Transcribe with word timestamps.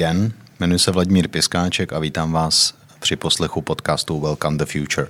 den, 0.00 0.32
jmenuji 0.60 0.78
se 0.78 0.90
Vladimír 0.90 1.28
Piskáček 1.28 1.92
a 1.92 1.98
vítám 1.98 2.32
vás 2.32 2.74
při 3.00 3.16
poslechu 3.16 3.60
podcastu 3.60 4.20
Welcome 4.20 4.56
the 4.56 4.64
Future. 4.64 5.06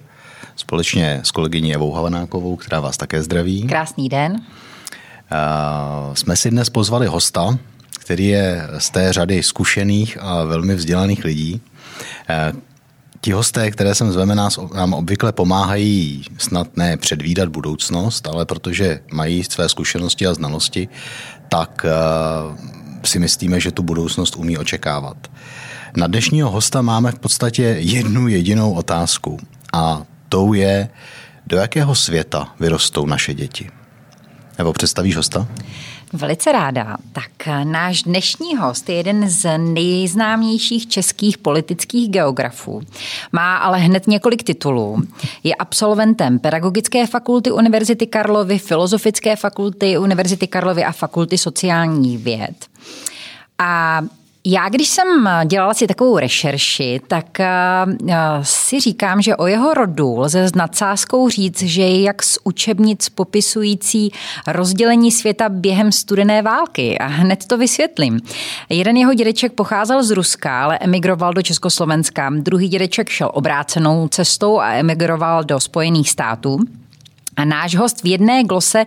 Společně 0.56 1.20
s 1.22 1.30
kolegyní 1.30 1.74
Evou 1.74 1.92
Halenákovou, 1.92 2.56
která 2.56 2.80
vás 2.80 2.96
také 2.96 3.22
zdraví. 3.22 3.62
Krásný 3.62 4.08
den. 4.08 4.32
Uh, 4.32 6.14
jsme 6.14 6.36
si 6.36 6.50
dnes 6.50 6.70
pozvali 6.70 7.06
hosta, 7.06 7.58
který 8.00 8.26
je 8.26 8.68
z 8.78 8.90
té 8.90 9.12
řady 9.12 9.42
zkušených 9.42 10.18
a 10.20 10.44
velmi 10.44 10.74
vzdělaných 10.74 11.24
lidí. 11.24 11.60
Uh, 12.52 12.60
Ti 13.20 13.32
hosté, 13.32 13.70
které 13.70 13.94
jsem 13.94 14.12
zveme, 14.12 14.34
nás, 14.34 14.58
nám 14.74 14.94
obvykle 14.94 15.32
pomáhají 15.32 16.24
snad 16.38 16.76
ne 16.76 16.96
předvídat 16.96 17.48
budoucnost, 17.48 18.26
ale 18.26 18.46
protože 18.46 19.00
mají 19.12 19.44
své 19.44 19.68
zkušenosti 19.68 20.26
a 20.26 20.34
znalosti, 20.34 20.88
tak 21.48 21.86
uh, 21.86 22.80
si 23.04 23.18
myslíme, 23.18 23.60
že 23.60 23.70
tu 23.70 23.82
budoucnost 23.82 24.36
umí 24.36 24.58
očekávat. 24.58 25.16
Na 25.96 26.06
dnešního 26.06 26.50
hosta 26.50 26.82
máme 26.82 27.12
v 27.12 27.18
podstatě 27.18 27.62
jednu 27.78 28.28
jedinou 28.28 28.72
otázku 28.72 29.38
a 29.72 30.02
tou 30.28 30.52
je, 30.52 30.88
do 31.46 31.56
jakého 31.56 31.94
světa 31.94 32.54
vyrostou 32.60 33.06
naše 33.06 33.34
děti. 33.34 33.70
Nebo 34.58 34.72
představíš 34.72 35.16
hosta? 35.16 35.48
Velice 36.12 36.52
ráda. 36.52 36.96
Tak 37.12 37.46
náš 37.64 38.02
dnešní 38.02 38.56
host 38.56 38.88
je 38.88 38.94
jeden 38.94 39.28
z 39.28 39.58
nejznámějších 39.58 40.88
českých 40.88 41.38
politických 41.38 42.08
geografů. 42.08 42.82
Má 43.32 43.56
ale 43.56 43.78
hned 43.78 44.06
několik 44.06 44.42
titulů. 44.42 45.02
Je 45.44 45.54
absolventem 45.54 46.38
Pedagogické 46.38 47.06
fakulty 47.06 47.50
Univerzity 47.50 48.06
Karlovy, 48.06 48.58
Filozofické 48.58 49.36
fakulty 49.36 49.98
Univerzity 49.98 50.46
Karlovy 50.46 50.84
a 50.84 50.92
Fakulty 50.92 51.38
sociálních 51.38 52.18
věd. 52.18 52.66
A 53.58 54.02
já, 54.44 54.68
když 54.68 54.88
jsem 54.88 55.28
dělala 55.44 55.74
si 55.74 55.86
takovou 55.86 56.18
rešerši, 56.18 57.00
tak 57.08 57.26
uh, 57.40 58.12
si 58.42 58.80
říkám, 58.80 59.22
že 59.22 59.36
o 59.36 59.46
jeho 59.46 59.74
rodu 59.74 60.18
lze 60.18 60.48
s 60.48 60.54
nadsázkou 60.54 61.28
říct, 61.28 61.62
že 61.62 61.82
je 61.82 62.02
jak 62.02 62.22
z 62.22 62.38
učebnic 62.44 63.08
popisující 63.08 64.12
rozdělení 64.46 65.12
světa 65.12 65.48
během 65.48 65.92
studené 65.92 66.42
války. 66.42 66.98
A 66.98 67.06
hned 67.06 67.46
to 67.46 67.58
vysvětlím. 67.58 68.20
Jeden 68.68 68.96
jeho 68.96 69.14
dědeček 69.14 69.52
pocházel 69.52 70.02
z 70.02 70.10
Ruska, 70.10 70.64
ale 70.64 70.78
emigroval 70.78 71.32
do 71.32 71.42
Československa. 71.42 72.30
Druhý 72.30 72.68
dědeček 72.68 73.08
šel 73.08 73.30
obrácenou 73.34 74.08
cestou 74.08 74.60
a 74.60 74.72
emigroval 74.72 75.44
do 75.44 75.60
Spojených 75.60 76.10
států. 76.10 76.58
A 77.40 77.44
náš 77.44 77.76
host 77.76 78.02
v 78.02 78.06
jedné 78.06 78.44
glose 78.44 78.84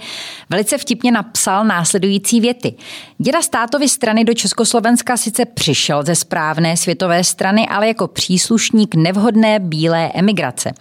velice 0.49 0.77
vtipně 0.77 1.11
napsal 1.11 1.65
následující 1.65 2.41
věty. 2.41 2.73
Děda 3.17 3.41
státovy 3.41 3.89
strany 3.89 4.23
do 4.23 4.33
Československa 4.33 5.17
sice 5.17 5.45
přišel 5.45 6.03
ze 6.03 6.15
správné 6.15 6.77
světové 6.77 7.23
strany, 7.23 7.67
ale 7.67 7.87
jako 7.87 8.07
příslušník 8.07 8.95
nevhodné 8.95 9.59
bílé 9.59 10.11
emigrace. 10.13 10.71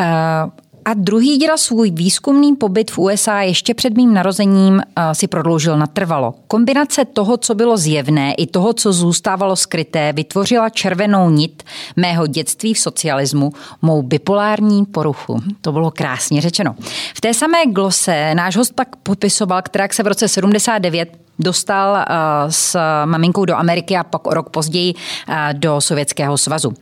Uh, 0.00 0.06
a 0.84 0.94
druhý 0.94 1.36
děda 1.36 1.56
svůj 1.56 1.90
výzkumný 1.90 2.56
pobyt 2.56 2.90
v 2.90 2.98
USA 2.98 3.40
ještě 3.40 3.74
před 3.74 3.96
mým 3.96 4.14
narozením 4.14 4.80
eh, 4.80 5.14
si 5.14 5.26
prodloužil 5.28 5.78
natrvalo. 5.78 6.34
Kombinace 6.46 7.04
toho, 7.04 7.36
co 7.36 7.54
bylo 7.54 7.76
zjevné, 7.76 8.34
i 8.34 8.46
toho, 8.46 8.72
co 8.72 8.92
zůstávalo 8.92 9.56
skryté, 9.56 10.12
vytvořila 10.12 10.68
červenou 10.68 11.30
nit 11.30 11.62
mého 11.96 12.26
dětství 12.26 12.74
v 12.74 12.78
socialismu, 12.78 13.52
mou 13.82 14.02
bipolární 14.02 14.84
poruchu. 14.84 15.40
To 15.60 15.72
bylo 15.72 15.90
krásně 15.90 16.40
řečeno. 16.40 16.74
V 17.14 17.20
té 17.20 17.34
samé 17.34 17.58
glose 17.66 18.34
náš 18.34 18.56
host 18.56 18.74
pak 18.74 18.96
popisoval, 18.96 19.62
která 19.62 19.88
se 19.92 20.02
v 20.02 20.06
roce 20.06 20.28
79 20.28 21.22
dostal 21.38 21.96
eh, 21.96 22.04
s 22.48 22.78
maminkou 23.04 23.44
do 23.44 23.56
Ameriky 23.56 23.96
a 23.96 24.04
pak 24.04 24.26
o 24.26 24.34
rok 24.34 24.50
později 24.50 24.94
eh, 25.28 25.54
do 25.54 25.80
Sovětského 25.80 26.38
svazu. 26.38 26.72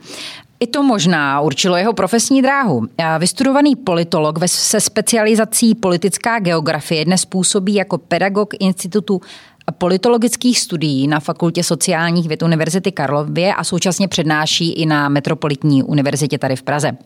I 0.61 0.67
to 0.67 0.83
možná 0.83 1.41
určilo 1.41 1.75
jeho 1.75 1.93
profesní 1.93 2.41
dráhu. 2.41 2.87
Vystudovaný 3.19 3.75
politolog 3.75 4.39
se 4.45 4.81
specializací 4.81 5.75
politická 5.75 6.39
geografie 6.39 7.05
dnes 7.05 7.25
působí 7.25 7.73
jako 7.73 7.97
pedagog 7.97 8.53
Institutu 8.59 9.21
politologických 9.77 10.59
studií 10.59 11.07
na 11.07 11.19
Fakultě 11.19 11.63
sociálních 11.63 12.27
věd 12.27 12.43
Univerzity 12.43 12.91
Karlově 12.91 13.53
a 13.53 13.63
současně 13.63 14.07
přednáší 14.07 14.73
i 14.73 14.85
na 14.85 15.09
Metropolitní 15.09 15.83
univerzitě 15.83 16.37
tady 16.37 16.55
v 16.55 16.63
Praze. 16.63 16.97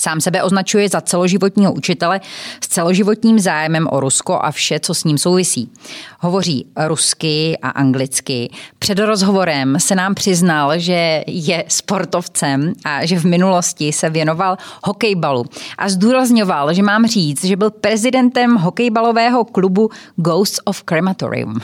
Sám 0.00 0.20
sebe 0.20 0.42
označuje 0.42 0.88
za 0.88 1.00
celoživotního 1.00 1.72
učitele 1.72 2.20
s 2.64 2.68
celoživotním 2.68 3.38
zájmem 3.38 3.88
o 3.90 4.00
Rusko 4.00 4.38
a 4.42 4.50
vše, 4.50 4.80
co 4.80 4.94
s 4.94 5.04
ním 5.04 5.18
souvisí. 5.18 5.72
Hovoří 6.20 6.66
rusky 6.76 7.58
a 7.62 7.68
anglicky. 7.68 8.50
Před 8.78 8.98
rozhovorem 8.98 9.76
se 9.80 9.94
nám 9.94 10.14
přiznal, 10.14 10.78
že 10.78 11.24
je 11.26 11.64
sportovcem 11.68 12.72
a 12.84 13.06
že 13.06 13.18
v 13.18 13.24
minulosti 13.24 13.92
se 13.92 14.10
věnoval 14.10 14.56
hokejbalu. 14.84 15.44
A 15.78 15.88
zdůrazňoval, 15.88 16.74
že 16.74 16.82
mám 16.82 17.06
říct, 17.06 17.44
že 17.44 17.56
byl 17.56 17.70
prezidentem 17.70 18.56
hokejbalového 18.56 19.44
klubu 19.44 19.90
Ghosts 20.16 20.60
of 20.64 20.82
Crematorium. 20.88 21.60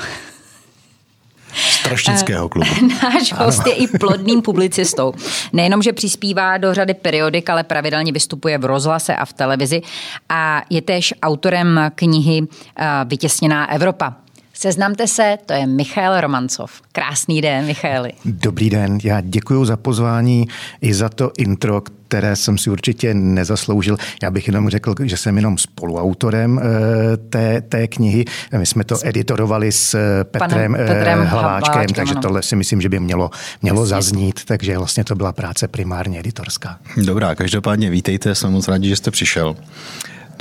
Troštického 1.84 2.48
klubu. 2.48 2.70
Náš 3.02 3.32
host 3.32 3.60
ano. 3.60 3.70
je 3.70 3.74
i 3.74 3.86
plodným 3.86 4.42
publicistou. 4.42 5.12
Nejenom, 5.52 5.82
že 5.82 5.92
přispívá 5.92 6.58
do 6.58 6.74
řady 6.74 6.94
periodik, 6.94 7.50
ale 7.50 7.64
pravidelně 7.64 8.12
vystupuje 8.12 8.58
v 8.58 8.64
rozhlase 8.64 9.16
a 9.16 9.24
v 9.24 9.32
televizi 9.32 9.82
a 10.28 10.62
je 10.70 10.82
též 10.82 11.14
autorem 11.22 11.80
knihy 11.94 12.42
eh, 12.76 12.86
Vytěsněná 13.04 13.70
Evropa. 13.70 14.25
Seznamte 14.58 15.06
se, 15.06 15.38
to 15.46 15.52
je 15.52 15.66
Michal 15.66 16.20
Romancov. 16.20 16.70
Krásný 16.92 17.40
den, 17.40 17.66
Michaeli. 17.66 18.12
Dobrý 18.24 18.70
den, 18.70 18.98
já 19.04 19.20
děkuji 19.20 19.64
za 19.64 19.76
pozvání 19.76 20.48
i 20.80 20.94
za 20.94 21.08
to 21.08 21.30
intro, 21.38 21.80
které 22.08 22.36
jsem 22.36 22.58
si 22.58 22.70
určitě 22.70 23.14
nezasloužil. 23.14 23.96
Já 24.22 24.30
bych 24.30 24.46
jenom 24.46 24.68
řekl, 24.68 24.94
že 25.02 25.16
jsem 25.16 25.36
jenom 25.36 25.58
spoluautorem 25.58 26.58
eh, 26.58 27.16
té, 27.16 27.60
té 27.60 27.88
knihy. 27.88 28.24
My 28.58 28.66
jsme 28.66 28.84
to 28.84 28.96
editorovali 29.04 29.72
s 29.72 29.98
Petrem, 30.24 30.74
eh, 30.74 30.78
Petrem 30.78 31.18
Hlaváčkem, 31.18 31.28
Hlaváčkem, 31.28 31.94
takže 31.94 32.12
ano. 32.12 32.22
tohle 32.22 32.42
si 32.42 32.56
myslím, 32.56 32.80
že 32.80 32.88
by 32.88 33.00
mělo, 33.00 33.30
mělo 33.62 33.86
zaznít, 33.86 34.44
takže 34.44 34.78
vlastně 34.78 35.04
to 35.04 35.14
byla 35.14 35.32
práce 35.32 35.68
primárně 35.68 36.18
editorská. 36.18 36.78
Dobrá, 37.04 37.34
každopádně 37.34 37.90
vítejte, 37.90 38.34
jsem 38.34 38.52
moc 38.52 38.68
rádi, 38.68 38.88
že 38.88 38.96
jste 38.96 39.10
přišel. 39.10 39.56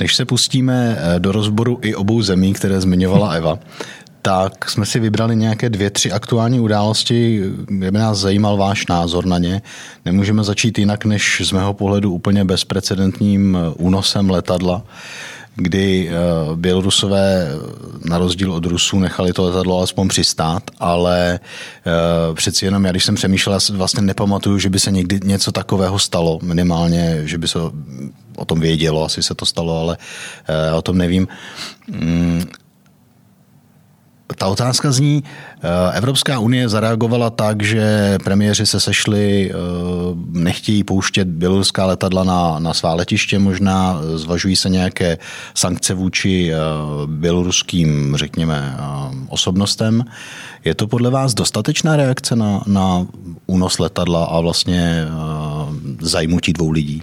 Než 0.00 0.14
se 0.14 0.24
pustíme 0.24 0.98
eh, 0.98 1.20
do 1.20 1.32
rozboru 1.32 1.78
i 1.82 1.94
obou 1.94 2.22
zemí, 2.22 2.52
které 2.52 2.80
zmiňovala 2.80 3.30
Eva, 3.34 3.58
tak 4.26 4.70
jsme 4.70 4.86
si 4.86 5.00
vybrali 5.00 5.36
nějaké 5.36 5.70
dvě, 5.70 5.90
tři 5.90 6.12
aktuální 6.12 6.60
události, 6.60 7.42
kde 7.66 7.90
by 7.90 7.98
nás 7.98 8.18
zajímal 8.18 8.56
váš 8.56 8.86
názor 8.86 9.26
na 9.26 9.38
ně. 9.38 9.62
Nemůžeme 10.04 10.44
začít 10.44 10.78
jinak, 10.78 11.04
než 11.04 11.42
z 11.44 11.52
mého 11.52 11.74
pohledu 11.74 12.12
úplně 12.12 12.44
bezprecedentním 12.44 13.58
únosem 13.76 14.30
letadla, 14.30 14.82
kdy 15.56 16.08
eh, 16.08 16.12
Bělorusové 16.56 17.48
na 18.04 18.18
rozdíl 18.18 18.52
od 18.52 18.66
Rusů 18.66 18.98
nechali 18.98 19.32
to 19.32 19.44
letadlo 19.44 19.78
alespoň 19.78 20.08
přistát, 20.08 20.62
ale 20.78 21.40
eh, 21.40 22.34
přeci 22.34 22.64
jenom 22.64 22.84
já, 22.84 22.90
když 22.90 23.04
jsem 23.04 23.14
přemýšlel, 23.14 23.54
já 23.54 23.76
vlastně 23.76 24.02
nepamatuju, 24.02 24.58
že 24.58 24.70
by 24.70 24.78
se 24.78 24.90
někdy 24.90 25.20
něco 25.24 25.52
takového 25.52 25.98
stalo, 25.98 26.38
minimálně, 26.42 27.20
že 27.24 27.38
by 27.38 27.48
se 27.48 27.58
o 28.36 28.44
tom 28.44 28.60
vědělo, 28.60 29.04
asi 29.04 29.22
se 29.22 29.34
to 29.34 29.46
stalo, 29.46 29.80
ale 29.80 29.96
eh, 30.48 30.72
o 30.72 30.82
tom 30.82 30.98
nevím. 30.98 31.28
Ta 34.34 34.46
otázka 34.46 34.92
zní, 34.92 35.24
Evropská 35.92 36.38
unie 36.38 36.68
zareagovala 36.68 37.30
tak, 37.30 37.62
že 37.62 38.18
premiéři 38.24 38.66
se 38.66 38.80
sešli, 38.80 39.50
eh, 39.50 39.54
nechtějí 40.30 40.84
pouštět 40.84 41.28
běloruská 41.28 41.86
letadla 41.86 42.24
na, 42.24 42.58
na 42.58 42.74
svá 42.74 42.94
letiště 42.94 43.38
možná, 43.38 44.00
zvažují 44.14 44.56
se 44.56 44.68
nějaké 44.68 45.18
sankce 45.54 45.94
vůči 45.94 46.52
eh, 46.52 46.56
běloruským, 47.06 48.16
řekněme, 48.16 48.76
osobnostem. 49.28 50.04
Je 50.64 50.74
to 50.74 50.86
podle 50.86 51.10
vás 51.10 51.34
dostatečná 51.34 51.96
reakce 51.96 52.36
na, 52.36 52.62
na 52.66 53.06
únos 53.46 53.78
letadla 53.78 54.24
a 54.24 54.40
vlastně 54.40 55.06
zajmutí 56.00 56.52
dvou 56.52 56.70
lidí? 56.70 57.02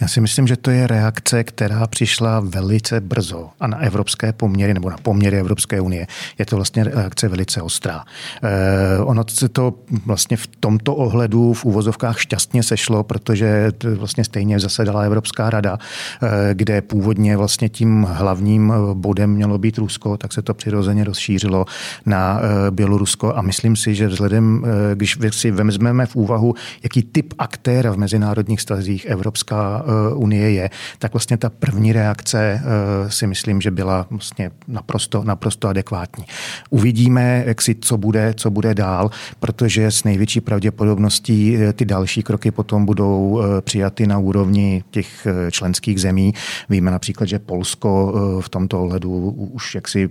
Já 0.00 0.08
si 0.08 0.20
myslím, 0.20 0.46
že 0.46 0.56
to 0.56 0.70
je 0.70 0.86
reakce, 0.86 1.44
která 1.44 1.86
přišla 1.86 2.40
velice 2.40 3.00
brzo 3.00 3.50
a 3.60 3.66
na 3.66 3.78
evropské 3.78 4.32
poměry 4.32 4.74
nebo 4.74 4.90
na 4.90 4.96
poměry 4.96 5.40
Evropské 5.40 5.80
unie. 5.80 6.06
Je 6.38 6.46
to 6.46 6.56
vlastně 6.56 6.84
reakce 6.84 7.28
velice 7.28 7.62
ostrá. 7.62 8.03
Eh, 8.42 8.98
ono 8.98 9.22
se 9.28 9.48
to 9.48 9.74
vlastně 10.06 10.36
v 10.36 10.46
tomto 10.46 10.94
ohledu 10.94 11.52
v 11.52 11.64
úvozovkách 11.64 12.18
šťastně 12.18 12.62
sešlo, 12.62 13.02
protože 13.02 13.72
vlastně 13.96 14.24
stejně 14.24 14.60
zasedala 14.60 15.02
Evropská 15.02 15.50
rada, 15.50 15.78
eh, 16.22 16.28
kde 16.54 16.82
původně 16.82 17.36
vlastně 17.36 17.68
tím 17.68 18.02
hlavním 18.02 18.72
bodem 18.94 19.30
mělo 19.30 19.58
být 19.58 19.78
Rusko, 19.78 20.16
tak 20.16 20.32
se 20.32 20.42
to 20.42 20.54
přirozeně 20.54 21.04
rozšířilo 21.04 21.64
na 22.06 22.40
eh, 22.40 22.70
Bělorusko 22.70 23.36
a 23.36 23.42
myslím 23.42 23.76
si, 23.76 23.94
že 23.94 24.06
vzhledem, 24.06 24.64
když 24.94 25.18
si 25.30 25.50
vezmeme 25.50 26.06
v 26.06 26.16
úvahu, 26.16 26.54
jaký 26.82 27.02
typ 27.02 27.34
aktéra 27.38 27.92
v 27.92 27.96
mezinárodních 27.96 28.60
stazích 28.60 29.04
Evropská 29.04 29.84
unie 30.14 30.50
je, 30.50 30.70
tak 30.98 31.12
vlastně 31.12 31.36
ta 31.36 31.50
první 31.50 31.92
reakce 31.92 32.62
si 33.08 33.26
myslím, 33.26 33.60
že 33.60 33.70
byla 33.70 34.06
vlastně 34.10 34.50
naprosto, 34.68 35.24
naprosto 35.24 35.68
adekvátní. 35.68 36.24
Uvidíme, 36.70 37.42
jak 37.46 37.62
si, 37.62 37.74
co 37.84 37.98
bude, 37.98 38.34
co 38.36 38.50
bude 38.50 38.74
dál, 38.74 39.10
protože 39.40 39.90
s 39.90 40.04
největší 40.04 40.40
pravděpodobností 40.40 41.56
ty 41.72 41.84
další 41.84 42.22
kroky 42.22 42.50
potom 42.50 42.86
budou 42.86 43.42
přijaty 43.60 44.06
na 44.06 44.18
úrovni 44.18 44.84
těch 44.90 45.26
členských 45.50 46.00
zemí. 46.00 46.34
Víme 46.68 46.90
například, 46.90 47.26
že 47.26 47.38
Polsko 47.38 48.14
v 48.40 48.48
tomto 48.48 48.82
ohledu 48.82 49.30
už 49.30 49.74
jaksi 49.74 50.08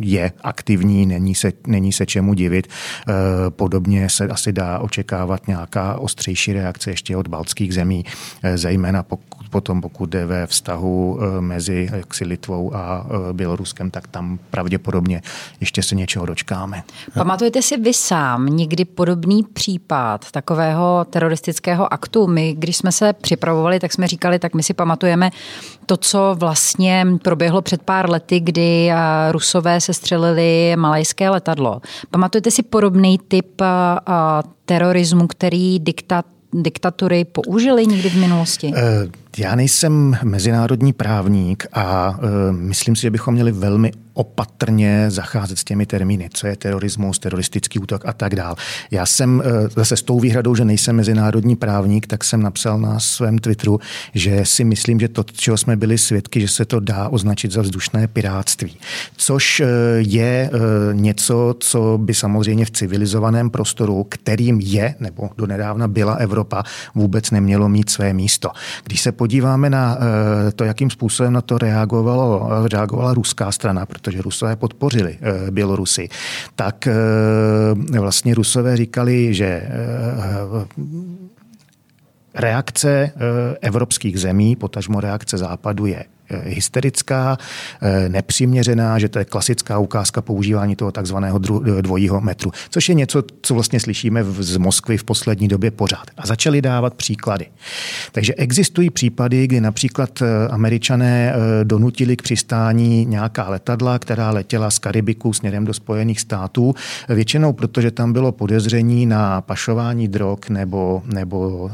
je 0.00 0.32
aktivní, 0.42 1.06
není 1.06 1.34
se, 1.34 1.52
není 1.66 1.92
se 1.92 2.06
čemu 2.06 2.34
divit. 2.34 2.66
Podobně 3.48 4.08
se 4.08 4.28
asi 4.28 4.52
dá 4.52 4.78
očekávat 4.78 5.46
nějaká 5.46 5.98
ostřejší 5.98 6.52
reakce 6.52 6.90
ještě 6.90 7.16
od 7.16 7.28
baltských 7.28 7.74
zemí, 7.74 8.04
zejména 8.54 9.02
pokud, 9.02 9.48
potom 9.50 9.80
pokud 9.80 10.10
jde 10.10 10.26
ve 10.26 10.46
vztahu 10.46 11.18
mezi 11.40 11.88
jaksi 11.92 12.24
Litvou 12.24 12.76
a 12.76 13.06
Běloruskem, 13.32 13.90
tak 13.90 14.06
tam 14.06 14.38
pravděpodobně 14.50 15.22
ještě 15.60 15.82
se 15.82 15.94
něčeho 15.94 16.26
dočkáme. 16.26 16.82
Pamatujete 17.16 17.62
si 17.62 17.76
vy 17.76 17.94
sám 17.94 18.46
někdy 18.46 18.84
podobný 18.84 19.42
případ 19.52 20.30
takového 20.30 21.06
teroristického 21.10 21.92
aktu? 21.92 22.26
My, 22.26 22.54
když 22.58 22.76
jsme 22.76 22.92
se 22.92 23.12
připravovali, 23.12 23.80
tak 23.80 23.92
jsme 23.92 24.06
říkali, 24.06 24.38
tak 24.38 24.54
my 24.54 24.62
si 24.62 24.74
pamatujeme 24.74 25.30
to, 25.86 25.96
co 25.96 26.36
vlastně 26.38 27.06
proběhlo 27.22 27.62
před 27.62 27.82
pár 27.82 28.10
lety, 28.10 28.40
kdy 28.40 28.90
Rusové 29.30 29.80
se 29.80 29.94
střelili 29.94 30.74
malajské 30.76 31.30
letadlo. 31.30 31.80
Pamatujete 32.10 32.50
si 32.50 32.62
podobný 32.62 33.18
typ 33.28 33.62
terorismu, 34.64 35.26
který 35.26 35.78
diktat 35.78 36.26
diktatury 36.52 37.24
použili 37.24 37.86
někdy 37.86 38.10
v 38.10 38.16
minulosti? 38.16 38.72
Eh, 38.76 39.08
já 39.38 39.54
nejsem 39.54 40.16
mezinárodní 40.22 40.92
právník 40.92 41.66
a 41.72 42.18
myslím 42.50 42.96
si, 42.96 43.02
že 43.02 43.10
bychom 43.10 43.34
měli 43.34 43.52
velmi 43.52 43.92
opatrně 44.16 45.10
zacházet 45.10 45.58
s 45.58 45.64
těmi 45.64 45.86
termíny, 45.86 46.28
co 46.32 46.46
je 46.46 46.56
terorismus, 46.56 47.18
teroristický 47.18 47.78
útok 47.78 48.06
a 48.06 48.12
tak 48.12 48.34
dál. 48.34 48.56
Já 48.90 49.06
jsem 49.06 49.38
uh, 49.38 49.44
zase 49.76 49.96
s 49.96 50.02
tou 50.02 50.20
výhradou, 50.20 50.54
že 50.54 50.64
nejsem 50.64 50.96
mezinárodní 50.96 51.56
právník, 51.56 52.06
tak 52.06 52.24
jsem 52.24 52.42
napsal 52.42 52.78
na 52.78 53.00
svém 53.00 53.38
Twitteru, 53.38 53.80
že 54.14 54.44
si 54.44 54.64
myslím, 54.64 55.00
že 55.00 55.08
to, 55.08 55.24
čeho 55.32 55.56
jsme 55.56 55.76
byli 55.76 55.98
svědky, 55.98 56.40
že 56.40 56.48
se 56.48 56.64
to 56.64 56.80
dá 56.80 57.08
označit 57.08 57.52
za 57.52 57.62
vzdušné 57.62 58.06
piráctví. 58.06 58.76
Což 59.16 59.60
uh, 59.60 59.66
je 59.98 60.50
uh, 60.52 60.60
něco, 60.94 61.54
co 61.60 61.98
by 62.02 62.14
samozřejmě 62.14 62.64
v 62.64 62.70
civilizovaném 62.70 63.50
prostoru, 63.50 64.06
kterým 64.08 64.60
je, 64.60 64.94
nebo 65.00 65.30
donedávna 65.38 65.88
byla 65.88 66.14
Evropa, 66.14 66.62
vůbec 66.94 67.30
nemělo 67.30 67.68
mít 67.68 67.90
své 67.90 68.12
místo. 68.12 68.50
Když 68.84 69.00
se 69.00 69.12
podíváme 69.12 69.70
na 69.70 69.96
eh, 69.96 70.52
to, 70.52 70.64
jakým 70.64 70.90
způsobem 70.90 71.32
na 71.32 71.40
to 71.40 71.58
reagovalo, 71.58 72.48
reagovala 72.72 73.14
ruská 73.14 73.52
strana, 73.52 73.86
protože 74.06 74.22
Rusové 74.22 74.56
podpořili 74.56 75.18
eh, 75.20 75.50
Bělorusy, 75.50 76.08
tak 76.54 76.86
eh, 76.86 77.98
vlastně 78.00 78.34
Rusové 78.34 78.76
říkali, 78.76 79.34
že 79.34 79.62
reakce 82.34 83.12
evropských 83.60 84.20
zemí, 84.20 84.56
potažmo 84.56 85.00
reakce 85.00 85.38
západu 85.38 85.86
je 85.86 86.04
Eh, 86.04 86.15
hysterická, 86.30 87.38
eh, 87.82 88.08
nepřiměřená, 88.08 88.98
že 88.98 89.08
to 89.08 89.18
je 89.18 89.24
klasická 89.24 89.78
ukázka 89.78 90.22
používání 90.22 90.76
toho 90.76 90.92
takzvaného 90.92 91.40
eh, 91.78 91.82
dvojího 91.82 92.20
metru, 92.20 92.50
což 92.70 92.88
je 92.88 92.94
něco, 92.94 93.22
co 93.42 93.54
vlastně 93.54 93.80
slyšíme 93.80 94.24
z 94.24 94.56
Moskvy 94.56 94.96
v 94.96 95.04
poslední 95.04 95.48
době 95.48 95.70
pořád. 95.70 96.04
A 96.16 96.26
začali 96.26 96.62
dávat 96.62 96.94
příklady. 96.94 97.46
Takže 98.12 98.34
existují 98.34 98.90
případy, 98.90 99.46
kdy 99.46 99.60
například 99.60 100.22
američané 100.50 101.34
donutili 101.64 102.16
k 102.16 102.22
přistání 102.22 103.04
nějaká 103.04 103.48
letadla, 103.48 103.98
která 103.98 104.30
letěla 104.30 104.70
z 104.70 104.78
Karibiku 104.78 105.32
směrem 105.32 105.64
do 105.64 105.74
Spojených 105.74 106.20
států, 106.20 106.74
většinou 107.08 107.52
protože 107.52 107.90
tam 107.90 108.12
bylo 108.12 108.32
podezření 108.32 109.06
na 109.06 109.40
pašování 109.40 110.08
drog 110.08 110.38
nebo, 110.48 111.02
nebo 111.06 111.70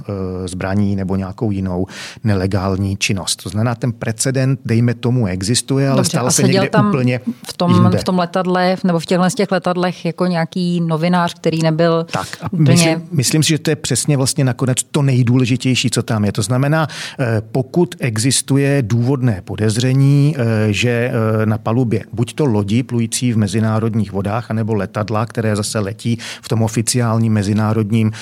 zbraní 0.46 0.96
nebo 0.96 1.16
nějakou 1.16 1.50
jinou 1.50 1.86
nelegální 2.24 2.96
činnost. 2.96 3.42
To 3.42 3.48
znamená, 3.48 3.74
ten 3.74 3.92
precedent 3.92 4.41
incident, 4.42 4.60
dejme 4.64 4.94
tomu, 4.94 5.26
existuje, 5.26 5.88
ale 5.88 5.96
Dobře, 5.96 6.10
stala 6.10 6.30
se 6.30 6.42
někde 6.42 6.68
tam 6.68 6.88
úplně 6.88 7.20
v 7.48 7.52
tom, 7.52 7.74
jinde. 7.74 7.98
v 7.98 8.04
tom 8.04 8.18
letadle, 8.18 8.76
nebo 8.84 8.98
v 8.98 9.06
těchto 9.06 9.30
z 9.30 9.34
těch 9.34 9.52
letadlech 9.52 10.04
jako 10.04 10.26
nějaký 10.26 10.80
novinář, 10.80 11.34
který 11.34 11.62
nebyl 11.62 12.06
tak, 12.10 12.26
a 12.42 12.52
úplně... 12.52 12.72
myslím, 12.72 13.02
myslím 13.12 13.42
si, 13.42 13.48
že 13.48 13.58
to 13.58 13.70
je 13.70 13.76
přesně 13.76 14.16
vlastně 14.16 14.44
nakonec 14.44 14.82
to 14.82 15.02
nejdůležitější, 15.02 15.90
co 15.90 16.02
tam 16.02 16.24
je. 16.24 16.32
To 16.32 16.42
znamená, 16.42 16.86
eh, 17.20 17.42
pokud 17.52 17.94
existuje 17.98 18.82
důvodné 18.82 19.40
podezření, 19.44 20.36
eh, 20.36 20.72
že 20.72 20.90
eh, 20.90 21.46
na 21.46 21.58
palubě 21.58 22.04
buď 22.12 22.34
to 22.34 22.44
lodi 22.44 22.82
plující 22.82 23.32
v 23.32 23.36
mezinárodních 23.36 24.12
vodách, 24.12 24.50
anebo 24.50 24.74
letadla, 24.74 25.26
které 25.26 25.56
zase 25.56 25.78
letí 25.78 26.18
v 26.42 26.48
tom 26.48 26.62
oficiálním 26.62 27.32
mezinárodním 27.32 28.12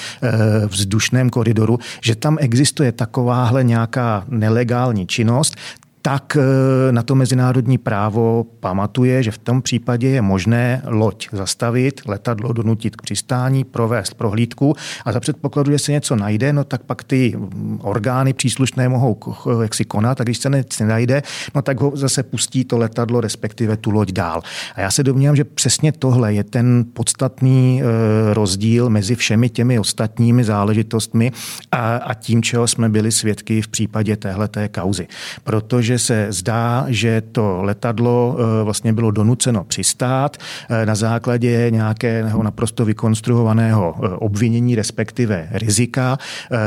vzdušném 0.67 1.31
koridoru, 1.31 1.79
že 2.03 2.15
tam 2.15 2.37
existuje 2.41 2.93
takováhle 2.93 3.65
nějaká 3.65 4.25
nelegální 4.29 5.07
činnost, 5.07 5.57
tak 6.03 6.37
eh, 6.37 6.93
na 6.93 7.03
to 7.03 7.15
mezinárodní 7.15 7.79
právo 7.79 8.47
pamatuje, 8.61 9.23
že 9.23 9.31
v 9.31 9.39
tom 9.39 9.63
případě 9.63 10.09
je 10.09 10.23
možné 10.23 10.83
loď 10.87 11.29
zastavit, 11.33 12.01
letadlo 12.07 12.53
donutit 12.53 12.97
k 12.97 13.03
přistání, 13.03 13.65
provést 13.65 14.15
prohlídku 14.15 14.75
a 15.05 15.13
za 15.13 15.21
předpokladu, 15.21 15.73
že 15.73 15.79
se 15.79 15.93
něco 15.93 16.17
najde, 16.17 16.53
no 16.53 16.65
tak 16.65 16.83
pak 16.83 17.05
ty 17.05 17.35
orgány 17.81 18.33
příslušné 18.33 18.89
mohou 18.89 19.19
jak 19.63 19.75
si 19.75 19.85
konat 19.85 20.21
a 20.21 20.25
když 20.25 20.39
se 20.39 20.49
nic 20.49 20.81
nenajde, 20.81 21.23
no 21.55 21.63
tak 21.63 21.81
ho 21.81 21.93
zase 21.95 22.23
pustí 22.23 22.65
to 22.65 22.79
letadlo, 22.79 23.21
respektive 23.21 23.77
tu 23.77 23.91
loď 23.91 24.13
dál. 24.13 24.43
A 24.75 24.81
já 24.81 24.91
se 24.91 25.03
domnívám, 25.03 25.37
že 25.37 25.45
přesně 25.45 25.93
tohle 25.93 26.35
je 26.35 26.45
ten 26.45 26.85
podstatný 26.93 27.83
eh, 27.83 28.35
rozdíl 28.35 28.91
mezi 28.91 29.15
všemi 29.15 29.49
těmi 29.49 29.79
ostatními 29.79 30.45
záležitostmi 30.45 31.33
a, 31.73 31.97
a 31.97 32.15
tím, 32.15 32.43
čeho 32.43 32.67
jsme 32.67 32.89
byli 32.89 33.13
svědky 33.13 33.63
v 33.63 33.69
případě 33.69 34.17
téhleté 34.17 34.69
kauzy. 34.69 35.07
Protože 35.45 35.90
že 35.91 35.99
se 35.99 36.27
zdá, 36.31 36.85
že 36.89 37.23
to 37.33 37.63
letadlo 37.63 38.37
eh, 38.39 38.65
vlastně 38.65 38.93
bylo 38.93 39.11
donuceno 39.11 39.65
přistát 39.65 40.37
eh, 40.37 40.87
na 40.87 40.95
základě 40.95 41.67
nějakého 41.71 42.43
naprosto 42.43 42.85
vykonstruovaného 42.85 43.95
eh, 43.97 44.09
obvinění, 44.09 44.75
respektive 44.75 45.49
rizika. 45.51 46.19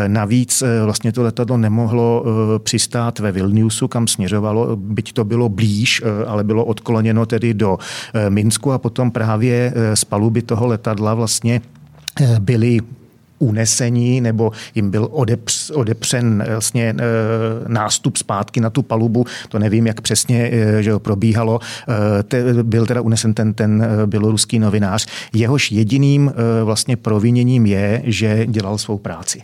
Navíc 0.08 0.64
vlastně 0.86 1.12
to 1.12 1.24
letadlo 1.24 1.58
nemohlo 1.58 2.26
přistát 2.60 3.20
ve 3.20 3.32
Vilniusu, 3.32 3.88
kam 3.88 4.08
směřovalo, 4.08 4.76
byť 4.76 5.14
to 5.14 5.24
bylo 5.24 5.50
blíž, 5.50 6.02
ale 6.28 6.44
bylo 6.44 6.66
odkloněno 6.66 7.26
tedy 7.26 7.54
do 7.54 7.78
Minsku 8.30 8.72
a 8.72 8.78
potom 8.78 9.12
právě 9.12 9.74
z 9.94 10.06
paluby 10.06 10.42
toho 10.42 10.68
letadla 10.68 11.14
vlastně 11.14 11.62
byly 12.40 12.80
unesení 13.44 14.22
nebo 14.22 14.52
jim 14.76 14.92
byl 14.92 15.08
odepř, 15.12 15.70
odepřen 15.70 16.44
eh, 16.48 16.52
vlastně 16.52 16.90
e, 16.90 16.96
nástup 17.68 18.18
zpátky 18.18 18.62
na 18.62 18.70
tu 18.70 18.82
palubu. 18.82 19.26
To 19.50 19.60
nevím, 19.60 19.88
jak 19.88 20.02
přesně 20.02 20.50
e, 20.54 20.84
že 20.84 21.00
probíhalo. 21.00 21.60
Te, 22.24 22.64
byl 22.64 22.86
teda 22.86 23.02
unesen 23.02 23.34
ten, 23.34 23.54
ten 23.54 23.88
běloruský 24.06 24.60
novinář. 24.60 25.06
Jehož 25.34 25.72
jediným 25.72 26.32
vlastně 26.64 26.98
proviněním 26.98 27.66
je, 27.66 28.02
že 28.06 28.46
dělal 28.46 28.78
svou 28.78 28.98
práci. 28.98 29.42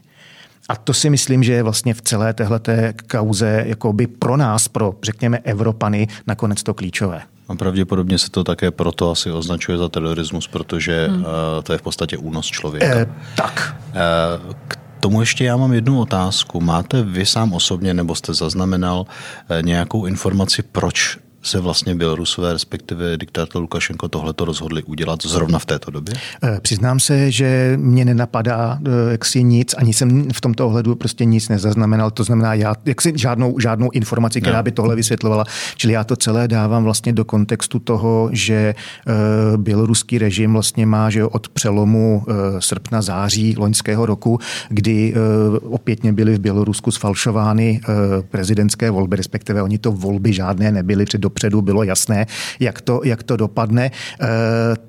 A 0.70 0.75
to 0.75 0.94
si 0.94 1.10
myslím, 1.10 1.44
že 1.44 1.53
je 1.53 1.63
vlastně 1.63 1.94
v 1.94 2.01
celé 2.01 2.34
téhleté 2.34 2.94
kauze 3.12 3.63
jako 3.68 3.94
by 3.94 4.08
pro 4.08 4.38
nás, 4.38 4.68
pro 4.68 4.94
řekněme 5.03 5.38
Evropany, 5.38 6.08
nakonec 6.27 6.63
to 6.63 6.74
klíčové. 6.74 7.22
A 7.50 7.56
pravděpodobně 7.56 8.18
se 8.18 8.29
to 8.29 8.44
také 8.44 8.72
proto 8.72 9.12
asi 9.12 9.32
označuje 9.32 9.77
za 9.77 9.89
terorismus, 9.89 10.48
protože 10.48 11.08
hmm. 11.08 11.22
uh, 11.22 11.27
to 11.63 11.72
je 11.72 11.77
v 11.77 11.82
podstatě 11.82 12.18
únos 12.18 12.48
člověka. 12.48 12.86
Eh, 12.86 13.08
tak. 13.36 13.75
Uh, 13.89 14.53
k 14.68 14.77
tomu 15.00 15.20
ještě 15.20 15.46
já 15.46 15.58
mám 15.58 15.74
jednu 15.74 16.00
otázku. 16.01 16.62
Máte 16.62 17.03
vy 17.03 17.25
sám 17.25 17.53
osobně, 17.53 17.94
nebo 17.94 18.15
jste 18.15 18.34
zaznamenal 18.34 19.06
nějakou 19.62 20.06
informaci, 20.06 20.62
proč 20.62 21.18
se 21.41 21.60
vlastně 21.60 21.96
Bělorusové, 21.96 22.53
respektive 22.53 23.17
diktátor 23.17 23.62
Lukašenko, 23.62 24.08
tohleto 24.08 24.46
rozhodli 24.46 24.84
udělat 24.84 25.22
zrovna 25.25 25.60
v 25.60 25.65
této 25.65 25.91
době? 25.91 26.15
Eh, 26.43 26.60
přiznám 26.62 27.00
se, 27.00 27.31
že 27.31 27.74
mě 27.77 28.05
nenapadá 28.05 28.79
eh, 28.86 29.12
jaksi 29.12 29.43
nic, 29.43 29.75
ani 29.77 29.93
jsem 29.93 30.29
v 30.34 30.41
tomto 30.41 30.67
ohledu 30.67 30.96
prostě 30.96 31.25
nic 31.25 31.50
nezaznamenal. 31.50 32.12
To 32.12 32.24
znamená, 32.24 32.53
já 32.53 32.75
jaksi 32.86 33.13
žádnou, 33.15 33.60
žádnou 33.60 33.89
informaci, 33.91 34.41
která 34.41 34.58
no. 34.58 34.63
by 34.63 34.72
tohle 34.72 34.96
vysvětlovala. 34.96 35.43
Čili 35.75 35.93
já 35.93 36.03
to 36.03 36.15
celé 36.15 36.48
dávám 36.48 36.84
vlastně 36.84 37.13
do 37.13 37.25
kontextu 37.25 37.79
toho, 37.79 38.29
že 38.31 38.75
eh, 39.08 39.13
běloruský 39.58 40.17
režim 40.17 40.53
vlastně 40.53 40.86
má 40.86 41.10
že 41.10 41.25
od 41.25 41.50
přelomu 41.50 42.25
srpna, 42.60 43.01
září 43.01 43.55
loňského 43.58 44.05
roku, 44.05 44.39
kdy 44.69 45.13
opětně 45.62 46.13
byly 46.13 46.36
v 46.36 46.39
Bělorusku 46.39 46.91
sfalšovány 46.91 47.81
prezidentské 48.29 48.91
volby, 48.91 49.15
respektive 49.15 49.63
oni 49.63 49.77
to 49.77 49.91
volby 49.91 50.34
žádné 50.34 50.72
nebyly 50.72 51.05
před 51.05 51.22
dopředu 51.30 51.62
bylo 51.62 51.84
jasné, 51.84 52.26
jak 52.60 52.82
to, 52.82 53.02
jak 53.04 53.24
to 53.24 53.38
dopadne, 53.38 53.92
eh, 53.92 54.28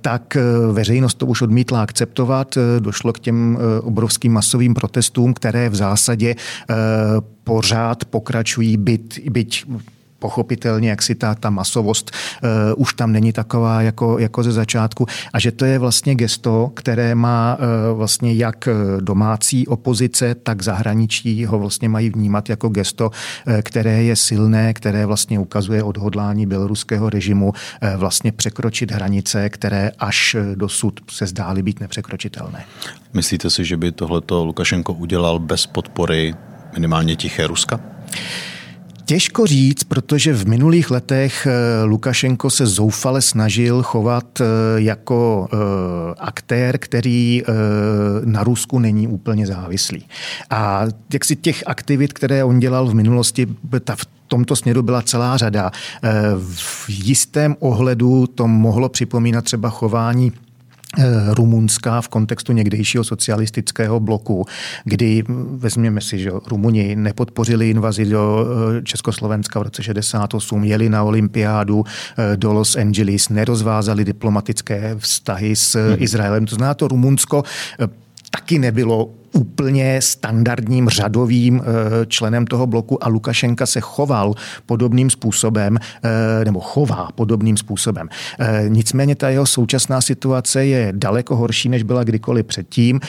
tak 0.00 0.36
eh, 0.36 0.42
veřejnost 0.72 1.14
to 1.14 1.26
už 1.26 1.42
odmítla 1.42 1.82
akceptovat. 1.82 2.56
Eh, 2.56 2.80
došlo 2.80 3.12
k 3.12 3.20
těm 3.20 3.58
obrovským 3.82 4.32
masovým 4.32 4.74
protestům, 4.74 5.34
které 5.34 5.68
v 5.68 5.74
zásadě 5.74 6.34
pořád 7.44 8.04
pokračují, 8.04 8.76
byť, 8.76 9.30
byť 9.30 9.64
pochopitelně, 10.20 10.90
jak 10.90 11.02
si 11.02 11.14
ta, 11.14 11.34
ta 11.34 11.50
masovost 11.50 12.10
uh, 12.10 12.48
už 12.76 12.94
tam 12.94 13.12
není 13.12 13.32
taková 13.32 13.82
jako, 13.82 14.18
jako 14.18 14.42
ze 14.42 14.52
začátku 14.52 15.06
a 15.32 15.38
že 15.38 15.50
to 15.52 15.64
je 15.64 15.78
vlastně 15.78 16.14
gesto, 16.14 16.70
které 16.74 17.14
má 17.14 17.56
uh, 17.56 17.98
vlastně 17.98 18.34
jak 18.34 18.68
domácí 19.00 19.66
opozice, 19.66 20.34
tak 20.34 20.62
zahraničí 20.62 21.44
ho 21.44 21.58
vlastně 21.58 21.88
mají 21.88 22.10
vnímat 22.10 22.48
jako 22.48 22.68
gesto, 22.68 23.10
uh, 23.10 23.54
které 23.62 24.02
je 24.02 24.16
silné, 24.16 24.74
které 24.74 25.06
vlastně 25.06 25.38
ukazuje 25.38 25.82
odhodlání 25.82 26.46
běloruského 26.46 27.10
režimu 27.10 27.48
uh, 27.48 27.54
vlastně 27.96 28.32
překročit 28.32 28.90
hranice, 28.90 29.48
které 29.48 29.90
až 29.98 30.36
dosud 30.54 31.00
se 31.10 31.26
zdály 31.26 31.62
být 31.62 31.80
nepřekročitelné. 31.80 32.64
Myslíte 33.12 33.50
si, 33.50 33.64
že 33.64 33.76
by 33.76 33.92
tohleto 33.92 34.44
Lukašenko 34.44 34.92
udělal 34.92 35.38
bez 35.38 35.66
podpory 35.66 36.34
minimálně 36.74 37.16
tiché 37.16 37.46
Ruska? 37.46 37.80
Těžko 39.10 39.46
říct, 39.46 39.84
protože 39.84 40.32
v 40.32 40.46
minulých 40.46 40.90
letech 40.90 41.46
eh, 41.46 41.84
Lukašenko 41.84 42.50
se 42.50 42.66
zoufale 42.66 43.22
snažil 43.22 43.82
chovat 43.82 44.40
eh, 44.40 44.44
jako 44.76 45.48
eh, 45.52 45.56
aktér, 46.18 46.78
který 46.78 47.42
na 48.24 48.44
Rusku 48.44 48.78
není 48.78 49.08
úplně 49.08 49.46
závislý. 49.46 50.06
A 50.50 50.84
jak 51.12 51.24
si 51.24 51.36
těch 51.36 51.62
aktivit, 51.66 52.12
které 52.12 52.44
on 52.44 52.60
dělal 52.60 52.86
v 52.86 52.94
minulosti, 52.94 53.46
ta 53.84 53.96
v 53.96 54.06
tomto 54.28 54.56
směru 54.56 54.82
byla 54.82 55.02
celá 55.02 55.36
řada. 55.36 55.70
V 56.38 56.84
jistém 56.88 57.56
ohledu 57.58 58.26
to 58.26 58.48
mohlo 58.48 58.88
připomínat 58.88 59.44
třeba 59.44 59.70
chování 59.70 60.32
Rumunska 61.34 62.00
v 62.00 62.08
kontextu 62.08 62.52
někdejšího 62.52 63.04
socialistického 63.04 64.00
bloku, 64.00 64.46
kdy, 64.84 65.22
hm, 65.28 65.58
vezměme 65.58 66.00
si, 66.00 66.18
že 66.18 66.30
Rumuni 66.46 66.96
nepodpořili 66.96 67.70
invazi 67.70 68.04
do 68.04 68.46
eh, 68.78 68.82
Československa 68.82 69.60
v 69.60 69.62
roce 69.62 69.82
68, 69.82 70.64
jeli 70.64 70.88
na 70.88 71.02
olympiádu 71.02 71.84
eh, 71.84 72.36
do 72.36 72.52
Los 72.52 72.76
Angeles, 72.76 73.28
nerozvázali 73.28 74.04
diplomatické 74.04 74.94
vztahy 74.98 75.56
s 75.56 75.74
hmm. 75.74 75.96
Izraelem. 76.02 76.46
To 76.46 76.54
znamená, 76.54 76.74
to 76.74 76.88
Rumunsko 76.88 77.42
taky 78.30 78.58
nebylo 78.58 79.19
úplně 79.32 80.02
standardním 80.02 80.88
řadovým 80.88 81.60
eh, 81.60 82.06
členem 82.06 82.46
toho 82.46 82.66
bloku 82.66 83.04
a 83.04 83.08
Lukašenka 83.08 83.66
se 83.66 83.80
choval 83.80 84.34
podobným 84.66 85.10
způsobem, 85.10 85.78
eh, 85.78 86.44
nebo 86.44 86.60
chová 86.60 87.08
podobným 87.14 87.56
způsobem. 87.56 88.08
Eh, 88.38 88.64
nicméně 88.68 89.14
ta 89.14 89.28
jeho 89.28 89.46
současná 89.46 90.00
situace 90.00 90.64
je 90.66 90.92
daleko 90.96 91.36
horší, 91.36 91.68
než 91.68 91.82
byla 91.82 92.04
kdykoliv 92.04 92.46
předtím. 92.46 93.00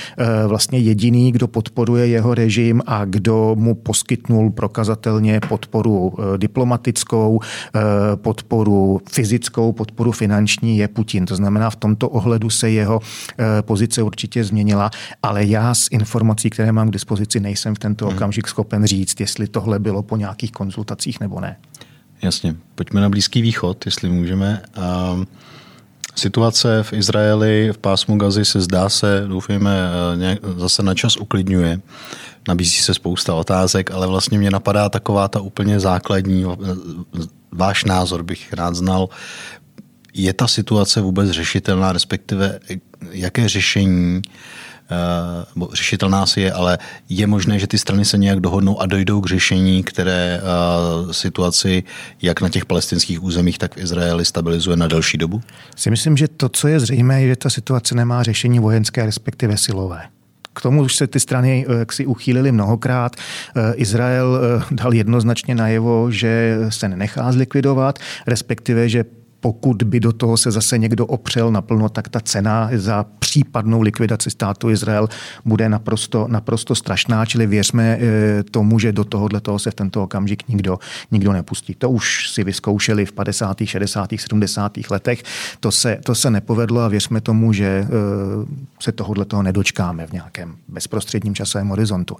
Vlastně 0.48 0.80
jediný, 0.80 1.32
kdo 1.32 1.48
podporuje 1.48 2.08
jeho 2.08 2.34
režim 2.34 2.82
a 2.86 3.06
kdo 3.06 3.56
mu 3.60 3.75
poskytnul 3.75 4.51
prokazatelně 4.51 5.40
podporu 5.50 6.13
diplomatickou, 6.38 7.40
podporu 8.16 9.01
fyzickou, 9.12 9.72
podporu 9.72 10.12
finanční, 10.12 10.78
je 10.78 10.88
Putin. 10.88 11.25
To 11.25 11.36
znamená, 11.36 11.70
v 11.70 11.75
tomto 11.75 12.10
ohledu 12.10 12.50
se 12.50 12.70
jeho 12.70 13.00
pozice 13.62 14.01
určitě 14.01 14.44
změnila, 14.44 14.92
ale 15.24 15.46
já 15.46 15.74
s 15.74 15.88
informací, 15.92 16.11
které 16.50 16.72
mám 16.72 16.89
k 16.89 16.94
dispozici, 16.94 17.39
nejsem 17.39 17.75
v 17.75 17.80
tento 17.80 18.06
hmm. 18.06 18.15
okamžik 18.15 18.48
schopen 18.48 18.86
říct, 18.86 19.20
jestli 19.20 19.48
tohle 19.48 19.80
bylo 19.80 20.03
po 20.03 20.18
nějakých 20.18 20.51
konzultacích 20.51 21.20
nebo 21.20 21.39
ne. 21.39 21.58
Jasně. 22.22 22.56
Pojďme 22.75 23.01
na 23.01 23.10
Blízký 23.10 23.41
východ, 23.41 23.86
jestli 23.86 24.10
můžeme. 24.10 24.62
Um, 25.13 25.27
situace 26.15 26.84
v 26.84 26.94
Izraeli, 26.94 27.70
v 27.74 27.77
pásmu 27.77 28.18
Gazy 28.18 28.46
se 28.46 28.62
zdá 28.62 28.89
se, 28.89 29.24
doufejme, 29.27 29.89
uh, 30.44 30.60
zase 30.60 30.84
na 30.84 30.96
čas 30.96 31.18
uklidňuje. 31.18 31.82
Nabízí 32.48 32.77
se 32.77 32.94
spousta 32.94 33.34
otázek, 33.34 33.91
ale 33.91 34.08
vlastně 34.08 34.38
mě 34.38 34.51
napadá 34.51 34.89
taková 34.89 35.27
ta 35.27 35.39
úplně 35.39 35.80
základní, 35.80 36.46
uh, 36.46 36.56
váš 37.51 37.86
názor 37.86 38.24
bych 38.24 38.53
rád 38.53 38.75
znal. 38.75 39.10
Je 40.13 40.34
ta 40.34 40.48
situace 40.48 41.01
vůbec 41.01 41.30
řešitelná, 41.30 41.91
respektive 41.91 42.60
jaké 43.12 43.50
řešení 43.50 44.22
uh, 44.27 44.34
řešitelná 45.74 46.25
si 46.25 46.41
je, 46.41 46.51
ale 46.51 46.77
je 47.10 47.27
možné, 47.27 47.60
že 47.60 47.67
ty 47.67 47.77
strany 47.77 48.05
se 48.05 48.17
nějak 48.17 48.39
dohodnou 48.39 48.81
a 48.81 48.86
dojdou 48.86 49.21
k 49.21 49.27
řešení, 49.27 49.83
které 49.83 50.41
uh, 50.41 51.12
situaci 51.12 51.83
jak 52.21 52.41
na 52.41 52.50
těch 52.50 52.65
palestinských 52.65 53.24
územích, 53.24 53.57
tak 53.57 53.75
v 53.75 53.77
Izraeli 53.77 54.25
stabilizuje 54.25 54.77
na 54.77 54.88
delší 54.88 55.17
dobu? 55.17 55.41
Si 55.75 55.89
myslím, 55.89 56.17
že 56.17 56.27
to, 56.27 56.50
co 56.50 56.67
je 56.67 56.79
zřejmé, 56.79 57.21
je, 57.21 57.27
že 57.27 57.36
ta 57.36 57.50
situace 57.50 57.95
nemá 57.95 58.24
řešení 58.24 58.60
vojenské, 58.60 59.05
respektive 59.05 59.57
silové. 59.57 60.01
K 60.53 60.62
tomu 60.62 60.81
už 60.81 60.95
se 60.95 61.07
ty 61.07 61.19
strany 61.19 61.65
eh, 61.69 61.86
si 61.91 62.05
uchýlili 62.05 62.51
mnohokrát. 62.51 63.15
Izrael 63.75 64.39
dal 64.71 64.93
jednoznačně 64.93 65.55
najevo, 65.55 66.12
že 66.12 66.57
se 66.69 66.89
nenechá 66.89 67.31
zlikvidovat, 67.31 68.00
respektive, 68.27 68.89
že 68.89 69.05
pokud 69.41 69.83
by 69.83 70.00
do 70.00 70.13
toho 70.13 70.38
se 70.38 70.51
zase 70.51 70.77
někdo 70.77 71.05
opřel 71.05 71.51
naplno, 71.51 71.89
tak 71.89 72.10
ta 72.10 72.19
cena 72.19 72.69
za 72.75 73.05
případnou 73.19 73.81
likvidaci 73.81 74.29
státu 74.29 74.69
Izrael 74.69 75.10
bude 75.45 75.69
naprosto, 75.69 76.27
naprosto 76.27 76.75
strašná, 76.75 77.25
čili 77.25 77.48
věřme 77.48 77.98
eh, 78.01 78.43
tomu, 78.43 78.79
že 78.79 78.91
do 78.91 79.03
tohohle 79.03 79.41
toho 79.41 79.60
se 79.60 79.71
v 79.71 79.75
tento 79.75 80.03
okamžik 80.03 80.48
nikdo, 80.48 80.79
nikdo 81.12 81.33
nepustí. 81.33 81.75
To 81.75 81.89
už 81.89 82.29
si 82.29 82.43
vyzkoušeli 82.43 83.05
v 83.05 83.12
50., 83.12 83.57
60., 83.63 84.10
70. 84.17 84.77
letech. 84.89 85.24
To 85.60 85.71
se, 85.71 86.00
to 86.05 86.15
se 86.15 86.29
nepovedlo 86.29 86.81
a 86.81 86.88
věřme 86.88 87.21
tomu, 87.21 87.53
že 87.53 87.65
eh, 87.65 87.88
se 88.79 88.91
tohohle 88.91 89.25
toho 89.25 89.43
nedočkáme 89.43 90.07
v 90.07 90.12
nějakém 90.12 90.55
bezprostředním 90.67 91.36
časovém 91.36 91.67
horizontu. 91.67 92.17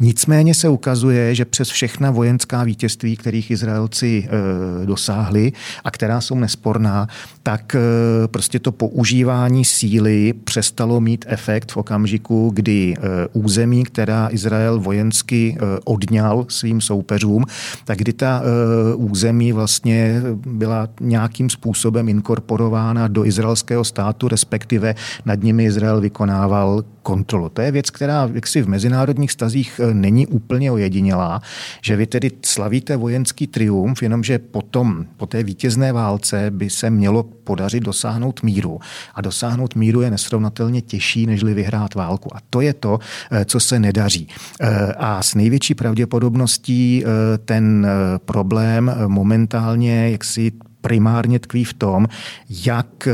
Nicméně 0.00 0.54
se 0.54 0.68
ukazuje, 0.68 1.34
že 1.34 1.44
přes 1.44 1.68
všechna 1.68 2.10
vojenská 2.10 2.64
vítězství, 2.64 3.16
kterých 3.16 3.50
Izraelci 3.50 4.28
eh, 4.28 4.86
dosáhli 4.86 5.52
a 5.84 5.90
která 5.90 6.20
jsou 6.20 6.38
nes 6.38 6.56
nesporná, 6.60 7.08
tak 7.42 7.74
eh, 7.74 8.28
prostě 8.28 8.58
to 8.58 8.72
používání 8.72 9.64
síly 9.64 10.32
přestalo 10.44 11.00
mít 11.00 11.24
efekt 11.28 11.72
v 11.72 11.76
okamžiku, 11.76 12.50
kdy 12.54 12.94
eh, 12.96 13.00
území, 13.32 13.84
která 13.84 14.28
Izrael 14.30 14.80
vojensky 14.80 15.56
eh, 15.56 15.80
odňal 15.84 16.46
svým 16.48 16.80
soupeřům, 16.80 17.44
tak 17.84 17.98
kdy 17.98 18.12
ta 18.12 18.42
území 18.96 19.52
vlastně 19.52 20.22
byla 20.34 20.88
nějakým 21.00 21.50
způsobem 21.50 22.08
inkorporována 22.08 23.08
do 23.08 23.24
izraelského 23.24 23.84
státu, 23.84 24.28
respektive 24.28 24.94
nad 25.24 25.42
nimi 25.42 25.64
Izrael 25.64 26.00
vykonával 26.00 26.84
kontrolu. 27.02 27.48
To 27.48 27.62
je 27.62 27.72
věc, 27.72 27.90
která 27.90 28.30
jaksi 28.32 28.62
v 28.62 28.68
mezinárodních 28.68 29.32
stazích 29.32 29.80
není 29.92 30.26
úplně 30.26 30.72
ojedinělá, 30.72 31.42
že 31.82 31.96
vy 31.96 32.06
tedy 32.06 32.30
slavíte 32.44 32.96
vojenský 32.96 33.46
triumf, 33.46 34.02
jenomže 34.02 34.38
potom, 34.38 35.06
po 35.16 35.26
té 35.26 35.42
vítězné 35.42 35.92
válce 35.92 36.49
by 36.50 36.70
se 36.70 36.90
mělo 36.90 37.22
podařit 37.22 37.82
dosáhnout 37.82 38.42
míru. 38.42 38.78
A 39.14 39.20
dosáhnout 39.20 39.74
míru 39.74 40.00
je 40.00 40.10
nesrovnatelně 40.10 40.80
těžší, 40.82 41.26
nežli 41.26 41.54
vyhrát 41.54 41.94
válku. 41.94 42.36
A 42.36 42.38
to 42.50 42.60
je 42.60 42.74
to, 42.74 42.98
eh, 43.30 43.44
co 43.44 43.60
se 43.60 43.78
nedaří. 43.78 44.28
Eh, 44.60 44.92
a 44.98 45.22
s 45.22 45.34
největší 45.34 45.74
pravděpodobností 45.74 47.04
eh, 47.04 47.38
ten 47.38 47.86
problém 48.24 48.94
momentálně 49.06 50.10
jaksi 50.10 50.52
primárně 50.80 51.38
tkví 51.38 51.64
v 51.64 51.74
tom, 51.74 52.06
jak 52.48 53.08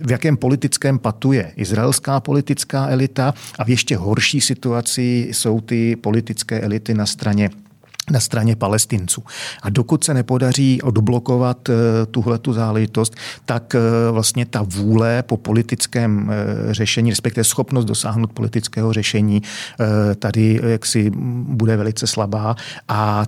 v 0.00 0.10
jakém 0.10 0.36
politickém 0.36 0.98
patu 0.98 1.32
je 1.32 1.52
izraelská 1.56 2.20
politická 2.20 2.88
elita 2.88 3.34
a 3.58 3.64
v 3.64 3.68
ještě 3.68 3.96
horší 3.96 4.40
situaci 4.40 5.28
jsou 5.32 5.60
ty 5.60 5.96
politické 5.96 6.60
elity 6.60 6.94
na 6.94 7.06
straně 7.06 7.50
na 8.10 8.20
straně 8.20 8.56
palestinců. 8.56 9.22
A 9.62 9.70
dokud 9.70 10.04
se 10.04 10.14
nepodaří 10.14 10.82
odblokovat 10.82 11.68
eh, 11.68 11.72
tuhle 12.10 12.38
tu 12.38 12.52
záležitost, 12.52 13.14
tak 13.44 13.74
eh, 13.74 13.80
vlastně 14.10 14.46
ta 14.46 14.62
vůle 14.62 15.22
po 15.22 15.36
politickém 15.36 16.30
eh, 16.30 16.74
řešení, 16.74 17.10
respektive 17.10 17.44
schopnost 17.44 17.84
dosáhnout 17.84 18.32
politického 18.32 18.92
řešení, 18.92 19.42
tady 20.18 20.60
jaksi 20.62 21.10
bude 21.48 21.76
velice 21.76 22.06
slabá 22.06 22.56
a 22.88 23.26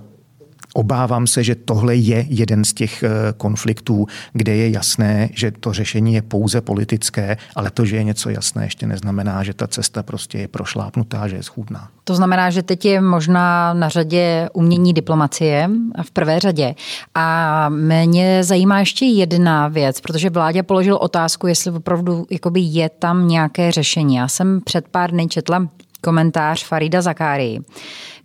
Obávám 0.77 1.27
se, 1.27 1.43
že 1.43 1.55
tohle 1.55 1.95
je 1.95 2.25
jeden 2.29 2.65
z 2.65 2.73
těch 2.73 3.03
eh, 3.03 3.09
konfliktů, 3.37 4.07
kde 4.33 4.55
je 4.55 4.69
jasné, 4.69 5.29
že 5.33 5.51
to 5.51 5.73
řešení 5.73 6.13
je 6.13 6.21
pouze 6.21 6.61
politické, 6.61 7.37
ale 7.55 7.71
to, 7.71 7.85
že 7.85 7.95
je 7.95 8.03
něco 8.03 8.29
jasné, 8.29 8.65
ještě 8.65 8.87
neznamená, 8.87 9.43
že 9.43 9.53
ta 9.53 9.67
cesta 9.67 10.03
prostě 10.03 10.37
je 10.37 10.47
prošlápnutá, 10.47 11.27
že 11.27 11.35
je 11.35 11.43
schůdná. 11.43 11.89
To 12.03 12.15
znamená, 12.15 12.49
že 12.49 12.63
teď 12.63 12.85
je 12.85 13.01
možná 13.01 13.73
na 13.73 13.89
řadě 13.89 14.49
umění 14.53 14.93
diplomacie 14.93 15.69
v 16.03 16.11
prvé 16.11 16.39
řadě. 16.39 16.75
A 17.15 17.69
mě 17.69 18.43
zajímá 18.43 18.79
ještě 18.79 19.05
jedna 19.05 19.67
věc, 19.67 20.01
protože 20.01 20.29
vládě 20.29 20.63
položil 20.63 20.97
otázku, 21.01 21.47
jestli 21.47 21.71
opravdu 21.71 22.25
jakoby 22.31 22.59
je 22.59 22.89
tam 22.89 23.27
nějaké 23.27 23.71
řešení. 23.71 24.15
Já 24.15 24.27
jsem 24.27 24.61
před 24.61 24.87
pár 24.87 25.11
dny 25.11 25.27
četla 25.27 25.67
komentář 26.01 26.63
Farida 26.65 27.01
Zakáry, 27.01 27.59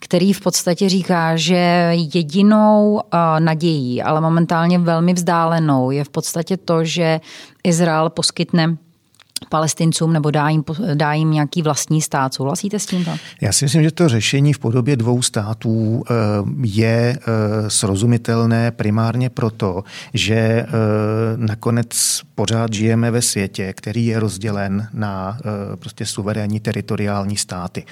který 0.03 0.33
v 0.33 0.41
podstatě 0.41 0.89
říká, 0.89 1.37
že 1.37 1.93
jedinou 2.15 3.01
nadějí, 3.39 4.03
ale 4.03 4.21
momentálně 4.21 4.79
velmi 4.79 5.15
vzdálenou, 5.15 5.91
je 5.91 6.05
v 6.05 6.09
podstatě 6.09 6.57
to, 6.57 6.85
že 6.85 7.21
Izrael 7.65 8.11
poskytne 8.11 8.77
palestincům 9.49 10.13
nebo 10.13 10.31
dá 10.31 10.49
jim, 10.49 10.65
dá 10.95 11.13
jim 11.13 11.31
nějaký 11.31 11.63
vlastní 11.63 12.03
stát. 12.03 12.35
Souhlasíte 12.35 12.79
s 12.79 12.87
tím? 12.87 13.07
Já 13.41 13.53
si 13.53 13.65
myslím, 13.65 13.83
že 13.83 13.91
to 13.91 14.09
řešení 14.09 14.53
v 14.53 14.59
podobě 14.59 14.97
dvou 14.97 15.23
států 15.23 16.05
eh, 16.11 16.15
je 16.65 17.19
eh, 17.19 17.71
srozumitelné 17.71 18.71
primárně 18.71 19.31
proto, 19.31 19.85
že 20.15 20.35
eh, 20.35 20.67
nakonec 21.37 22.21
pořád 22.35 22.73
žijeme 22.73 23.11
ve 23.11 23.23
světě, 23.23 23.73
který 23.73 24.07
je 24.07 24.21
rozdělen 24.21 24.89
na 24.93 25.39
prostě 25.79 26.07
suverénní 26.07 26.61
teritoriální 26.61 27.37
státy 27.37 27.85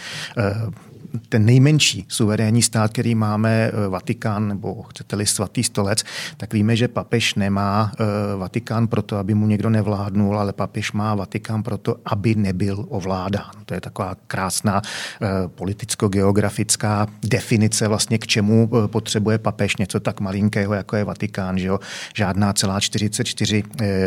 ten 1.29 1.45
nejmenší 1.45 2.05
suverénní 2.09 2.63
stát, 2.63 2.93
který 2.93 3.15
máme, 3.15 3.51
eh, 3.51 3.89
Vatikán, 3.89 4.49
nebo 4.49 4.83
chcete-li 4.83 5.27
svatý 5.27 5.63
stolec, 5.65 6.05
tak 6.37 6.53
víme, 6.53 6.77
že 6.77 6.89
papež 6.89 7.35
nemá 7.35 7.93
eh, 7.93 8.05
Vatikán 8.37 8.87
proto, 8.87 9.17
aby 9.17 9.35
mu 9.35 9.47
někdo 9.47 9.71
nevládnul, 9.71 10.39
ale 10.39 10.53
papež 10.53 10.93
má 10.93 11.15
Vatikán 11.15 11.63
proto, 11.63 11.97
aby 12.05 12.35
nebyl 12.35 12.87
ovládán. 12.89 13.51
To 13.65 13.75
je 13.75 13.81
taková 13.81 14.17
krásná 14.27 14.83
eh, 14.83 15.29
politicko-geografická 15.49 17.07
definice 17.23 17.89
vlastně, 17.89 18.19
k 18.19 18.27
čemu 18.27 18.71
potřebuje 18.87 19.39
papež 19.39 19.77
něco 19.77 20.01
tak 20.01 20.21
malinkého, 20.21 20.75
jako 20.75 20.97
je 20.97 21.05
Vatikán, 21.05 21.59
že 21.59 21.67
jo? 21.67 21.81
žádná 22.15 22.53
celá 22.53 22.81
44 22.81 23.63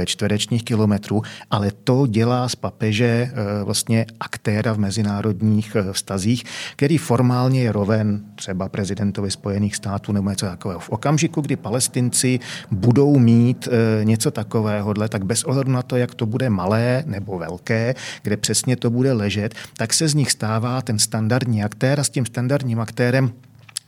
čtverečních 0.06 0.64
kilometrů, 0.64 1.22
ale 1.52 1.72
to 1.84 2.08
dělá 2.08 2.50
z 2.50 2.56
papeže 2.56 3.32
vlastně 3.64 4.06
aktéra 4.20 4.74
v 4.74 4.78
mezinárodních 4.78 5.78
vztazích, 5.92 6.44
který 6.76 6.93
který 6.94 7.06
formálně 7.06 7.62
je 7.62 7.72
roven 7.72 8.22
třeba 8.36 8.70
prezidentovi 8.70 9.32
Spojených 9.32 9.76
států 9.76 10.12
nebo 10.12 10.30
něco 10.30 10.46
takového. 10.46 10.80
V 10.80 10.90
okamžiku, 10.90 11.42
kdy 11.42 11.56
palestinci 11.56 12.40
budou 12.72 13.20
mít 13.20 13.68
e, 13.68 14.06
něco 14.06 14.32
takového, 14.32 14.94
tak 14.94 15.26
bez 15.26 15.44
ohledu 15.44 15.72
na 15.72 15.82
to, 15.82 15.98
jak 15.98 16.16
to 16.16 16.26
bude 16.26 16.50
malé 16.50 17.04
nebo 17.06 17.40
velké, 17.40 17.96
kde 18.24 18.38
přesně 18.38 18.76
to 18.76 18.90
bude 18.90 19.14
ležet, 19.14 19.56
tak 19.78 19.94
se 19.94 20.08
z 20.08 20.14
nich 20.14 20.32
stává 20.32 20.82
ten 20.82 21.00
standardní 21.00 21.64
aktér 21.64 22.00
a 22.00 22.04
s 22.04 22.10
tím 22.10 22.26
standardním 22.26 22.80
aktérem 22.80 23.34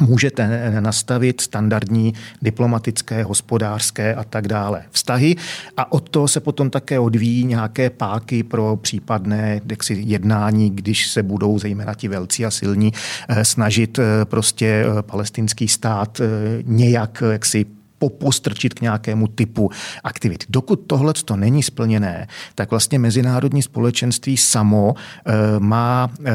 můžete 0.02 0.72
nastavit 0.80 1.42
standardní 1.42 2.14
diplomatické, 2.42 3.24
hospodářské 3.24 4.16
a 4.16 4.24
tak 4.24 4.48
dále 4.48 4.84
vztahy. 4.92 5.36
A 5.78 5.92
od 5.92 6.10
toho 6.10 6.28
se 6.28 6.40
potom 6.40 6.70
také 6.70 7.00
odvíjí 7.00 7.46
nějaké 7.46 7.90
páky 7.90 8.44
pro 8.44 8.78
případné 8.82 9.62
jaksi, 9.70 10.04
jednání, 10.06 10.70
když 10.70 11.08
se 11.08 11.24
budou 11.24 11.60
zejména 11.60 11.94
ti 11.94 12.08
velcí 12.08 12.46
a 12.46 12.52
silní 12.52 12.94
eh, 13.30 13.46
snažit 13.46 14.00
eh, 14.00 14.26
prostě 14.26 14.66
eh, 14.68 15.02
palestinský 15.02 15.68
stát 15.68 16.22
nějak 16.64 17.24
jaksi 17.32 17.66
popostrčit 18.00 18.74
k 18.74 18.82
nějakému 18.82 19.28
typu 19.28 19.70
aktivit. 20.04 20.44
Dokud 20.50 20.76
tohle 20.88 21.14
to 21.14 21.36
není 21.36 21.64
splněné, 21.64 22.28
tak 22.56 22.72
vlastně 22.72 23.00
mezinárodní 23.00 23.62
společenství 23.62 24.38
samo 24.38 24.94
e, 25.26 25.60
má 25.60 26.10
e, 26.26 26.32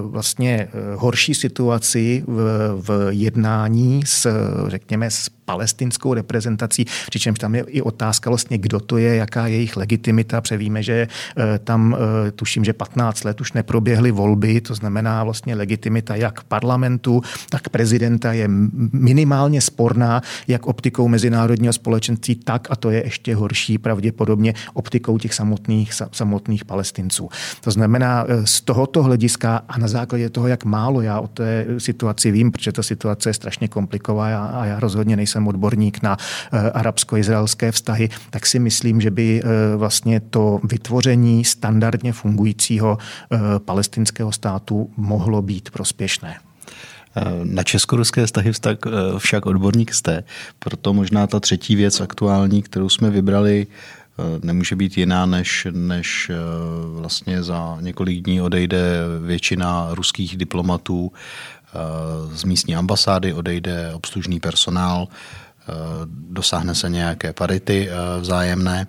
vlastně 0.00 0.52
e, 0.54 0.68
horší 0.94 1.34
situaci 1.34 2.24
v, 2.26 2.38
v 2.86 3.08
jednání 3.10 4.02
s, 4.06 4.30
řekněme, 4.68 5.10
s 5.10 5.28
palestinskou 5.44 6.14
reprezentací, 6.14 6.86
přičemž 7.06 7.38
tam 7.38 7.54
je 7.54 7.64
i 7.68 7.82
otázka 7.82 8.30
vlastně, 8.30 8.58
kdo 8.58 8.80
to 8.80 8.98
je, 8.98 9.16
jaká 9.16 9.46
je 9.46 9.54
jejich 9.54 9.76
legitimita. 9.76 10.40
Převíme, 10.40 10.82
že 10.82 11.08
tam 11.64 11.96
tuším, 12.36 12.64
že 12.64 12.72
15 12.72 13.24
let 13.24 13.40
už 13.40 13.52
neproběhly 13.52 14.10
volby, 14.10 14.60
to 14.60 14.74
znamená 14.74 15.24
vlastně 15.24 15.54
legitimita 15.54 16.16
jak 16.16 16.44
parlamentu, 16.44 17.22
tak 17.48 17.68
prezidenta 17.68 18.32
je 18.32 18.48
minimálně 18.92 19.60
sporná, 19.60 20.22
jak 20.48 20.66
optikou 20.66 21.08
mezinárodního 21.08 21.72
společenství 21.72 22.34
tak, 22.34 22.68
a 22.70 22.76
to 22.76 22.90
je 22.90 23.04
ještě 23.04 23.34
horší 23.34 23.78
pravděpodobně 23.78 24.54
optikou 24.74 25.18
těch 25.18 25.34
samotných, 25.34 25.92
samotných 26.12 26.64
palestinců. 26.64 27.28
To 27.60 27.70
znamená, 27.70 28.24
e, 28.28 28.46
z 28.46 28.60
tohoto 28.60 29.02
hlediska 29.02 29.62
a 29.68 29.78
na 29.78 29.88
základě 29.88 30.30
toho, 30.30 30.48
jak 30.48 30.64
málo 30.64 31.00
já 31.00 31.20
o 31.20 31.28
té 31.28 31.66
situaci 31.78 32.30
vím, 32.30 32.52
protože 32.52 32.72
ta 32.72 32.82
situace 32.82 33.30
je 33.30 33.34
strašně 33.34 33.68
kompliková 33.68 34.46
a 34.46 34.64
já 34.64 34.80
rozhodně 34.80 35.16
nejsem 35.16 35.33
odborník 35.40 36.02
na 36.02 36.16
e, 36.16 36.70
arabsko-izraelské 36.70 37.72
vztahy, 37.72 38.08
tak 38.30 38.46
si 38.46 38.58
myslím, 38.58 39.00
že 39.00 39.10
by 39.10 39.42
e, 39.42 39.76
vlastně 39.76 40.20
to 40.20 40.60
vytvoření 40.64 41.44
standardně 41.44 42.12
fungujícího 42.12 42.98
palestinského 43.64 44.32
státu 44.32 44.90
mohlo 44.96 45.42
být 45.42 45.70
prospěšné. 45.70 46.36
Na 47.44 47.62
česko-ruské 47.62 48.26
vztahy 48.26 48.52
vztah, 48.52 48.76
eh, 48.86 48.90
však 49.18 49.46
odborník 49.46 49.94
jste, 49.94 50.24
proto 50.58 50.92
možná 50.92 51.26
ta 51.26 51.40
třetí 51.40 51.76
věc 51.76 52.00
aktuální, 52.00 52.62
kterou 52.62 52.88
jsme 52.88 53.10
vybrali, 53.10 53.66
eh, 53.66 54.22
nemůže 54.42 54.76
být 54.76 54.98
jiná, 54.98 55.26
než, 55.26 55.66
než 55.70 56.30
eh, 56.30 56.34
vlastně 57.00 57.42
za 57.42 57.78
několik 57.80 58.24
dní 58.24 58.40
odejde 58.40 58.80
většina 59.26 59.88
ruských 59.90 60.36
diplomatů 60.36 61.12
z 62.32 62.44
místní 62.44 62.76
ambasády, 62.76 63.32
odejde 63.32 63.94
obslužný 63.94 64.40
personál, 64.40 65.08
dosáhne 66.08 66.74
se 66.74 66.90
nějaké 66.90 67.32
parity 67.32 67.88
vzájemné. 68.20 68.86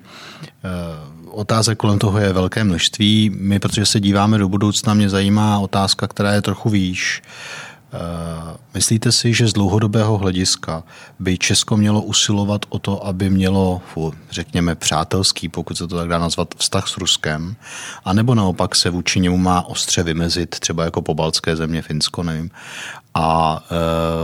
Otázek 1.32 1.78
kolem 1.78 2.00
toho 2.00 2.20
je 2.20 2.34
velké 2.34 2.64
množství. 2.64 3.32
My, 3.40 3.60
protože 3.60 3.86
se 3.86 4.00
díváme 4.00 4.38
do 4.38 4.50
budoucna, 4.50 4.94
mě 4.94 5.10
zajímá 5.10 5.60
otázka, 5.60 6.08
která 6.08 6.34
je 6.34 6.42
trochu 6.42 6.70
výš. 6.70 7.22
Eh, 7.96 8.58
myslíte 8.74 9.12
si, 9.12 9.34
že 9.34 9.48
z 9.48 9.54
dlouhodobého 9.54 10.18
hlediska 10.18 10.84
by 11.20 11.38
Česko 11.38 11.78
mělo 11.78 12.02
usilovat 12.02 12.66
o 12.70 12.80
to, 12.80 13.06
aby 13.06 13.30
mělo, 13.30 13.82
řekněme, 14.32 14.76
přátelský, 14.76 15.50
pokud 15.50 15.78
se 15.78 15.88
to 15.88 15.98
tak 15.98 16.10
dá 16.10 16.20
nazvat, 16.20 16.56
vztah 16.58 16.88
s 16.88 16.98
Ruskem, 16.98 17.56
anebo 18.06 18.36
naopak 18.36 18.76
se 18.76 18.90
vůči 18.90 19.20
němu 19.20 19.38
má 19.38 19.62
ostře 19.62 20.04
vymezit, 20.04 20.60
třeba 20.60 20.84
jako 20.84 21.02
pobaltské 21.02 21.56
země, 21.56 21.82
Finsko, 21.82 22.24
nevím, 22.24 22.52
a 23.18 23.60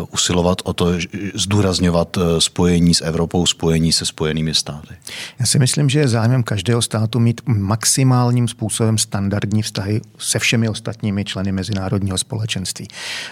uh, 0.02 0.08
usilovat 0.12 0.58
o 0.64 0.74
to, 0.74 0.94
zdůrazňovat 1.36 2.18
eh, 2.18 2.42
spojení 2.42 2.94
s 2.94 3.02
Evropou, 3.02 3.46
spojení 3.46 3.92
se 3.92 4.06
spojenými 4.06 4.54
státy? 4.54 4.96
Já 5.40 5.46
si 5.46 5.60
myslím, 5.60 5.90
že 5.90 6.00
je 6.00 6.08
zájmem 6.08 6.44
každého 6.44 6.82
státu 6.82 7.20
mít 7.20 7.42
maximálním 7.48 8.48
způsobem 8.48 8.98
standardní 8.98 9.62
vztahy 9.62 10.02
se 10.18 10.40
všemi 10.40 10.70
ostatními 10.70 11.26
členy 11.26 11.52
mezinárodního 11.52 12.18
společenství. 12.18 12.88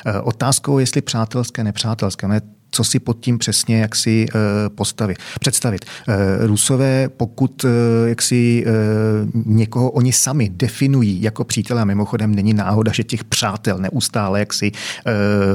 Uh, 0.06 0.28
otázkou, 0.28 0.80
jestli 0.80 1.02
přátelské, 1.02 1.64
nepřátelské, 1.64 2.28
ne 2.28 2.42
co 2.72 2.84
si 2.84 3.00
pod 3.00 3.20
tím 3.20 3.38
přesně 3.38 3.80
jak 3.80 3.96
si 3.96 4.26
eh, 4.30 4.70
postavit, 4.70 5.18
představit. 5.40 5.86
Eh, 6.08 6.16
Rusové, 6.48 7.10
pokud 7.10 7.66
eh, 7.66 8.10
jak 8.10 8.22
si 8.22 8.66
někoho 9.46 9.92
oni 9.92 10.14
sami 10.14 10.50
definují 10.50 11.22
jako 11.22 11.44
přítele, 11.44 11.82
a 11.82 11.86
mimochodem 11.86 12.36
není 12.36 12.54
náhoda, 12.54 12.92
že 12.92 13.04
těch 13.04 13.24
přátel 13.24 13.78
neustále 13.78 14.40
jak 14.40 14.54
si 14.54 14.72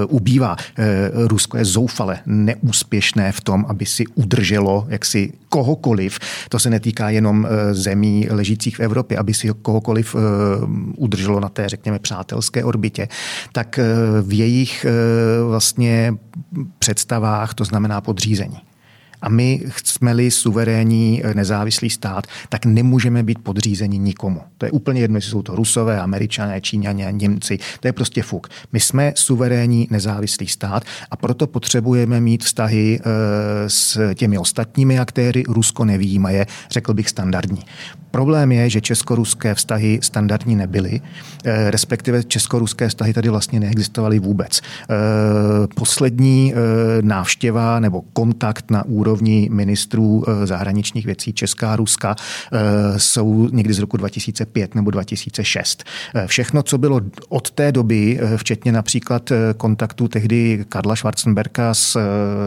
ubývá. 0.09 0.57
Rusko 1.15 1.57
je 1.57 1.65
zoufale 1.65 2.19
neúspěšné 2.27 3.33
v 3.33 3.41
tom, 3.41 3.65
aby 3.69 3.87
si 3.87 4.05
udrželo 4.15 4.87
jak 4.89 5.05
si 5.05 5.33
kohokoliv, 5.49 6.19
to 6.49 6.59
se 6.59 6.71
netýká 6.71 7.11
jenom 7.11 7.49
zemí 7.73 8.27
ležících 8.31 8.77
v 8.77 8.81
Evropě, 8.81 9.19
aby 9.19 9.35
si 9.35 9.51
kohokoliv 9.63 10.17
udrželo 10.97 11.41
na 11.41 11.49
té, 11.49 11.69
řekněme, 11.69 11.99
přátelské 11.99 12.65
orbitě, 12.65 13.09
tak 13.53 13.81
v 14.23 14.33
jejich 14.33 14.87
vlastně 15.49 16.15
představách, 16.79 17.55
to 17.55 17.65
znamená 17.65 18.01
podřízení. 18.01 18.61
A 19.25 19.29
my 19.29 19.61
jsme-li 19.85 20.31
suverénní 20.31 21.23
eh, 21.25 21.35
nezávislý 21.35 21.91
stát, 21.91 22.27
tak 22.49 22.67
nemůžeme 22.67 23.23
být 23.23 23.39
podřízeni 23.39 23.99
nikomu. 23.99 24.41
To 24.59 24.67
je 24.67 24.71
úplně 24.71 25.01
jedno, 25.01 25.17
jestli 25.17 25.31
jsou 25.31 25.43
to 25.43 25.57
Rusové, 25.57 26.01
Američané, 26.01 26.61
Číňané, 26.61 27.13
Němci. 27.13 27.59
To 27.81 27.89
je 27.89 27.93
prostě 27.93 28.23
fuk. 28.23 28.49
My 28.73 28.81
jsme 28.81 29.13
suverénní 29.17 29.89
nezávislý 29.91 30.47
stát 30.49 30.85
a 31.11 31.17
proto 31.17 31.47
potřebujeme 31.47 32.21
mít 32.21 32.45
vztahy 32.45 33.01
eh, 33.01 33.05
s 33.71 34.15
těmi 34.15 34.39
ostatními 34.39 34.99
aktéry. 34.99 35.43
Rusko 35.49 35.85
nevýjímaje, 35.85 36.47
řekl 36.71 36.95
bych 36.95 37.09
standardní. 37.09 37.63
Problém 38.11 38.53
je, 38.53 38.71
že 38.71 38.81
česko-ruské 38.81 39.55
vztahy 39.55 39.99
standardní 40.03 40.57
nebyly, 40.57 41.01
eh, 41.45 41.71
respektive 41.71 42.25
česko-ruské 42.25 42.89
vztahy 42.89 43.13
tady 43.13 43.29
vlastně 43.29 43.61
neexistovaly 43.61 44.19
vůbec. 44.19 44.61
Poslední 45.75 46.55
návštěva 47.01 47.81
nebo 47.81 48.03
kontakt 48.13 48.71
na 48.71 48.85
úrovni 48.85 49.14
úrovni 49.15 49.49
ministrů 49.53 50.25
eh, 50.27 50.47
zahraničních 50.47 51.07
věcí 51.07 51.33
Česká, 51.33 51.77
Ruska 51.77 52.17
eh, 52.53 52.59
jsou 52.99 53.49
někdy 53.53 53.75
z 53.75 53.79
roku 53.79 53.97
2005 53.97 54.75
nebo 54.75 54.91
2006. 54.91 55.85
Eh, 56.15 56.27
všechno, 56.27 56.63
co 56.63 56.79
bylo 56.79 57.01
od 57.29 57.51
té 57.51 57.73
doby, 57.73 58.21
včetně 58.37 58.73
například 58.73 59.33
kontaktu 59.57 60.09
tehdy 60.09 60.65
Karla 60.69 60.97
Schwarzenberka 60.97 61.75
s, 61.75 61.99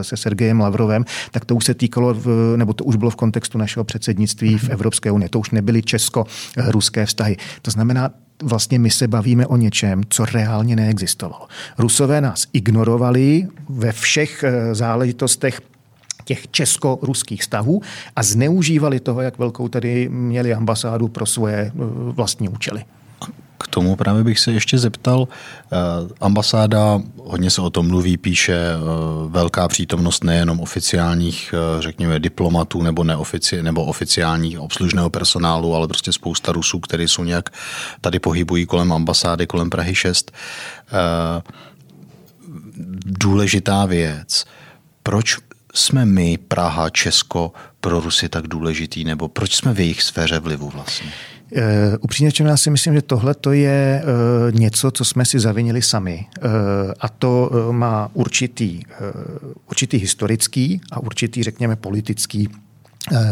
se 0.02 0.18
Sergejem 0.18 0.60
Lavrovem, 0.60 1.06
tak 1.32 1.46
to 1.46 1.56
už 1.56 1.66
se 1.66 1.74
týkalo, 1.74 2.16
nebo 2.56 2.74
to 2.74 2.84
už 2.84 2.96
bylo 2.96 3.12
v 3.12 3.16
kontextu 3.16 3.58
našeho 3.58 3.84
předsednictví 3.84 4.58
v 4.58 4.70
Evropské 4.70 5.12
unii. 5.12 5.30
To 5.30 5.40
už 5.40 5.52
nebyly 5.52 5.82
česko-ruské 5.82 7.06
vztahy. 7.06 7.38
To 7.62 7.72
znamená, 7.72 8.10
vlastně 8.44 8.80
my 8.80 8.90
se 8.90 9.08
bavíme 9.08 9.48
o 9.48 9.58
něčem, 9.58 10.02
co 10.10 10.26
reálně 10.26 10.76
neexistovalo. 10.76 11.48
Rusové 11.78 12.22
nás 12.22 12.48
ignorovali 12.54 13.48
ve 13.70 13.92
všech 13.92 14.44
záležitostech 14.72 15.62
těch 16.28 16.52
česko-ruských 16.52 17.42
vztahů 17.42 17.82
a 18.16 18.24
zneužívali 18.24 19.00
toho, 19.00 19.22
jak 19.22 19.38
velkou 19.40 19.68
tady 19.68 20.10
měli 20.10 20.54
ambasádu 20.54 21.08
pro 21.08 21.26
svoje 21.26 21.72
vlastní 22.14 22.50
účely. 22.50 22.84
K 23.60 23.68
tomu 23.68 23.96
právě 23.96 24.24
bych 24.24 24.40
se 24.40 24.52
ještě 24.52 24.78
zeptal. 24.78 25.28
Eh, 25.28 25.76
ambasáda, 26.22 27.02
hodně 27.24 27.50
se 27.50 27.62
o 27.62 27.70
tom 27.70 27.88
mluví, 27.88 28.18
píše 28.18 28.54
eh, 28.54 28.78
velká 29.28 29.68
přítomnost 29.68 30.24
nejenom 30.24 30.60
oficiálních, 30.60 31.54
eh, 31.54 31.82
řekněme, 31.82 32.20
diplomatů 32.20 32.82
nebo, 32.82 33.04
neofici, 33.04 33.64
nebo 33.64 33.86
oficiálních 33.86 34.60
obslužného 34.60 35.10
personálu, 35.10 35.76
ale 35.76 35.88
prostě 35.88 36.12
spousta 36.14 36.52
Rusů, 36.52 36.80
kteří 36.80 37.08
jsou 37.08 37.24
nějak 37.24 37.50
tady 38.02 38.20
pohybují 38.20 38.66
kolem 38.66 38.94
ambasády, 38.94 39.48
kolem 39.48 39.70
Prahy 39.70 39.96
6. 39.96 40.32
Důležitá 43.06 43.86
věc. 43.86 44.46
Proč 45.04 45.38
jsme 45.78 46.06
my, 46.06 46.38
Praha, 46.38 46.90
Česko, 46.90 47.52
pro 47.82 48.00
Rusy 48.00 48.30
tak 48.30 48.48
důležitý, 48.48 49.04
nebo 49.04 49.28
proč 49.28 49.56
jsme 49.56 49.74
v 49.74 49.80
jejich 49.80 50.04
sféře 50.04 50.40
vlivu 50.40 50.70
vlastně? 50.70 51.12
Uh, 51.52 51.62
upřímně 52.02 52.30
řečeno, 52.30 52.50
já 52.50 52.58
si 52.58 52.70
myslím, 52.70 52.94
že 52.94 53.02
tohle 53.02 53.34
to 53.34 53.52
je 53.52 54.04
uh, 54.04 54.60
něco, 54.60 54.92
co 54.92 55.06
jsme 55.06 55.26
si 55.26 55.40
zavinili 55.40 55.82
sami. 55.82 56.26
Uh, 56.38 56.52
a 57.00 57.10
to 57.10 57.50
uh, 57.52 57.74
má 57.74 58.10
určitý, 58.14 58.82
uh, 58.86 59.52
určitý 59.70 59.98
historický 59.98 60.82
a 60.92 61.00
určitý, 61.00 61.44
řekněme, 61.44 61.76
politický 61.76 62.50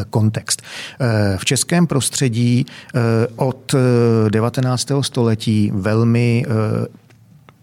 kontext. 0.10 0.62
V 1.38 1.46
českém 1.46 1.88
prostředí 1.88 2.66
od 3.36 3.76
19. 4.30 4.92
století 5.02 5.72
velmi 5.74 6.46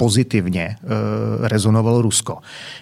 pozitivně 0.02 0.76
eh, 0.76 1.48
rezonovalo 1.48 2.02
Rusko. 2.02 2.38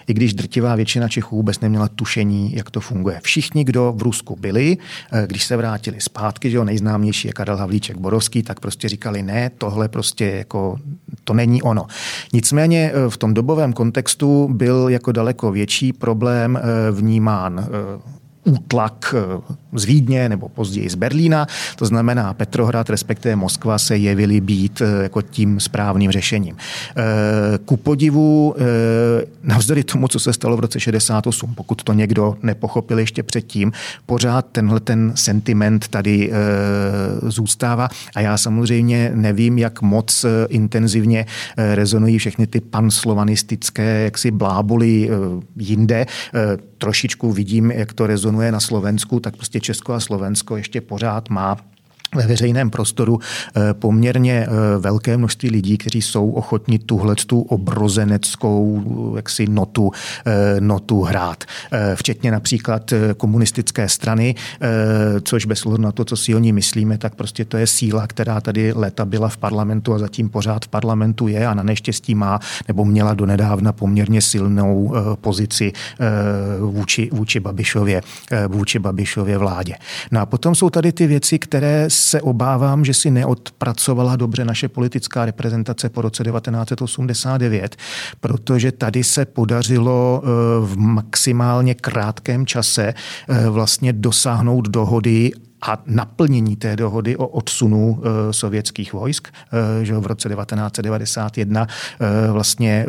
I 0.07 0.13
když 0.13 0.33
drtivá 0.33 0.75
většina 0.75 1.07
Čechů 1.07 1.35
vůbec 1.35 1.59
neměla 1.59 1.87
tušení, 1.87 2.55
jak 2.55 2.71
to 2.71 2.79
funguje. 2.79 3.19
Všichni, 3.23 3.63
kdo 3.63 3.93
v 3.97 4.01
Rusku 4.01 4.35
byli, 4.35 4.77
eh, 5.11 5.27
když 5.27 5.45
se 5.45 5.57
vrátili 5.57 6.01
zpátky, 6.01 6.49
že 6.49 6.57
jo, 6.57 6.63
nejznámější 6.63 7.27
je 7.27 7.33
Karel 7.33 7.57
Havlíček 7.57 7.97
Borovský, 7.97 8.43
tak 8.43 8.59
prostě 8.59 8.89
říkali, 8.89 9.23
ne, 9.23 9.51
tohle 9.57 9.87
prostě 9.87 10.25
jako, 10.25 10.79
to 11.23 11.33
není 11.33 11.61
ono. 11.61 11.85
Nicméně 12.33 12.91
eh, 12.93 13.09
v 13.09 13.17
tom 13.17 13.33
dobovém 13.33 13.73
kontextu 13.73 14.49
byl 14.51 14.89
jako 14.89 15.11
daleko 15.11 15.51
větší 15.51 15.93
problém 15.93 16.59
vnímán 16.91 17.69
útlak 18.43 19.15
eh, 19.17 19.41
z 19.73 19.85
Vídně 19.85 20.29
nebo 20.29 20.49
později 20.49 20.89
z 20.89 20.95
Berlína. 20.95 21.47
To 21.75 21.85
znamená, 21.85 22.33
Petrohrad, 22.33 22.89
respektive 22.89 23.35
Moskva 23.35 23.77
se 23.77 23.97
jevily 23.97 24.41
být 24.41 24.81
eh, 24.81 25.03
jako 25.03 25.21
tím 25.21 25.59
správným 25.59 26.11
řešením. 26.11 26.55
Eh, 26.57 27.03
ku 27.65 27.77
podivu, 27.77 28.55
navzdory 29.43 29.83
tomu, 29.83 30.07
co 30.07 30.19
se 30.19 30.33
stalo 30.33 30.57
v 30.57 30.59
roce 30.59 30.79
68, 30.79 31.55
pokud 31.55 31.83
to 31.83 31.93
někdo 31.93 32.37
nepochopil 32.43 32.99
ještě 32.99 33.23
předtím, 33.23 33.71
pořád 34.05 34.45
tenhle 34.51 34.79
ten 34.79 35.11
sentiment 35.15 35.87
tady 35.87 36.31
zůstává 37.23 37.89
a 38.15 38.21
já 38.21 38.37
samozřejmě 38.37 39.11
nevím, 39.15 39.57
jak 39.57 39.81
moc 39.81 40.25
intenzivně 40.49 41.25
rezonují 41.57 42.17
všechny 42.17 42.47
ty 42.47 42.61
panslovanistické 42.61 44.03
jaksi 44.03 44.31
bláboli 44.31 45.09
jinde. 45.55 46.05
Trošičku 46.77 47.31
vidím, 47.31 47.71
jak 47.71 47.93
to 47.93 48.07
rezonuje 48.07 48.30
rezonuje 48.31 48.51
na 48.51 48.59
Slovensku, 48.59 49.19
tak 49.19 49.35
prostě 49.35 49.59
Česko 49.59 49.93
a 49.93 49.99
Slovensko 49.99 50.57
ještě 50.57 50.81
pořád 50.81 51.29
má 51.29 51.57
ve 52.15 52.27
veřejném 52.27 52.69
prostoru 52.69 53.19
eh, 53.19 53.73
poměrně 53.73 54.33
eh, 54.33 54.47
velké 54.79 55.17
množství 55.17 55.49
lidí, 55.49 55.77
kteří 55.77 56.01
jsou 56.01 56.31
ochotni 56.31 56.79
tuhle 56.79 57.15
tu 57.15 57.41
obrozeneckou 57.41 58.83
jaksi 59.15 59.47
notu, 59.47 59.91
eh, 60.25 60.61
notu 60.61 61.01
hrát. 61.01 61.43
Včetně 61.95 62.31
například 62.31 62.93
komunistické 63.17 63.89
strany, 63.89 64.35
což 65.23 65.45
bez 65.45 65.65
ohledu 65.65 65.83
na 65.83 65.91
to, 65.91 66.05
co 66.05 66.17
si 66.17 66.35
o 66.35 66.39
ní 66.39 66.53
myslíme, 66.53 66.97
tak 66.97 67.15
prostě 67.15 67.45
to 67.45 67.57
je 67.57 67.67
síla, 67.67 68.07
která 68.07 68.41
tady 68.41 68.73
leta 68.73 69.05
byla 69.05 69.29
v 69.29 69.37
parlamentu 69.37 69.93
a 69.93 69.99
zatím 69.99 70.29
pořád 70.29 70.65
v 70.65 70.67
parlamentu 70.67 71.27
je 71.27 71.47
a 71.47 71.53
na 71.53 71.63
neštěstí 71.63 72.15
má 72.15 72.39
nebo 72.67 72.85
měla 72.85 73.13
donedávna 73.13 73.71
poměrně 73.71 74.21
silnou 74.21 74.93
pozici 75.21 75.73
vůči, 76.59 77.09
vůči 77.13 77.39
Babišově, 77.39 78.01
vůči 78.47 78.79
Babišově 78.79 79.37
vládě. 79.37 79.75
No 80.11 80.21
a 80.21 80.25
potom 80.25 80.55
jsou 80.55 80.69
tady 80.69 80.91
ty 80.91 81.07
věci, 81.07 81.39
které 81.39 81.89
se 82.01 82.21
obávám, 82.21 82.85
že 82.85 82.93
si 82.93 83.11
neodpracovala 83.11 84.15
dobře 84.15 84.45
naše 84.45 84.67
politická 84.67 85.25
reprezentace 85.25 85.89
po 85.89 86.01
roce 86.01 86.23
1989, 86.23 87.75
protože 88.19 88.71
tady 88.71 89.03
se 89.03 89.25
podařilo 89.25 90.23
eh, 90.23 90.27
v 90.65 90.77
maximálně 90.77 91.75
krátkém 91.75 92.45
čase 92.45 92.93
eh, 92.93 93.49
vlastně 93.49 93.93
dosáhnout 93.93 94.67
dohody 94.67 95.31
a 95.61 95.83
naplnění 95.85 96.55
té 96.55 96.75
dohody 96.75 97.17
o 97.17 97.27
odsunu 97.27 98.01
e, 98.03 98.33
sovětských 98.33 98.93
vojsk, 98.93 99.27
e, 99.27 99.85
že 99.85 99.97
v 99.97 100.05
roce 100.05 100.29
1991 100.29 101.67
e, 101.67 102.31
vlastně 102.31 102.85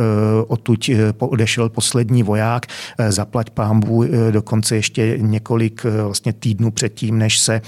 odtud 0.46 0.90
odešel 1.18 1.68
poslední 1.68 2.22
voják, 2.22 2.66
zaplať 3.09 3.51
pámbu 3.51 4.05
dokonce 4.31 4.77
ještě 4.77 5.18
několik 5.20 5.85
vlastně 5.85 6.33
týdnů 6.33 6.70
předtím, 6.70 7.18
než 7.18 7.38
se 7.38 7.61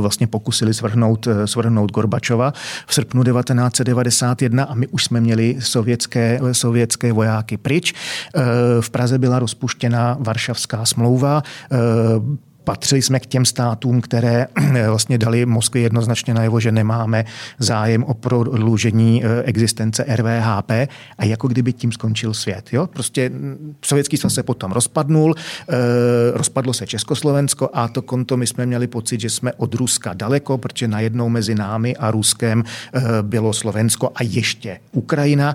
vlastně 0.00 0.26
pokusili 0.26 0.74
svrhnout, 0.74 1.26
eh, 1.26 1.46
svrhnout 1.46 1.92
Gorbačova 1.92 2.52
v 2.86 2.94
srpnu 2.94 3.22
1991 3.22 4.64
a 4.64 4.74
my 4.74 4.86
už 4.86 5.04
jsme 5.04 5.20
měli 5.20 5.56
sovětské, 5.60 6.40
sovětské 6.52 7.12
vojáky 7.12 7.56
pryč. 7.56 7.94
Eh, 7.94 8.40
v 8.80 8.90
Praze 8.90 9.18
byla 9.18 9.38
rozpuštěna 9.38 10.16
Varšavská 10.20 10.84
smlouva, 10.84 11.42
patřili 12.68 13.02
jsme 13.02 13.20
k 13.20 13.26
těm 13.26 13.44
státům, 13.44 14.00
které 14.00 14.46
vlastně 14.86 15.18
dali 15.18 15.46
Moskvě 15.46 15.82
jednoznačně 15.82 16.34
najevo, 16.34 16.60
že 16.60 16.72
nemáme 16.72 17.24
zájem 17.58 18.04
o 18.04 18.14
prodloužení 18.14 19.24
eh, 19.24 19.42
existence 19.42 20.04
RVHP 20.16 20.70
a 21.18 21.24
jako 21.24 21.48
kdyby 21.48 21.72
tím 21.72 21.92
skončil 21.92 22.34
svět. 22.34 22.68
Jo? 22.72 22.86
Prostě 22.86 23.28
mm, 23.28 23.76
sovětský 23.84 24.16
svaz 24.16 24.34
se 24.34 24.42
potom 24.42 24.72
rozpadnul, 24.72 25.34
eh, 25.34 25.74
rozpadlo 26.32 26.72
se 26.72 26.86
Československo 26.86 27.70
a 27.72 27.88
to 27.88 28.02
konto 28.02 28.36
my 28.36 28.46
jsme 28.46 28.66
měli 28.66 28.86
pocit, 28.86 29.20
že 29.20 29.30
jsme 29.30 29.52
od 29.52 29.74
Ruska 29.74 30.12
daleko, 30.12 30.58
protože 30.58 30.88
najednou 30.88 31.28
mezi 31.28 31.54
námi 31.54 31.96
a 31.96 32.10
Ruskem 32.10 32.64
eh, 32.64 33.00
bylo 33.22 33.52
Slovensko 33.52 34.12
a 34.14 34.22
ještě 34.22 34.80
Ukrajina 34.92 35.54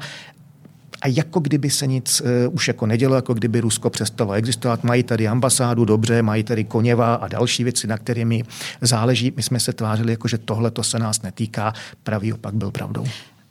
a 1.04 1.08
jako 1.08 1.40
kdyby 1.40 1.70
se 1.70 1.88
nic 1.88 2.22
uh, 2.22 2.56
už 2.56 2.68
jako 2.68 2.86
nedělo, 2.86 3.16
jako 3.16 3.34
kdyby 3.34 3.62
Rusko 3.62 3.90
přestalo 3.90 4.34
existovat. 4.34 4.84
Mají 4.84 5.04
tady 5.04 5.28
ambasádu, 5.28 5.86
dobře, 5.86 6.22
mají 6.22 6.44
tady 6.44 6.64
Koněva 6.64 7.16
a 7.16 7.28
další 7.28 7.64
věci, 7.64 7.88
na 7.88 7.98
kterými 7.98 8.44
záleží. 8.82 9.34
My 9.36 9.44
jsme 9.44 9.60
se 9.60 9.74
tvářili, 9.74 10.12
jako 10.12 10.28
že 10.28 10.38
tohle 10.38 10.72
to 10.72 10.84
se 10.84 11.00
nás 11.00 11.22
netýká. 11.22 11.74
Pravý 12.04 12.34
opak 12.34 12.54
byl 12.54 12.72
pravdou. 12.72 13.06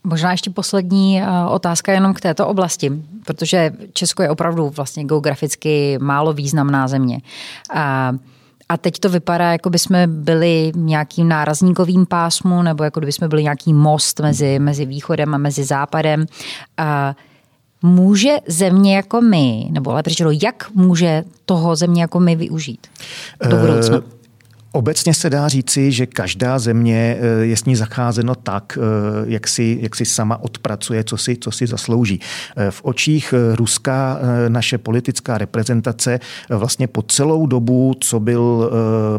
Možná 0.05 0.31
ještě 0.31 0.51
poslední 0.51 1.23
eh, 1.23 1.27
otázka 1.49 1.93
jenom 1.93 2.15
k 2.15 2.21
této 2.21 2.47
oblasti, 2.47 2.93
protože 3.27 3.73
Česko 3.93 4.23
je 4.23 4.31
opravdu 4.31 4.69
vlastně 4.69 5.05
geograficky 5.05 5.99
málo 6.01 6.33
významná 6.33 6.89
země. 6.89 7.21
A 7.75 8.13
a 8.69 8.77
teď 8.77 8.99
to 8.99 9.09
vypadá, 9.09 9.53
jako 9.53 9.71
by 9.71 9.79
jsme 9.79 10.07
byli 10.07 10.73
nějakým 10.75 11.29
nárazníkovým 11.29 12.07
pásmu, 12.07 12.63
nebo 12.63 12.85
jako 12.85 13.01
kdyby 13.01 13.13
jsme 13.13 13.29
byli 13.29 13.43
nějaký 13.43 13.73
most 13.75 14.21
mezi, 14.21 14.59
mezi 14.59 14.87
východem 14.87 15.35
a 15.35 15.39
mezi 15.39 15.65
západem. 15.65 16.27
A 16.77 17.17
může 17.83 18.37
země 18.47 18.97
jako 18.97 19.21
my, 19.21 19.67
nebo 19.71 19.95
řečeno, 20.07 20.31
jak 20.43 20.71
může 20.75 21.25
toho 21.47 21.77
země 21.77 22.03
jako 22.03 22.21
my 22.21 22.37
využít 22.37 22.87
do 23.49 23.57
budoucna? 23.57 23.99
Uh... 23.99 24.22
Obecně 24.75 25.15
se 25.15 25.31
dá 25.31 25.49
říci, 25.49 25.93
že 25.93 26.07
každá 26.07 26.59
země 26.59 27.17
eh, 27.19 27.45
je 27.45 27.57
s 27.57 27.65
ní 27.65 27.77
zacházeno 27.77 28.35
tak, 28.35 28.79
eh, 28.79 28.81
jak 29.25 29.49
si, 29.49 29.79
jak 29.83 29.97
si 29.97 30.05
sama 30.05 30.43
odpracuje, 30.43 31.05
co 31.05 31.17
si, 31.17 31.37
co 31.37 31.51
si 31.51 31.67
zaslouží. 31.67 32.21
Eh, 32.57 32.71
v 32.71 32.81
očích 32.85 33.35
Ruska 33.55 34.19
naše 34.49 34.79
politická 34.79 35.39
reprezentace 35.39 36.21
vlastně 36.49 36.87
po 36.87 37.03
celou 37.03 37.47
dobu, 37.47 37.95
co 38.01 38.21
byl 38.21 38.71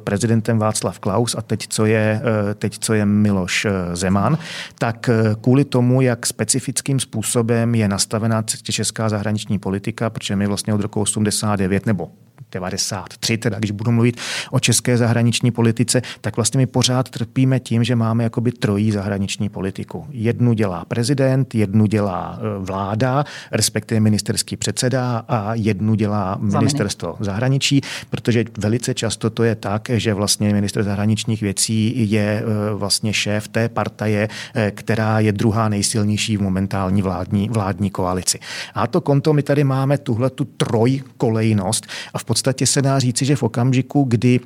prezidentem 0.03 0.59
Václav 0.59 0.99
Klaus 0.99 1.35
a 1.35 1.41
teď, 1.41 1.67
co 1.69 1.85
je, 1.85 2.21
teď, 2.55 2.77
co 2.79 2.93
je 2.93 3.05
Miloš 3.05 3.67
Zeman, 3.93 4.37
tak 4.79 5.09
kvůli 5.41 5.65
tomu, 5.65 6.01
jak 6.01 6.25
specifickým 6.25 6.99
způsobem 6.99 7.75
je 7.75 7.87
nastavená 7.87 8.43
česká 8.63 9.09
zahraniční 9.09 9.59
politika, 9.59 10.09
protože 10.09 10.35
my 10.35 10.47
vlastně 10.47 10.73
od 10.73 10.81
roku 10.81 11.01
89 11.01 11.85
nebo 11.85 12.11
93, 12.53 13.37
teda 13.37 13.59
když 13.59 13.71
budu 13.71 13.91
mluvit 13.91 14.17
o 14.51 14.59
české 14.59 14.97
zahraniční 14.97 15.51
politice, 15.51 16.01
tak 16.21 16.35
vlastně 16.35 16.57
my 16.57 16.65
pořád 16.65 17.09
trpíme 17.09 17.59
tím, 17.59 17.83
že 17.83 17.95
máme 17.95 18.23
jakoby 18.23 18.51
trojí 18.51 18.91
zahraniční 18.91 19.49
politiku. 19.49 20.05
Jednu 20.09 20.53
dělá 20.53 20.85
prezident, 20.85 21.55
jednu 21.55 21.85
dělá 21.85 22.39
e, 22.39 22.59
vláda, 22.65 23.25
respektive 23.51 23.99
ministerský 23.99 24.57
předseda 24.57 25.25
a 25.27 25.53
jednu 25.53 25.95
dělá 25.95 26.37
ministerstvo 26.41 27.15
zahraničí, 27.19 27.81
protože 28.09 28.45
velice 28.57 28.93
často 28.93 29.29
to 29.29 29.43
je 29.43 29.55
tak, 29.55 29.89
že 29.93 30.13
vlastně 30.13 30.53
minister 30.53 30.83
zahraničních 30.83 31.41
věcí 31.41 32.11
je 32.11 32.21
e, 32.21 32.73
vlastně 32.73 33.13
šéf 33.13 33.47
té 33.47 33.69
partaje, 33.69 34.29
e, 34.55 34.71
která 34.71 35.19
je 35.19 35.31
druhá 35.31 35.69
nejsilnější 35.69 36.37
v 36.37 36.41
momentální 36.41 37.01
vládní, 37.01 37.49
vládní 37.49 37.89
koalici. 37.89 38.39
A 38.73 38.87
to 38.87 39.01
konto 39.01 39.33
my 39.33 39.43
tady 39.43 39.63
máme 39.63 39.97
tuhle 39.97 40.29
tu 40.29 40.45
trojkolejnost 40.45 41.87
a 42.13 42.19
v 42.23 42.25
podstatě 42.25 42.67
se 42.67 42.81
dá 42.81 42.99
říci, 42.99 43.25
že 43.25 43.35
v 43.35 43.43
okamžiku, 43.43 44.03
kdy 44.03 44.39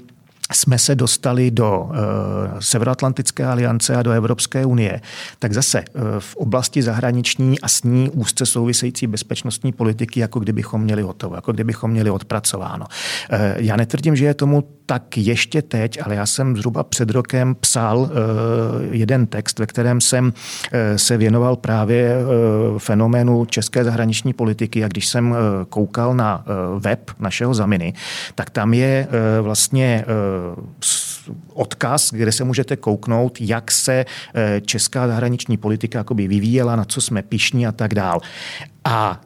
jsme 0.54 0.78
se 0.78 0.96
dostali 0.96 1.52
do 1.52 1.80
uh, 1.80 1.96
Severoatlantické 2.60 3.46
aliance 3.46 3.96
a 3.96 4.04
do 4.04 4.12
Evropské 4.12 4.66
unie, 4.66 5.02
tak 5.40 5.54
zase 5.54 5.80
uh, 5.82 6.02
v 6.20 6.36
oblasti 6.36 6.84
zahraniční 6.84 7.60
a 7.60 7.68
s 7.68 7.84
ní 7.84 8.10
úzce 8.10 8.46
související 8.46 9.08
bezpečnostní 9.08 9.72
politiky, 9.72 10.20
jako 10.20 10.40
kdybychom 10.40 10.82
měli 10.82 11.02
hotovo, 11.02 11.36
jako 11.36 11.52
kdybychom 11.52 11.92
měli 11.92 12.10
odpracováno. 12.10 12.86
Uh, 12.86 13.40
já 13.56 13.76
netvrdím, 13.76 14.16
že 14.16 14.26
je 14.26 14.34
tomu 14.34 14.64
tak 14.86 15.18
ještě 15.18 15.62
teď, 15.62 16.00
ale 16.04 16.16
já 16.16 16.26
jsem 16.26 16.58
zhruba 16.58 16.84
před 16.84 17.10
rokem 17.10 17.56
psal 17.56 17.98
uh, 18.00 18.10
jeden 18.92 19.28
text, 19.28 19.60
ve 19.60 19.66
kterém 19.66 20.02
jsem 20.02 20.26
uh, 20.26 20.32
se 20.96 21.18
věnoval 21.18 21.56
právě 21.56 22.16
uh, 22.18 22.80
fenoménu 22.80 23.46
české 23.46 23.84
zahraniční 23.84 24.34
politiky 24.34 24.84
a 24.84 24.88
když 24.88 25.08
jsem 25.08 25.32
uh, 25.32 25.38
koukal 25.70 26.16
na 26.16 26.38
uh, 26.38 26.82
web 26.82 27.12
našeho 27.20 27.54
Zaminy, 27.54 27.94
tak 28.36 28.50
tam 28.50 28.74
je 28.74 29.08
uh, 29.08 29.46
vlastně 29.46 30.06
uh, 30.08 30.37
odkaz, 31.54 32.14
kde 32.14 32.32
se 32.32 32.44
můžete 32.44 32.76
kouknout, 32.76 33.42
jak 33.42 33.72
se 33.72 34.06
česká 34.66 35.08
zahraniční 35.08 35.58
politika 35.58 36.06
vyvíjela, 36.14 36.76
na 36.76 36.86
co 36.86 37.02
jsme 37.02 37.22
pišní 37.22 37.68
a 37.68 37.72
tak 37.72 37.94
dál. 37.94 38.20
A 38.86 39.22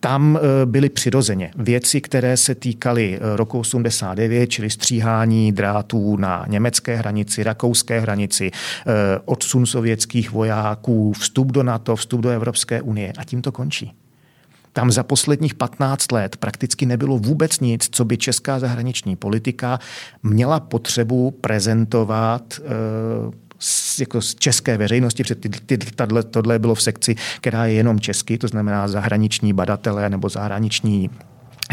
tam 0.00 0.38
eh, 0.38 0.66
byly 0.66 0.88
přirozeně 0.88 1.50
věci, 1.56 2.00
které 2.00 2.36
se 2.36 2.54
týkaly 2.54 3.18
eh, 3.20 3.36
roku 3.36 3.58
89, 3.58 4.46
čili 4.46 4.70
stříhání 4.70 5.52
drátů 5.52 6.16
na 6.16 6.44
německé 6.48 6.96
hranici, 6.96 7.42
rakouské 7.42 8.00
hranici, 8.00 8.50
eh, 8.50 8.92
odsun 9.24 9.66
sovětských 9.66 10.30
vojáků, 10.30 11.12
vstup 11.12 11.52
do 11.52 11.62
NATO, 11.62 11.96
vstup 11.96 12.20
do 12.20 12.28
Evropské 12.28 12.82
unie 12.82 13.12
a 13.18 13.24
tím 13.24 13.42
to 13.42 13.52
končí. 13.52 13.92
Tam 14.72 14.90
za 14.90 15.02
posledních 15.02 15.54
15 15.54 16.12
let 16.12 16.36
prakticky 16.36 16.86
nebylo 16.86 17.18
vůbec 17.18 17.60
nic, 17.60 17.88
co 17.90 18.04
by 18.04 18.16
česká 18.16 18.58
zahraniční 18.58 19.16
politika 19.16 19.78
měla 20.22 20.60
potřebu 20.60 21.30
prezentovat 21.30 22.60
z, 23.60 24.00
jako 24.00 24.22
z 24.22 24.34
české 24.34 24.76
veřejnosti, 24.76 25.22
protože 25.22 25.34
ty, 25.34 25.48
ty, 25.48 25.78
tato, 25.78 26.22
tohle 26.22 26.58
bylo 26.58 26.74
v 26.74 26.82
sekci, 26.82 27.16
která 27.40 27.66
je 27.66 27.72
jenom 27.72 28.00
česky, 28.00 28.38
to 28.38 28.48
znamená 28.48 28.88
zahraniční 28.88 29.52
badatelé 29.52 30.10
nebo 30.10 30.28
zahraniční 30.28 31.10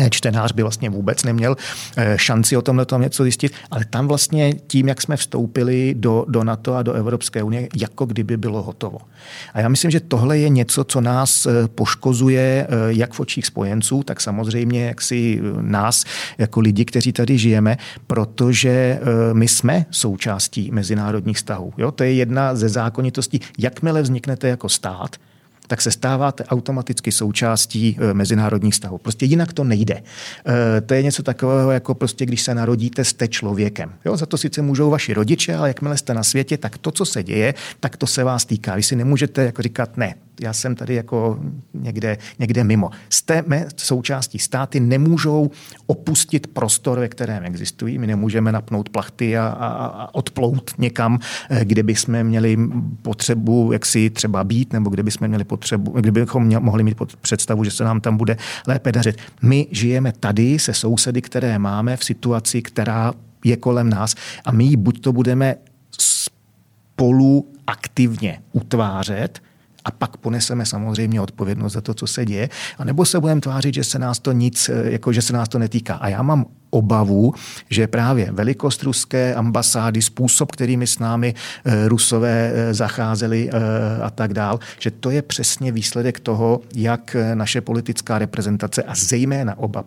čtenář 0.09 0.51
by 0.51 0.61
vlastně 0.61 0.89
vůbec 0.89 1.23
neměl 1.23 1.55
eh, 1.97 2.17
šanci 2.17 2.57
o 2.57 2.61
tomhle 2.61 2.85
tom 2.85 3.01
něco 3.01 3.23
zjistit, 3.23 3.53
ale 3.71 3.85
tam 3.85 4.07
vlastně 4.07 4.53
tím, 4.67 4.87
jak 4.87 5.01
jsme 5.01 5.17
vstoupili 5.17 5.95
do, 5.97 6.25
do 6.27 6.43
NATO 6.43 6.75
a 6.75 6.83
do 6.83 6.93
Evropské 6.93 7.43
unie, 7.43 7.67
jako 7.75 8.05
kdyby 8.05 8.37
bylo 8.37 8.63
hotovo. 8.63 8.97
A 9.53 9.59
já 9.59 9.69
myslím, 9.69 9.91
že 9.91 9.99
tohle 9.99 10.37
je 10.37 10.49
něco, 10.49 10.83
co 10.83 11.01
nás 11.01 11.45
eh, 11.45 11.67
poškozuje 11.67 12.67
eh, 12.69 12.75
jak 12.87 13.13
v 13.13 13.19
očích 13.19 13.45
spojenců, 13.45 14.03
tak 14.03 14.21
samozřejmě 14.21 14.85
jak 14.85 15.01
si 15.01 15.41
nás 15.61 16.03
jako 16.37 16.59
lidi, 16.59 16.85
kteří 16.85 17.11
tady 17.11 17.37
žijeme, 17.37 17.77
protože 18.07 18.99
my 19.33 19.47
jsme 19.47 19.85
součástí 19.91 20.71
mezinárodních 20.71 21.37
vztahů. 21.37 21.73
Jo? 21.77 21.91
To 21.91 22.03
je 22.03 22.13
jedna 22.13 22.55
ze 22.55 22.69
zákonitostí. 22.69 23.39
Jakmile 23.57 24.01
vzniknete 24.01 24.47
jako 24.47 24.69
stát, 24.69 25.15
tak 25.67 25.81
se 25.81 25.91
stáváte 25.91 26.43
automaticky 26.43 27.11
součástí 27.11 27.97
e, 27.99 28.13
mezinárodních 28.13 28.73
vztahů. 28.73 28.97
Prostě 28.97 29.25
jinak 29.25 29.53
to 29.53 29.63
nejde. 29.63 30.03
E, 30.77 30.81
to 30.81 30.93
je 30.93 31.03
něco 31.03 31.23
takového, 31.23 31.71
jako 31.71 31.95
prostě 31.95 32.25
když 32.25 32.41
se 32.41 32.55
narodíte, 32.55 33.03
jste 33.03 33.27
člověkem. 33.27 33.93
Jo, 34.05 34.17
za 34.17 34.25
to 34.25 34.37
sice 34.37 34.61
můžou 34.61 34.89
vaši 34.89 35.13
rodiče, 35.13 35.55
ale 35.55 35.67
jakmile 35.67 35.97
jste 35.97 36.13
na 36.13 36.23
světě, 36.23 36.57
tak 36.57 36.77
to, 36.77 36.91
co 36.91 37.05
se 37.05 37.23
děje, 37.23 37.53
tak 37.79 37.97
to 37.97 38.07
se 38.07 38.23
vás 38.23 38.45
týká. 38.45 38.75
Vy 38.75 38.83
si 38.83 38.95
nemůžete 38.95 39.43
jako 39.43 39.61
říkat, 39.61 39.97
ne, 39.97 40.15
já 40.41 40.53
jsem 40.53 40.75
tady 40.75 40.95
jako 40.95 41.39
někde, 41.73 42.17
někde 42.39 42.63
mimo. 42.63 42.89
Jste 43.09 43.43
součástí 43.77 44.39
státy, 44.39 44.79
nemůžou 44.79 45.51
opustit 45.85 46.47
prostor, 46.47 46.99
ve 46.99 47.07
kterém 47.07 47.45
existují. 47.45 47.99
My 47.99 48.07
nemůžeme 48.07 48.51
napnout 48.51 48.89
plachty 48.89 49.37
a, 49.37 49.47
a, 49.47 49.67
a 49.67 50.15
odplout 50.15 50.71
někam, 50.77 51.19
eh, 51.49 51.65
kde 51.65 51.83
bychom 51.83 52.23
měli 52.23 52.57
potřebu, 53.01 53.71
jak 53.71 53.85
si 53.85 54.09
třeba 54.09 54.43
být, 54.43 54.73
nebo 54.73 54.89
kde 54.89 55.03
bychom 55.03 55.27
měli 55.27 55.43
potřebu, 55.43 55.91
kde 55.91 56.11
bychom 56.11 56.43
mě, 56.43 56.59
mohli 56.59 56.83
mít 56.83 56.97
představu, 57.21 57.63
že 57.63 57.71
se 57.71 57.83
nám 57.83 58.01
tam 58.01 58.17
bude 58.17 58.37
lépe 58.67 58.91
dařit. 58.91 59.17
My 59.41 59.67
žijeme 59.71 60.13
tady 60.19 60.59
se 60.59 60.73
sousedy, 60.73 61.21
které 61.21 61.59
máme 61.59 61.97
v 61.97 62.03
situaci, 62.03 62.61
která 62.61 63.13
je 63.45 63.57
kolem 63.57 63.89
nás 63.89 64.15
a 64.45 64.51
my 64.51 64.75
buď 64.75 65.01
to 65.01 65.13
budeme 65.13 65.55
spolu 65.99 67.47
aktivně 67.67 68.41
utvářet, 68.51 69.41
a 69.87 69.91
pak 69.91 70.17
poneseme 70.17 70.65
samozřejmě 70.65 71.21
odpovědnost 71.21 71.73
za 71.73 71.81
to, 71.81 71.93
co 71.93 72.07
se 72.07 72.25
děje, 72.25 72.49
a 72.77 72.83
nebo 72.83 73.05
se 73.05 73.19
budeme 73.19 73.41
tvářit, 73.41 73.73
že 73.73 73.83
se 73.83 73.99
nás 73.99 74.19
to 74.19 74.31
nic, 74.31 74.69
eh, 74.69 74.91
jako 74.91 75.13
že 75.13 75.21
se 75.21 75.33
nás 75.33 75.49
to 75.49 75.59
netýká. 75.59 75.95
A 75.95 76.07
já 76.07 76.21
mám 76.21 76.45
obavu, 76.69 77.33
že 77.69 77.87
právě 77.87 78.31
velikost 78.31 78.83
ruské 78.83 79.35
ambasády, 79.35 80.01
způsob, 80.01 80.51
kterými 80.51 80.87
s 80.87 80.99
námi 80.99 81.33
eh, 81.65 81.87
rusové 81.87 82.51
eh, 82.53 82.73
zacházeli 82.73 83.49
a 84.01 84.09
tak 84.09 84.33
dál, 84.33 84.59
že 84.79 84.91
to 84.91 85.09
je 85.09 85.21
přesně 85.21 85.71
výsledek 85.71 86.19
toho, 86.19 86.61
jak 86.75 87.15
naše 87.33 87.61
politická 87.61 88.19
reprezentace 88.19 88.83
a 88.83 88.95
zejména 88.95 89.57
oba 89.57 89.83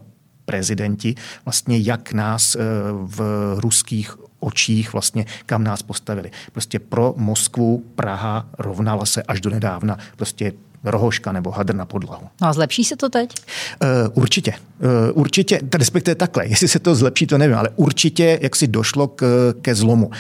prezidenti, 0.51 1.15
vlastně 1.45 1.79
jak 1.79 2.13
nás 2.13 2.57
v 2.93 3.21
ruských 3.57 4.17
očích 4.41 4.93
vlastně, 4.93 5.27
kam 5.47 5.65
nás 5.65 5.83
postavili. 5.83 6.31
Prostě 6.53 6.79
pro 6.79 7.15
Moskvu 7.17 7.85
Praha 7.95 8.49
rovnala 8.59 9.07
se 9.07 9.23
až 9.23 9.41
do 9.41 9.51
nedávna 9.51 9.99
prostě 10.17 10.53
rohoška 10.85 11.33
nebo 11.33 11.51
hadr 11.51 11.75
na 11.75 11.85
podlahu. 11.85 12.27
No 12.41 12.49
a 12.49 12.53
zlepší 12.53 12.85
se 12.85 12.97
to 12.97 13.09
teď? 13.09 13.35
Uh, 13.83 13.89
určitě. 14.23 14.53
Uh, 14.53 14.89
určitě, 15.21 15.61
respektive 15.75 16.15
takhle, 16.15 16.47
jestli 16.47 16.69
se 16.69 16.79
to 16.79 16.95
zlepší, 16.95 17.27
to 17.27 17.39
nevím, 17.39 17.57
ale 17.57 17.69
určitě, 17.77 18.39
jak 18.43 18.57
si 18.57 18.67
došlo 18.67 19.09
k, 19.09 19.55
ke 19.63 19.75
zlomu. 19.75 20.07
Uh, 20.07 20.15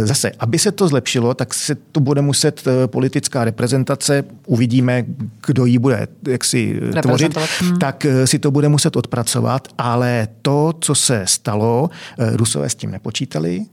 zase, 0.00 0.30
aby 0.38 0.58
se 0.58 0.72
to 0.72 0.88
zlepšilo, 0.88 1.34
tak 1.34 1.54
se 1.54 1.74
to 1.74 2.00
bude 2.00 2.22
muset 2.22 2.66
uh, 2.66 2.72
politická 2.86 3.44
reprezentace, 3.44 4.24
uvidíme, 4.46 5.04
kdo 5.46 5.64
ji 5.64 5.78
bude 5.78 6.08
jak 6.28 6.44
si 6.44 6.80
tvořit, 7.02 7.36
hmm. 7.60 7.78
tak 7.78 8.06
uh, 8.08 8.24
si 8.24 8.38
to 8.38 8.50
bude 8.50 8.68
muset 8.68 8.96
odpracovat, 8.96 9.68
ale 9.78 10.28
to, 10.42 10.72
co 10.80 10.94
se 10.94 11.22
stalo, 11.24 11.90
uh, 12.18 12.36
Rusové 12.36 12.68
s 12.70 12.74
tím 12.74 12.90
nepočítali, 12.90 13.66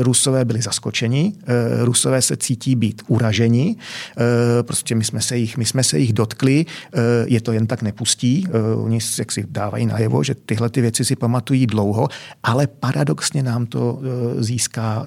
Rusové 0.00 0.44
byli 0.44 0.62
zaskočeni, 0.62 1.32
eh, 1.42 1.84
Rusové 1.84 2.22
se 2.22 2.36
cítí 2.36 2.76
být 2.76 3.02
uraženi, 3.06 3.76
eh, 3.76 4.62
prostě 4.62 4.94
my 4.94 5.04
jsme 5.04 5.20
se 5.20 5.36
jich, 5.36 5.56
my 5.56 5.64
jsme 5.64 5.84
se 5.84 5.98
jich 5.98 6.12
dotkli, 6.12 6.66
je 7.24 7.40
to 7.40 7.52
jen 7.52 7.66
tak 7.66 7.82
nepustí, 7.82 8.46
oni 8.76 8.98
jak 9.18 9.32
si 9.32 9.44
dávají 9.50 9.86
najevo, 9.86 10.22
že 10.22 10.34
tyhle 10.34 10.70
ty 10.70 10.80
věci 10.80 11.04
si 11.04 11.16
pamatují 11.16 11.66
dlouho, 11.66 12.08
ale 12.42 12.66
paradoxně 12.66 13.42
nám 13.42 13.66
to 13.66 14.00
získá 14.38 15.06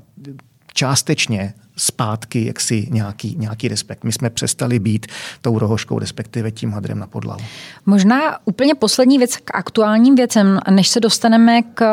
částečně 0.73 1.53
zpátky 1.77 2.45
jaksi 2.45 2.87
nějaký, 2.91 3.35
nějaký 3.39 3.67
respekt. 3.67 4.03
My 4.03 4.11
jsme 4.11 4.29
přestali 4.29 4.79
být 4.79 5.05
tou 5.41 5.59
rohoškou, 5.59 5.99
respektive 5.99 6.51
tím 6.51 6.71
hadrem 6.71 6.99
na 6.99 7.07
podlahu. 7.07 7.41
Možná 7.85 8.37
úplně 8.45 8.75
poslední 8.75 9.17
věc 9.17 9.37
k 9.37 9.55
aktuálním 9.55 10.15
věcem, 10.15 10.59
než 10.69 10.87
se 10.87 10.99
dostaneme 10.99 11.61
k 11.61 11.85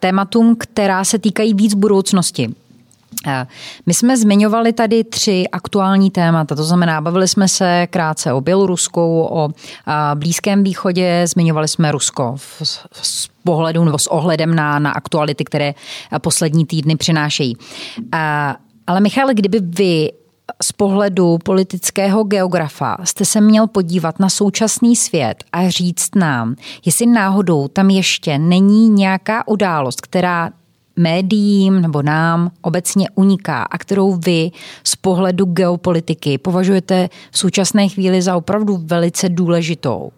tématům, 0.00 0.56
která 0.56 1.04
se 1.04 1.18
týkají 1.18 1.54
víc 1.54 1.74
budoucnosti. 1.74 2.54
Eh, 3.26 3.46
my 3.86 3.94
jsme 3.94 4.16
zmiňovali 4.16 4.72
tady 4.72 5.04
tři 5.04 5.44
aktuální 5.52 6.10
témata, 6.10 6.54
to 6.54 6.64
znamená, 6.64 7.00
bavili 7.00 7.28
jsme 7.28 7.48
se 7.48 7.86
krátce 7.90 8.32
o 8.32 8.40
Bělorusku, 8.40 9.28
o 9.30 9.48
eh, 9.48 9.92
Blízkém 10.14 10.64
východě, 10.64 11.24
zmiňovali 11.26 11.68
jsme 11.68 11.92
Rusko 11.92 12.36
z 12.92 13.28
pohledu 13.44 13.84
nebo 13.84 13.98
s 13.98 14.06
ohledem 14.06 14.54
na, 14.54 14.78
na 14.78 14.90
aktuality, 14.90 15.44
které 15.44 15.74
poslední 16.18 16.66
týdny 16.66 16.96
přinášejí. 16.96 17.56
Eh, 18.14 18.54
ale 18.86 19.00
Michal, 19.00 19.28
kdyby 19.34 19.58
vy 19.62 20.10
z 20.62 20.72
pohledu 20.72 21.38
politického 21.44 22.24
geografa 22.24 22.96
jste 23.04 23.24
se 23.24 23.40
měl 23.40 23.66
podívat 23.66 24.20
na 24.20 24.28
současný 24.28 24.96
svět 24.96 25.44
a 25.52 25.68
říct 25.68 26.14
nám, 26.14 26.54
jestli 26.86 27.06
náhodou 27.06 27.68
tam 27.68 27.90
ještě 27.90 28.38
není 28.38 28.88
nějaká 28.88 29.48
událost, 29.48 30.00
která 30.00 30.50
médiím 30.96 31.80
nebo 31.80 32.02
nám 32.02 32.50
obecně 32.62 33.08
uniká 33.14 33.62
a 33.62 33.78
kterou 33.78 34.14
vy 34.16 34.50
z 34.84 34.96
pohledu 34.96 35.44
geopolitiky 35.44 36.38
považujete 36.38 37.08
v 37.30 37.38
současné 37.38 37.88
chvíli 37.88 38.22
za 38.22 38.36
opravdu 38.36 38.80
velice 38.84 39.28
důležitou 39.28 40.12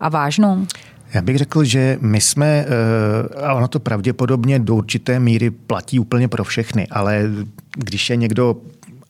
a 0.00 0.08
vážnou? 0.08 0.66
Já 1.14 1.22
bych 1.22 1.38
řekl, 1.38 1.64
že 1.64 1.98
my 2.00 2.20
jsme, 2.20 2.66
a 3.42 3.54
ono 3.54 3.68
to 3.68 3.80
pravděpodobně 3.80 4.58
do 4.58 4.74
určité 4.74 5.20
míry 5.20 5.50
platí 5.50 5.98
úplně 5.98 6.28
pro 6.28 6.44
všechny, 6.44 6.86
ale 6.90 7.22
když 7.76 8.10
je 8.10 8.16
někdo 8.16 8.56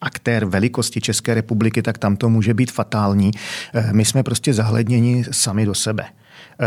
aktér 0.02 0.44
velikosti 0.44 1.00
České 1.00 1.34
republiky, 1.34 1.82
tak 1.82 1.98
tam 1.98 2.16
to 2.16 2.28
může 2.28 2.54
být 2.54 2.70
fatální. 2.70 3.30
My 3.92 4.04
jsme 4.04 4.22
prostě 4.22 4.54
zahledněni 4.54 5.24
sami 5.30 5.66
do 5.66 5.74
sebe. 5.74 6.04
Eh, 6.60 6.66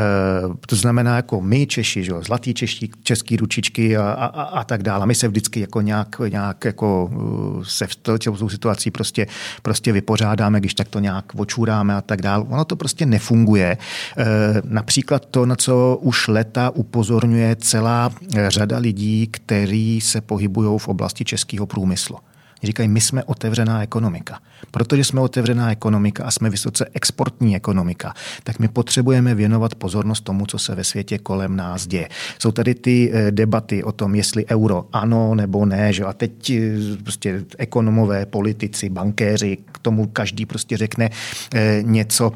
to 0.68 0.76
znamená 0.76 1.16
jako 1.16 1.42
my 1.42 1.68
Češi, 1.68 2.04
že 2.04 2.12
jo, 2.12 2.22
zlatý 2.24 2.54
čeští, 2.54 2.92
český 3.04 3.38
ručičky 3.38 3.98
a, 3.98 4.04
a, 4.12 4.44
a 4.44 4.64
tak 4.64 4.84
dále. 4.84 5.06
My 5.06 5.16
se 5.16 5.28
vždycky 5.28 5.60
jako 5.60 5.82
nějak, 5.82 6.16
nějak 6.30 6.66
jako 6.66 7.12
eh, 7.14 7.66
se 7.66 7.88
v 7.88 7.96
tou 7.96 8.50
situací 8.50 8.92
prostě, 8.92 9.28
prostě 9.62 9.92
vypořádáme, 9.92 10.60
když 10.60 10.74
tak 10.74 10.88
to 10.88 11.00
nějak 11.00 11.26
očůráme 11.36 11.96
a 11.96 12.02
tak 12.02 12.22
dále. 12.22 12.46
Ono 12.50 12.66
to 12.66 12.76
prostě 12.76 13.06
nefunguje. 13.06 13.78
Eh, 14.18 14.26
například 14.64 15.26
to, 15.26 15.46
na 15.46 15.56
co 15.56 16.00
už 16.02 16.28
leta 16.28 16.70
upozorňuje 16.70 17.56
celá 17.56 18.10
řada 18.48 18.78
lidí, 18.78 19.28
kteří 19.28 20.02
se 20.02 20.22
pohybují 20.22 20.80
v 20.80 20.88
oblasti 20.88 21.26
českého 21.26 21.66
průmyslu. 21.66 22.18
Říkají, 22.64 22.90
my 22.90 23.02
jsme 23.02 23.24
otevřená 23.24 23.84
ekonomika. 23.84 24.40
Protože 24.72 25.04
jsme 25.04 25.22
otevřená 25.22 25.72
ekonomika 25.72 26.24
a 26.24 26.32
jsme 26.32 26.50
vysoce 26.50 26.86
exportní 26.94 27.56
ekonomika, 27.56 28.14
tak 28.44 28.60
my 28.60 28.68
potřebujeme 28.68 29.36
věnovat 29.36 29.76
pozornost 29.76 30.24
tomu, 30.24 30.46
co 30.46 30.60
se 30.60 30.76
ve 30.76 30.84
světě 30.84 31.18
kolem 31.18 31.56
nás 31.56 31.88
děje. 31.88 32.10
Jsou 32.40 32.52
tady 32.52 32.76
ty 32.76 33.12
eh, 33.14 33.32
debaty 33.32 33.84
o 33.84 33.92
tom, 33.92 34.16
jestli 34.16 34.46
euro 34.48 34.86
ano 34.94 35.36
nebo 35.36 35.66
ne, 35.66 35.94
že 35.94 36.04
a 36.04 36.14
teď 36.14 36.50
eh, 36.50 36.78
prostě 37.04 37.44
ekonomové, 37.58 38.26
politici, 38.26 38.90
bankéři, 38.90 39.58
k 39.72 39.80
tomu 39.80 40.08
každý 40.08 40.46
prostě 40.46 40.78
řekne 40.78 41.10
eh, 41.56 41.80
něco, 41.82 42.32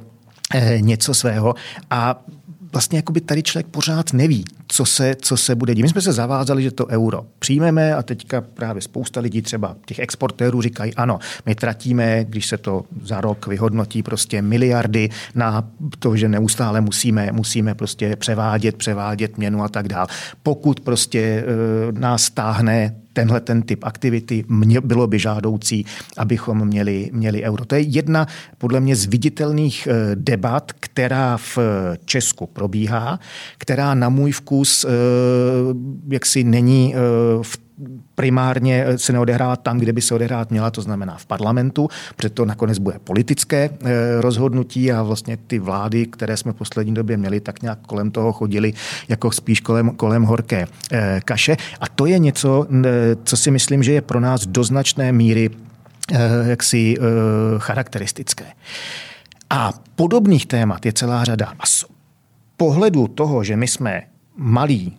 něco 0.79 1.13
svého 1.13 1.55
a 1.89 2.23
vlastně 2.73 2.97
jakoby 2.97 3.21
tady 3.21 3.43
člověk 3.43 3.67
pořád 3.67 4.13
neví, 4.13 4.45
co 4.71 4.85
se, 4.85 5.15
co 5.21 5.37
se 5.37 5.55
bude 5.55 5.75
dít. 5.75 5.81
My 5.81 5.89
jsme 5.89 6.01
se 6.01 6.13
zavázali, 6.13 6.63
že 6.63 6.71
to 6.71 6.87
euro 6.87 7.25
přijmeme 7.39 7.95
a 7.95 8.03
teďka 8.03 8.41
právě 8.41 8.81
spousta 8.81 9.19
lidí, 9.19 9.41
třeba 9.41 9.75
těch 9.85 9.99
exportérů, 9.99 10.61
říkají, 10.61 10.93
ano, 10.95 11.19
my 11.45 11.55
tratíme, 11.55 12.25
když 12.25 12.47
se 12.47 12.57
to 12.57 12.83
za 13.01 13.21
rok 13.21 13.47
vyhodnotí, 13.47 14.03
prostě 14.03 14.41
miliardy 14.41 15.09
na 15.35 15.67
to, 15.99 16.15
že 16.15 16.29
neustále 16.29 16.81
musíme, 16.81 17.29
musíme 17.31 17.75
prostě 17.75 18.15
převádět, 18.15 18.75
převádět 18.75 19.37
měnu 19.37 19.63
a 19.63 19.67
tak 19.67 19.87
dál. 19.87 20.07
Pokud 20.43 20.79
prostě 20.79 21.19
e, 21.19 21.45
nás 21.91 22.23
stáhne 22.23 22.95
tenhle 23.13 23.39
ten 23.39 23.61
typ 23.61 23.83
aktivity 23.83 24.45
mě 24.47 24.81
bylo 24.81 25.07
by 25.07 25.19
žádoucí, 25.19 25.85
abychom 26.17 26.67
měli, 26.67 27.09
měli 27.13 27.43
euro. 27.43 27.65
To 27.65 27.75
je 27.75 27.81
jedna 27.81 28.27
podle 28.57 28.79
mě 28.79 28.95
z 28.95 29.05
viditelných 29.05 29.87
eh, 29.87 30.15
debat, 30.15 30.71
která 30.79 31.37
v 31.37 31.57
Česku 32.05 32.47
probíhá, 32.47 33.19
která 33.57 33.93
na 33.93 34.09
můj 34.09 34.31
vkus 34.31 34.58
eh, 34.65 34.89
jaksi 36.09 36.43
není 36.43 36.95
eh, 36.95 36.99
v 37.41 37.57
primárně 38.15 38.85
se 38.95 39.13
neodehrává 39.13 39.55
tam, 39.55 39.79
kde 39.79 39.93
by 39.93 40.01
se 40.01 40.15
odehrát 40.15 40.51
měla, 40.51 40.71
to 40.71 40.81
znamená 40.81 41.17
v 41.17 41.25
parlamentu, 41.25 41.89
protože 42.15 42.29
to 42.29 42.45
nakonec 42.45 42.77
bude 42.77 42.99
politické 42.99 43.69
eh, 43.69 44.21
rozhodnutí 44.21 44.91
a 44.91 45.03
vlastně 45.03 45.37
ty 45.37 45.59
vlády, 45.59 46.05
které 46.05 46.37
jsme 46.37 46.51
v 46.51 46.55
poslední 46.55 46.93
době 46.93 47.17
měli, 47.17 47.39
tak 47.39 47.61
nějak 47.61 47.79
kolem 47.87 48.11
toho 48.11 48.33
chodili 48.33 48.73
jako 49.07 49.31
spíš 49.31 49.59
kolem, 49.59 49.89
kolem 49.89 50.23
horké 50.23 50.67
kaše. 51.25 51.57
A 51.79 51.87
to 51.87 52.05
je 52.05 52.19
něco, 52.19 52.67
co 53.23 53.37
si 53.37 53.51
myslím, 53.51 53.83
že 53.83 53.91
je 53.91 54.01
pro 54.01 54.19
nás 54.19 54.45
do 54.45 54.63
značné 54.63 55.11
míry 55.11 55.49
jaksi 56.45 56.97
charakteristické. 57.57 58.45
A 59.49 59.73
podobných 59.95 60.45
témat 60.45 60.85
je 60.85 60.93
celá 60.93 61.23
řada. 61.23 61.53
A 61.59 61.65
z 61.65 61.85
pohledu 62.59 63.07
toho, 63.07 63.43
že 63.43 63.55
my 63.55 63.67
jsme 63.67 64.01
malý 64.39 64.97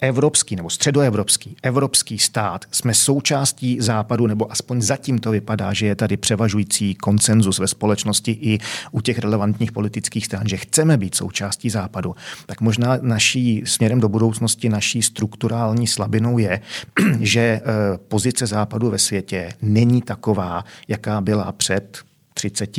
evropský 0.00 0.56
nebo 0.56 0.70
středoevropský, 0.70 1.56
evropský 1.62 2.18
stát, 2.18 2.64
jsme 2.70 2.94
součástí 2.94 3.80
západu, 3.80 4.26
nebo 4.26 4.52
aspoň 4.52 4.82
zatím 4.82 5.18
to 5.18 5.30
vypadá, 5.30 5.72
že 5.72 5.86
je 5.86 5.94
tady 5.94 6.16
převažující 6.16 6.94
konsenzus 6.94 7.58
ve 7.58 7.68
společnosti 7.68 8.30
i 8.40 8.58
u 8.92 9.00
těch 9.00 9.18
relevantních 9.18 9.72
politických 9.72 10.26
stran, 10.26 10.48
že 10.48 10.56
chceme 10.56 10.96
být 10.96 11.14
součástí 11.14 11.70
západu, 11.70 12.14
tak 12.46 12.60
možná 12.60 12.98
naší 13.00 13.62
směrem 13.66 14.00
do 14.00 14.08
budoucnosti 14.08 14.68
naší 14.68 15.02
strukturální 15.02 15.86
slabinou 15.86 16.38
je, 16.38 16.60
že 17.20 17.40
eh, 17.40 17.62
pozice 18.08 18.46
západu 18.46 18.90
ve 18.90 18.98
světě 18.98 19.52
není 19.62 20.02
taková, 20.02 20.64
jaká 20.88 21.20
byla 21.20 21.52
před 21.52 21.98
30, 22.34 22.70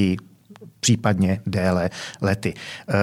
případně 0.86 1.42
déle 1.46 1.90
lety. 2.22 2.54
Eh, 2.54 2.94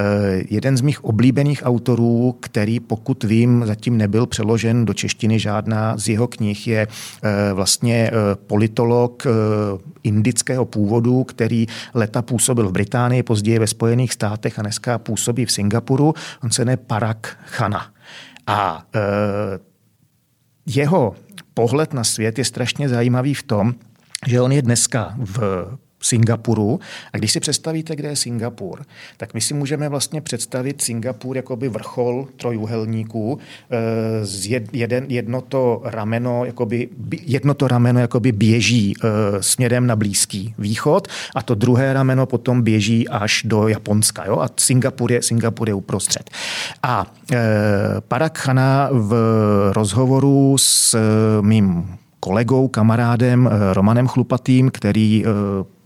jeden 0.51 0.77
z 0.77 0.81
mých 0.81 1.05
oblíbených 1.05 1.63
autorů, 1.67 2.37
který 2.41 2.81
pokud 2.81 3.25
vím, 3.25 3.67
zatím 3.67 3.97
nebyl 3.97 4.27
přeložen 4.27 4.85
do 4.85 4.95
češtiny 4.95 5.39
žádná 5.39 5.99
z 5.99 6.09
jeho 6.09 6.29
knih, 6.29 6.67
je 6.67 6.87
eh, 6.87 7.53
vlastně 7.53 8.11
eh, 8.11 8.13
politolog 8.47 9.27
indického 10.03 10.65
původu, 10.65 11.25
který 11.25 11.67
leta 11.95 12.23
působil 12.23 12.69
v 12.69 12.73
Británii, 12.73 13.23
později 13.23 13.59
ve 13.59 13.67
Spojených 13.67 14.13
státech 14.13 14.59
a 14.59 14.63
dneska 14.63 14.99
působí 14.99 15.45
v 15.45 15.53
Singapuru. 15.53 16.15
On 16.45 16.51
se 16.51 16.63
jmenuje 16.63 16.77
Parag 16.77 17.37
Khana. 17.51 17.87
A 18.47 18.87
jeho 20.67 21.15
pohled 21.55 21.95
na 21.95 22.05
svět 22.05 22.39
je 22.39 22.45
strašně 22.45 22.89
zajímavý 22.89 23.35
v 23.35 23.43
tom, 23.43 23.75
že 24.27 24.41
on 24.41 24.53
je 24.53 24.63
dneska 24.63 25.15
v 25.19 25.67
Singapuru. 26.03 26.81
A 27.13 27.19
když 27.19 27.33
si 27.33 27.41
představíte, 27.41 27.97
kde 27.97 28.09
je 28.09 28.17
Singapur, 28.17 28.83
tak 29.17 29.35
my 29.35 29.41
si 29.41 29.55
můžeme 29.55 29.89
vlastně 29.89 30.21
představit 30.21 30.83
Singapur 30.83 31.37
jako 31.37 31.57
by 31.57 31.69
vrchol 31.69 32.29
trojuhelníků. 32.37 33.39
Eh, 33.71 35.07
jedno 35.09 35.41
to 35.41 35.83
rameno, 35.85 36.45
jakoby, 36.45 36.89
jedno 37.23 37.55
to 37.55 37.69
rameno 37.69 38.01
jakoby 38.01 38.33
běží 38.33 38.95
eh, 38.95 39.09
směrem 39.43 39.87
na 39.87 39.97
Blízký 39.97 40.55
východ 40.59 41.09
a 41.35 41.43
to 41.43 41.55
druhé 41.55 41.93
rameno 41.93 42.27
potom 42.27 42.63
běží 42.63 43.09
až 43.09 43.43
do 43.45 43.69
Japonska. 43.69 44.25
Jo? 44.27 44.39
A 44.39 44.49
Singapur 44.57 45.13
je, 45.13 45.23
Singapur 45.23 45.69
je 45.69 45.75
uprostřed. 45.75 46.31
A 46.83 47.07
eh, 47.33 47.39
Parag 48.09 48.39
Khana 48.39 48.89
v 48.93 49.15
rozhovoru 49.73 50.59
s 50.59 50.97
mým 51.41 51.97
kolegou, 52.21 52.69
kamarádem 52.69 53.51
Romanem 53.73 54.09
Chlupatým, 54.09 54.71
který 54.71 55.25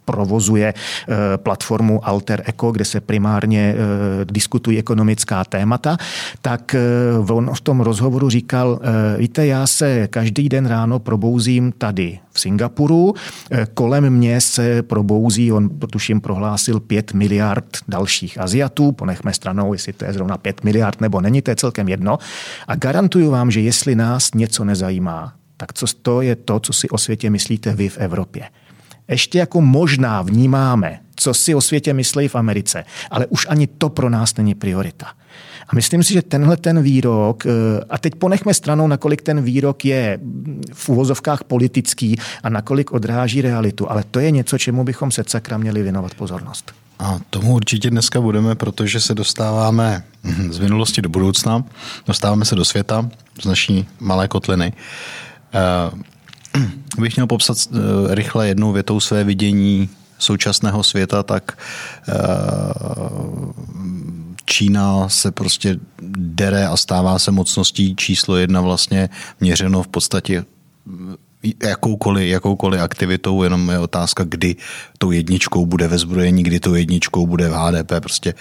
provozuje 0.07 0.75
eh, 0.75 1.15
platformu 1.37 2.09
Alter 2.09 2.43
Eco, 2.47 2.73
kde 2.73 2.85
se 2.85 3.01
primárně 3.01 3.75
eh, 3.75 4.25
diskutují 4.25 4.79
ekonomická 4.79 5.45
témata, 5.45 5.97
tak 6.41 6.75
eh, 6.75 7.33
on 7.33 7.51
v 7.55 7.61
tom 7.61 7.81
rozhovoru 7.81 8.31
říkal, 8.31 8.81
víte, 9.19 9.47
já 9.47 9.67
se 9.67 10.09
každý 10.09 10.49
den 10.49 10.67
ráno 10.67 10.99
probouzím 10.99 11.73
tady 11.73 12.19
v 12.33 12.41
Singapuru, 12.41 13.15
kolem 13.75 14.11
mě 14.11 14.41
se 14.41 14.83
probouzí, 14.83 15.53
on 15.53 15.69
tuším 15.69 16.21
prohlásil 16.21 16.81
5 16.81 17.13
miliard 17.13 17.67
dalších 17.89 18.41
Aziatů, 18.41 18.93
ponechme 18.93 19.33
stranou, 19.33 19.73
jestli 19.73 19.93
to 19.93 20.05
je 20.05 20.13
zrovna 20.13 20.39
5 20.39 20.65
miliard 20.65 21.01
nebo 21.01 21.21
není, 21.21 21.43
to 21.43 21.51
je 21.51 21.57
celkem 21.57 21.89
jedno. 21.89 22.19
A 22.69 22.77
garantuju 22.77 23.31
vám, 23.31 23.51
že 23.51 23.61
jestli 23.61 23.95
nás 23.95 24.31
něco 24.35 24.65
nezajímá, 24.65 25.33
tak 25.57 25.73
co 25.73 25.87
to 26.03 26.23
je 26.23 26.37
to, 26.37 26.61
co 26.61 26.73
si 26.73 26.89
o 26.89 26.99
světě 26.99 27.31
myslíte 27.31 27.75
vy 27.75 27.89
v 27.89 27.99
Evropě 27.99 28.43
ještě 29.09 29.39
jako 29.39 29.61
možná 29.61 30.23
vnímáme, 30.23 31.01
co 31.17 31.35
si 31.35 31.55
o 31.55 31.61
světě 31.61 31.95
myslí 31.95 32.29
v 32.29 32.35
Americe, 32.35 32.85
ale 33.11 33.27
už 33.27 33.47
ani 33.51 33.67
to 33.67 33.89
pro 33.89 34.11
nás 34.11 34.37
není 34.37 34.55
priorita. 34.55 35.07
A 35.69 35.75
myslím 35.75 36.03
si, 36.03 36.13
že 36.13 36.23
tenhle 36.23 36.57
ten 36.57 36.83
výrok, 36.83 37.47
eh, 37.47 37.51
a 37.91 37.99
teď 37.99 38.15
ponechme 38.15 38.55
stranou, 38.55 38.87
nakolik 38.87 39.23
ten 39.23 39.43
výrok 39.43 39.85
je 39.85 40.19
v 40.73 40.89
úvozovkách 40.89 41.45
politický 41.45 42.17
a 42.43 42.49
nakolik 42.49 42.93
odráží 42.93 43.43
realitu, 43.43 43.91
ale 43.91 44.05
to 44.11 44.21
je 44.21 44.31
něco, 44.31 44.59
čemu 44.59 44.85
bychom 44.85 45.11
se 45.11 45.25
sakra 45.27 45.59
měli 45.59 45.83
věnovat 45.83 46.15
pozornost. 46.15 46.73
A 46.99 47.19
tomu 47.31 47.55
určitě 47.55 47.91
dneska 47.91 48.21
budeme, 48.21 48.55
protože 48.55 49.01
se 49.01 49.15
dostáváme 49.15 50.05
z 50.51 50.59
minulosti 50.59 51.03
do 51.03 51.09
budoucna, 51.09 51.65
dostáváme 52.07 52.45
se 52.45 52.55
do 52.55 52.65
světa, 52.65 53.09
z 53.43 53.45
naší 53.45 53.89
malé 54.01 54.29
kotliny. 54.29 54.73
Eh, 56.57 56.71
bych 57.01 57.17
měl 57.17 57.27
popsat 57.27 57.59
uh, 57.71 57.79
rychle 58.15 58.49
jednou 58.49 58.73
větou 58.73 59.01
své 59.01 59.25
vidění 59.25 59.89
současného 60.19 60.83
světa, 60.83 61.23
tak 61.23 61.59
uh, 62.09 63.53
Čína 64.45 65.09
se 65.09 65.33
prostě 65.33 65.79
dere 66.17 66.67
a 66.67 66.77
stává 66.77 67.19
se 67.19 67.31
mocností 67.31 67.97
číslo 67.97 68.37
jedna 68.37 68.61
vlastně 68.61 69.09
měřeno 69.41 69.83
v 69.83 69.89
podstatě 69.89 70.45
jakoukoliv, 71.63 72.29
jakoukoliv 72.29 72.81
aktivitou, 72.81 73.43
jenom 73.43 73.71
je 73.71 73.79
otázka, 73.79 74.25
kdy 74.25 74.57
tou 74.99 75.11
jedničkou 75.11 75.67
bude 75.67 75.89
ve 75.89 75.99
zbrojení, 75.99 76.43
kdy 76.43 76.61
tou 76.61 76.75
jedničkou 76.75 77.27
bude 77.27 77.49
v 77.49 77.53
HDP, 77.53 77.93
prostě 78.03 78.35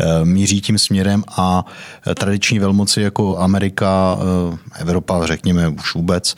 eh, 0.00 0.24
míří 0.24 0.60
tím 0.60 0.78
směrem 0.78 1.24
a 1.36 1.64
eh, 2.06 2.14
tradiční 2.14 2.58
velmoci 2.58 3.00
jako 3.00 3.38
Amerika, 3.38 4.18
eh, 4.18 4.80
Evropa, 4.80 5.26
řekněme 5.26 5.68
už 5.68 5.94
vůbec, 5.94 6.34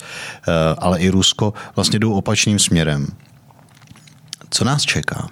ale 0.77 0.99
i 0.99 1.09
Rusko 1.09 1.53
vlastně 1.75 1.99
jdou 1.99 2.13
opačným 2.13 2.59
směrem. 2.59 3.07
Co 4.49 4.65
nás 4.65 4.81
čeká 4.81 5.29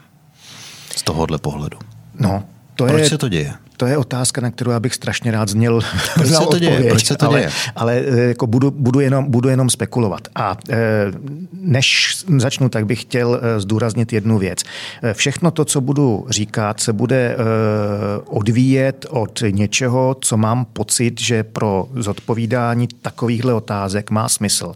z 0.96 1.04
tohohle 1.04 1.38
pohledu? 1.38 1.78
No, 2.20 2.44
to 2.76 2.86
Proč 2.86 3.02
je, 3.02 3.10
se 3.10 3.18
to 3.18 3.30
děje? 3.30 3.54
To 3.78 3.86
je 3.86 3.98
otázka, 3.98 4.42
na 4.42 4.52
kterou 4.52 4.72
já 4.72 4.80
bych 4.80 4.94
strašně 4.94 5.32
rád 5.32 5.50
zněl. 5.50 5.82
Proč 6.14 6.28
se 6.28 6.46
to 6.52 6.60
děje? 6.60 6.90
Proč 6.90 7.06
se 7.06 7.16
to 7.16 7.26
ale, 7.26 7.40
děje? 7.40 7.52
Ale 7.76 7.96
eh, 7.96 8.20
jako 8.20 8.48
budu, 8.48 8.72
budu, 8.72 9.00
jenom, 9.00 9.32
budu 9.32 9.50
jenom 9.50 9.70
spekulovat. 9.70 10.28
A 10.36 10.58
eh, 10.70 10.78
než 11.54 12.18
začnu, 12.38 12.70
tak 12.70 12.86
bych 12.86 13.02
chtěl 13.02 13.40
eh, 13.42 13.60
zdůraznit 13.60 14.14
jednu 14.14 14.38
věc. 14.38 14.64
Všechno 15.14 15.52
to, 15.52 15.66
co 15.66 15.82
budu 15.82 16.26
říkat, 16.30 16.80
se 16.80 16.94
bude 16.94 17.38
odvíjet 18.26 19.06
od 19.10 19.44
něčeho, 19.50 20.16
co 20.22 20.38
mám 20.38 20.66
pocit, 20.66 21.22
že 21.22 21.44
pro 21.44 21.88
zodpovídání 21.96 22.88
takovýchhle 23.02 23.54
otázek 23.54 24.12
má 24.12 24.30
smysl. 24.30 24.74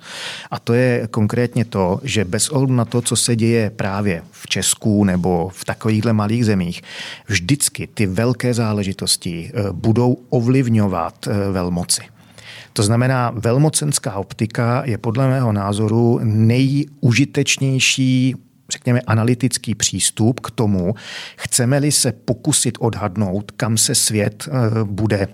A 0.52 0.60
to 0.60 0.74
je 0.74 1.08
konkrétně 1.12 1.66
to, 1.66 2.00
že 2.04 2.26
bez 2.26 2.50
ohledu 2.50 2.74
na 2.74 2.86
to, 2.86 3.02
co 3.02 3.16
se 3.16 3.36
děje 3.36 3.70
právě 3.70 4.22
v 4.32 4.48
Česku 4.48 5.04
nebo 5.04 5.50
v 5.54 5.66
takovýchhle 5.66 6.14
malých 6.14 6.46
zemích, 6.46 6.82
vždycky 7.28 7.88
ty 7.88 8.06
velké 8.06 8.54
záležitosti 8.54 8.91
eh, 9.54 9.64
budou 9.72 10.18
ovlivňovat 10.30 11.28
eh, 11.28 11.52
velmoci. 11.52 12.02
To 12.74 12.84
znamená, 12.84 13.32
velmocenská 13.36 14.16
optika 14.16 14.84
je 14.86 14.98
podle 14.98 15.28
mého 15.28 15.52
názoru 15.52 16.20
nejužitečnější 16.24 18.36
řekněme, 18.72 19.02
analytický 19.02 19.76
přístup 19.76 20.40
k 20.40 20.52
tomu, 20.52 20.96
chceme-li 21.38 21.92
se 21.92 22.12
pokusit 22.12 22.78
odhadnout, 22.80 23.52
kam 23.52 23.78
se 23.78 23.96
svět 23.96 24.48
eh, 24.48 24.52
bude 24.84 25.28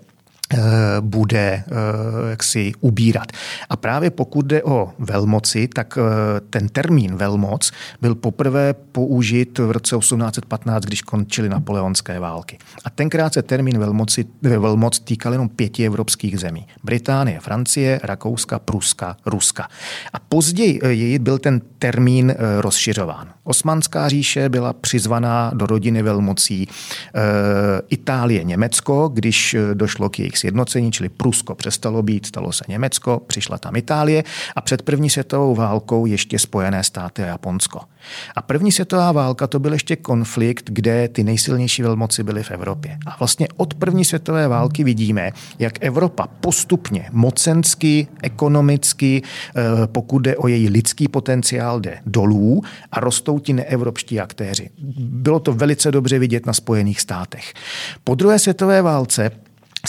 bude 0.99 1.63
eh, 1.67 2.29
jaksi 2.29 2.71
ubírat. 2.79 3.31
A 3.69 3.75
právě 3.75 4.09
pokud 4.09 4.45
jde 4.45 4.63
o 4.63 4.89
velmoci, 4.99 5.67
tak 5.67 5.97
eh, 5.97 6.01
ten 6.49 6.69
termín 6.69 7.15
velmoc 7.15 7.71
byl 8.01 8.15
poprvé 8.15 8.73
použit 8.73 9.59
v 9.59 9.71
roce 9.71 9.97
1815, 9.97 10.83
když 10.83 11.01
končily 11.01 11.49
napoleonské 11.49 12.19
války. 12.19 12.57
A 12.85 12.89
tenkrát 12.89 13.33
se 13.33 13.41
termín 13.41 13.79
velmoci, 13.79 14.25
velmoc 14.41 14.99
týkal 14.99 15.31
jenom 15.31 15.49
pěti 15.49 15.85
evropských 15.85 16.39
zemí. 16.39 16.67
Británie, 16.83 17.39
Francie, 17.39 17.99
Rakouska, 18.03 18.59
Pruska, 18.59 19.17
Ruska. 19.25 19.67
A 20.13 20.19
později 20.19 21.19
byl 21.19 21.37
ten 21.37 21.61
termín 21.79 22.35
rozšiřován. 22.59 23.29
Osmanská 23.43 24.09
říše 24.09 24.49
byla 24.49 24.73
přizvaná 24.73 25.51
do 25.53 25.65
rodiny 25.65 26.01
velmocí 26.01 26.67
Itálie, 27.89 28.43
Německo, 28.43 29.07
když 29.13 29.55
došlo 29.73 30.09
k 30.09 30.19
jejich 30.19 30.36
sjednocení, 30.37 30.91
čili 30.91 31.09
Prusko 31.09 31.55
přestalo 31.55 32.03
být, 32.03 32.25
stalo 32.25 32.51
se 32.51 32.63
Německo, 32.67 33.21
přišla 33.27 33.57
tam 33.57 33.75
Itálie 33.75 34.23
a 34.55 34.61
před 34.61 34.81
první 34.81 35.09
světovou 35.09 35.55
válkou 35.55 36.05
ještě 36.05 36.39
Spojené 36.39 36.83
státy 36.83 37.23
a 37.23 37.25
Japonsko. 37.25 37.79
A 38.35 38.41
první 38.41 38.71
světová 38.71 39.11
válka 39.11 39.47
to 39.47 39.59
byl 39.59 39.73
ještě 39.73 39.95
konflikt, 39.95 40.69
kde 40.71 41.07
ty 41.07 41.23
nejsilnější 41.23 41.83
velmoci 41.83 42.23
byly 42.23 42.43
v 42.43 42.51
Evropě. 42.51 42.97
A 43.05 43.15
vlastně 43.19 43.47
od 43.57 43.73
první 43.73 44.05
světové 44.05 44.47
války 44.47 44.83
vidíme, 44.83 45.31
jak 45.59 45.85
Evropa 45.85 46.27
postupně 46.41 47.09
mocensky, 47.11 48.07
ekonomicky, 48.23 49.21
eh, 49.21 49.61
pokud 49.85 50.19
jde 50.19 50.37
o 50.37 50.47
její 50.47 50.69
lidský 50.69 51.07
potenciál, 51.07 51.79
jde 51.79 51.99
dolů 52.05 52.61
a 52.91 52.99
rostou 52.99 53.39
ti 53.39 53.53
neevropští 53.53 54.19
aktéři. 54.19 54.69
Bylo 54.99 55.39
to 55.39 55.53
velice 55.53 55.91
dobře 55.91 56.19
vidět 56.19 56.45
na 56.45 56.53
Spojených 56.53 57.01
státech. 57.01 57.53
Po 58.03 58.15
druhé 58.15 58.39
světové 58.39 58.81
válce 58.81 59.31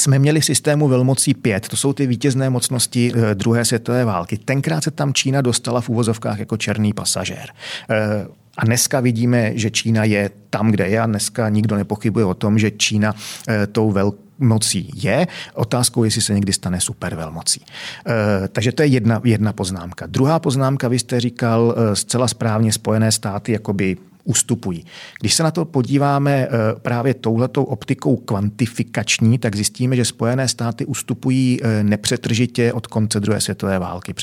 jsme 0.01 0.19
měli 0.19 0.41
v 0.41 0.45
systému 0.45 0.89
velmocí 0.89 1.35
pět, 1.35 1.69
to 1.69 1.77
jsou 1.77 1.93
ty 1.93 2.07
vítězné 2.07 2.51
mocnosti 2.51 3.13
eh, 3.15 3.35
druhé 3.35 3.65
světové 3.65 4.05
války. 4.05 4.39
Tenkrát 4.39 4.85
se 4.85 4.91
tam 4.91 5.15
Čína 5.15 5.41
dostala 5.41 5.81
v 5.81 5.89
úvozovkách 5.89 6.39
jako 6.39 6.57
černý 6.57 6.93
pasažér. 6.93 7.49
Eh, 7.91 8.27
a 8.57 8.65
dneska 8.65 9.01
vidíme, 9.01 9.53
že 9.55 9.71
Čína 9.71 10.05
je 10.05 10.31
tam, 10.51 10.71
kde 10.71 10.89
je 10.89 11.01
a 11.01 11.07
dneska 11.07 11.49
nikdo 11.49 11.77
nepochybuje 11.77 12.25
o 12.25 12.35
tom, 12.35 12.59
že 12.59 12.71
Čína 12.71 13.15
eh, 13.49 13.67
tou 13.67 13.91
velkou 13.91 14.29
mocí 14.39 14.91
je. 14.95 15.27
Otázkou, 15.55 16.05
jestli 16.05 16.23
se 16.23 16.35
někdy 16.35 16.53
stane 16.53 16.81
supervelmocí. 16.81 17.65
E, 18.07 18.49
takže 18.49 18.73
to 18.73 18.83
je 18.83 18.89
jedna, 18.89 19.21
jedna 19.25 19.53
poznámka. 19.53 20.07
Druhá 20.07 20.39
poznámka, 20.39 20.89
vy 20.89 20.99
jste 20.99 21.21
říkal 21.21 21.75
e, 21.77 21.97
zcela 21.97 22.29
správně 22.29 22.73
Spojené 22.73 23.13
státy 23.13 23.53
jakoby 23.53 23.97
ustupují. 24.29 24.85
Když 25.21 25.35
se 25.35 25.43
na 25.43 25.51
to 25.51 25.65
podíváme 25.65 26.33
eh, 26.33 26.49
právě 26.83 27.15
touhletou 27.15 27.65
optikou 27.65 28.17
kvantifikační, 28.17 29.39
tak 29.39 29.57
zjistíme, 29.57 29.97
že 29.97 30.05
Spojené 30.05 30.49
státy 30.49 30.87
ustupují 30.87 31.59
eh, 31.63 31.85
nepřetržitě 31.85 32.73
od 32.73 32.87
konce 32.87 33.21
druhé 33.21 33.41
světové 33.41 33.79
války. 33.79 34.15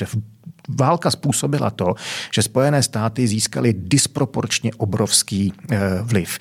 Válka 0.68 1.10
způsobila 1.10 1.70
to, 1.70 1.94
že 2.34 2.42
Spojené 2.42 2.82
státy 2.82 3.26
získaly 3.26 3.74
disproporčně 3.78 4.70
obrovský 4.76 5.52
eh, 5.70 5.78
vliv. 6.02 6.38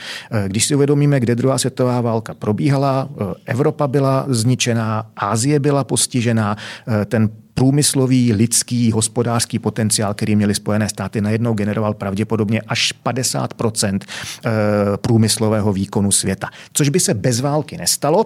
Když 0.47 0.66
si 0.66 0.76
uvědomíme, 0.76 1.20
kde 1.20 1.36
druhá 1.36 1.57
světová 1.57 2.01
válka 2.01 2.34
probíhala, 2.34 3.09
Evropa 3.45 3.88
byla 3.88 4.26
zničená, 4.28 5.11
Ázie 5.16 5.59
byla 5.59 5.84
postižená, 5.84 6.57
ten 7.05 7.30
průmyslový, 7.56 8.34
lidský, 8.34 8.91
hospodářský 8.91 9.60
potenciál, 9.60 10.14
který 10.14 10.36
měly 10.36 10.56
Spojené 10.56 10.89
státy, 10.89 11.22
najednou 11.22 11.53
generoval 11.53 11.93
pravděpodobně 11.93 12.62
až 12.68 12.91
50 12.91 13.53
eh, 13.84 13.99
průmyslového 14.97 15.74
výkonu 15.74 16.12
světa. 16.12 16.49
Což 16.74 16.89
by 16.89 16.99
se 16.99 17.14
bez 17.14 17.39
války 17.39 17.78
nestalo, 17.78 18.26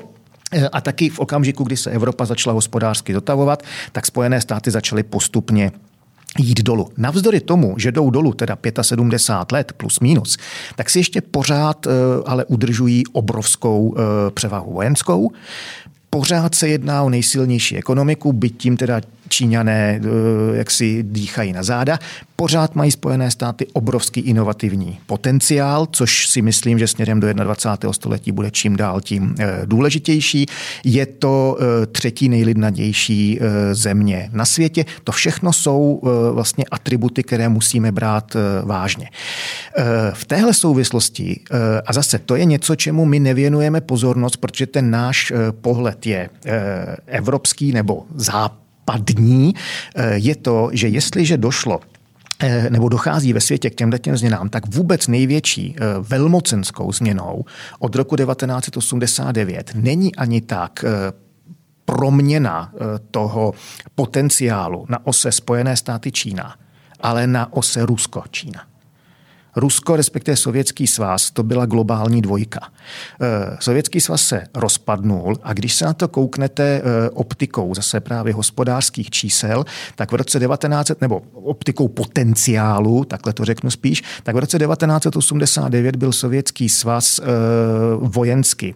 eh, 0.52 0.70
a 0.70 0.82
taky 0.82 1.10
v 1.10 1.20
okamžiku, 1.20 1.64
kdy 1.64 1.78
se 1.78 1.92
Evropa 1.92 2.26
začala 2.26 2.54
hospodářsky 2.54 3.14
dotavovat, 3.14 3.64
tak 3.92 4.06
Spojené 4.06 4.42
státy 4.42 4.72
začaly 4.72 5.04
postupně 5.04 5.72
jít 6.38 6.62
dolů. 6.62 6.90
Navzdory 6.98 7.40
tomu, 7.40 7.76
že 7.78 7.92
jdou 7.92 8.10
dolů 8.10 8.34
teda 8.34 8.58
75 8.82 9.52
let 9.52 9.74
plus 9.78 10.00
minus, 10.00 10.38
tak 10.76 10.90
si 10.90 11.00
ještě 11.00 11.22
pořád 11.22 11.88
eh, 11.88 11.92
ale 12.26 12.46
udržují 12.46 13.04
obrovskou 13.14 13.96
převahu 14.34 14.74
vojenskou. 14.74 15.32
Pořád 16.10 16.56
se 16.56 16.68
jedná 16.68 17.04
o 17.04 17.10
nejsilnější 17.10 17.78
ekonomiku, 17.78 18.34
byť 18.34 18.58
tím 18.58 18.78
teda 18.78 19.02
Číňané 19.30 20.02
eh, 20.04 20.58
jak 20.58 20.72
si 20.72 21.04
dýchají 21.04 21.54
na 21.54 21.64
záda. 21.64 22.00
Pořád 22.36 22.76
mají 22.76 22.92
Spojené 22.92 23.32
státy 23.32 23.68
obrovský 23.74 24.22
inovativní 24.22 25.00
potenciál, 25.06 25.88
což 25.92 26.28
si 26.28 26.42
myslím, 26.42 26.80
že 26.80 26.88
směrem 26.88 27.20
do 27.20 27.34
21. 27.34 27.94
století 27.94 28.32
bude 28.32 28.52
čím 28.52 28.76
dál 28.76 29.02
tím 29.02 29.36
eh, 29.40 29.62
důležitější. 29.66 30.46
Je 30.84 31.06
to 31.06 31.58
eh, 31.60 31.86
třetí 31.86 32.30
nejlidnadější 32.30 33.40
země 33.72 34.30
na 34.34 34.46
světě. 34.46 34.86
To 35.04 35.12
všechno 35.12 35.54
jsou 35.54 36.02
vlastně 36.34 36.66
atributy, 36.72 37.24
které 37.24 37.50
musíme 37.50 37.92
brát 37.92 38.36
vážně. 38.64 39.10
V 40.14 40.26
téhle 40.26 40.54
souvislosti, 40.54 41.40
a 41.86 41.94
zase 41.94 42.20
to 42.20 42.36
je 42.36 42.46
něco, 42.46 42.76
čemu 42.76 43.06
my 43.06 43.20
nevěnujeme 43.20 43.82
pozornost, 43.82 44.38
protože 44.38 44.68
ten 44.68 44.92
náš 44.92 45.34
pohled 45.62 46.06
je 46.06 46.30
evropský 47.08 47.72
nebo 47.72 48.04
západní, 48.16 48.69
západní, 48.90 49.54
eh, 49.96 50.18
je 50.18 50.36
to, 50.36 50.70
že 50.74 50.88
jestliže 50.88 51.38
došlo 51.38 51.80
eh, 52.40 52.70
nebo 52.70 52.90
dochází 52.90 53.34
ve 53.34 53.42
světě 53.42 53.70
k 53.70 53.76
těmhle 53.76 54.00
těm 54.00 54.18
změnám, 54.18 54.50
tak 54.50 54.76
vůbec 54.76 55.08
největší 55.08 55.76
eh, 55.76 55.84
velmocenskou 56.00 56.92
změnou 56.92 57.46
od 57.80 57.96
roku 57.96 58.16
1989 58.16 59.72
není 59.76 60.16
ani 60.16 60.42
tak 60.42 60.86
proměna 61.86 62.72
toho 63.12 63.54
potenciálu 63.96 64.86
na 64.90 65.08
ose 65.08 65.32
Spojené 65.32 65.78
státy 65.78 66.12
Čína, 66.12 66.56
ale 67.02 67.28
na 67.28 67.54
ose 67.54 67.86
Rusko-Čína. 67.86 68.69
Rusko, 69.60 69.96
respektive 69.96 70.38
Sovětský 70.38 70.88
svaz, 70.88 71.32
to 71.32 71.44
byla 71.44 71.66
globální 71.66 72.22
dvojka. 72.22 72.60
Eh, 73.22 73.58
Sovětský 73.60 74.02
svaz 74.02 74.22
se 74.22 74.44
rozpadnul 74.56 75.38
a 75.44 75.54
když 75.54 75.74
se 75.74 75.86
na 75.86 75.94
to 75.94 76.08
kouknete 76.08 76.64
eh, 76.64 77.10
optikou 77.10 77.76
zase 77.76 78.00
právě 78.00 78.34
hospodářských 78.34 79.10
čísel, 79.10 79.66
tak 79.96 80.12
v 80.12 80.16
roce 80.16 80.40
1900, 80.40 81.02
nebo 81.02 81.22
optikou 81.34 81.88
potenciálu, 81.88 83.04
takhle 83.06 83.34
to 83.34 83.46
řeknu 83.46 83.72
spíš, 83.72 84.04
tak 84.24 84.36
v 84.36 84.40
roce 84.40 84.60
1989 84.60 85.96
byl 85.96 86.12
Sovětský 86.12 86.70
svaz 86.70 87.20
eh, 87.20 87.26
vojensky 88.00 88.76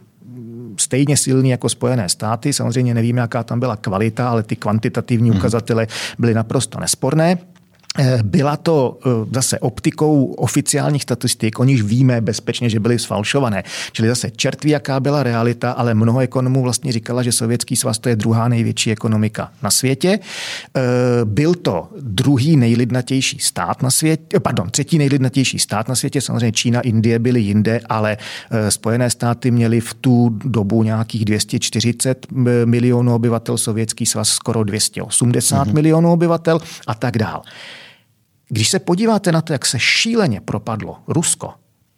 stejně 0.78 1.18
silný 1.18 1.50
jako 1.50 1.70
Spojené 1.70 2.10
státy. 2.10 2.54
Samozřejmě 2.54 2.94
nevíme, 2.94 3.22
jaká 3.22 3.44
tam 3.44 3.60
byla 3.60 3.76
kvalita, 3.76 4.30
ale 4.30 4.44
ty 4.44 4.56
kvantitativní 4.56 5.30
hmm. 5.30 5.40
ukazatele 5.40 5.88
byly 6.20 6.34
naprosto 6.34 6.80
nesporné. 6.80 7.38
Eh, 8.00 8.20
byla 8.24 8.58
to 8.58 9.00
eh, 9.06 9.10
zase 9.32 9.60
optikou 9.60 10.26
oficiálních 10.26 11.02
statistik, 11.02 11.60
o 11.60 11.64
nich 11.64 11.84
víme 11.84 12.22
bezpečně, 12.22 12.70
že 12.70 12.80
byly 12.80 13.00
sfalšované. 13.00 13.64
Čili 13.92 14.08
zase 14.08 14.32
čert 14.32 14.64
ví, 14.64 14.70
jaká 14.70 15.00
byla 15.00 15.24
realita, 15.24 15.72
ale 15.72 15.94
mnoho 15.94 16.20
ekonomů 16.20 16.64
vlastně 16.64 16.92
říkala, 16.92 17.24
že 17.24 17.32
Sovětský 17.32 17.76
svaz 17.76 18.00
to 18.00 18.10
je 18.10 18.16
druhá 18.16 18.48
největší 18.48 18.92
ekonomika 18.92 19.52
na 19.64 19.72
světě. 19.72 20.20
Eh, 20.76 20.82
byl 21.24 21.54
to 21.56 21.90
druhý 22.02 22.58
nejlidnatější 22.58 23.40
stát 23.40 23.82
na 23.82 23.92
světě, 23.92 24.40
pardon, 24.40 24.70
třetí 24.70 24.98
nejlidnatější 24.98 25.60
stát 25.60 25.88
na 25.88 25.96
světě, 25.96 26.22
samozřejmě 26.22 26.52
Čína, 26.52 26.82
Indie 26.82 27.20
byly 27.20 27.42
jinde, 27.42 27.80
ale 27.90 28.18
Spojené 28.70 29.10
státy 29.10 29.52
měly 29.52 29.80
v 29.80 29.94
tu 29.94 30.30
dobu 30.30 30.84
nějakých 30.84 31.26
240 31.26 32.28
milionů 32.66 33.16
obyvatel, 33.16 33.58
Sovětský 33.58 34.06
svaz 34.06 34.30
skoro 34.30 34.64
280 34.64 35.68
mm-hmm. 35.68 35.74
milionů 35.74 36.12
obyvatel 36.12 36.60
a 36.88 36.94
tak 36.94 37.18
dál. 37.18 37.42
Když 38.54 38.70
se 38.70 38.80
podíváte 38.80 39.32
na 39.32 39.42
to, 39.42 39.54
jak 39.54 39.66
se 39.66 39.80
šíleně 39.80 40.42
propadlo 40.42 40.98
Rusko 41.08 41.54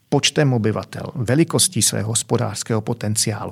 počtem 0.10 0.54
obyvatel, 0.54 1.04
velikostí 1.16 1.82
svého 1.82 2.08
hospodářského 2.08 2.82
potenciálu, 2.82 3.52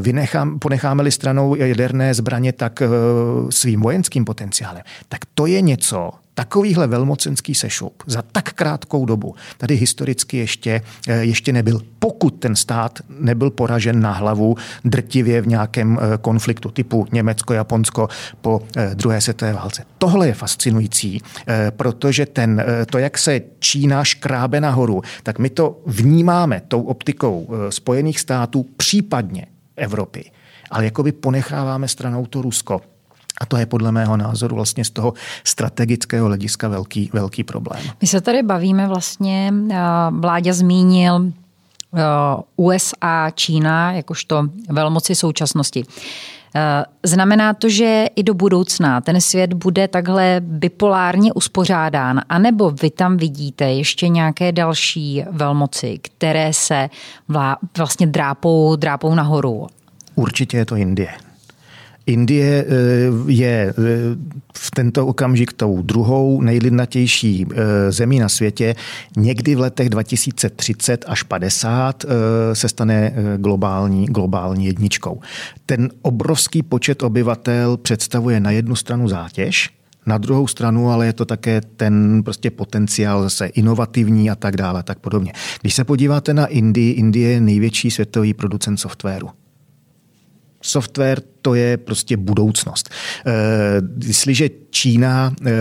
vynechám, 0.00 0.58
ponecháme-li 0.58 1.10
stranou 1.10 1.54
jaderné 1.54 2.14
zbraně, 2.14 2.52
tak 2.52 2.82
svým 3.50 3.80
vojenským 3.80 4.24
potenciálem, 4.24 4.82
tak 5.08 5.20
to 5.34 5.46
je 5.46 5.60
něco, 5.60 6.10
takovýhle 6.34 6.86
velmocenský 6.86 7.54
sešup 7.54 8.02
za 8.06 8.22
tak 8.22 8.52
krátkou 8.52 9.04
dobu 9.06 9.34
tady 9.58 9.76
historicky 9.76 10.36
ještě, 10.36 10.80
eh, 11.08 11.24
ještě 11.24 11.52
nebyl, 11.52 11.80
pokud 11.98 12.30
ten 12.30 12.56
stát 12.56 12.98
nebyl 13.18 13.50
poražen 13.50 14.00
na 14.00 14.12
hlavu 14.12 14.56
drtivě 14.84 15.40
v 15.40 15.46
nějakém 15.46 15.98
eh, 15.98 16.18
konfliktu 16.18 16.70
typu 16.70 17.06
Německo-Japonsko 17.12 18.08
po 18.40 18.60
eh, 18.76 18.90
druhé 18.94 19.20
světové 19.20 19.52
válce. 19.52 19.84
Tohle 19.98 20.26
je 20.26 20.34
fascinující, 20.34 21.22
protože 21.70 22.26
ten, 22.26 22.64
to, 22.90 22.98
jak 22.98 23.18
se 23.18 23.40
Čína 23.58 24.04
škrábe 24.04 24.60
nahoru, 24.60 25.02
tak 25.22 25.38
my 25.38 25.50
to 25.50 25.80
vnímáme 25.86 26.62
tou 26.68 26.82
optikou 26.82 27.48
Spojených 27.70 28.20
států, 28.20 28.66
případně 28.76 29.46
Evropy. 29.76 30.30
Ale 30.70 30.84
jakoby 30.84 31.12
ponecháváme 31.12 31.88
stranou 31.88 32.26
to 32.26 32.42
Rusko. 32.42 32.80
A 33.42 33.46
to 33.46 33.56
je 33.56 33.66
podle 33.66 33.92
mého 33.92 34.16
názoru 34.16 34.56
vlastně 34.56 34.84
z 34.84 34.90
toho 34.90 35.12
strategického 35.44 36.26
hlediska 36.26 36.68
velký, 36.68 37.10
velký 37.12 37.44
problém. 37.44 37.82
My 38.00 38.06
se 38.06 38.20
tady 38.20 38.42
bavíme 38.42 38.88
vlastně, 38.88 39.52
eh, 39.70 39.76
Vláďa 40.10 40.52
zmínil 40.52 41.32
eh, 41.94 42.02
USA, 42.56 43.30
Čína, 43.34 43.92
jakožto 43.92 44.48
velmoci 44.68 45.14
současnosti. 45.14 45.84
Eh, 46.54 46.84
znamená 47.02 47.54
to, 47.54 47.68
že 47.68 48.06
i 48.16 48.22
do 48.22 48.34
budoucna 48.34 49.00
ten 49.00 49.20
svět 49.20 49.52
bude 49.52 49.88
takhle 49.88 50.36
bipolárně 50.40 51.32
uspořádán, 51.32 52.20
anebo 52.28 52.70
vy 52.70 52.90
tam 52.90 53.16
vidíte 53.16 53.64
ještě 53.64 54.08
nějaké 54.08 54.52
další 54.52 55.24
velmoci, 55.30 55.98
které 56.02 56.52
se 56.52 56.90
vlastně 57.76 58.06
drápou, 58.06 58.76
drápou 58.76 59.14
nahoru? 59.14 59.66
Určitě 60.14 60.56
je 60.56 60.64
to 60.64 60.76
Indie. 60.76 61.31
Indie 62.06 62.64
eh, 62.68 62.72
je 63.26 63.68
eh, 63.68 63.74
v 64.56 64.70
tento 64.70 65.06
okamžik 65.06 65.52
tou 65.52 65.82
druhou 65.82 66.40
nejlidnatější 66.40 67.46
eh, 67.46 67.92
zemí 67.92 68.18
na 68.18 68.28
světě. 68.28 68.74
Někdy 69.16 69.54
v 69.54 69.60
letech 69.60 69.88
2030 69.88 71.04
až 71.08 71.22
50 71.22 72.04
se 72.52 72.68
stane 72.68 73.14
globální, 73.36 74.06
globální 74.06 74.66
jedničkou. 74.66 75.20
Ten 75.66 75.90
obrovský 76.02 76.62
počet 76.62 77.02
obyvatel 77.02 77.76
představuje 77.76 78.40
na 78.40 78.50
jednu 78.50 78.76
stranu 78.76 79.08
zátěž, 79.08 79.70
na 80.06 80.18
druhou 80.18 80.46
stranu, 80.46 80.90
ale 80.90 81.06
je 81.06 81.12
to 81.12 81.24
také 81.24 81.60
ten 81.76 82.22
prostě 82.22 82.50
potenciál 82.50 83.22
zase 83.22 83.46
inovativní 83.46 84.30
a 84.30 84.34
tak 84.34 84.56
dále, 84.56 84.82
tak 84.82 84.98
podobně. 84.98 85.32
Když 85.60 85.74
se 85.74 85.84
podíváte 85.84 86.34
na 86.34 86.46
Indii, 86.46 86.92
Indie 86.92 87.30
je 87.30 87.40
největší 87.40 87.90
světový 87.90 88.34
producent 88.34 88.80
softwaru 88.80 89.28
software 90.62 91.20
to 91.42 91.54
je 91.54 91.76
prostě 91.76 92.16
budoucnost. 92.16 92.90
Eh, 93.26 93.32
jestliže 94.06 94.50
Čína 94.70 95.34
eh, 95.46 95.52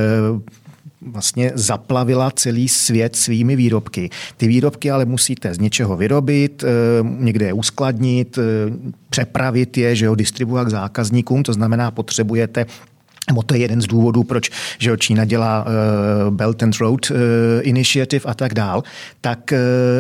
vlastně 1.02 1.52
zaplavila 1.56 2.32
celý 2.32 2.70
svět 2.70 3.16
svými 3.16 3.56
výrobky. 3.56 4.10
Ty 4.38 4.48
výrobky 4.48 4.92
ale 4.92 5.06
musíte 5.06 5.54
z 5.54 5.60
něčeho 5.60 5.98
vyrobit, 5.98 6.64
eh, 6.64 6.68
někde 7.04 7.46
je 7.46 7.54
uskladnit, 7.54 8.40
přepravit 9.10 9.78
je, 9.78 9.96
že 9.96 10.06
jo, 10.06 10.16
distribuovat 10.16 10.68
k 10.68 10.72
zákazníkům, 10.72 11.44
to 11.44 11.54
znamená, 11.54 11.92
potřebujete 11.92 12.66
nebo 13.28 13.44
to 13.44 13.54
je 13.54 13.60
jeden 13.60 13.82
z 13.82 13.88
důvodů, 13.88 14.24
proč 14.24 14.50
že 14.80 14.98
Čína 14.98 15.26
dělá 15.26 15.66
uh, 15.66 16.34
Belt 16.36 16.64
and 16.64 16.80
Road 16.80 17.12
uh, 17.12 17.18
Initiative 17.62 18.26
a 18.26 18.34
tak 18.34 18.54
dál, 18.54 18.84
tak 19.22 19.40
uh, 19.52 19.58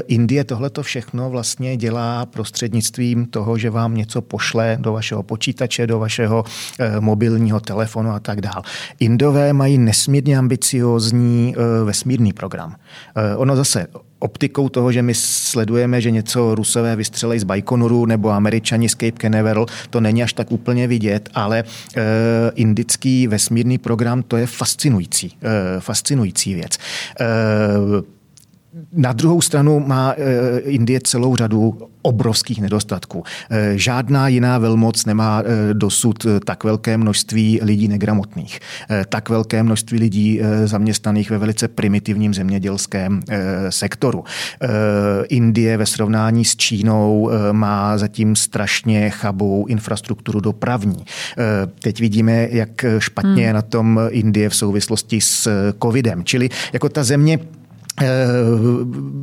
Indie 0.07 0.43
tohleto 0.43 0.83
všechno 0.83 1.29
vlastně 1.29 1.77
dělá 1.77 2.25
prostřednictvím 2.25 3.25
toho, 3.25 3.57
že 3.57 3.69
vám 3.69 3.95
něco 3.95 4.21
pošle 4.21 4.77
do 4.79 4.93
vašeho 4.93 5.23
počítače, 5.23 5.87
do 5.87 5.99
vašeho 5.99 6.43
uh, 6.43 7.01
mobilního 7.01 7.59
telefonu 7.59 8.11
a 8.11 8.19
tak 8.19 8.41
dál. 8.41 8.61
Indové 8.99 9.53
mají 9.53 9.77
nesmírně 9.77 10.37
ambiciozní 10.37 11.55
uh, 11.57 11.87
vesmírný 11.87 12.33
program. 12.33 12.69
Uh, 12.69 13.41
ono 13.41 13.55
zase 13.55 13.87
optikou 14.21 14.69
toho, 14.69 14.91
že 14.91 15.01
my 15.01 15.13
sledujeme, 15.15 16.01
že 16.01 16.11
něco 16.11 16.55
Rusové 16.55 16.95
vystřelej 16.95 17.39
z 17.39 17.43
Baikonuru 17.43 18.05
nebo 18.05 18.29
Američani 18.29 18.89
z 18.89 18.91
Cape 18.91 19.21
Canaveral, 19.21 19.65
to 19.89 20.01
není 20.01 20.23
až 20.23 20.33
tak 20.33 20.51
úplně 20.51 20.87
vidět, 20.87 21.29
ale 21.33 21.59
e, 21.59 21.65
indický 22.55 23.27
vesmírný 23.27 23.77
program 23.77 24.23
to 24.23 24.37
je 24.37 24.47
fascinující, 24.47 25.37
e, 25.41 25.79
fascinující 25.79 26.53
věc. 26.53 26.77
E, 27.19 27.25
na 28.93 29.13
druhou 29.13 29.41
stranu 29.41 29.79
má 29.79 30.13
eh, 30.17 30.59
Indie 30.59 30.99
celou 31.03 31.35
řadu 31.35 31.77
obrovských 32.01 32.61
nedostatků. 32.61 33.23
Eh, 33.49 33.73
žádná 33.75 34.27
jiná 34.27 34.57
velmoc 34.57 35.05
nemá 35.05 35.43
eh, 35.45 35.73
dosud 35.73 36.25
tak 36.45 36.63
velké 36.63 36.97
množství 36.97 37.59
lidí 37.63 37.87
negramotných, 37.87 38.59
tak 39.09 39.29
velké 39.29 39.63
množství 39.63 39.99
lidí 39.99 40.41
zaměstnaných 40.65 41.29
ve 41.29 41.37
velice 41.37 41.67
primitivním 41.67 42.33
zemědělském 42.33 43.21
sektoru. 43.69 44.23
Indie 45.29 45.77
ve 45.77 45.85
srovnání 45.85 46.45
s 46.45 46.55
Čínou 46.55 47.31
má 47.51 47.97
zatím 47.97 48.35
strašně 48.35 49.09
chabou 49.09 49.65
infrastrukturu 49.67 50.39
dopravní. 50.39 51.05
Teď 51.81 51.99
vidíme, 51.99 52.47
jak 52.51 52.85
špatně 52.99 53.43
je 53.43 53.47
hmm. 53.47 53.55
na 53.55 53.61
tom 53.61 53.99
Indie 54.09 54.49
v 54.49 54.55
souvislosti 54.55 55.21
s 55.21 55.71
covidem. 55.83 56.23
Čili 56.23 56.49
jako 56.73 56.89
ta 56.89 57.03
země 57.03 57.39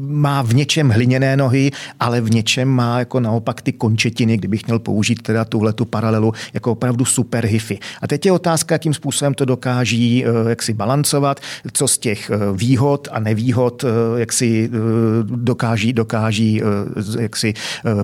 má 0.08 0.42
v 0.42 0.54
něčem 0.54 0.88
hliněné 0.90 1.36
nohy, 1.36 1.70
ale 2.00 2.20
v 2.20 2.30
něčem 2.30 2.68
má 2.68 2.98
jako 2.98 3.20
naopak 3.20 3.62
ty 3.62 3.72
končetiny, 3.72 4.36
kdybych 4.36 4.66
měl 4.66 4.78
použít 4.78 5.22
teda 5.22 5.44
tuhle 5.44 5.72
tu 5.72 5.84
paralelu, 5.84 6.32
jako 6.54 6.72
opravdu 6.72 7.04
super 7.04 7.46
hify. 7.46 7.78
A 8.02 8.06
teď 8.06 8.26
je 8.26 8.32
otázka, 8.32 8.74
jakým 8.74 8.94
způsobem 8.94 9.34
to 9.34 9.44
dokáží 9.44 10.24
eh, 10.24 10.48
jak 10.48 10.62
si 10.62 10.74
balancovat, 10.74 11.40
co 11.72 11.88
z 11.88 11.98
těch 11.98 12.30
eh, 12.30 12.36
výhod 12.52 13.08
a 13.12 13.20
nevýhod 13.20 13.84
jak 14.16 14.32
si 14.32 14.70
dokáží, 15.22 15.92
dokáží 15.92 16.62
jak 17.20 17.36
si 17.36 17.54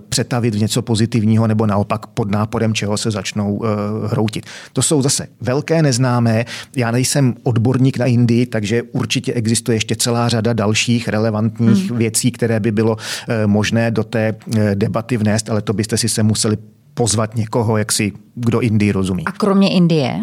přetavit 0.08 0.54
v 0.54 0.58
něco 0.58 0.82
pozitivního 0.82 1.46
nebo 1.46 1.66
naopak 1.66 2.06
pod 2.06 2.30
náporem 2.30 2.74
čeho 2.74 2.96
se 2.96 3.10
začnou 3.10 3.62
hroutit. 4.06 4.46
To 4.72 4.82
jsou 4.82 5.02
zase 5.02 5.26
velké 5.40 5.82
neznámé. 5.82 6.44
Já 6.76 6.90
nejsem 6.90 7.34
odborník 7.42 7.98
na 7.98 8.06
Indii, 8.06 8.46
takže 8.46 8.82
určitě 8.82 9.32
existuje 9.32 9.76
ještě 9.76 9.96
celá 9.96 10.28
řada 10.28 10.53
dalších 10.54 11.08
relevantních 11.08 11.90
hmm. 11.90 11.98
věcí, 11.98 12.30
které 12.30 12.60
by 12.60 12.72
bylo 12.72 12.96
eh, 13.28 13.46
možné 13.46 13.90
do 13.90 14.04
té 14.04 14.34
eh, 14.56 14.74
debaty 14.74 15.16
vnést, 15.16 15.50
ale 15.50 15.62
to 15.62 15.72
byste 15.72 15.96
si 15.96 16.08
se 16.08 16.22
museli 16.22 16.56
pozvat 16.94 17.36
někoho, 17.36 17.76
jak 17.76 17.92
si 17.92 18.12
kdo 18.34 18.60
Indii 18.60 18.92
rozumí. 18.92 19.24
A 19.26 19.32
kromě 19.32 19.70
Indie? 19.70 20.20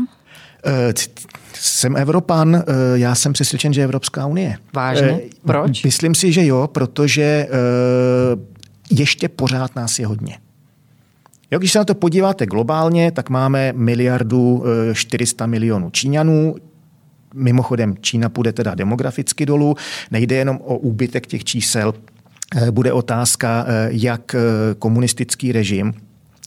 Eh, 0.65 0.93
jsem 1.53 1.97
Evropan, 1.97 2.63
já 2.93 3.15
jsem 3.15 3.33
přesvědčen, 3.33 3.73
že 3.73 3.83
Evropská 3.83 4.25
unie. 4.25 4.57
Vážně? 4.73 5.19
Proč? 5.45 5.83
Myslím 5.83 6.15
si, 6.15 6.31
že 6.31 6.45
jo, 6.45 6.69
protože 6.71 7.47
ještě 8.91 9.29
pořád 9.29 9.75
nás 9.75 9.99
je 9.99 10.07
hodně. 10.07 10.37
Jo, 11.51 11.59
když 11.59 11.71
se 11.71 11.79
na 11.79 11.85
to 11.85 11.95
podíváte 11.95 12.45
globálně, 12.45 13.11
tak 13.11 13.29
máme 13.29 13.73
miliardu 13.75 14.63
400 14.93 15.45
milionů 15.45 15.89
Číňanů, 15.89 16.55
Mimochodem, 17.33 17.95
Čína 18.01 18.29
půjde 18.29 18.53
teda 18.53 18.75
demograficky 18.75 19.45
dolů, 19.45 19.75
nejde 20.11 20.35
jenom 20.35 20.59
o 20.63 20.77
úbytek 20.77 21.27
těch 21.27 21.43
čísel, 21.43 21.93
eh, 22.55 22.71
bude 22.71 22.93
otázka, 22.93 23.65
eh, 23.67 23.89
jak 23.91 24.35
eh, 24.35 24.39
komunistický 24.79 25.51
režim 25.51 25.93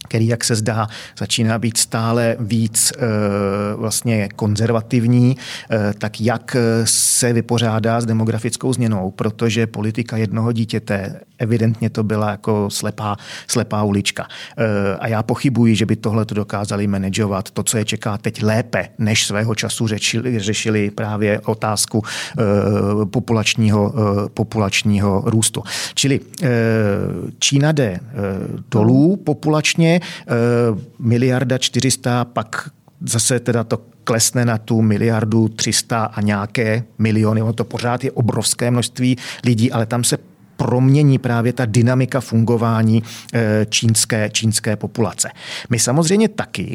který, 0.09 0.26
jak 0.26 0.45
se 0.45 0.55
zdá, 0.55 0.89
začíná 1.18 1.59
být 1.59 1.76
stále 1.76 2.37
víc 2.41 2.93
e, 2.93 2.97
vlastně 3.76 4.28
konzervativní, 4.37 5.37
e, 5.70 5.95
tak 5.99 6.20
jak 6.20 6.57
se 6.85 7.32
vypořádá 7.32 8.01
s 8.01 8.07
demografickou 8.07 8.72
změnou, 8.72 9.11
protože 9.11 9.66
politika 9.66 10.16
jednoho 10.16 10.53
dítěte, 10.53 11.20
evidentně 11.45 11.90
to 11.90 12.03
byla 12.03 12.30
jako 12.30 12.70
slepá, 12.70 13.16
slepá 13.49 13.82
ulička. 13.82 14.26
E, 14.26 14.97
a 14.97 15.09
já 15.09 15.22
pochybuji, 15.22 15.76
že 15.76 15.86
by 15.86 15.97
tohle 15.97 16.24
to 16.24 16.34
dokázali 16.34 16.86
manažovat, 16.86 17.51
to, 17.51 17.62
co 17.62 17.78
je 17.78 17.84
čeká 17.84 18.18
teď 18.18 18.42
lépe, 18.42 18.88
než 18.99 19.26
svého 19.26 19.55
času 19.55 19.86
řešili, 19.86 20.38
řešili 20.38 20.90
právě 20.90 21.40
otázku 21.40 22.03
e, 22.03 23.07
populačního, 23.07 23.95
e, 23.95 24.28
populačního 24.28 25.22
růstu. 25.26 25.62
Čili 25.95 26.20
Čína 27.38 27.72
jde 27.72 28.01
dolů 28.70 29.16
populačně, 29.16 30.01
miliarda 30.99 31.59
400, 31.59 32.24
pak 32.24 32.70
zase 33.01 33.40
teda 33.40 33.64
to 33.64 33.78
klesne 34.05 34.45
na 34.45 34.59
tu 34.59 34.82
miliardu 34.82 35.49
300 35.49 36.05
a 36.05 36.20
nějaké 36.20 36.84
miliony. 36.99 37.42
Ono 37.42 37.53
to 37.53 37.64
pořád 37.64 38.05
je 38.05 38.12
obrovské 38.12 38.70
množství 38.70 39.16
lidí, 39.45 39.72
ale 39.72 39.86
tam 39.86 40.05
se 40.05 40.18
promění 40.57 41.18
právě 41.18 41.52
ta 41.52 41.64
dynamika 41.64 42.20
fungování 42.20 43.02
čínské, 43.68 44.30
čínské 44.30 44.76
populace. 44.76 45.30
My 45.70 45.78
samozřejmě 45.78 46.28
taky, 46.28 46.74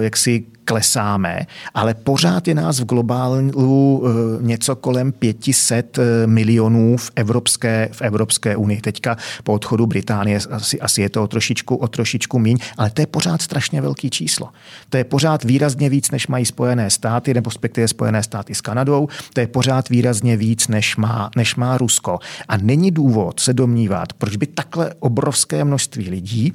jak 0.00 0.16
si 0.16 0.44
klesáme, 0.68 1.46
ale 1.74 1.94
pořád 1.94 2.48
je 2.48 2.54
nás 2.54 2.80
v 2.80 2.84
globálu 2.84 3.38
eh, 3.40 4.10
něco 4.42 4.76
kolem 4.76 5.12
500 5.12 5.98
eh, 5.98 6.26
milionů 6.26 6.96
v 6.96 7.10
Evropské, 7.16 7.88
v 7.92 8.02
Evropské 8.02 8.56
unii. 8.56 8.80
Teďka 8.80 9.16
po 9.44 9.52
odchodu 9.52 9.86
Británie 9.86 10.38
asi, 10.50 10.80
asi 10.80 11.02
je 11.02 11.08
to 11.08 11.22
o 11.22 11.26
trošičku, 11.26 11.76
o 11.76 11.88
trošičku 11.88 12.38
míň, 12.38 12.58
ale 12.76 12.90
to 12.90 13.00
je 13.00 13.06
pořád 13.06 13.42
strašně 13.42 13.80
velký 13.80 14.10
číslo. 14.10 14.48
To 14.90 14.96
je 14.96 15.04
pořád 15.04 15.44
výrazně 15.44 15.88
víc, 15.88 16.10
než 16.10 16.26
mají 16.26 16.44
Spojené 16.44 16.90
státy, 16.90 17.34
nebo 17.34 17.50
respektive 17.50 17.88
Spojené 17.88 18.22
státy 18.22 18.54
s 18.54 18.60
Kanadou. 18.60 19.08
To 19.32 19.40
je 19.40 19.46
pořád 19.46 19.88
výrazně 19.88 20.36
víc, 20.36 20.68
než 20.68 20.96
má, 20.96 21.30
než 21.36 21.56
má 21.56 21.78
Rusko. 21.78 22.18
A 22.48 22.56
není 22.56 22.90
důvod 22.90 23.40
se 23.40 23.52
domnívat, 23.52 24.12
proč 24.12 24.36
by 24.36 24.46
takhle 24.46 24.94
obrovské 25.00 25.64
množství 25.64 26.10
lidí 26.10 26.52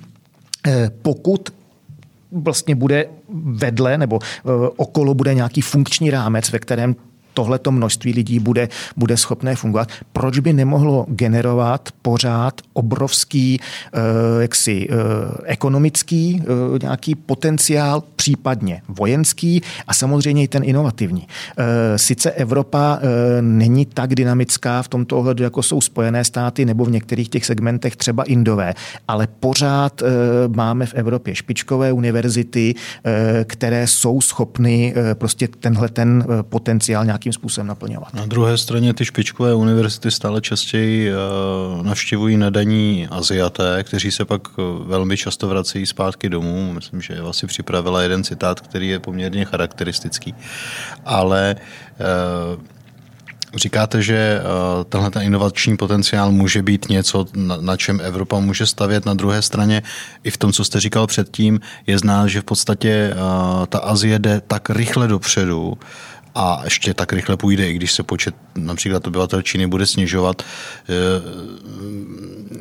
eh, 0.68 0.92
pokud 1.02 1.63
vlastně 2.34 2.76
bude 2.76 3.06
vedle 3.44 3.98
nebo 3.98 4.20
eh, 4.22 4.50
okolo 4.78 5.14
bude 5.14 5.34
nějaký 5.34 5.62
funkční 5.62 6.12
rámec, 6.12 6.52
ve 6.52 6.60
kterém 6.60 6.96
tohleto 7.34 7.72
množství 7.72 8.14
lidí 8.14 8.40
bude, 8.40 8.70
bude 8.98 9.18
schopné 9.18 9.56
fungovat, 9.56 9.90
proč 10.14 10.40
by 10.40 10.54
nemohlo 10.54 11.06
generovat 11.10 11.90
pořád 12.02 12.62
obrovský 12.74 13.60
eh, 13.60 14.00
jaksi, 14.42 14.88
eh, 14.90 14.96
ekonomický 15.46 16.42
eh, 16.42 16.80
nějaký 16.82 17.16
potenciál, 17.16 18.04
případně 18.16 18.82
vojenský 18.88 19.62
a 19.88 19.94
samozřejmě 19.94 20.44
i 20.44 20.48
ten 20.48 20.64
inovativní. 20.64 21.28
Sice 21.96 22.32
Evropa 22.32 23.00
není 23.42 23.86
tak 23.86 24.16
dynamická 24.16 24.82
v 24.82 24.88
tomto 24.88 25.18
ohledu, 25.18 25.44
jako 25.44 25.64
jsou 25.64 25.82
Spojené 25.82 26.24
státy 26.24 26.66
nebo 26.66 26.86
v 26.86 26.92
některých 26.92 27.30
těch 27.30 27.46
segmentech 27.46 27.96
třeba 27.96 28.24
Indové, 28.24 28.74
ale 29.08 29.28
pořád 29.40 30.02
máme 30.56 30.86
v 30.86 30.94
Evropě 30.94 31.36
špičkové 31.36 31.92
univerzity, 31.92 32.76
které 33.44 33.88
jsou 33.88 34.22
schopny 34.22 34.94
prostě 35.14 35.48
tenhle 35.48 35.90
ten 35.90 36.26
potenciál 36.42 37.06
nějak 37.06 37.23
nějakým 37.24 37.34
způsobem 37.34 37.68
naplňovat. 37.68 38.14
Na 38.14 38.26
druhé 38.26 38.58
straně 38.58 38.94
ty 38.94 39.06
špičkové 39.06 39.56
univerzity 39.56 40.12
stále 40.12 40.42
častěji 40.42 41.10
eh, 41.10 41.14
navštěvují 41.84 42.38
nadaní 42.38 43.08
Aziaté, 43.12 43.84
kteří 43.84 44.12
se 44.12 44.26
pak 44.26 44.42
eh, 44.48 44.62
velmi 44.86 45.18
často 45.18 45.48
vracejí 45.48 45.86
zpátky 45.86 46.30
domů. 46.30 46.74
Myslím, 46.74 47.02
že 47.02 47.14
Eva 47.14 47.34
si 47.34 47.48
připravila 47.48 48.02
jeden 48.02 48.24
citát, 48.24 48.60
který 48.60 48.88
je 48.90 49.00
poměrně 49.00 49.46
charakteristický. 49.46 50.36
Ale 51.06 51.56
eh, 51.56 52.74
Říkáte, 53.56 54.02
že 54.02 54.42
tenhle 54.90 55.12
ten 55.12 55.22
inovační 55.22 55.78
potenciál 55.78 56.32
může 56.32 56.62
být 56.62 56.90
něco, 56.90 57.26
na, 57.36 57.58
na 57.62 57.78
čem 57.78 58.02
Evropa 58.02 58.40
může 58.40 58.66
stavět. 58.66 59.06
Na 59.06 59.14
druhé 59.14 59.42
straně, 59.42 59.84
i 60.24 60.30
v 60.32 60.38
tom, 60.38 60.54
co 60.54 60.66
jste 60.66 60.80
říkal 60.80 61.08
předtím, 61.08 61.60
je 61.88 62.00
znát, 62.00 62.28
že 62.28 62.42
v 62.42 62.44
podstatě 62.44 63.14
ta 63.70 63.80
Azie 63.80 64.20
jde 64.20 64.42
tak 64.42 64.70
rychle 64.70 65.08
dopředu, 65.08 65.78
a 66.36 66.62
ještě 66.64 66.94
tak 66.94 67.14
rychle 67.14 67.38
půjde, 67.38 67.70
i 67.70 67.74
když 67.74 67.92
se 67.92 68.04
počet 68.04 68.36
například 68.56 69.08
obyvatel 69.08 69.42
Číny 69.42 69.68
bude 69.68 69.86
snižovat, 69.86 70.42
eh, 70.42 70.94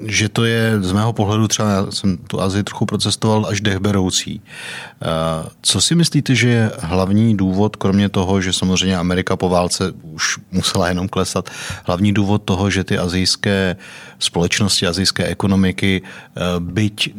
že 0.07 0.29
to 0.29 0.45
je 0.45 0.83
z 0.83 0.93
mého 0.93 1.13
pohledu 1.13 1.49
třeba, 1.49 1.71
já 1.71 1.87
jsem 1.91 2.17
tu 2.17 2.41
Azii 2.41 2.63
trochu 2.63 2.87
procestoval 2.87 3.47
až 3.47 3.61
dechberoucí. 3.61 4.41
Eh, 4.43 5.07
co 5.63 5.81
si 5.81 5.95
myslíte, 5.95 6.35
že 6.35 6.49
je 6.49 6.71
hlavní 6.79 7.37
důvod, 7.37 7.77
kromě 7.77 8.09
toho, 8.09 8.41
že 8.41 8.53
samozřejmě 8.53 8.97
Amerika 8.97 9.37
po 9.37 9.49
válce 9.49 9.93
už 10.03 10.39
musela 10.53 10.89
jenom 10.89 11.09
klesat, 11.09 11.51
hlavní 11.85 12.13
důvod 12.13 12.43
toho, 12.45 12.71
že 12.71 12.85
ty 12.85 12.99
azijské 12.99 13.77
společnosti, 14.19 14.87
azijské 14.87 15.25
ekonomiky, 15.25 16.03
eh, 16.05 16.41
byť 16.59 17.15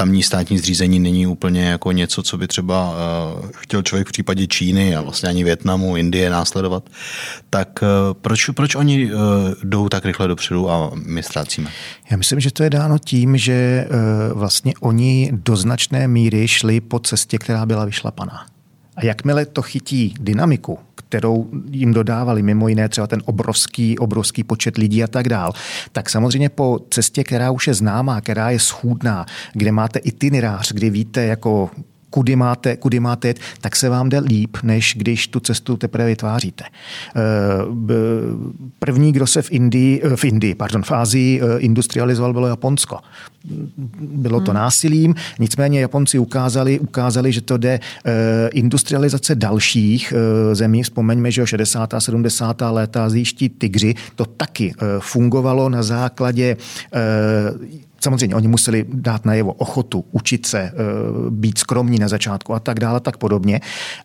tamní 0.00 0.22
státní 0.22 0.58
zřízení 0.58 0.98
není 0.98 1.26
úplně 1.26 1.64
jako 1.64 1.92
něco, 1.92 2.22
co 2.22 2.38
by 2.38 2.48
třeba 2.48 2.90
uh, 2.90 3.50
chtěl 3.56 3.82
člověk 3.82 4.08
v 4.08 4.12
případě 4.12 4.46
Číny 4.46 4.96
a 4.96 5.00
vlastně 5.00 5.28
ani 5.28 5.44
Větnamu, 5.44 5.96
Indie 5.96 6.30
následovat. 6.30 6.90
Tak 7.50 7.68
uh, 7.82 8.14
proč, 8.20 8.50
proč 8.50 8.74
oni 8.74 9.14
uh, 9.14 9.20
jdou 9.64 9.88
tak 9.88 10.04
rychle 10.04 10.28
dopředu 10.28 10.70
a 10.70 10.90
my 10.94 11.22
ztrácíme? 11.22 11.70
Já 12.10 12.16
myslím, 12.16 12.40
že 12.40 12.50
to 12.50 12.62
je 12.62 12.70
dáno 12.70 12.98
tím, 12.98 13.36
že 13.36 13.86
vlastně 14.34 14.74
oni 14.80 15.30
do 15.32 15.56
značné 15.56 16.08
míry 16.08 16.48
šli 16.48 16.80
po 16.80 16.98
cestě, 16.98 17.38
která 17.38 17.66
byla 17.66 17.84
vyšlapaná. 17.84 18.46
A 18.96 19.04
jakmile 19.04 19.46
to 19.46 19.62
chytí 19.62 20.14
dynamiku, 20.20 20.78
kterou 20.94 21.50
jim 21.70 21.94
dodávali, 21.94 22.42
mimo 22.42 22.68
jiné 22.68 22.88
třeba 22.88 23.06
ten 23.06 23.22
obrovský, 23.24 23.98
obrovský 23.98 24.44
počet 24.44 24.78
lidí 24.78 25.04
a 25.04 25.06
tak 25.06 25.28
dál, 25.28 25.52
tak 25.92 26.10
samozřejmě 26.10 26.48
po 26.48 26.80
cestě, 26.90 27.24
která 27.24 27.50
už 27.50 27.66
je 27.66 27.74
známá, 27.74 28.20
která 28.20 28.50
je 28.50 28.58
schůdná, 28.58 29.26
kde 29.52 29.72
máte 29.72 29.98
itinerář, 29.98 30.72
kdy 30.72 30.90
víte, 30.90 31.24
jako 31.24 31.70
kudy 32.10 32.36
máte, 32.36 32.76
kudy 32.76 33.00
máte 33.00 33.28
jet, 33.28 33.40
tak 33.60 33.76
se 33.76 33.88
vám 33.88 34.08
jde 34.08 34.18
líp, 34.18 34.56
než 34.62 34.94
když 34.98 35.28
tu 35.28 35.40
cestu 35.40 35.76
teprve 35.76 36.06
vytváříte. 36.06 36.64
Eh, 36.64 37.20
první, 38.78 39.12
kdo 39.12 39.26
se 39.26 39.42
v 39.42 39.52
Indii, 39.52 40.00
eh, 40.04 40.16
v 40.16 40.24
Indii, 40.24 40.54
pardon, 40.54 40.82
v 40.82 40.92
Ázii 40.92 41.40
eh, 41.40 41.58
industrializoval, 41.58 42.32
bylo 42.32 42.46
Japonsko. 42.46 42.98
Bylo 44.00 44.40
to 44.40 44.50
hmm. 44.50 44.60
násilím, 44.60 45.14
nicméně 45.38 45.80
Japonci 45.80 46.18
ukázali, 46.18 46.78
ukázali, 46.78 47.32
že 47.32 47.40
to 47.40 47.56
jde 47.56 47.80
industrializace 48.52 49.34
dalších 49.34 50.12
zemí. 50.52 50.82
Vzpomeňme, 50.82 51.30
že 51.30 51.42
o 51.42 51.46
60. 51.46 51.94
a 51.94 52.00
70. 52.00 52.62
léta 52.70 53.04
azijští 53.04 53.48
tygři 53.48 53.94
to 54.14 54.24
taky 54.24 54.74
fungovalo 54.98 55.68
na 55.68 55.82
základě 55.82 56.56
Samozřejmě 58.00 58.36
oni 58.36 58.48
museli 58.48 58.84
dát 58.88 59.24
najevo 59.24 59.52
ochotu 59.52 60.04
učit 60.12 60.46
se, 60.46 60.60
eh, 60.60 60.72
být 61.30 61.58
skromní 61.58 61.98
na 61.98 62.08
začátku 62.08 62.54
a 62.54 62.60
tak 62.60 62.80
dále, 62.80 63.00
tak 63.00 63.16
podobně, 63.16 63.60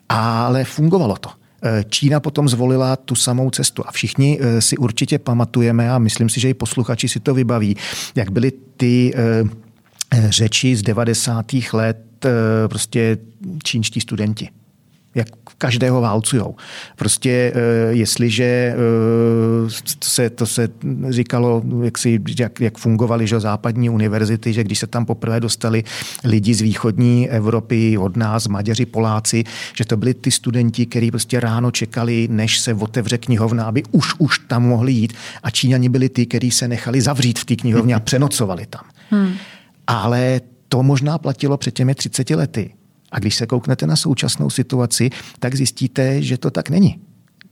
ale 0.08 0.64
fungovalo 0.64 1.16
to. 1.16 1.30
Eh, 1.62 1.84
Čína 1.88 2.20
potom 2.20 2.48
zvolila 2.48 2.96
tu 2.96 3.14
samou 3.14 3.50
cestu 3.50 3.82
a 3.86 3.92
všichni 3.92 4.38
eh, 4.40 4.60
si 4.62 4.76
určitě 4.76 5.18
pamatujeme 5.18 5.90
a 5.90 5.98
myslím 5.98 6.28
si, 6.28 6.40
že 6.40 6.50
i 6.50 6.54
posluchači 6.54 7.08
si 7.08 7.20
to 7.20 7.34
vybaví, 7.34 7.76
jak 8.14 8.30
byly 8.30 8.52
ty 8.76 9.14
řeči 10.28 10.76
z 10.76 10.82
90. 10.82 11.72
let 11.72 12.26
prostě 12.68 13.18
čínští 13.62 14.00
studenti 14.00 14.48
jak 15.16 15.28
každého 15.58 16.00
válcujou. 16.00 16.56
Prostě 16.96 17.52
eh, 17.54 17.60
jestliže 17.90 18.44
eh, 18.44 18.76
to 19.98 20.08
se, 20.08 20.30
to 20.30 20.46
se 20.46 20.68
říkalo, 21.08 21.62
jak, 21.82 21.98
si, 21.98 22.20
jak, 22.38 22.60
jak 22.60 22.78
fungovaly 22.78 23.26
že 23.26 23.40
západní 23.40 23.90
univerzity, 23.90 24.52
že 24.52 24.64
když 24.64 24.78
se 24.78 24.86
tam 24.86 25.06
poprvé 25.06 25.40
dostali 25.40 25.84
lidi 26.24 26.54
z 26.54 26.60
východní 26.60 27.30
Evropy, 27.30 27.98
od 27.98 28.16
nás, 28.16 28.48
Maďaři, 28.48 28.86
Poláci, 28.86 29.44
že 29.76 29.84
to 29.84 29.96
byli 29.96 30.14
ty 30.14 30.30
studenti, 30.30 30.86
kteří 30.86 31.10
prostě 31.10 31.40
ráno 31.40 31.70
čekali, 31.70 32.28
než 32.30 32.58
se 32.58 32.74
otevře 32.74 33.18
knihovna, 33.18 33.64
aby 33.64 33.82
už, 33.92 34.14
už 34.18 34.38
tam 34.38 34.62
mohli 34.62 34.92
jít. 34.92 35.12
A 35.42 35.50
Číňani 35.50 35.88
byli 35.88 36.08
ty, 36.08 36.26
kteří 36.26 36.50
se 36.50 36.68
nechali 36.68 37.00
zavřít 37.00 37.38
v 37.38 37.44
té 37.44 37.56
knihovně 37.56 37.94
a 37.94 38.00
přenocovali 38.00 38.66
tam. 38.66 38.84
Hmm. 39.10 39.32
Ale 39.86 40.40
to 40.68 40.82
možná 40.82 41.18
platilo 41.18 41.56
před 41.56 41.74
těmi 41.74 41.94
30 41.94 42.30
lety. 42.30 42.75
A 43.12 43.18
když 43.18 43.34
se 43.34 43.46
kouknete 43.46 43.86
na 43.86 43.96
současnou 43.96 44.50
situaci, 44.50 45.10
tak 45.38 45.54
zjistíte, 45.54 46.22
že 46.22 46.38
to 46.38 46.50
tak 46.50 46.70
není. 46.70 47.00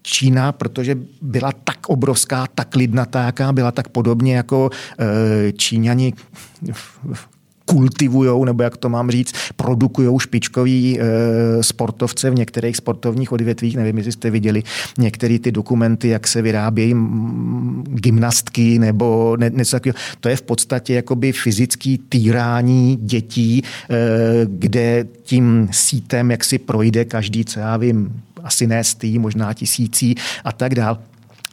Čína, 0.03 0.53
protože 0.53 0.99
byla 1.23 1.53
tak 1.53 1.89
obrovská, 1.89 2.47
tak 2.55 2.77
lidnatá, 2.77 3.23
jaká 3.23 3.53
byla, 3.53 3.73
tak 3.73 3.89
podobně 3.89 4.37
jako 4.37 4.71
e, 5.01 5.53
Číňani 5.53 6.13
kultivují, 7.65 8.45
nebo 8.45 8.63
jak 8.63 8.77
to 8.77 8.89
mám 8.89 9.11
říct, 9.11 9.35
produkují 9.57 10.19
špičkový 10.19 11.01
e, 11.01 11.05
sportovce 11.63 12.31
v 12.31 12.35
některých 12.35 12.77
sportovních 12.77 13.33
odvětvích. 13.33 13.77
Nevím, 13.77 13.97
jestli 13.97 14.13
jste 14.13 14.31
viděli 14.31 14.63
některé 14.99 15.39
ty 15.39 15.53
dokumenty, 15.53 16.09
jak 16.09 16.27
se 16.27 16.43
vyrábějí 16.43 16.95
gymnastky 17.85 18.79
nebo 18.79 19.37
ne, 19.37 19.51
něco 19.55 19.77
takového. 19.77 19.99
To 20.21 20.29
je 20.29 20.37
v 20.37 20.43
podstatě 20.43 20.95
jakoby 20.95 21.33
fyzický 21.33 21.99
týrání 21.99 22.97
dětí, 22.97 23.63
e, 23.63 23.97
kde 24.47 25.07
tím 25.23 25.69
sítem, 25.71 26.31
jak 26.31 26.45
si 26.45 26.59
projde 26.59 27.05
každý, 27.05 27.45
co 27.45 27.61
já 27.61 27.77
vím, 27.77 28.23
asi 28.45 28.67
ne 28.67 28.85
stý, 28.85 29.19
možná 29.19 29.53
tisící 29.53 30.15
a 30.45 30.53
tak 30.53 30.75
dál 30.75 30.99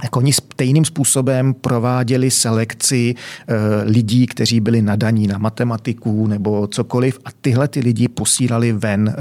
jako 0.03 0.19
oni 0.19 0.33
stejným 0.33 0.85
způsobem 0.85 1.53
prováděli 1.53 2.31
selekci 2.31 3.15
e, 3.15 3.55
lidí, 3.83 4.27
kteří 4.27 4.59
byli 4.59 4.81
nadaní 4.81 5.27
na 5.27 5.37
matematiku 5.37 6.27
nebo 6.27 6.67
cokoliv 6.67 7.19
a 7.25 7.29
tyhle 7.41 7.67
ty 7.67 7.79
lidi 7.79 8.07
posílali 8.07 8.73
ven 8.73 9.09
e, 9.09 9.15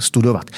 studovat. 0.00 0.50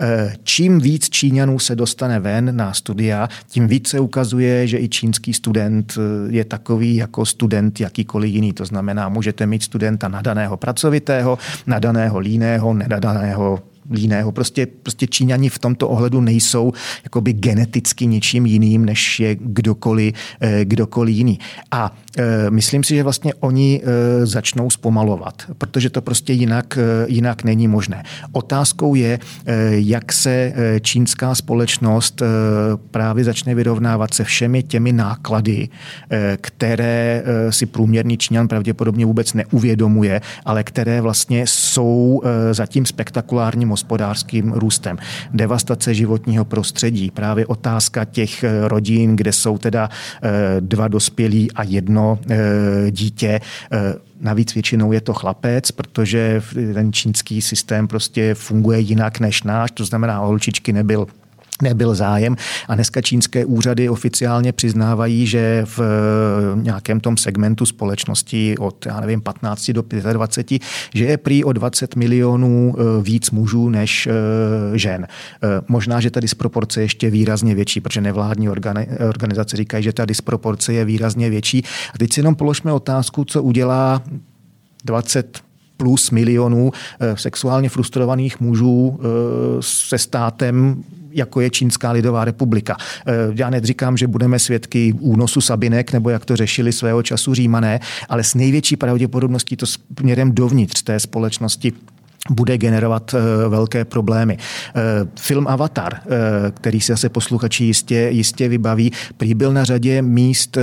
E, 0.00 0.36
čím 0.44 0.80
víc 0.80 1.08
Číňanů 1.08 1.58
se 1.58 1.76
dostane 1.76 2.20
ven 2.20 2.56
na 2.56 2.72
studia, 2.72 3.28
tím 3.48 3.66
víc 3.66 3.88
se 3.88 4.00
ukazuje, 4.00 4.66
že 4.66 4.78
i 4.78 4.88
čínský 4.88 5.34
student 5.34 5.94
je 6.28 6.44
takový 6.44 6.96
jako 6.96 7.26
student 7.26 7.80
jakýkoliv 7.80 8.34
jiný. 8.34 8.52
To 8.52 8.64
znamená, 8.64 9.08
můžete 9.08 9.46
mít 9.46 9.62
studenta 9.62 10.08
nadaného 10.08 10.56
pracovitého, 10.56 11.38
nadaného 11.66 12.18
líného, 12.18 12.74
nedadaného 12.74 13.71
jiného. 13.90 14.32
Prostě, 14.32 14.66
prostě 14.66 15.06
Číňani 15.06 15.48
v 15.48 15.58
tomto 15.58 15.88
ohledu 15.88 16.20
nejsou 16.20 16.72
jakoby 17.04 17.32
geneticky 17.32 18.06
něčím 18.06 18.46
jiným, 18.46 18.84
než 18.84 19.20
je 19.20 19.36
kdokoliv, 19.40 20.14
eh, 20.40 20.64
kdokoliv 20.64 21.16
jiný. 21.16 21.38
A 21.70 21.96
e, 22.18 22.50
myslím 22.50 22.84
si, 22.84 22.94
že 22.94 23.02
vlastně 23.02 23.34
oni 23.34 23.80
e, 23.84 24.26
začnou 24.26 24.70
zpomalovat, 24.70 25.42
protože 25.58 25.90
to 25.90 26.02
prostě 26.02 26.32
jinak, 26.32 26.78
jinak 27.06 27.44
není 27.44 27.68
možné. 27.68 28.04
Otázkou 28.32 28.94
je, 28.94 29.18
jak 29.70 30.12
se 30.12 30.52
čínská 30.80 31.34
společnost 31.34 32.22
právě 32.90 33.24
začne 33.24 33.54
vyrovnávat 33.54 34.14
se 34.14 34.24
všemi 34.24 34.62
těmi 34.62 34.92
náklady, 34.92 35.68
které 36.36 37.22
si 37.50 37.66
průměrný 37.66 38.18
Číňan 38.18 38.48
pravděpodobně 38.48 39.06
vůbec 39.06 39.34
neuvědomuje, 39.34 40.20
ale 40.44 40.64
které 40.64 41.00
vlastně 41.00 41.46
jsou 41.46 42.22
zatím 42.52 42.86
spektakulárním 42.86 43.72
hospodářským 43.82 44.52
růstem. 44.52 44.96
Devastace 45.34 45.94
životního 45.94 46.44
prostředí, 46.44 47.10
právě 47.10 47.46
otázka 47.46 48.04
těch 48.04 48.44
eh, 48.44 48.68
rodin, 48.68 49.16
kde 49.16 49.32
jsou 49.32 49.58
teda 49.58 49.90
eh, 50.22 50.30
dva 50.60 50.88
dospělí 50.88 51.52
a 51.52 51.62
jedno 51.62 52.18
eh, 52.30 52.90
dítě, 52.90 53.40
Navíc 54.22 54.54
většinou 54.54 54.92
je 54.92 55.00
to 55.00 55.14
chlapec, 55.14 55.70
protože 55.70 56.42
ten 56.74 56.92
čínský 56.92 57.42
systém 57.42 57.88
prostě 57.88 58.34
funguje 58.34 58.78
jinak 58.78 59.20
než 59.20 59.42
náš, 59.42 59.70
to 59.70 59.84
znamená, 59.84 60.18
holčičky 60.18 60.72
nebyl 60.72 61.06
nebyl 61.62 61.94
zájem. 61.94 62.36
A 62.68 62.74
dneska 62.74 63.00
čínské 63.00 63.44
úřady 63.44 63.88
oficiálně 63.88 64.52
přiznávají, 64.52 65.26
že 65.26 65.62
v 65.64 65.80
eh, 65.80 66.62
nějakém 66.62 67.00
tom 67.00 67.16
segmentu 67.16 67.66
společnosti 67.66 68.58
od, 68.58 68.86
já 68.86 69.00
nevím, 69.00 69.20
15 69.20 69.70
do 69.70 69.84
25, 70.12 70.62
že 70.94 71.04
je 71.04 71.16
prý 71.16 71.44
o 71.44 71.52
20 71.52 71.96
milionů 71.96 72.74
eh, 72.74 73.02
víc 73.02 73.30
mužů 73.30 73.68
než 73.68 74.06
eh, 74.06 74.78
žen. 74.78 75.06
Možná, 75.68 76.00
že 76.00 76.10
ta 76.10 76.20
disproporce 76.20 76.80
je 76.80 76.84
ještě 76.84 77.10
výrazně 77.10 77.54
větší, 77.54 77.80
protože 77.80 78.00
nevládní 78.00 78.48
organizace 79.08 79.56
říkají, 79.56 79.84
že 79.84 79.92
ta 79.92 80.04
disproporce 80.04 80.72
je 80.72 80.84
výrazně 80.84 81.30
větší. 81.30 81.64
A 81.94 81.98
teď 81.98 82.12
si 82.12 82.20
jenom 82.20 82.34
položme 82.34 82.72
otázku, 82.72 83.24
co 83.24 83.42
udělá 83.42 84.02
20 84.84 85.40
plus 85.76 86.10
milionů 86.10 86.72
sexuálně 87.14 87.68
frustrovaných 87.68 88.40
mužů 88.40 89.00
se 89.60 89.98
státem 89.98 90.84
jako 91.12 91.40
je 91.40 91.50
Čínská 91.50 91.90
lidová 91.90 92.24
republika. 92.24 92.76
Eh, 93.06 93.12
já 93.34 93.50
neříkám, 93.50 93.96
že 93.96 94.06
budeme 94.06 94.38
svědky 94.38 94.94
únosu 95.00 95.40
Sabinek, 95.40 95.92
nebo 95.92 96.10
jak 96.10 96.24
to 96.24 96.36
řešili 96.36 96.72
svého 96.72 97.02
času 97.02 97.34
Římané, 97.34 97.80
ale 98.08 98.24
s 98.24 98.34
největší 98.34 98.76
pravděpodobností 98.76 99.56
to 99.56 99.66
směrem 99.66 100.32
dovnitř 100.34 100.82
té 100.82 101.00
společnosti 101.00 101.72
bude 102.30 102.58
generovat 102.58 103.14
eh, 103.14 103.48
velké 103.48 103.84
problémy. 103.84 104.38
Eh, 104.38 104.80
film 105.20 105.48
Avatar, 105.48 105.94
eh, 105.94 106.50
který 106.50 106.80
se 106.80 106.92
zase 106.92 107.08
posluchači 107.08 107.64
jistě, 107.64 108.08
jistě 108.10 108.48
vybaví, 108.48 108.92
prý 109.16 109.34
byl 109.34 109.52
na 109.52 109.64
řadě 109.64 110.02
míst 110.02 110.58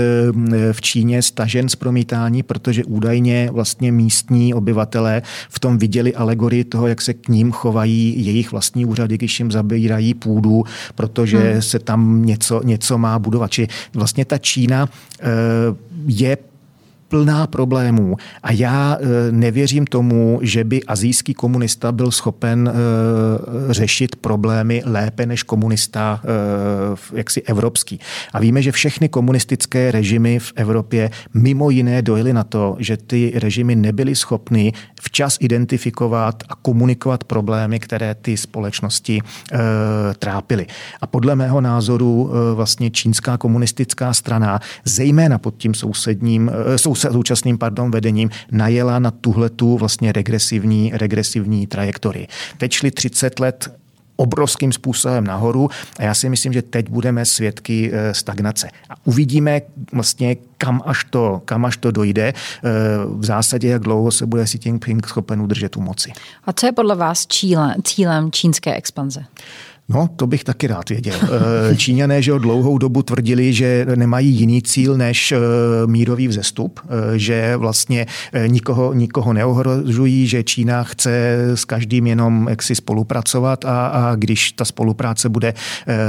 v 0.72 0.82
Číně 0.82 1.22
stažen 1.22 1.70
z 1.70 1.76
promítání, 1.76 2.44
protože 2.44 2.84
údajně 2.84 3.50
vlastně 3.52 3.92
místní 3.92 4.54
obyvatelé 4.54 5.22
v 5.50 5.60
tom 5.60 5.78
viděli 5.78 6.16
alegorii 6.16 6.64
toho, 6.64 6.88
jak 6.88 7.02
se 7.02 7.14
k 7.14 7.28
ním 7.28 7.52
chovají 7.52 8.26
jejich 8.26 8.52
vlastní 8.52 8.86
úřady, 8.86 9.18
když 9.18 9.40
jim 9.40 9.52
zabírají 9.52 10.14
půdu, 10.14 10.64
protože 10.96 11.38
hmm. 11.38 11.62
se 11.62 11.80
tam 11.80 12.26
něco, 12.26 12.62
něco 12.64 12.98
má 12.98 13.20
budovat. 13.20 13.52
Či 13.52 13.68
vlastně 13.94 14.26
ta 14.26 14.38
Čína 14.38 14.90
je 16.08 16.38
plná 17.10 17.48
problémů 17.48 18.16
a 18.44 18.52
já 18.52 18.98
e, 19.00 19.32
nevěřím 19.32 19.86
tomu, 19.86 20.40
že 20.42 20.64
by 20.64 20.84
azijský 20.84 21.34
komunista 21.34 21.92
byl 21.92 22.12
schopen 22.12 22.68
e, 22.70 22.74
řešit 23.74 24.16
problémy 24.16 24.82
lépe 24.86 25.26
než 25.26 25.44
komunista 25.44 26.22
e, 26.24 27.18
jaksi 27.18 27.42
evropský. 27.42 28.00
A 28.34 28.40
víme, 28.40 28.62
že 28.62 28.72
všechny 28.72 29.10
komunistické 29.10 29.92
režimy 29.92 30.40
v 30.40 30.54
Evropě 30.56 31.10
mimo 31.34 31.70
jiné 31.70 32.02
dojily 32.02 32.34
na 32.34 32.44
to, 32.44 32.76
že 32.80 32.98
ty 32.98 33.34
režimy 33.36 33.76
nebyly 33.76 34.16
schopny 34.16 34.74
včas 35.02 35.38
identifikovat 35.40 36.44
a 36.50 36.56
komunikovat 36.56 37.24
problémy, 37.24 37.80
které 37.80 38.16
ty 38.16 38.38
společnosti 38.38 39.22
trápily. 40.20 40.66
A 41.02 41.08
podle 41.08 41.36
mého 41.36 41.62
názoru 41.62 42.32
vlastně 42.56 42.90
čínská 42.90 43.38
komunistická 43.38 44.14
strana, 44.14 44.60
zejména 44.86 45.38
pod 45.38 45.58
tím 45.58 45.74
sousedním, 45.74 46.52
sou, 46.76 46.96
současným 47.00 47.58
pardon, 47.58 47.92
vedením 47.92 48.30
najela 48.52 49.00
na 49.00 49.12
tuhletu 49.12 49.78
vlastně 49.78 50.12
regresivní, 50.12 50.92
regresivní 50.94 51.68
trajektorii. 51.68 52.28
Teď 52.58 52.72
šli 52.72 52.92
30 52.92 53.40
let 53.40 53.80
obrovským 54.20 54.72
způsobem 54.72 55.24
nahoru 55.24 55.70
a 55.98 56.04
já 56.04 56.14
si 56.14 56.30
myslím, 56.30 56.54
že 56.54 56.62
teď 56.62 56.90
budeme 56.90 57.26
svědky 57.26 57.92
eh, 57.94 58.14
stagnace. 58.14 58.70
A 58.90 58.94
uvidíme 59.04 59.62
vlastně, 59.94 60.36
kam 60.58 60.82
až 60.86 61.04
to, 61.10 61.42
kam 61.46 61.66
až 61.66 61.78
to 61.78 61.92
dojde. 61.92 62.28
Eh, 62.28 62.70
v 63.06 63.26
zásadě, 63.26 63.68
jak 63.68 63.82
dlouho 63.82 64.12
se 64.12 64.26
bude 64.26 64.44
Xi 64.44 64.60
Jinping 64.66 65.08
schopen 65.08 65.42
udržet 65.42 65.78
u 65.78 65.82
moci. 65.82 66.12
A 66.46 66.54
co 66.54 66.66
je 66.66 66.72
podle 66.72 66.96
vás 66.96 67.28
cílem 67.84 68.32
čínské 68.32 68.76
expanze? 68.76 69.26
No, 69.90 70.10
to 70.16 70.28
bych 70.28 70.44
taky 70.44 70.68
rád 70.68 70.90
věděl. 70.90 71.16
Eh, 71.24 71.76
Číňané, 71.76 72.22
že 72.22 72.32
dlouhou 72.40 72.78
dobu 72.78 73.04
tvrdili, 73.04 73.54
že 73.54 73.86
nemají 73.96 74.30
jiný 74.30 74.62
cíl 74.62 74.98
než 74.98 75.32
eh, 75.32 75.38
mírový 75.86 76.28
vzestup, 76.28 76.80
eh, 76.84 77.20
že 77.20 77.58
vlastně 77.58 78.06
nikoho, 78.48 78.94
nikoho 78.94 79.34
neohrožují, 79.34 80.28
že 80.28 80.44
Čína 80.44 80.84
chce 80.84 81.38
s 81.56 81.66
každým 81.66 82.08
jenom 82.08 82.48
jaksi 82.50 82.76
spolupracovat 82.76 83.66
a, 83.66 83.88
a 83.88 84.16
když 84.16 84.52
ta 84.52 84.66
spolupráce 84.66 85.30
bude 85.30 85.54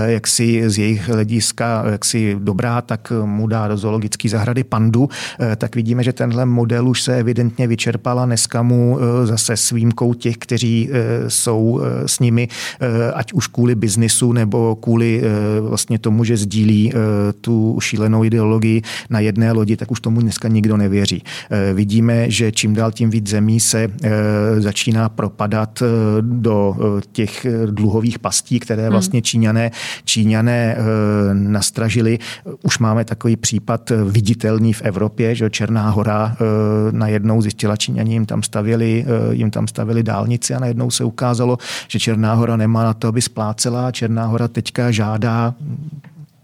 jaksi 0.06 0.70
z 0.70 0.78
jejich 0.78 1.08
hlediska 1.08 1.84
jaksi 1.90 2.36
dobrá, 2.38 2.80
tak 2.80 3.12
mu 3.24 3.46
dá 3.46 3.68
do 3.68 3.76
zoologické 3.76 4.28
zahrady 4.28 4.64
pandu, 4.64 5.08
tak 5.56 5.74
vidíme, 5.76 6.02
že 6.02 6.12
tenhle 6.12 6.46
model 6.46 6.88
už 6.88 7.02
se 7.02 7.16
evidentně 7.16 7.66
vyčerpal 7.66 8.20
a 8.20 8.26
dneska 8.26 8.62
mu 8.62 8.98
zase 9.24 9.56
s 9.56 9.70
výjimkou 9.70 10.14
těch, 10.14 10.36
kteří 10.36 10.90
jsou 11.28 11.80
s 12.06 12.18
nimi, 12.20 12.48
ať 13.14 13.32
už 13.32 13.46
kvůli 13.46 13.69
kvůli 13.70 13.80
biznisu 13.80 14.32
nebo 14.32 14.76
kvůli 14.76 15.22
eh, 15.22 15.60
vlastně 15.60 15.98
tomu, 15.98 16.24
že 16.24 16.36
sdílí 16.36 16.92
eh, 16.92 16.96
tu 17.40 17.78
šílenou 17.80 18.24
ideologii 18.24 18.82
na 19.10 19.20
jedné 19.20 19.52
lodi, 19.52 19.76
tak 19.76 19.90
už 19.90 20.00
tomu 20.00 20.20
dneska 20.20 20.48
nikdo 20.48 20.76
nevěří. 20.76 21.22
Eh, 21.50 21.74
vidíme, 21.74 22.30
že 22.30 22.52
čím 22.52 22.74
dál 22.74 22.92
tím 22.92 23.10
víc 23.10 23.28
zemí 23.28 23.60
se 23.60 23.88
začíná 24.58 25.08
propadat 25.08 25.82
do 26.20 26.76
těch 27.12 27.46
dluhových 27.66 28.18
pastí, 28.18 28.60
které 28.60 28.82
hmm. 28.82 28.92
vlastně 28.92 29.22
Číňané, 29.22 29.70
Číňané 30.04 30.76
nastražili. 31.32 32.18
Už 32.62 32.78
máme 32.78 33.04
takový 33.04 33.36
případ 33.36 33.92
viditelný 34.04 34.72
v 34.72 34.82
Evropě, 34.82 35.34
že 35.34 35.50
Černá 35.50 35.90
hora 35.90 36.36
najednou 36.90 37.42
zjistila 37.42 37.76
Číňani 37.76 38.12
jim 38.12 38.26
tam 38.26 38.42
stavěli, 38.42 39.04
jim 39.30 39.50
tam 39.50 39.68
stavěli 39.68 40.02
dálnici 40.02 40.54
a 40.54 40.60
najednou 40.60 40.90
se 40.90 41.04
ukázalo, 41.04 41.58
že 41.88 41.98
Černá 41.98 42.34
hora 42.34 42.56
nemá 42.56 42.84
na 42.84 42.94
to, 42.94 43.08
aby 43.08 43.22
splácela 43.22 43.59
celá 43.60 43.92
Černá 43.92 44.26
hora 44.26 44.48
teďka 44.48 44.90
žádá 44.90 45.54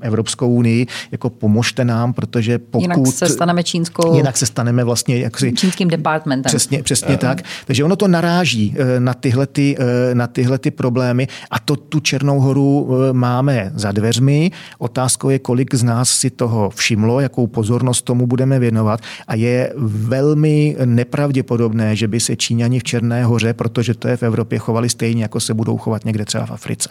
Evropskou 0.00 0.48
unii, 0.48 0.86
jako 1.12 1.30
pomožte 1.30 1.84
nám, 1.84 2.12
protože 2.12 2.58
pokud... 2.58 2.82
Jinak 2.82 3.06
se 3.06 3.28
staneme 3.28 3.64
čínskou... 3.64 4.16
Jinak 4.16 4.36
se 4.36 4.46
staneme 4.46 4.84
vlastně 4.84 5.18
jaksi... 5.18 5.52
Čínským 5.52 5.88
departmentem. 5.88 6.50
Přesně, 6.50 6.82
přesně 6.82 7.14
uh. 7.14 7.16
tak. 7.16 7.42
Takže 7.66 7.84
ono 7.84 7.96
to 7.96 8.08
naráží 8.08 8.74
eh, 8.78 9.00
na 9.00 9.14
tyhle, 9.14 9.46
ty, 9.46 9.76
eh, 9.78 10.14
na 10.14 10.26
tyhle 10.26 10.58
ty 10.58 10.70
problémy 10.70 11.28
a 11.50 11.58
to 11.58 11.76
tu 11.76 12.00
Černou 12.00 12.40
horu 12.40 12.88
máme 13.12 13.72
za 13.74 13.92
dveřmi. 13.92 14.50
Otázkou 14.78 15.30
je, 15.30 15.38
kolik 15.38 15.74
z 15.74 15.82
nás 15.82 16.10
si 16.10 16.30
toho 16.30 16.70
všimlo, 16.70 17.20
jakou 17.20 17.46
pozornost 17.46 18.02
tomu 18.02 18.26
budeme 18.26 18.58
věnovat 18.58 19.00
a 19.28 19.34
je 19.34 19.72
velmi 19.76 20.76
nepravděpodobné, 20.84 21.96
že 21.96 22.08
by 22.08 22.20
se 22.20 22.36
Číňani 22.36 22.78
v 22.78 22.84
Černé 22.84 23.24
hoře, 23.24 23.54
protože 23.54 23.94
to 23.94 24.08
je 24.08 24.16
v 24.16 24.22
Evropě, 24.22 24.58
chovali 24.58 24.88
stejně, 24.88 25.22
jako 25.22 25.40
se 25.40 25.54
budou 25.54 25.76
chovat 25.76 26.04
někde 26.04 26.24
třeba 26.24 26.46
v 26.46 26.50
Africe. 26.50 26.88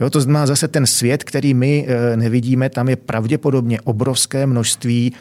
Jo, 0.00 0.10
to 0.10 0.20
znamená 0.20 0.46
zase 0.46 0.68
ten 0.68 0.86
svět, 0.86 1.24
který 1.24 1.54
my 1.54 1.86
nevidíme, 2.30 2.70
tam 2.70 2.88
je 2.88 2.96
pravděpodobně 2.96 3.80
obrovské 3.80 4.46
množství 4.46 5.12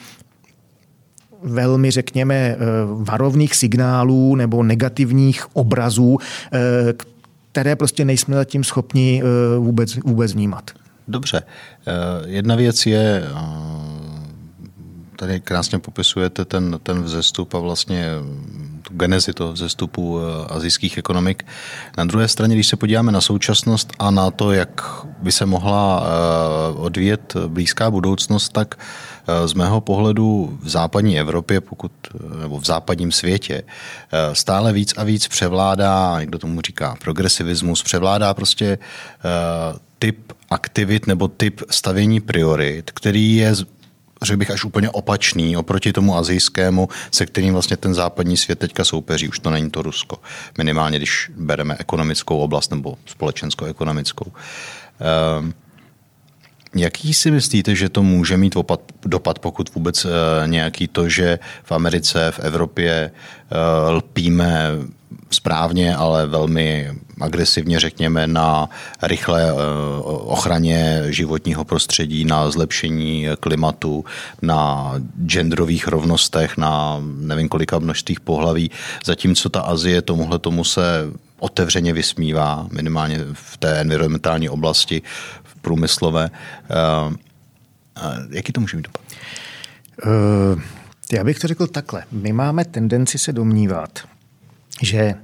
velmi, 1.43 1.91
řekněme, 1.91 2.35
eh, 2.35 2.57
varovných 2.85 3.55
signálů 3.55 4.35
nebo 4.35 4.63
negativních 4.63 5.55
obrazů, 5.55 6.17
eh, 6.21 6.93
které 7.51 7.75
prostě 7.75 8.05
nejsme 8.05 8.35
zatím 8.35 8.63
schopni 8.63 9.23
vůbec, 9.57 9.95
vůbec 10.05 10.33
vnímat. 10.33 10.71
Dobře. 11.07 11.43
Jedna 12.25 12.55
věc 12.55 12.85
je, 12.85 13.23
tady 15.15 15.39
krásně 15.39 15.79
popisujete 15.79 16.45
ten, 16.45 16.79
ten 16.83 17.01
vzestup 17.01 17.53
a 17.53 17.59
vlastně 17.59 18.05
tu 18.89 18.95
genezi 18.95 19.33
toho 19.33 19.53
vzestupu 19.53 20.19
eh, 20.19 20.45
azijských 20.49 20.97
ekonomik. 20.97 21.45
Na 21.97 22.05
druhé 22.05 22.27
straně, 22.27 22.55
když 22.55 22.67
se 22.67 22.75
podíváme 22.75 23.11
na 23.11 23.21
současnost 23.21 23.93
a 23.99 24.11
na 24.11 24.31
to, 24.31 24.51
jak 24.51 25.05
by 25.21 25.31
se 25.31 25.45
mohla 25.45 26.03
eh, 26.03 26.73
odvíjet 26.75 27.35
blízká 27.47 27.91
budoucnost, 27.91 28.49
tak 28.49 28.75
z 29.45 29.53
mého 29.53 29.81
pohledu 29.81 30.57
v 30.61 30.69
západní 30.69 31.19
Evropě, 31.19 31.61
pokud, 31.61 31.91
nebo 32.41 32.59
v 32.59 32.65
západním 32.65 33.11
světě, 33.11 33.63
stále 34.33 34.73
víc 34.73 34.93
a 34.97 35.03
víc 35.03 35.27
převládá, 35.27 36.17
někdo 36.19 36.39
tomu 36.39 36.61
říká 36.61 36.95
progresivismus, 37.01 37.83
převládá 37.83 38.33
prostě 38.33 38.77
typ 39.99 40.33
aktivit 40.49 41.07
nebo 41.07 41.27
typ 41.27 41.61
stavění 41.69 42.21
priorit, 42.21 42.91
který 42.91 43.35
je 43.35 43.55
řekl 44.21 44.37
bych, 44.37 44.51
až 44.51 44.63
úplně 44.63 44.89
opačný 44.89 45.57
oproti 45.57 45.93
tomu 45.93 46.17
azijskému, 46.17 46.89
se 47.11 47.25
kterým 47.25 47.53
vlastně 47.53 47.77
ten 47.77 47.93
západní 47.93 48.37
svět 48.37 48.59
teďka 48.59 48.83
soupeří. 48.83 49.29
Už 49.29 49.39
to 49.39 49.49
není 49.49 49.71
to 49.71 49.81
Rusko. 49.81 50.19
Minimálně, 50.57 50.97
když 50.97 51.31
bereme 51.37 51.75
ekonomickou 51.79 52.39
oblast 52.39 52.71
nebo 52.71 52.97
společensko-ekonomickou. 53.05 54.31
Um, 55.39 55.53
Jaký 56.75 57.13
si 57.13 57.31
myslíte, 57.31 57.75
že 57.75 57.89
to 57.89 58.03
může 58.03 58.37
mít 58.37 58.55
opad, 58.55 58.81
dopad, 59.05 59.39
pokud 59.39 59.75
vůbec 59.75 60.05
uh, 60.05 60.11
nějaký 60.45 60.87
to, 60.87 61.09
že 61.09 61.39
v 61.63 61.71
Americe, 61.71 62.31
v 62.31 62.39
Evropě 62.39 63.11
uh, 63.51 63.95
lpíme 63.95 64.69
správně, 65.29 65.95
ale 65.95 66.27
velmi 66.27 66.91
agresivně, 67.21 67.79
řekněme, 67.79 68.27
na 68.27 68.69
rychlé 69.01 69.53
uh, 69.53 69.59
ochraně 70.05 71.03
životního 71.09 71.65
prostředí, 71.65 72.25
na 72.25 72.51
zlepšení 72.51 73.27
klimatu, 73.39 74.05
na 74.41 74.93
genderových 75.25 75.87
rovnostech, 75.87 76.57
na 76.57 77.01
nevím 77.01 77.49
kolika 77.49 77.79
množstvích 77.79 78.19
pohlaví, 78.19 78.71
zatímco 79.05 79.49
ta 79.49 79.61
Azie 79.61 80.01
tomuhle 80.01 80.39
tomu 80.39 80.63
se 80.63 80.81
otevřeně 81.39 81.93
vysmívá, 81.93 82.67
minimálně 82.71 83.19
v 83.33 83.57
té 83.57 83.79
environmentální 83.79 84.49
oblasti, 84.49 85.01
průmyslové. 85.61 86.29
Eh, 86.69 87.17
jaký 88.29 88.51
to 88.51 88.61
může 88.61 88.77
mít 88.77 88.85
dopad? 88.85 89.01
Uh, 90.05 90.61
já 91.13 91.23
bych 91.23 91.39
to 91.39 91.47
řekl 91.47 91.67
takhle. 91.67 92.03
My 92.11 92.33
máme 92.33 92.65
tendenci 92.65 93.17
se 93.17 93.33
domnívat, 93.33 93.99
že 94.81 95.15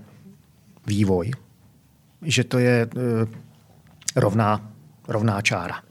vývoj, 0.87 1.31
že 2.21 2.43
to 2.43 2.59
je 2.59 2.85
uh, 2.85 3.27
rovná, 4.15 4.71
rovná 5.07 5.41
čára. 5.41 5.85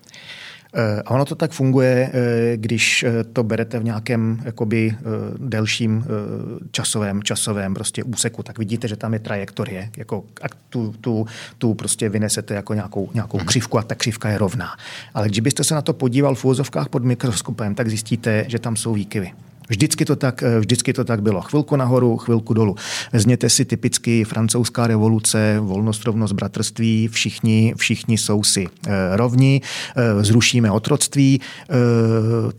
A 1.04 1.10
ono 1.10 1.24
to 1.24 1.34
tak 1.34 1.52
funguje, 1.52 2.10
eh, 2.12 2.56
když 2.56 3.02
eh, 3.02 3.24
to 3.24 3.42
berete 3.42 3.78
v 3.78 3.84
nějakém 3.84 4.42
jakoby 4.44 4.96
eh, 4.96 5.02
delším 5.38 6.04
časovém, 6.70 7.22
časovém 7.22 7.74
prostě 7.74 8.04
úseku, 8.04 8.42
tak 8.42 8.58
vidíte, 8.58 8.88
že 8.88 8.96
tam 8.96 9.12
je 9.12 9.18
trajektorie, 9.18 9.90
jako 9.96 10.24
a 10.42 10.46
tu, 10.68 10.94
tu, 11.00 11.26
tu 11.58 11.74
prostě 11.74 12.08
vynesete 12.08 12.54
jako 12.54 12.74
nějakou, 12.74 13.10
nějakou 13.14 13.36
mhm. 13.36 13.46
křivku 13.46 13.78
a 13.78 13.82
ta 13.82 13.94
křivka 13.94 14.28
je 14.28 14.38
rovná. 14.38 14.76
Ale 15.14 15.28
když 15.28 15.40
byste 15.40 15.64
se 15.64 15.74
na 15.74 15.82
to 15.82 15.92
podíval 15.92 16.34
v 16.34 16.44
úvozovkách 16.44 16.88
pod 16.88 17.04
mikroskopem, 17.04 17.74
tak 17.74 17.88
zjistíte, 17.88 18.44
že 18.48 18.58
tam 18.58 18.76
jsou 18.76 18.94
výkyvy. 18.94 19.32
Vždycky 19.68 20.04
to, 20.04 20.16
tak, 20.16 20.42
eh, 20.42 20.60
vždycky 20.60 20.92
to 20.92 21.04
tak 21.04 21.22
bylo. 21.22 21.40
Chvilku 21.40 21.76
nahoru, 21.76 22.16
chvilku 22.16 22.54
dolů. 22.54 22.76
Vezměte 23.12 23.48
si 23.48 23.64
typicky 23.64 24.24
francouzská 24.24 24.86
revoluce, 24.86 25.56
volnost, 25.60 26.04
rovnost, 26.04 26.32
bratrství, 26.32 27.08
všichni, 27.08 27.74
všichni 27.76 28.18
jsou 28.18 28.42
si 28.42 28.66
eh, 28.86 28.90
rovní, 29.16 29.62
eh, 29.96 30.24
zrušíme 30.24 30.70
otroctví, 30.70 31.40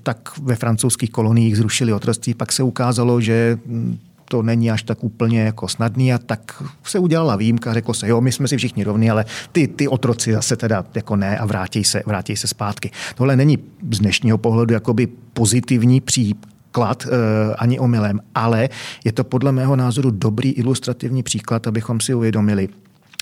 tak 0.04 0.38
ve 0.42 0.56
francouzských 0.56 1.10
koloniích 1.10 1.58
zrušili 1.58 1.94
otroctví, 1.94 2.34
pak 2.34 2.52
se 2.52 2.64
ukázalo, 2.64 3.22
že 3.22 3.58
hm, 3.66 3.98
to 4.30 4.42
není 4.42 4.72
až 4.72 4.84
tak 4.84 5.04
úplně 5.04 5.42
jako 5.42 5.68
snadný 5.68 6.14
a 6.14 6.18
tak 6.18 6.64
se 6.84 7.00
udělala 7.00 7.36
výjimka, 7.36 7.74
řeklo 7.74 7.94
se, 7.94 8.08
jo, 8.08 8.22
my 8.22 8.32
jsme 8.32 8.48
si 8.48 8.58
všichni 8.58 8.84
rovní, 8.84 9.10
ale 9.10 9.26
ty, 9.52 9.68
ty 9.68 9.88
otroci 9.88 10.34
zase 10.34 10.56
teda 10.56 10.86
jako 10.96 11.16
ne 11.16 11.38
a 11.38 11.46
vrátí 11.46 11.84
se, 11.84 12.04
vrátí 12.06 12.38
se 12.38 12.48
zpátky. 12.48 12.92
Tohle 13.16 13.36
není 13.36 13.58
z 13.92 14.00
dnešního 14.00 14.38
pohledu 14.38 14.74
jakoby 14.74 15.08
pozitivní 15.34 16.02
pří, 16.02 16.36
klad 16.76 17.08
eh, 17.08 17.56
ani 17.56 17.80
omylem, 17.80 18.20
ale 18.36 18.70
je 19.04 19.12
to 19.12 19.24
podle 19.24 19.52
mého 19.52 19.76
názoru 19.76 20.12
dobrý 20.12 20.52
ilustrativní 20.52 21.24
příklad, 21.24 21.68
abychom 21.68 22.00
si 22.00 22.14
uvědomili, 22.14 22.68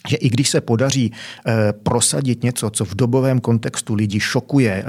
že 0.08 0.18
i 0.18 0.30
když 0.30 0.50
se 0.50 0.62
podaří 0.62 1.12
e, 1.12 1.74
prosadit 1.74 2.44
něco, 2.44 2.70
co 2.70 2.86
v 2.86 2.96
dobovém 2.96 3.40
kontextu 3.40 3.94
lidi 3.94 4.20
šokuje, 4.20 4.72
e, 4.72 4.86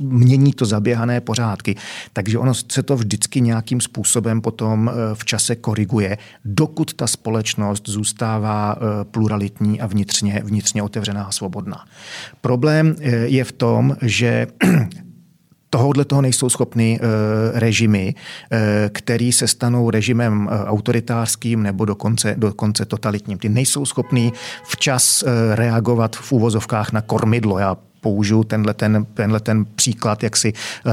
mění 0.00 0.52
to 0.52 0.64
zaběhané 0.64 1.20
pořádky, 1.20 1.76
takže 2.12 2.38
ono 2.38 2.54
se 2.54 2.82
to 2.82 2.96
vždycky 2.96 3.40
nějakým 3.40 3.80
způsobem 3.80 4.40
potom 4.40 4.88
e, 4.88 5.14
v 5.14 5.24
čase 5.24 5.56
koriguje, 5.56 6.18
dokud 6.44 6.94
ta 6.94 7.06
společnost 7.06 7.88
zůstává 7.88 8.76
e, 8.76 9.04
pluralitní 9.04 9.80
a 9.80 9.86
vnitřně, 9.86 10.42
vnitřně 10.44 10.82
otevřená 10.82 11.24
a 11.24 11.32
svobodná. 11.32 11.84
Problém 12.40 12.96
e, 13.00 13.10
je 13.10 13.44
v 13.44 13.52
tom, 13.52 13.96
že 14.02 14.46
tohohle 15.70 16.04
toho 16.04 16.22
nejsou 16.22 16.48
schopny 16.48 17.00
uh, 17.00 17.58
režimy, 17.58 18.14
uh, 18.14 18.58
který 18.92 19.32
se 19.32 19.48
stanou 19.48 19.90
režimem 19.90 20.46
uh, 20.46 20.52
autoritářským 20.52 21.62
nebo 21.62 21.84
dokonce, 21.84 22.34
dokonce 22.38 22.84
totalitním. 22.84 23.38
Ty 23.38 23.48
nejsou 23.48 23.86
schopný 23.86 24.32
včas 24.64 25.22
uh, 25.22 25.28
reagovat 25.54 26.16
v 26.16 26.32
úvozovkách 26.32 26.92
na 26.92 27.00
kormidlo. 27.00 27.58
Já 27.58 27.76
použiju 28.06 28.44
tenhle 28.44 28.74
ten, 28.74 29.06
tenhle 29.14 29.40
ten 29.40 29.64
příklad 29.74 30.22
jaksi 30.22 30.52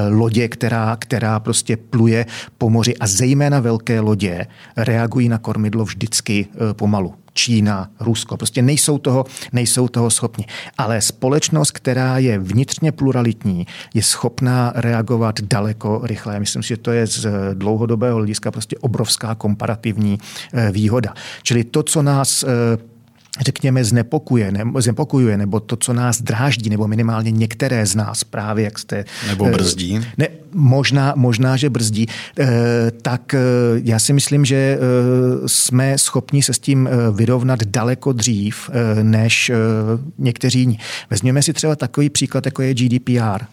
lodě, 0.09 0.47
která, 0.47 0.97
která 0.99 1.39
prostě 1.39 1.77
pluje 1.77 2.25
po 2.57 2.69
moři 2.69 2.97
a 2.97 3.07
zejména 3.07 3.59
velké 3.59 3.99
lodě 3.99 4.45
reagují 4.77 5.29
na 5.29 5.37
kormidlo 5.37 5.85
vždycky 5.85 6.47
pomalu. 6.73 7.13
Čína, 7.33 7.89
Rusko. 7.99 8.37
Prostě 8.37 8.61
nejsou 8.61 8.97
toho, 8.97 9.25
nejsou 9.51 9.87
toho 9.87 10.09
schopni. 10.09 10.45
Ale 10.77 11.01
společnost, 11.01 11.71
která 11.71 12.17
je 12.17 12.39
vnitřně 12.39 12.91
pluralitní, 12.91 13.67
je 13.93 14.03
schopná 14.03 14.73
reagovat 14.75 15.41
daleko 15.41 16.01
rychleji. 16.03 16.39
Myslím 16.39 16.63
si, 16.63 16.69
že 16.69 16.77
to 16.77 16.91
je 16.91 17.07
z 17.07 17.27
dlouhodobého 17.53 18.17
hlediska 18.17 18.51
prostě 18.51 18.77
obrovská 18.77 19.35
komparativní 19.35 20.17
eh, 20.53 20.71
výhoda. 20.71 21.13
Čili 21.43 21.63
to, 21.63 21.83
co 21.83 22.01
nás 22.01 22.43
eh, 22.43 22.92
řekněme, 23.41 23.83
znepokuje, 23.83 24.51
nebo, 24.51 24.81
znepokojuje, 24.81 25.37
nebo 25.37 25.59
to, 25.59 25.75
co 25.75 25.93
nás 25.93 26.21
dráždí, 26.21 26.69
nebo 26.69 26.87
minimálně 26.87 27.31
některé 27.31 27.85
z 27.85 27.95
nás 27.95 28.23
právě, 28.23 28.65
jak 28.65 28.79
jste... 28.79 29.05
Nebo 29.27 29.45
brzdí. 29.45 29.99
Ne, 30.17 30.27
možná, 30.53 31.13
možná, 31.15 31.57
že 31.57 31.69
brzdí. 31.69 32.07
Eh, 32.39 32.47
tak 33.01 33.33
eh, 33.33 33.39
já 33.83 33.99
si 33.99 34.13
myslím, 34.13 34.45
že 34.45 34.55
eh, 34.55 34.79
jsme 35.47 35.97
schopni 35.97 36.43
se 36.43 36.53
s 36.53 36.59
tím 36.59 36.89
vyrovnat 37.13 37.63
daleko 37.63 38.13
dřív, 38.13 38.69
než 39.03 39.51
někteří 40.17 40.59
jiní. 40.59 40.79
Vezměme 41.09 41.41
si 41.41 41.53
třeba 41.53 41.75
takový 41.75 42.09
příklad, 42.09 42.45
jako 42.45 42.61
je 42.61 42.73
GDPR. 42.73 43.45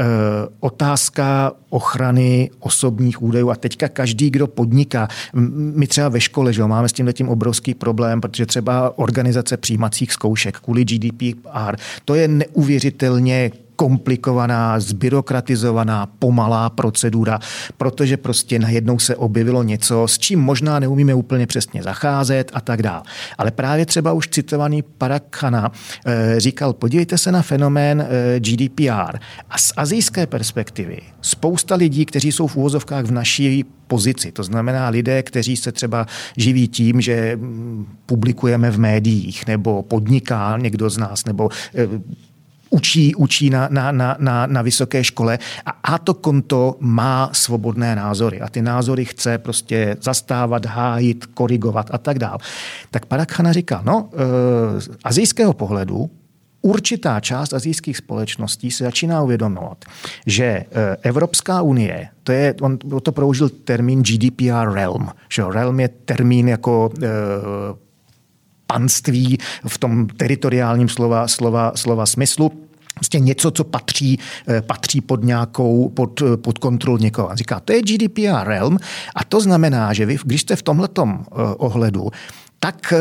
Eh, 0.00 0.48
otázka 0.60 1.52
ochrany 1.70 2.50
osobních 2.60 3.22
údajů. 3.22 3.50
A 3.50 3.54
teďka 3.54 3.88
každý, 3.88 4.30
kdo 4.30 4.46
podniká, 4.46 5.08
my 5.52 5.86
třeba 5.86 6.08
ve 6.08 6.20
škole, 6.20 6.52
že 6.52 6.60
jo, 6.60 6.68
máme 6.68 6.88
s 6.88 6.92
tím 6.92 7.06
letím 7.06 7.28
obrovský 7.28 7.74
problém, 7.74 8.20
protože 8.20 8.46
třeba 8.46 8.98
organizace 8.98 9.56
přijímacích 9.56 10.12
zkoušek 10.12 10.58
kvůli 10.58 10.84
GDPR, 10.84 11.76
to 12.04 12.14
je 12.14 12.28
neuvěřitelně 12.28 13.50
komplikovaná, 13.78 14.80
zbyrokratizovaná, 14.80 16.06
pomalá 16.06 16.70
procedura, 16.70 17.38
protože 17.76 18.16
prostě 18.16 18.58
najednou 18.58 18.98
se 18.98 19.16
objevilo 19.16 19.62
něco, 19.62 20.08
s 20.08 20.18
čím 20.18 20.40
možná 20.40 20.78
neumíme 20.78 21.14
úplně 21.14 21.46
přesně 21.46 21.82
zacházet 21.82 22.50
a 22.54 22.60
tak 22.60 22.82
dále. 22.82 23.02
Ale 23.38 23.50
právě 23.50 23.86
třeba 23.86 24.12
už 24.12 24.28
citovaný 24.28 24.82
Parakhana 24.82 25.72
eh, 26.06 26.40
říkal, 26.40 26.72
podívejte 26.72 27.18
se 27.18 27.32
na 27.32 27.42
fenomén 27.42 28.00
eh, 28.00 28.40
GDPR 28.40 29.18
a 29.50 29.58
z 29.58 29.72
azijské 29.76 30.26
perspektivy 30.26 30.98
spousta 31.20 31.74
lidí, 31.74 32.04
kteří 32.04 32.32
jsou 32.32 32.46
v 32.46 32.56
úvozovkách 32.56 33.04
v 33.04 33.10
naší 33.10 33.64
pozici. 33.86 34.32
To 34.32 34.42
znamená 34.42 34.88
lidé, 34.88 35.22
kteří 35.22 35.56
se 35.56 35.72
třeba 35.72 36.06
živí 36.36 36.68
tím, 36.68 37.00
že 37.00 37.36
mm, 37.36 37.86
publikujeme 38.06 38.70
v 38.70 38.78
médiích, 38.78 39.46
nebo 39.46 39.82
podniká 39.82 40.58
někdo 40.58 40.90
z 40.90 40.98
nás, 40.98 41.24
nebo 41.24 41.48
eh, 41.74 41.88
učí, 42.70 43.14
učí 43.14 43.50
na, 43.50 43.68
na, 43.70 43.92
na, 43.92 44.16
na, 44.18 44.46
na 44.46 44.62
vysoké 44.62 45.04
škole 45.04 45.38
a, 45.66 45.70
a 45.70 45.98
to 45.98 46.14
konto 46.14 46.76
má 46.80 47.30
svobodné 47.32 47.96
názory 47.96 48.40
a 48.40 48.48
ty 48.48 48.62
názory 48.62 49.04
chce 49.04 49.38
prostě 49.38 49.96
zastávat, 50.02 50.66
hájit, 50.66 51.26
korigovat 51.26 51.90
a 51.92 51.98
tak 51.98 52.18
dále. 52.18 52.38
Tak 52.90 53.06
Parakhana 53.06 53.52
říká, 53.52 53.82
no, 53.84 54.10
e, 54.12 54.80
z 54.80 54.90
azijského 55.04 55.52
pohledu 55.52 56.10
určitá 56.62 57.20
část 57.20 57.52
azijských 57.52 57.96
společností 57.96 58.70
se 58.70 58.84
začíná 58.84 59.22
uvědomovat, 59.22 59.84
že 60.26 60.44
e, 60.44 60.66
Evropská 61.02 61.62
unie, 61.62 62.08
to 62.22 62.32
je, 62.32 62.54
on 62.60 62.78
to 62.78 63.12
použil 63.12 63.48
termín 63.48 64.02
GDPR 64.02 64.72
realm, 64.72 65.08
že 65.28 65.42
realm 65.50 65.80
je 65.80 65.88
termín 65.88 66.48
jako 66.48 66.90
e, 67.02 67.08
panství 68.72 69.38
v 69.66 69.78
tom 69.78 70.06
teritoriálním 70.06 70.88
slova, 70.88 71.28
slova, 71.28 71.72
slova 71.74 72.06
smyslu. 72.06 72.52
Prostě 72.94 73.20
něco, 73.20 73.50
co 73.50 73.64
patří, 73.64 74.18
eh, 74.48 74.62
patří 74.62 75.00
pod 75.00 75.24
nějakou, 75.24 75.88
pod, 75.88 76.22
eh, 76.22 76.36
pod 76.36 76.58
kontrol 76.58 76.98
někoho. 76.98 77.30
A 77.30 77.36
říká, 77.36 77.60
to 77.60 77.72
je 77.72 77.82
GDPR 77.82 78.46
realm 78.48 78.78
a 79.14 79.24
to 79.24 79.40
znamená, 79.40 79.92
že 79.92 80.06
vy, 80.06 80.18
když 80.24 80.40
jste 80.40 80.56
v 80.56 80.62
tomhletom 80.62 81.24
eh, 81.24 81.34
ohledu, 81.56 82.10
tak 82.60 82.94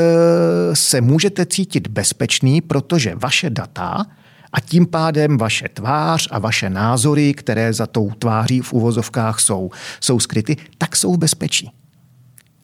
se 0.73 1.01
můžete 1.01 1.45
cítit 1.45 1.87
bezpečný, 1.87 2.61
protože 2.61 3.15
vaše 3.15 3.49
data 3.49 4.05
A 4.53 4.59
tím 4.59 4.85
pádem 4.85 5.37
vaše 5.37 5.69
tvář 5.69 6.27
a 6.31 6.39
vaše 6.39 6.69
názory, 6.69 7.33
které 7.33 7.73
za 7.73 7.87
tou 7.87 8.11
tváří 8.19 8.61
v 8.61 8.73
uvozovkách 8.73 9.39
jsou, 9.39 9.69
jsou 9.99 10.19
skryty, 10.19 10.55
tak 10.77 10.95
jsou 10.95 11.13
v 11.13 11.17
bezpečí. 11.17 11.71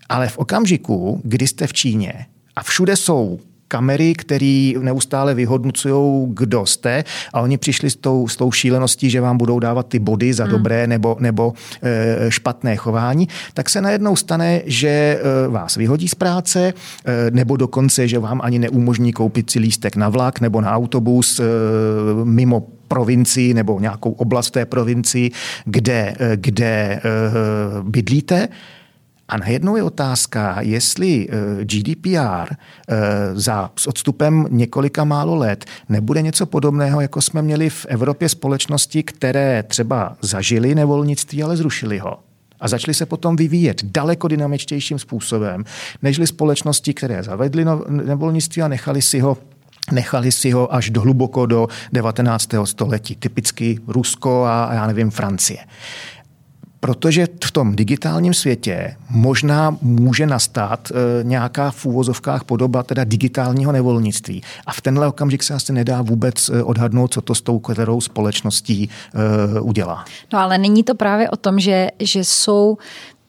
Ale 0.09 0.29
v 0.29 0.37
okamžiku, 0.37 1.21
kdy 1.23 1.47
jste 1.47 1.67
v 1.67 1.73
Číně 1.73 2.25
a 2.55 2.63
všude 2.63 2.95
jsou 2.95 3.39
kamery, 3.73 4.13
které 4.13 4.73
neustále 4.79 5.33
vyhodnocují, 5.33 6.27
kdo 6.33 6.65
jste 6.65 7.03
a 7.33 7.41
oni 7.41 7.57
přišli 7.57 7.89
s 7.89 7.95
tou, 7.95 8.27
s 8.27 8.35
tou 8.35 8.51
šíleností, 8.51 9.09
že 9.09 9.21
vám 9.21 9.37
budou 9.37 9.59
dávat 9.59 9.87
ty 9.87 9.99
body 9.99 10.33
za 10.33 10.43
hmm. 10.43 10.51
dobré 10.51 10.87
nebo, 10.87 11.17
nebo 11.19 11.53
e, 11.81 12.31
špatné 12.31 12.75
chování, 12.75 13.27
tak 13.53 13.69
se 13.69 13.81
najednou 13.81 14.15
stane, 14.15 14.61
že 14.65 14.87
e, 14.87 15.19
vás 15.47 15.75
vyhodí 15.75 16.07
z 16.07 16.15
práce 16.15 16.61
e, 16.69 17.31
nebo 17.31 17.57
dokonce, 17.57 18.07
že 18.07 18.19
vám 18.19 18.41
ani 18.43 18.59
neumožní 18.59 19.13
koupit 19.13 19.49
si 19.49 19.59
lístek 19.59 19.95
na 19.95 20.09
vlak 20.09 20.39
nebo 20.39 20.61
na 20.61 20.71
autobus 20.71 21.39
e, 21.39 21.43
mimo 22.23 22.67
provincii 22.87 23.53
nebo 23.53 23.79
nějakou 23.79 24.11
oblast 24.11 24.51
té 24.51 24.65
provincii, 24.65 25.31
kde, 25.65 26.15
kde 26.35 27.01
bydlíte. 27.81 28.47
A 29.34 29.38
najednou 29.38 29.75
je 29.75 29.84
otázka, 29.84 30.61
jestli 30.61 31.27
eh, 31.29 31.65
GDPR 31.65 32.53
eh, 32.53 32.95
za, 33.34 33.71
s 33.75 33.88
odstupem 33.88 34.47
několika 34.49 35.03
málo 35.03 35.36
let 35.36 35.65
nebude 35.89 36.21
něco 36.21 36.45
podobného, 36.45 37.01
jako 37.01 37.21
jsme 37.21 37.41
měli 37.41 37.69
v 37.69 37.86
Evropě 37.89 38.29
společnosti, 38.29 39.03
které 39.03 39.63
třeba 39.63 40.17
zažili 40.21 40.75
nevolnictví, 40.75 41.43
ale 41.43 41.57
zrušili 41.57 41.99
ho 41.99 42.19
a 42.59 42.67
začaly 42.67 42.93
se 42.93 43.05
potom 43.05 43.36
vyvíjet 43.36 43.84
daleko 43.84 44.27
dynamičtějším 44.27 44.99
způsobem, 44.99 45.65
nežli 46.01 46.27
společnosti, 46.27 46.93
které 46.93 47.23
zavedly 47.23 47.65
no, 47.65 47.84
nevolnictví 47.89 48.61
a 48.61 48.67
nechali 48.67 49.01
si 49.01 49.19
ho 49.19 49.38
Nechali 49.91 50.31
si 50.31 50.51
ho 50.51 50.73
až 50.73 50.89
do 50.89 51.01
hluboko 51.01 51.45
do 51.45 51.67
19. 51.91 52.49
století, 52.63 53.15
typicky 53.15 53.79
Rusko 53.88 54.45
a 54.45 54.73
já 54.73 54.88
nevím 54.88 55.11
Francie. 55.11 55.59
Protože 56.84 57.27
v 57.45 57.51
tom 57.51 57.75
digitálním 57.75 58.34
světě 58.34 58.95
možná 59.09 59.77
může 59.81 60.25
nastat 60.25 60.91
e, 60.91 61.23
nějaká 61.23 61.71
v 61.71 61.86
úvozovkách 61.86 62.43
podoba 62.43 62.84
teda 62.84 63.03
digitálního 63.03 63.71
nevolnictví. 63.71 64.43
A 64.65 64.73
v 64.73 64.81
tenhle 64.81 65.07
okamžik 65.07 65.43
se 65.43 65.53
asi 65.53 65.73
nedá 65.73 66.01
vůbec 66.01 66.49
e, 66.49 66.63
odhadnout, 66.63 67.13
co 67.13 67.21
to 67.21 67.36
s 67.36 67.41
tou 67.41 67.59
kterou 67.59 68.01
společností 68.01 68.89
e, 68.89 69.59
udělá. 69.59 70.05
No 70.34 70.39
ale 70.39 70.57
není 70.57 70.84
to 70.84 70.95
právě 70.95 71.29
o 71.29 71.36
tom, 71.36 71.59
že, 71.59 71.89
že 71.99 72.23
jsou 72.23 72.77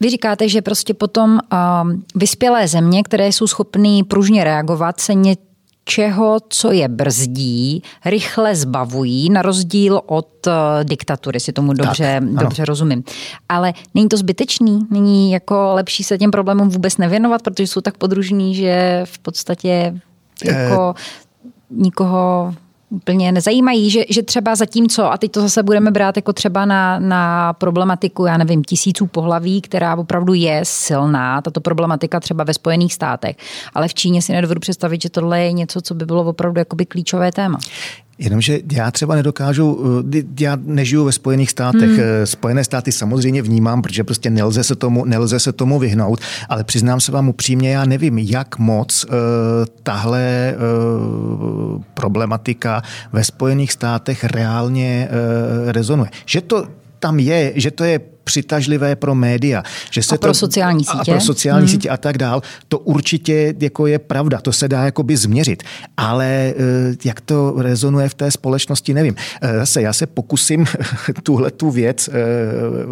vy 0.00 0.11
říkáte, 0.11 0.48
že 0.48 0.62
prostě 0.62 0.94
potom 0.94 1.30
um, 1.30 2.05
vyspělé 2.14 2.68
země, 2.68 3.02
které 3.02 3.28
jsou 3.28 3.46
schopné 3.46 4.00
pružně 4.09 4.44
reagovat, 4.44 5.00
se 5.00 5.14
ně, 5.14 5.36
čeho, 5.85 6.39
co 6.49 6.72
je 6.72 6.89
brzdí, 6.89 7.82
rychle 8.05 8.57
zbavují, 8.57 9.30
na 9.30 9.43
rozdíl 9.43 10.01
od 10.07 10.47
uh, 10.47 10.53
diktatury, 10.85 11.41
si 11.41 11.53
tomu 11.53 11.72
dobře, 11.72 12.20
tak, 12.20 12.43
dobře 12.45 12.64
rozumím. 12.64 13.05
Ale 13.49 13.72
není 13.95 14.09
to 14.09 14.16
zbytečný? 14.16 14.87
Není 14.91 15.32
jako 15.32 15.70
lepší 15.74 16.05
se 16.05 16.18
těm 16.18 16.30
problémům 16.30 16.68
vůbec 16.68 16.97
nevěnovat, 16.97 17.43
protože 17.43 17.66
jsou 17.66 17.80
tak 17.80 17.99
podružní, 17.99 18.55
že 18.55 19.03
v 19.05 19.18
podstatě 19.18 20.01
jako 20.45 20.95
eh. 20.97 21.49
nikoho 21.70 22.55
úplně 22.95 23.32
nezajímají, 23.32 23.90
že, 23.90 24.05
že 24.11 24.22
třeba 24.22 24.55
zatímco, 24.55 25.12
a 25.12 25.18
teď 25.18 25.30
to 25.30 25.40
zase 25.40 25.62
budeme 25.62 25.90
brát 25.90 26.16
jako 26.16 26.32
třeba 26.32 26.64
na, 26.64 26.99
na 26.99 27.53
problematiku, 27.53 28.26
já 28.26 28.36
nevím, 28.36 28.64
tisíců 28.64 29.07
pohlaví, 29.07 29.61
která 29.61 29.97
opravdu 29.97 30.34
je 30.34 30.61
silná, 30.62 31.40
tato 31.40 31.61
problematika 31.61 32.20
třeba 32.20 32.45
ve 32.45 32.55
Spojených 32.55 32.95
státech, 32.95 33.36
ale 33.74 33.88
v 33.88 33.95
Číně 33.95 34.22
si 34.22 34.32
nedovedu 34.32 34.61
představit, 34.61 35.03
že 35.03 35.11
tohle 35.11 35.40
je 35.40 35.53
něco, 35.53 35.80
co 35.80 35.95
by 35.95 36.07
bylo 36.07 36.24
opravdu 36.24 36.59
jakoby 36.59 36.86
klíčové 36.86 37.32
téma. 37.32 37.59
Jenomže 38.18 38.58
já 38.72 38.90
třeba 38.90 39.14
nedokážu, 39.14 39.80
eh, 40.16 40.22
já 40.40 40.58
nežiju 40.64 41.04
ve 41.04 41.12
Spojených 41.12 41.50
státech. 41.50 41.90
Hmm. 41.90 42.00
Eh, 42.00 42.26
Spojené 42.26 42.64
státy 42.64 42.92
samozřejmě 42.92 43.42
vnímám, 43.42 43.82
protože 43.82 44.04
prostě 44.04 44.30
nelze 44.30 44.64
se, 44.64 44.74
tomu, 44.74 45.04
nelze 45.04 45.40
se 45.40 45.52
tomu 45.52 45.78
vyhnout, 45.78 46.20
ale 46.48 46.64
přiznám 46.64 47.00
se 47.00 47.12
vám 47.12 47.28
upřímně, 47.28 47.70
já 47.70 47.84
nevím, 47.84 48.18
jak 48.18 48.58
moc 48.58 49.04
uh, 49.04 49.10
tahle 49.82 50.54
uh, 50.56 51.82
problematika 51.94 52.82
ve 53.12 53.24
Spojených 53.24 53.72
státech 53.72 54.24
reálně 54.24 55.08
uh, 55.10 55.72
rezonuje. 55.72 56.10
Že 56.26 56.40
to 56.40 56.66
tam 56.98 57.18
je, 57.18 57.52
že 57.56 57.70
to 57.70 57.84
je 57.84 58.00
přitažlivé 58.24 58.96
pro 58.96 59.14
média. 59.14 59.62
Že 59.90 60.02
se 60.02 60.14
a 60.14 60.18
pro 60.18 60.30
to, 60.30 60.34
sociální 60.34 60.84
sítě. 60.84 61.10
A 61.10 61.14
pro 61.14 61.20
sociální 61.20 61.66
hmm. 61.66 61.72
sítě 61.72 61.88
a 61.88 61.96
tak 61.96 62.18
dál. 62.18 62.42
To 62.68 62.78
určitě 62.78 63.54
jako 63.60 63.86
je 63.86 63.98
pravda, 63.98 64.40
to 64.40 64.52
se 64.52 64.68
dá 64.68 64.84
jakoby 64.84 65.16
změřit. 65.16 65.62
Ale 65.96 66.26
eh, 66.26 66.54
jak 67.04 67.20
to 67.20 67.54
rezonuje 67.56 68.08
v 68.08 68.14
té 68.14 68.30
společnosti, 68.30 68.94
nevím. 68.94 69.14
Eh, 69.40 69.56
zase 69.56 69.82
já 69.82 69.92
se 69.92 70.06
pokusím 70.06 70.64
tuhle 71.22 71.50
tu 71.50 71.70
věc 71.70 72.08
eh, 72.08 72.12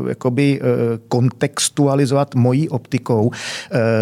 jakoby 0.08 0.60
kontextualizovat 1.08 2.34
mojí 2.34 2.68
optikou. 2.68 3.30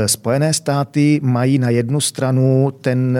Spojené 0.07 0.55
státy 0.55 1.21
mají 1.23 1.59
na 1.59 1.71
jednu 1.71 2.01
stranu 2.01 2.73
ten 2.81 3.19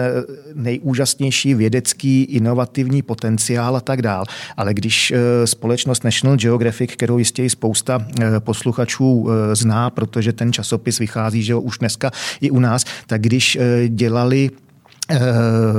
nejúžasnější 0.53 1.53
vědecký, 1.53 2.23
inovativní 2.23 3.01
potenciál 3.01 3.75
a 3.75 3.81
tak 3.81 4.01
dál. 4.01 4.23
Ale 4.57 4.73
když 4.73 5.13
společnost 5.45 6.03
National 6.03 6.37
Geographic, 6.37 6.91
kterou 6.93 7.17
jistě 7.17 7.43
i 7.43 7.49
spousta 7.49 8.00
posluchačů 8.39 9.27
eh, 9.29 9.55
zná, 9.55 9.89
protože 9.89 10.33
ten 10.33 10.53
časopis 10.53 10.99
vychází, 10.99 11.43
že 11.43 11.55
už 11.55 11.77
dneska 11.77 12.11
i 12.41 12.51
u 12.51 12.59
nás, 12.59 12.85
tak 13.07 13.21
když 13.21 13.55
eh, 13.55 13.87
dělali 13.87 14.49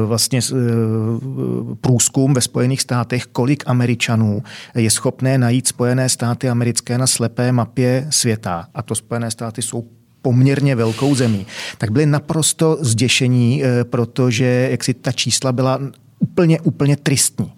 vlastně 0.06 0.40
průzkum 1.80 2.34
ve 2.34 2.40
Spojených 2.40 2.80
státech, 2.80 3.26
kolik 3.26 3.62
Američanů 3.66 4.42
je 4.74 4.90
schopné 4.90 5.38
najít 5.38 5.68
Spojené 5.68 6.08
státy 6.08 6.48
americké 6.48 6.98
na 6.98 7.06
slepé 7.06 7.52
mapě 7.52 8.06
světa. 8.10 8.66
A 8.74 8.82
to 8.82 8.94
Spojené 8.94 9.30
státy 9.30 9.62
jsou 9.62 9.84
poměrně 10.22 10.76
velkou 10.76 11.14
zemí, 11.14 11.46
tak 11.78 11.90
byli 11.90 12.06
naprosto 12.06 12.78
zděšení, 12.80 13.62
protože 13.82 14.68
jak 14.70 14.84
si 14.84 14.94
ta 14.94 15.12
čísla 15.12 15.52
byla 15.52 15.80
úplně, 16.18 16.60
úplně 16.60 16.96
tristní. 16.96 17.52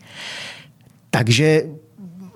Takže 1.10 1.62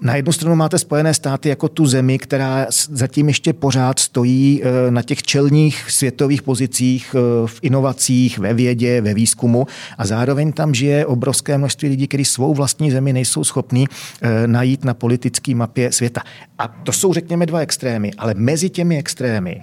na 0.01 0.17
jednu 0.17 0.33
stranu 0.33 0.57
máte 0.57 0.79
Spojené 0.79 1.15
státy 1.15 1.49
jako 1.49 1.69
tu 1.69 1.87
zemi, 1.87 2.19
která 2.19 2.67
zatím 2.91 3.29
ještě 3.29 3.53
pořád 3.53 3.99
stojí 3.99 4.63
eh, 4.63 4.91
na 4.91 5.03
těch 5.03 5.23
čelních 5.23 5.91
světových 5.91 6.43
pozicích 6.43 7.15
eh, 7.15 7.47
v 7.47 7.59
inovacích, 7.63 8.39
ve 8.39 8.55
vědě, 8.55 9.01
ve 9.01 9.15
výzkumu 9.15 9.67
a 9.99 10.07
zároveň 10.07 10.53
tam 10.53 10.75
žije 10.75 11.07
obrovské 11.07 11.59
množství 11.59 11.89
lidí, 11.89 12.09
kteří 12.09 12.25
svou 12.25 12.55
vlastní 12.55 12.91
zemi 12.91 13.13
nejsou 13.13 13.45
schopní 13.45 13.87
eh, 14.23 14.47
najít 14.47 14.85
na 14.85 14.95
politické 14.95 15.55
mapě 15.55 15.93
světa. 15.93 16.21
A 16.59 16.69
to 16.69 16.93
jsou, 16.93 17.13
řekněme, 17.13 17.47
dva 17.47 17.59
extrémy, 17.59 18.13
ale 18.19 18.35
mezi 18.35 18.71
těmi 18.71 18.99
extrémy 18.99 19.63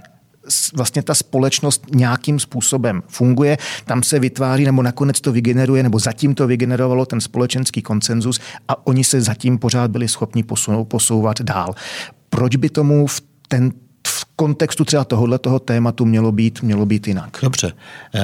vlastně 0.74 1.04
ta 1.04 1.14
společnost 1.14 1.86
nějakým 1.96 2.39
způsobem 2.39 3.04
funguje, 3.08 3.58
tam 3.86 4.04
se 4.04 4.20
vytváří 4.20 4.66
nebo 4.66 4.82
nakonec 4.82 5.22
to 5.22 5.32
vygeneruje, 5.32 5.84
nebo 5.84 6.00
zatím 6.00 6.36
to 6.36 6.48
vygenerovalo 6.48 7.06
ten 7.06 7.22
společenský 7.22 7.82
konsenzus 7.82 8.39
a 8.68 8.88
oni 8.88 9.04
se 9.04 9.22
zatím 9.22 9.58
pořád 9.58 9.91
byli 9.91 10.08
schopni 10.08 10.43
posunout, 10.43 10.86
posouvat 10.86 11.41
dál. 11.41 11.76
Proč 12.30 12.56
by 12.56 12.70
tomu 12.70 13.08
v 13.08 13.22
ten 13.48 13.72
v 14.08 14.26
kontextu 14.36 14.86
třeba 14.86 15.04
tohohle 15.04 15.39
toho 15.39 15.60
tématu 15.60 16.06
mělo 16.06 16.32
být, 16.32 16.62
mělo 16.62 16.86
být 16.86 17.08
jinak. 17.08 17.38
Dobře. 17.41 17.74
Eh, 18.16 18.22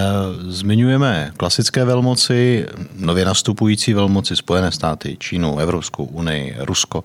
zmiňujeme 0.48 1.32
klasické 1.38 1.86
velmoci, 1.86 2.66
nově 3.00 3.26
nastupující 3.26 3.94
velmoci 3.94 4.36
Spojené 4.36 4.72
státy, 4.72 5.18
Čínu, 5.20 5.60
Evropskou 5.60 6.04
unii, 6.04 6.56
Rusko. 6.60 7.04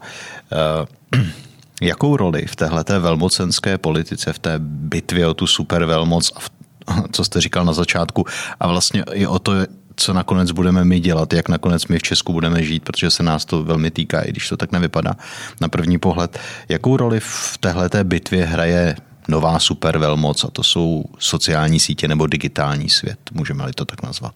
Jakou 1.83 2.17
roli 2.17 2.47
v 2.47 2.57
téhleté 2.57 2.99
velmocenské 2.99 3.79
politice, 3.79 4.33
v 4.33 4.39
té 4.39 4.55
bitvě 4.59 5.27
o 5.27 5.35
tu 5.35 5.47
supervelmoc, 5.47 6.33
a 6.37 6.41
v, 6.41 6.51
co 7.13 7.25
jste 7.25 7.41
říkal 7.41 7.65
na 7.65 7.73
začátku, 7.73 8.25
a 8.61 8.69
vlastně 8.69 9.05
i 9.13 9.27
o 9.27 9.39
to, 9.39 9.53
co 9.97 10.13
nakonec 10.13 10.51
budeme 10.51 10.85
my 10.85 11.01
dělat, 11.01 11.33
jak 11.33 11.49
nakonec 11.49 11.87
my 11.87 11.99
v 11.99 12.03
Česku 12.03 12.33
budeme 12.33 12.63
žít, 12.63 12.85
protože 12.85 13.11
se 13.11 13.23
nás 13.23 13.45
to 13.45 13.65
velmi 13.65 13.91
týká, 13.91 14.21
i 14.21 14.31
když 14.31 14.49
to 14.49 14.57
tak 14.57 14.73
nevypadá 14.73 15.15
na 15.61 15.69
první 15.69 15.99
pohled. 15.99 16.39
Jakou 16.69 16.97
roli 16.97 17.21
v 17.21 17.59
téhleté 17.61 18.05
bitvě 18.05 18.45
hraje 18.45 18.97
nová 19.29 19.59
supervelmoc 19.59 20.45
a 20.45 20.51
to 20.51 20.63
jsou 20.63 21.05
sociální 21.19 21.81
sítě 21.81 22.09
nebo 22.09 22.27
digitální 22.27 22.91
svět, 22.91 23.19
můžeme-li 23.33 23.73
to 23.73 23.85
tak 23.85 24.03
nazvat? 24.03 24.35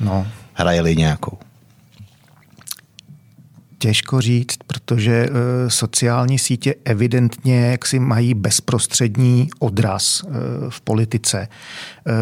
No. 0.00 0.26
Hraje-li 0.54 0.96
nějakou? 0.96 1.38
Těžko 3.82 4.20
říct, 4.20 4.56
protože 4.66 5.28
eh, 5.30 5.30
sociální 5.70 6.38
sítě 6.38 6.74
evidentně 6.84 7.66
jaksi 7.66 7.98
mají 7.98 8.34
bezprostřední 8.34 9.48
odraz 9.58 10.24
eh, 10.24 10.30
v 10.68 10.80
politice. 10.80 11.48
Eh, 11.48 12.12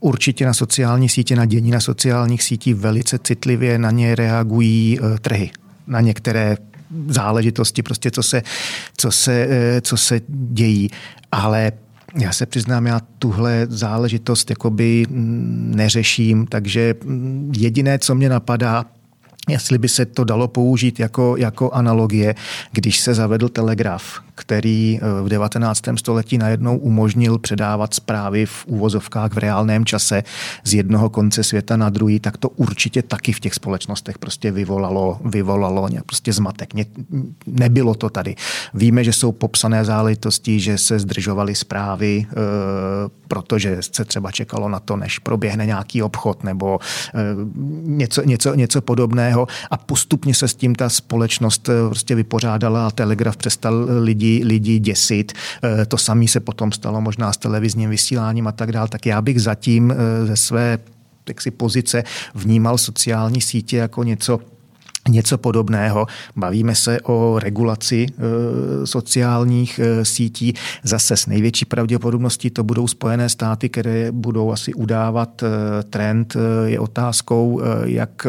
určitě 0.00 0.46
na 0.46 0.54
sociální 0.54 1.08
sítě, 1.08 1.36
na 1.36 1.44
dění 1.44 1.70
na 1.70 1.80
sociálních 1.80 2.42
sítích 2.42 2.74
velice 2.74 3.18
citlivě 3.18 3.78
na 3.78 3.90
ně 3.90 4.14
reagují 4.14 4.98
trhy. 5.20 5.50
Na 5.86 6.00
některé 6.00 6.56
záležitosti, 7.08 7.82
prostě 7.82 8.10
co 8.10 8.22
se, 8.22 8.42
co 8.96 9.10
se, 9.10 9.48
co 9.82 9.96
se 9.96 10.20
dějí. 10.28 10.90
Ale 11.32 11.72
já 12.20 12.32
se 12.32 12.46
přiznám, 12.46 12.86
já 12.86 13.00
tuhle 13.18 13.66
záležitost 13.70 14.50
jakoby 14.50 15.06
mm, 15.10 15.72
neřeším, 15.76 16.46
takže 16.46 16.94
mm, 17.04 17.52
jediné, 17.56 17.98
co 17.98 18.14
mě 18.14 18.28
napadá, 18.28 18.84
jestli 19.50 19.78
by 19.78 19.88
se 19.88 20.06
to 20.06 20.24
dalo 20.24 20.48
použít 20.48 21.00
jako, 21.00 21.36
jako 21.36 21.70
analogie, 21.70 22.34
když 22.72 23.00
se 23.00 23.14
zavedl 23.14 23.48
telegraf, 23.48 24.20
který 24.40 24.98
eh, 25.02 25.22
v 25.22 25.28
19. 25.28 25.82
století 25.96 26.38
najednou 26.38 26.78
umožnil 26.78 27.38
předávat 27.38 27.94
zprávy 27.94 28.46
v 28.46 28.66
úvozovkách 28.66 29.32
v 29.32 29.38
reálném 29.38 29.84
čase 29.84 30.22
z 30.64 30.74
jednoho 30.74 31.10
konce 31.10 31.44
světa 31.44 31.76
na 31.76 31.90
druhý, 31.90 32.20
tak 32.20 32.36
to 32.36 32.48
určitě 32.48 33.02
taky 33.02 33.32
v 33.32 33.40
těch 33.40 33.54
společnostech 33.54 34.18
prostě 34.18 34.50
vyvolalo, 34.50 35.20
vyvolalo 35.24 35.88
prostě 36.06 36.32
zmatek. 36.32 36.74
Ne, 36.74 36.84
nebylo 37.46 37.94
to 37.94 38.10
tady. 38.10 38.34
Víme, 38.74 39.04
že 39.04 39.12
jsou 39.12 39.32
popsané 39.32 39.84
záležitosti, 39.84 40.60
že 40.60 40.78
se 40.78 40.98
zdržovaly 40.98 41.54
zprávy, 41.54 42.26
e, 42.26 42.34
protože 43.28 43.78
se 43.80 44.04
třeba 44.04 44.30
čekalo 44.32 44.68
na 44.68 44.80
to, 44.80 44.96
než 44.96 45.18
proběhne 45.18 45.66
nějaký 45.66 46.02
obchod 46.02 46.44
nebo 46.44 46.78
e, 47.14 47.20
něco, 47.84 48.22
něco, 48.22 48.54
něco 48.54 48.80
podobného 48.80 49.46
a 49.70 49.76
postupně 49.76 50.34
se 50.34 50.48
s 50.48 50.54
tím 50.54 50.74
ta 50.74 50.88
společnost 50.88 51.70
prostě 51.88 52.14
vypořádala 52.14 52.86
a 52.86 52.90
telegraf 52.90 53.36
přestal 53.36 53.86
lidi 54.00 54.29
lidi, 54.38 54.78
děsit. 54.78 55.32
Eh, 55.64 55.86
to 55.86 55.98
samé 55.98 56.28
se 56.28 56.40
potom 56.40 56.72
stalo 56.72 57.00
možná 57.00 57.32
s 57.32 57.36
televizním 57.36 57.90
vysíláním 57.90 58.46
a 58.46 58.52
tak 58.52 58.72
dále. 58.72 58.88
Tak 58.88 59.06
já 59.06 59.22
bych 59.22 59.42
zatím 59.42 59.90
eh, 59.90 60.26
ze 60.26 60.36
své 60.36 60.78
si 61.38 61.50
pozice 61.50 62.04
vnímal 62.34 62.78
sociální 62.78 63.40
sítě 63.40 63.76
jako 63.76 64.02
něco 64.04 64.40
něco 65.10 65.38
podobného. 65.38 66.06
Bavíme 66.36 66.74
se 66.74 67.00
o 67.00 67.38
regulaci 67.38 68.06
e, 68.06 68.86
sociálních 68.86 69.78
e, 69.78 70.04
sítí. 70.04 70.54
Zase 70.82 71.16
s 71.16 71.26
největší 71.26 71.64
pravděpodobností 71.64 72.50
to 72.50 72.64
budou 72.64 72.88
Spojené 72.88 73.28
státy, 73.28 73.68
které 73.68 74.12
budou 74.12 74.52
asi 74.52 74.74
udávat 74.74 75.42
e, 75.42 75.46
trend. 75.82 76.36
Je 76.64 76.80
otázkou, 76.80 77.60
jak 77.84 78.26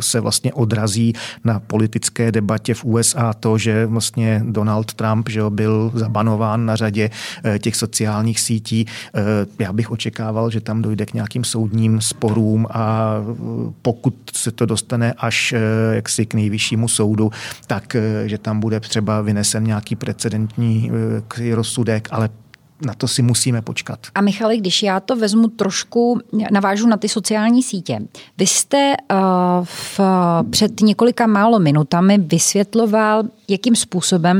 se 0.00 0.20
vlastně 0.20 0.52
odrazí 0.52 1.12
na 1.44 1.60
politické 1.60 2.32
debatě 2.32 2.74
v 2.74 2.84
USA 2.84 3.32
to, 3.32 3.58
že 3.58 3.86
vlastně 3.86 4.42
Donald 4.46 4.94
Trump 4.94 5.28
že 5.28 5.42
byl 5.48 5.92
zabanován 5.94 6.66
na 6.66 6.76
řadě 6.76 7.10
těch 7.58 7.76
sociálních 7.76 8.40
sítí. 8.40 8.86
Já 9.58 9.72
bych 9.72 9.90
očekával, 9.90 10.50
že 10.50 10.60
tam 10.60 10.82
dojde 10.82 11.06
k 11.06 11.14
nějakým 11.14 11.44
soudním 11.44 12.00
sporům 12.00 12.66
a 12.70 13.14
pokud 13.82 14.14
se 14.32 14.50
to 14.50 14.66
dostane 14.66 15.12
až 15.18 15.54
jaksi 15.92 16.26
k 16.26 16.34
nejvyššímu 16.34 16.88
soudu, 16.88 17.30
tak 17.66 17.94
eh, 17.94 18.28
že 18.28 18.38
tam 18.38 18.60
bude 18.60 18.80
třeba 18.80 19.20
vynesen 19.20 19.64
nějaký 19.64 19.96
precedentní 19.96 20.90
eh, 21.40 21.54
rozsudek, 21.54 22.08
ale 22.10 22.28
na 22.84 22.94
to 22.94 23.08
si 23.08 23.22
musíme 23.22 23.62
počkat. 23.62 23.98
A 24.14 24.20
Michali, 24.20 24.58
když 24.58 24.82
já 24.82 25.00
to 25.00 25.16
vezmu 25.16 25.48
trošku, 25.48 26.20
navážu 26.50 26.86
na 26.86 26.96
ty 26.96 27.08
sociální 27.08 27.62
sítě. 27.62 28.00
Vy 28.38 28.46
jste 28.46 28.94
uh, 29.12 29.18
v, 29.64 30.00
před 30.50 30.80
několika 30.80 31.26
málo 31.26 31.58
minutami 31.58 32.18
vysvětloval, 32.18 33.22
jakým 33.48 33.76
způsobem 33.76 34.38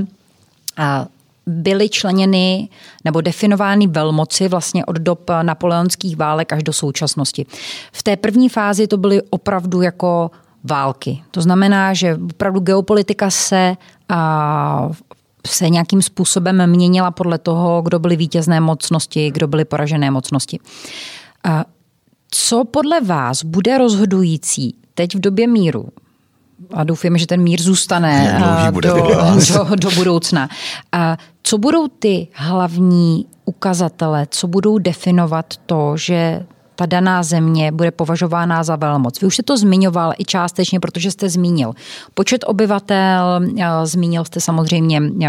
uh, 0.78 0.84
byly 1.46 1.88
členěny 1.88 2.68
nebo 3.04 3.20
definovány 3.20 3.86
velmoci 3.86 4.48
vlastně 4.48 4.84
od 4.84 4.96
dob 4.96 5.30
napoleonských 5.42 6.16
válek 6.16 6.52
až 6.52 6.62
do 6.62 6.72
současnosti. 6.72 7.46
V 7.92 8.02
té 8.02 8.16
první 8.16 8.48
fázi 8.48 8.86
to 8.86 8.96
byly 8.96 9.22
opravdu 9.30 9.82
jako 9.82 10.30
války. 10.64 11.22
To 11.30 11.40
znamená, 11.40 11.94
že 11.94 12.18
opravdu 12.32 12.60
geopolitika 12.60 13.30
se 13.30 13.76
a, 14.08 14.90
se 15.46 15.68
nějakým 15.68 16.02
způsobem 16.02 16.66
měnila 16.66 17.10
podle 17.10 17.38
toho, 17.38 17.82
kdo 17.82 17.98
byly 17.98 18.16
vítězné 18.16 18.60
mocnosti, 18.60 19.30
kdo 19.30 19.48
byly 19.48 19.64
poražené 19.64 20.10
mocnosti. 20.10 20.58
A 21.44 21.64
co 22.30 22.64
podle 22.64 23.00
vás 23.00 23.44
bude 23.44 23.78
rozhodující 23.78 24.74
teď 24.94 25.14
v 25.14 25.20
době 25.20 25.46
míru? 25.46 25.88
A 26.72 26.84
doufujeme, 26.84 27.18
že 27.18 27.26
ten 27.26 27.42
mír 27.42 27.62
zůstane 27.62 28.40
do, 28.70 28.80
do, 29.54 29.76
do 29.76 29.90
budoucna. 29.90 30.48
A 30.92 31.16
co 31.42 31.58
budou 31.58 31.88
ty 31.88 32.28
hlavní 32.32 33.26
ukazatele, 33.44 34.26
co 34.30 34.48
budou 34.48 34.78
definovat 34.78 35.54
to, 35.66 35.96
že 35.96 36.46
ta 36.76 36.86
daná 36.86 37.22
země 37.22 37.72
bude 37.72 37.90
považována 37.90 38.64
za 38.64 38.76
velmoc. 38.76 39.20
Vy 39.20 39.26
už 39.26 39.34
jste 39.34 39.42
to 39.42 39.56
zmiňoval 39.56 40.12
i 40.18 40.24
částečně, 40.24 40.80
protože 40.80 41.10
jste 41.10 41.28
zmínil 41.28 41.72
počet 42.14 42.44
obyvatel, 42.46 43.40
eh, 43.58 43.86
zmínil 43.86 44.24
jste 44.24 44.40
samozřejmě 44.40 45.02
eh, 45.24 45.28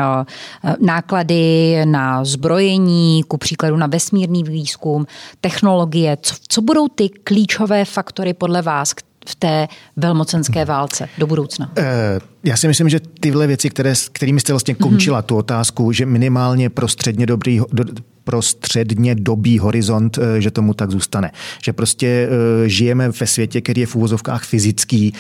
náklady 0.82 1.76
na 1.86 2.26
zbrojení, 2.26 3.24
ku 3.28 3.38
příkladu 3.38 3.78
na 3.78 3.88
vesmírný 3.88 4.44
výzkum, 4.44 5.08
technologie. 5.42 6.18
Co, 6.22 6.36
co 6.48 6.62
budou 6.62 6.88
ty 6.88 7.10
klíčové 7.10 7.86
faktory 7.86 8.34
podle 8.34 8.62
vás, 8.62 8.94
v 9.30 9.36
té 9.36 9.68
velmocenské 9.96 10.66
válce 10.66 11.10
do 11.18 11.28
budoucna? 11.28 11.72
Eh, 11.78 12.20
já 12.44 12.58
si 12.58 12.68
myslím, 12.68 12.90
že 12.90 13.00
tyhle 13.00 13.48
věci, 13.48 13.70
které, 13.70 13.94
kterými 14.12 14.40
jste 14.40 14.54
vlastně 14.54 14.76
končila 14.76 15.22
mm-hmm. 15.22 15.26
tu 15.26 15.36
otázku, 15.38 15.92
že 15.92 16.06
minimálně 16.06 16.70
pro 16.70 16.88
středně 16.88 17.26
dobrý, 17.26 17.62
do, 17.74 17.84
pro 18.26 18.42
středně 18.42 19.16
dobý 19.16 19.60
horizont, 19.60 20.18
eh, 20.18 20.42
že 20.42 20.52
tomu 20.52 20.74
tak 20.74 20.92
zůstane. 20.92 21.32
Že 21.64 21.74
prostě 21.74 22.08
eh, 22.08 22.70
žijeme 22.70 23.10
ve 23.10 23.28
světě, 23.28 23.62
který 23.62 23.82
je 23.82 23.88
v 23.88 23.96
úvozovkách 23.96 24.44
fyzický, 24.44 25.14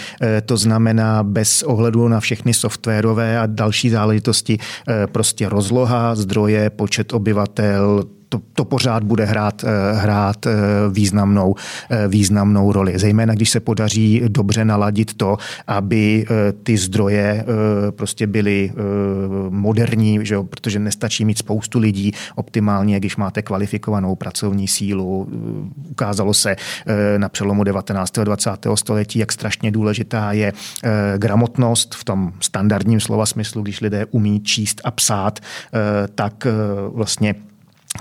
to 0.45 0.57
znamená 0.57 1.23
bez 1.23 1.63
ohledu 1.63 2.07
na 2.07 2.19
všechny 2.19 2.53
softwarové 2.53 3.39
a 3.39 3.45
další 3.45 3.89
záležitosti, 3.89 4.57
prostě 5.11 5.49
rozloha, 5.49 6.15
zdroje, 6.15 6.69
počet 6.69 7.13
obyvatel, 7.13 8.03
to, 8.35 8.41
to 8.53 8.65
pořád 8.65 9.03
bude 9.03 9.25
hrát, 9.25 9.63
eh, 9.63 9.93
hrát 9.93 10.45
eh, 10.45 10.51
významnou, 10.89 11.55
eh, 11.89 12.07
významnou 12.07 12.71
roli. 12.71 12.99
Zejména, 12.99 13.33
když 13.33 13.49
se 13.49 13.59
podaří 13.59 14.21
dobře 14.27 14.65
naladit 14.65 15.13
to, 15.13 15.37
aby 15.67 16.25
ty 16.63 16.77
zdroje 16.77 17.45
prostě 17.89 18.27
byly 18.27 18.71
moderní, 19.49 20.19
že 20.25 20.35
jo, 20.35 20.43
protože 20.43 20.79
nestačí 20.79 21.25
mít 21.25 21.37
spoustu 21.37 21.79
lidí 21.79 22.11
optimálně, 22.35 22.99
když 22.99 23.17
máte 23.17 23.41
kvalifikovanou 23.41 24.15
pracovní 24.15 24.67
sílu. 24.67 25.27
Ukázalo 25.89 26.33
se 26.33 26.55
na 27.17 27.29
přelomu 27.29 27.63
19. 27.63 28.17
a 28.17 28.23
20. 28.23 28.51
století, 28.75 29.19
jak 29.19 29.31
strašně 29.31 29.71
důležitá 29.71 30.31
je 30.31 30.53
gramotnost 31.17 31.95
v 31.95 32.03
tom 32.03 32.33
standardním 32.39 32.99
slova 32.99 33.25
smyslu, 33.25 33.61
když 33.61 33.81
lidé 33.81 34.05
umí 34.11 34.39
číst 34.39 34.81
a 34.83 34.91
psát, 34.91 35.39
tak 36.15 36.47
vlastně 36.93 37.35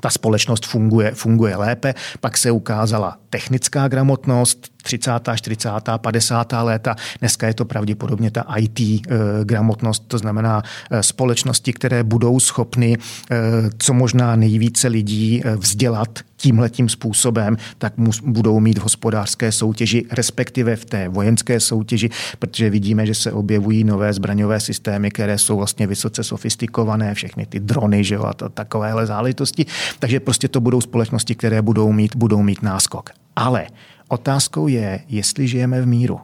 ta 0.00 0.10
společnost 0.10 0.66
funguje, 0.66 1.10
funguje 1.10 1.56
lépe. 1.56 1.94
Pak 2.20 2.36
se 2.36 2.50
ukázala 2.50 3.18
technická 3.34 3.88
gramotnost, 3.88 4.68
30., 4.82 5.10
40., 5.34 5.70
50. 5.98 6.52
léta. 6.62 6.96
Dneska 7.20 7.46
je 7.46 7.54
to 7.54 7.64
pravděpodobně 7.64 8.30
ta 8.30 8.44
IT 8.56 8.80
e, 8.80 9.00
eh, 9.08 9.44
gramotnost, 9.44 10.04
to 10.08 10.18
znamená 10.18 10.62
e, 10.90 11.02
společnosti, 11.02 11.72
které 11.72 12.04
budou 12.04 12.40
schopny 12.40 12.94
e, 12.94 13.36
co 13.78 13.94
možná 13.94 14.36
nejvíce 14.36 14.88
lidí 14.88 15.42
vzdělat 15.56 16.18
tímhletím 16.36 16.88
způsobem, 16.88 17.56
tak 17.78 17.92
budou 18.22 18.60
mít 18.60 18.78
v 18.78 18.82
hospodářské 18.82 19.52
soutěži, 19.52 20.06
respektive 20.12 20.76
v 20.76 20.84
té 20.84 21.08
vojenské 21.08 21.60
soutěži, 21.60 22.10
protože 22.38 22.70
vidíme, 22.70 23.06
že 23.06 23.14
se 23.14 23.32
objevují 23.32 23.84
nové 23.84 24.12
zbraňové 24.12 24.60
systémy, 24.60 25.10
které 25.10 25.38
jsou 25.38 25.56
vlastně 25.56 25.86
vysoce 25.86 26.24
sofistikované, 26.24 27.14
všechny 27.14 27.46
ty 27.46 27.60
drony 27.60 28.04
že 28.04 28.14
jo, 28.14 28.24
a 28.24 28.34
to, 28.34 28.48
takovéhle 28.48 29.06
záležitosti. 29.06 29.66
Takže 29.98 30.20
prostě 30.20 30.48
to 30.48 30.60
budou 30.60 30.80
společnosti, 30.80 31.34
které 31.34 31.62
budou 31.62 31.92
mít, 31.92 32.16
budou 32.16 32.42
mít 32.42 32.62
náskok. 32.62 33.23
Ale 33.36 33.66
otázkou 34.08 34.68
je, 34.68 35.00
jestli 35.08 35.48
žijeme 35.48 35.82
v 35.82 35.86
míru. 35.86 36.20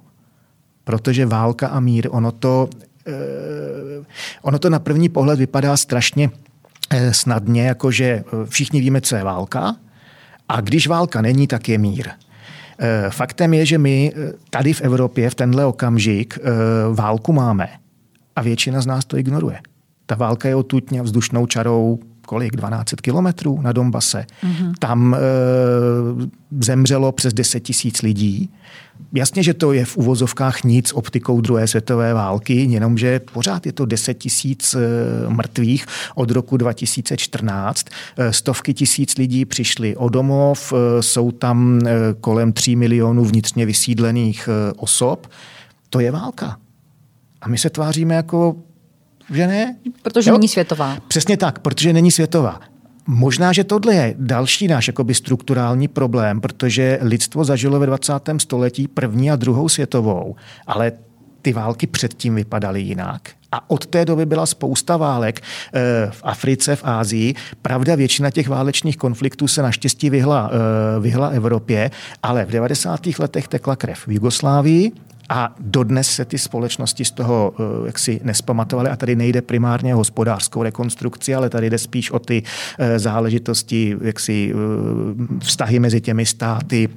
Protože 0.85 1.27
válka 1.27 1.69
a 1.69 1.81
mír, 1.81 2.09
ono 2.11 2.33
to, 2.33 2.69
eh, 3.07 3.13
ono 4.43 4.59
to 4.59 4.71
na 4.71 4.79
první 4.79 5.09
pohled 5.09 5.39
vypadá 5.39 5.77
strašně 5.77 6.31
eh, 6.91 7.15
snadně, 7.15 7.63
jakože 7.63 8.05
eh, 8.05 8.47
všichni 8.49 8.81
víme, 8.81 9.01
co 9.01 9.17
je 9.17 9.25
válka, 9.25 9.77
a 10.49 10.61
když 10.61 10.87
válka 10.87 11.23
není, 11.23 11.47
tak 11.47 11.69
je 11.69 11.79
mír. 11.79 12.09
Faktem 13.11 13.55
je, 13.55 13.67
že 13.67 13.79
my 13.79 14.13
tady 14.51 14.73
v 14.73 14.81
Evropě 14.81 15.31
v 15.31 15.35
tenhle 15.35 15.65
okamžik 15.65 16.39
válku 16.93 17.33
máme 17.33 17.69
a 18.37 18.43
většina 18.43 18.81
z 18.81 18.87
nás 18.87 19.05
to 19.05 19.17
ignoruje. 19.17 19.61
Ta 20.07 20.15
válka 20.15 20.49
je 20.49 20.55
otutně 20.55 21.03
vzdušnou 21.03 21.47
čarou 21.47 21.99
kolik, 22.31 22.57
12 22.57 22.95
kilometrů 23.03 23.61
na 23.63 23.73
Dombase. 23.73 24.27
Mm-hmm. 24.43 24.73
Tam 24.79 25.15
e, 25.15 25.19
zemřelo 26.61 27.13
přes 27.13 27.35
10 27.35 27.61
tisíc 27.61 28.03
lidí. 28.03 28.51
Jasně, 29.13 29.43
že 29.43 29.55
to 29.55 29.73
je 29.73 29.85
v 29.85 29.97
uvozovkách 29.97 30.65
nic 30.65 30.93
optikou 30.93 31.41
druhé 31.41 31.67
světové 31.67 32.15
války, 32.15 32.55
jenomže 32.55 33.21
pořád 33.21 33.67
je 33.67 33.73
to 33.73 33.87
10 33.87 34.15
tisíc 34.15 34.75
e, 34.75 34.79
mrtvých 35.29 35.87
od 36.15 36.31
roku 36.31 36.57
2014. 36.57 37.87
E, 38.17 38.33
stovky 38.33 38.75
tisíc 38.75 39.17
lidí 39.17 39.45
přišly 39.45 39.97
o 39.97 40.09
domov, 40.09 40.73
jsou 41.01 41.31
tam 41.31 41.81
kolem 42.21 42.53
3 42.53 42.77
milionů 42.77 43.25
vnitřně 43.25 43.67
vysídlených 43.67 44.49
osob. 44.77 45.27
To 45.91 46.01
je 46.01 46.11
válka. 46.11 46.57
A 47.41 47.49
my 47.49 47.59
se 47.59 47.71
tváříme 47.71 48.15
jako 48.15 48.57
že 49.31 49.47
ne? 49.47 49.77
Protože 50.03 50.31
jo? 50.31 50.37
není 50.37 50.49
světová. 50.49 50.97
Přesně 51.09 51.37
tak, 51.37 51.59
protože 51.59 51.93
není 51.93 52.11
světová. 52.11 52.61
Možná, 53.07 53.53
že 53.53 53.65
tohle 53.65 53.95
je 53.95 54.15
další 54.19 54.69
náš 54.69 54.87
jakoby 54.87 55.15
strukturální 55.15 55.89
problém, 55.89 56.41
protože 56.41 56.99
lidstvo 57.03 57.45
zažilo 57.45 57.79
ve 57.79 57.87
20. 57.87 58.13
století 58.39 58.89
první 58.89 59.31
a 59.31 59.37
druhou 59.37 59.69
světovou, 59.69 60.37
ale 60.67 60.93
ty 61.43 61.53
války 61.53 61.87
předtím 61.87 62.35
vypadaly 62.35 62.81
jinak. 62.81 63.31
A 63.53 63.71
od 63.71 63.87
té 63.87 64.05
doby 64.05 64.27
byla 64.27 64.47
spousta 64.47 64.97
válek 64.97 65.41
eh, 65.41 65.81
v 66.11 66.21
Africe, 66.25 66.77
v 66.77 66.85
Ázii. 66.85 67.35
Pravda, 67.63 67.95
většina 67.95 68.31
těch 68.31 68.49
válečných 68.49 68.97
konfliktů 68.97 69.49
se 69.49 69.63
naštěstí 69.63 70.11
vyhla, 70.11 70.51
eh, 70.53 71.01
vyhla 71.01 71.29
Evropě, 71.29 71.91
ale 72.23 72.45
v 72.45 72.51
90. 72.51 73.19
letech 73.19 73.49
tekla 73.49 73.77
krev 73.77 74.07
v 74.07 74.13
Jugoslávii, 74.13 74.93
a 75.33 75.55
dodnes 75.61 76.09
se 76.11 76.25
ty 76.25 76.39
společnosti 76.39 77.05
z 77.05 77.11
toho 77.11 77.53
eh, 77.59 77.87
jaksi 77.87 78.21
nespamatovaly 78.25 78.91
a 78.91 78.97
tady 78.97 79.17
nejde 79.17 79.43
primárně 79.43 79.95
o 79.95 79.99
hospodářskou 79.99 80.63
rekonstrukci, 80.63 81.35
ale 81.35 81.51
tady 81.51 81.71
jde 81.71 81.79
spíš 81.79 82.11
o 82.11 82.19
ty 82.19 82.43
záležitosti, 82.97 83.97
jaksi 84.03 84.55
vztahy 85.39 85.79
mezi 85.79 86.01
těmi 86.01 86.27
státy, 86.27 86.89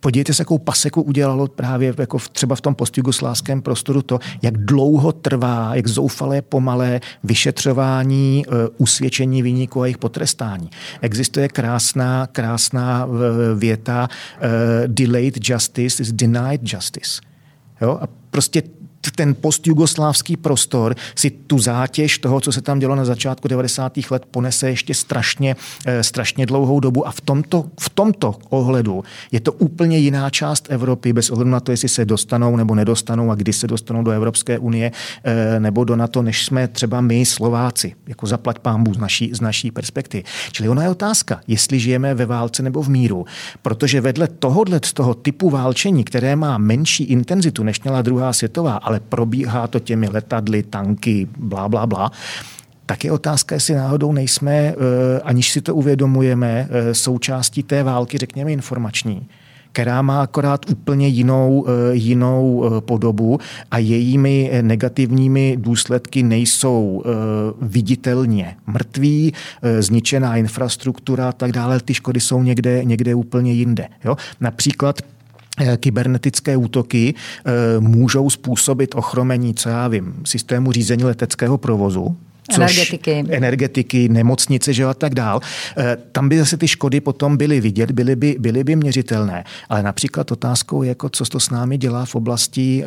Podívejte 0.00 0.34
se, 0.34 0.40
jakou 0.40 0.58
paseku 0.58 1.02
udělalo 1.02 1.46
právě 1.46 1.94
jako 1.98 2.18
v, 2.18 2.28
třeba 2.28 2.56
v 2.56 2.60
tom 2.60 2.74
postjugoslávském 2.74 3.62
prostoru 3.62 4.02
to, 4.02 4.18
jak 4.42 4.58
dlouho 4.58 5.12
trvá, 5.12 5.74
jak 5.74 5.86
zoufalé 5.86 6.42
pomalé 6.42 7.00
vyšetřování, 7.24 8.44
uh, 8.46 8.54
usvědčení 8.76 9.42
výniků 9.42 9.82
a 9.82 9.86
jejich 9.86 9.98
potrestání. 9.98 10.70
Existuje 11.00 11.48
krásná, 11.48 12.26
krásná 12.26 13.04
uh, 13.04 13.16
věta 13.54 14.08
uh, 14.08 14.48
delayed 14.86 15.48
justice 15.48 16.02
is 16.02 16.12
denied 16.12 16.60
justice. 16.64 17.20
Jo? 17.80 17.98
A 18.02 18.08
prostě 18.30 18.62
ten 19.10 19.34
postjugoslávský 19.34 20.36
prostor 20.36 20.94
si 21.14 21.30
tu 21.30 21.58
zátěž 21.58 22.18
toho, 22.18 22.40
co 22.40 22.52
se 22.52 22.62
tam 22.62 22.78
dělo 22.78 22.94
na 22.94 23.04
začátku 23.04 23.48
90. 23.48 23.92
let, 24.10 24.26
ponese 24.30 24.70
ještě 24.70 24.94
strašně, 24.94 25.56
eh, 25.86 26.02
strašně 26.02 26.46
dlouhou 26.46 26.80
dobu 26.80 27.06
a 27.06 27.10
v 27.10 27.20
tomto, 27.20 27.64
v 27.80 27.90
tomto 27.90 28.34
ohledu 28.48 29.04
je 29.32 29.40
to 29.40 29.52
úplně 29.52 29.98
jiná 29.98 30.30
část 30.30 30.66
Evropy, 30.70 31.12
bez 31.12 31.30
ohledu 31.30 31.50
na 31.50 31.60
to, 31.60 31.70
jestli 31.70 31.88
se 31.88 32.04
dostanou 32.04 32.56
nebo 32.56 32.74
nedostanou 32.74 33.30
a 33.30 33.34
kdy 33.34 33.52
se 33.52 33.66
dostanou 33.66 34.02
do 34.02 34.10
Evropské 34.10 34.58
unie 34.58 34.92
eh, 35.24 35.60
nebo 35.60 35.84
do 35.84 35.96
NATO, 35.96 36.22
než 36.22 36.44
jsme 36.44 36.68
třeba 36.68 37.00
my 37.00 37.26
Slováci, 37.26 37.94
jako 38.06 38.26
zaplať 38.26 38.58
pámbu 38.58 38.94
z 38.94 38.98
naší, 38.98 39.30
z 39.34 39.40
naší 39.40 39.70
perspektivy. 39.70 40.24
Čili 40.52 40.68
ona 40.68 40.82
je 40.82 40.88
otázka, 40.88 41.40
jestli 41.46 41.80
žijeme 41.80 42.14
ve 42.14 42.26
válce 42.26 42.62
nebo 42.62 42.82
v 42.82 42.88
míru, 42.88 43.26
protože 43.62 44.00
vedle 44.00 44.28
tohohle 44.28 44.80
z 44.84 44.92
toho 44.92 45.14
typu 45.14 45.50
válčení, 45.50 46.04
které 46.04 46.36
má 46.36 46.58
menší 46.58 47.04
intenzitu, 47.04 47.62
než 47.62 47.80
měla 47.80 48.02
druhá 48.02 48.32
světová, 48.32 48.76
ale 48.76 48.97
probíhá 49.00 49.66
to 49.66 49.80
těmi 49.80 50.08
letadly, 50.08 50.62
tanky, 50.62 51.28
blá, 51.38 51.68
blá, 51.68 51.86
blá, 51.86 52.10
tak 52.88 53.04
je 53.04 53.12
otázka, 53.12 53.54
jestli 53.54 53.74
náhodou 53.74 54.12
nejsme, 54.12 54.52
eh, 54.52 54.74
aniž 55.24 55.50
si 55.52 55.60
to 55.60 55.74
uvědomujeme, 55.74 56.68
eh, 56.70 56.94
součástí 56.94 57.62
té 57.62 57.82
války, 57.82 58.18
řekněme, 58.18 58.52
informační 58.52 59.28
která 59.72 60.02
má 60.02 60.22
akorát 60.22 60.70
úplně 60.70 61.08
jinou, 61.08 61.66
eh, 61.68 61.94
jinou 61.94 62.70
podobu 62.80 63.38
a 63.70 63.78
jejími 63.78 64.50
negativními 64.62 65.56
důsledky 65.60 66.22
nejsou 66.22 67.02
viditelně 67.60 68.56
mrtví, 68.66 69.32
zničená 69.78 70.36
infrastruktura 70.36 71.28
a 71.28 71.32
tak 71.32 71.52
dále. 71.52 71.80
Ty 71.80 71.94
škody 71.94 72.20
jsou 72.20 72.42
někde, 72.42 72.84
někde 72.84 73.14
úplně 73.14 73.52
jinde. 73.52 73.88
Jo? 74.04 74.16
Například 74.40 75.02
kybernetické 75.76 76.56
útoky 76.56 77.14
eh, 77.14 77.80
můžou 77.80 78.30
způsobit 78.30 78.94
ochromení, 78.94 79.54
co 79.54 79.68
já 79.68 79.88
vím, 79.88 80.14
systému 80.24 80.72
řízení 80.72 81.04
leteckého 81.04 81.58
provozu, 81.58 82.16
energetiky. 82.54 83.24
energetiky, 83.30 84.08
nemocnice 84.08 84.72
že 84.72 84.84
a 84.84 84.94
tak 84.94 85.14
dál. 85.14 85.40
Eh, 85.76 85.96
tam 86.12 86.28
by 86.28 86.38
zase 86.38 86.56
ty 86.56 86.68
škody 86.68 87.00
potom 87.00 87.36
byly 87.36 87.60
vidět, 87.60 87.90
byly 87.90 88.16
by, 88.16 88.36
byly 88.38 88.64
by 88.64 88.76
měřitelné. 88.76 89.44
Ale 89.68 89.82
například 89.82 90.32
otázkou 90.32 90.82
je, 90.82 90.88
jako 90.88 91.08
co 91.08 91.24
to 91.24 91.40
s 91.40 91.50
námi 91.50 91.78
dělá 91.78 92.04
v 92.04 92.14
oblasti 92.14 92.84
e, 92.84 92.86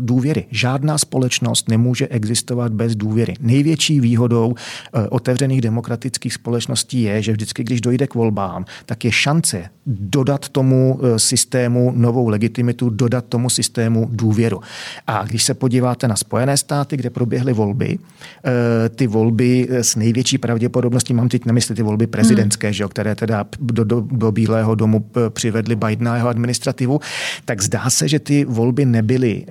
důvěry. 0.00 0.44
Žádná 0.50 0.98
společnost 0.98 1.68
nemůže 1.68 2.08
existovat 2.08 2.72
bez 2.72 2.96
důvěry. 2.96 3.34
Největší 3.40 4.00
výhodou 4.00 4.54
e, 4.54 5.08
otevřených 5.08 5.60
demokratických 5.60 6.34
společností 6.34 7.02
je, 7.02 7.22
že 7.22 7.32
vždycky, 7.32 7.64
když 7.64 7.80
dojde 7.80 8.06
k 8.06 8.14
volbám, 8.14 8.64
tak 8.86 9.04
je 9.04 9.12
šance 9.12 9.64
dodat 9.86 10.48
tomu 10.48 11.00
systému 11.16 11.92
novou 11.96 12.28
legitimitu, 12.28 12.90
dodat 12.90 13.24
tomu 13.28 13.50
systému 13.50 14.08
důvěru. 14.12 14.60
A 15.06 15.24
když 15.24 15.42
se 15.42 15.54
podíváte 15.54 16.08
na 16.08 16.16
Spojené 16.16 16.56
státy, 16.56 16.96
kde 16.96 17.10
proběhly 17.10 17.52
volby, 17.52 17.98
e, 18.44 18.55
ty 18.94 19.06
volby 19.06 19.68
s 19.70 19.96
největší 19.96 20.38
pravděpodobností, 20.38 21.14
mám 21.14 21.28
teď 21.28 21.44
na 21.44 21.52
mysli 21.52 21.74
ty 21.74 21.82
volby 21.82 22.06
prezidentské, 22.06 22.66
hmm. 22.66 22.74
že 22.74 22.82
jo, 22.82 22.88
které 22.88 23.14
teda 23.14 23.44
do, 23.60 23.84
do, 23.84 24.00
do 24.10 24.32
Bílého 24.32 24.74
domu 24.74 25.10
přivedly 25.28 25.76
Bidena 25.76 26.12
a 26.12 26.16
jeho 26.16 26.28
administrativu, 26.28 27.00
tak 27.44 27.62
zdá 27.62 27.90
se, 27.90 28.08
že 28.08 28.18
ty 28.18 28.44
volby 28.44 28.84
nebyly 28.84 29.46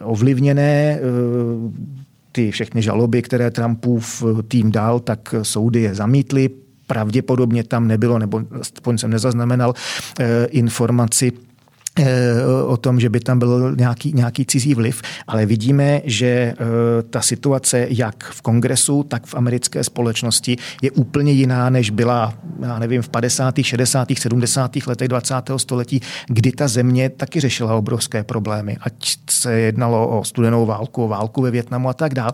ovlivněné 0.00 0.98
ty 2.32 2.50
všechny 2.50 2.82
žaloby, 2.82 3.22
které 3.22 3.50
Trumpův 3.50 4.24
tým 4.48 4.70
dal, 4.70 5.00
tak 5.00 5.34
soudy 5.42 5.80
je 5.80 5.94
zamítly. 5.94 6.50
Pravděpodobně 6.86 7.64
tam 7.64 7.88
nebylo, 7.88 8.18
nebo 8.18 8.42
aspoň 8.60 8.98
jsem 8.98 9.10
nezaznamenal 9.10 9.74
informaci 10.50 11.32
Eh, 11.32 11.49
o 12.66 12.76
tom, 12.76 13.00
že 13.00 13.08
by 13.08 13.20
tam 13.20 13.38
byl 13.38 13.76
nějaký, 13.76 14.12
nějaký 14.12 14.46
cizí 14.46 14.74
vliv, 14.74 15.02
ale 15.26 15.46
vidíme, 15.46 16.00
že 16.04 16.26
eh, 16.26 16.56
ta 17.10 17.20
situace 17.20 17.86
jak 17.90 18.24
v 18.24 18.42
kongresu, 18.42 19.02
tak 19.02 19.26
v 19.26 19.34
americké 19.34 19.84
společnosti 19.84 20.56
je 20.82 20.90
úplně 20.90 21.32
jiná, 21.32 21.70
než 21.70 21.90
byla, 21.90 22.34
já 22.60 22.78
nevím, 22.78 23.02
v 23.02 23.08
50., 23.08 23.54
60., 23.62 24.08
70. 24.18 24.76
letech 24.86 25.08
20. 25.08 25.34
století, 25.56 26.00
kdy 26.26 26.52
ta 26.52 26.68
země 26.68 27.10
taky 27.10 27.40
řešila 27.40 27.74
obrovské 27.74 28.24
problémy, 28.24 28.76
ať 28.80 29.18
se 29.30 29.52
jednalo 29.52 30.18
o 30.20 30.24
studenou 30.24 30.66
válku, 30.66 31.04
o 31.04 31.08
válku 31.08 31.42
ve 31.42 31.50
Větnamu 31.50 31.88
a 31.88 31.92
tak 31.92 32.14
dále. 32.14 32.32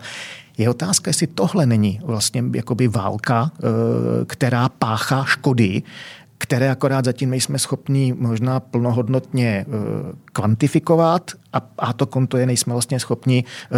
Je 0.57 0.69
otázka, 0.69 1.09
jestli 1.09 1.27
tohle 1.27 1.65
není 1.65 1.99
vlastně 2.03 2.43
jakoby 2.55 2.87
válka, 2.87 3.51
eh, 3.53 3.61
která 4.25 4.69
páchá 4.69 5.23
škody 5.23 5.83
které 6.37 6.71
akorát 6.71 7.05
zatím 7.05 7.29
nejsme 7.29 7.59
schopni 7.59 8.15
možná 8.17 8.59
plnohodnotně 8.59 9.65
eh, 9.67 9.73
kvantifikovat 10.33 11.31
a, 11.53 11.61
a 11.79 11.93
to 11.93 12.05
konto 12.05 12.37
je 12.37 12.45
nejsme 12.45 12.73
vlastně 12.73 12.99
schopni 12.99 13.43
uh, 13.43 13.77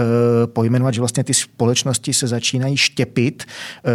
pojmenovat, 0.54 0.94
že 0.94 1.02
vlastně 1.02 1.24
ty 1.24 1.34
společnosti 1.34 2.14
se 2.14 2.28
začínají 2.28 2.78
štěpit, 2.78 3.44
uh, 3.44 3.92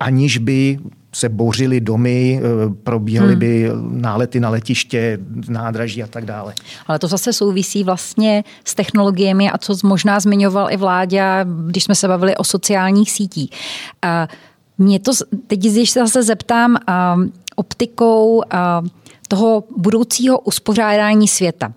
aniž 0.00 0.38
by 0.38 0.78
se 1.12 1.28
bořily 1.28 1.80
domy, 1.80 2.40
probíhaly 2.82 3.30
hmm. 3.30 3.38
by 3.38 3.70
nálety 3.90 4.40
na 4.40 4.50
letiště, 4.50 5.18
nádraží 5.48 6.02
a 6.02 6.06
tak 6.06 6.24
dále. 6.24 6.54
Ale 6.86 6.98
to 6.98 7.08
zase 7.08 7.32
souvisí 7.32 7.84
vlastně 7.84 8.44
s 8.64 8.74
technologiemi 8.74 9.50
a 9.50 9.58
co 9.58 9.76
možná 9.82 10.20
zmiňoval 10.20 10.70
i 10.70 10.76
vládě, 10.76 11.22
když 11.66 11.84
jsme 11.84 11.94
se 11.94 12.08
bavili 12.08 12.36
o 12.36 12.44
sociálních 12.44 13.10
sítích. 13.10 13.50
Mě 14.78 15.00
to, 15.00 15.12
teď 15.46 15.60
když 15.60 15.90
se 15.90 16.00
zase 16.00 16.22
zeptám, 16.22 16.76
optikou 17.60 18.42
toho 19.28 19.64
budoucího 19.76 20.38
uspořádání 20.38 21.28
světa. 21.28 21.72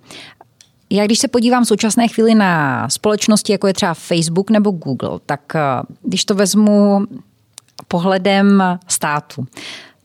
Já 0.89 1.05
když 1.05 1.19
se 1.19 1.27
podívám 1.27 1.63
v 1.63 1.67
současné 1.67 2.07
chvíli 2.07 2.35
na 2.35 2.89
společnosti, 2.89 3.51
jako 3.51 3.67
je 3.67 3.73
třeba 3.73 3.93
Facebook 3.93 4.49
nebo 4.49 4.71
Google, 4.71 5.19
tak 5.25 5.53
když 6.01 6.25
to 6.25 6.35
vezmu 6.35 7.05
pohledem 7.87 8.63
státu, 8.87 9.45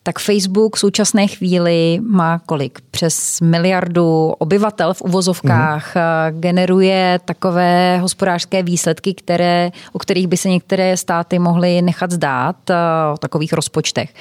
tak 0.02 0.18
Facebook 0.18 0.76
v 0.76 0.78
současné 0.78 1.26
chvíli 1.26 2.00
má 2.02 2.38
kolik? 2.38 2.78
Přes 2.90 3.40
miliardu 3.40 4.32
obyvatel 4.38 4.94
v 4.94 5.02
uvozovkách, 5.02 5.94
mm. 5.94 6.40
generuje 6.40 7.20
takové 7.24 7.98
hospodářské 7.98 8.62
výsledky, 8.62 9.14
které, 9.14 9.70
o 9.92 9.98
kterých 9.98 10.26
by 10.26 10.36
se 10.36 10.48
některé 10.48 10.96
státy 10.96 11.38
mohly 11.38 11.82
nechat 11.82 12.10
zdát, 12.10 12.70
o 13.14 13.18
takových 13.18 13.52
rozpočtech. 13.52 14.14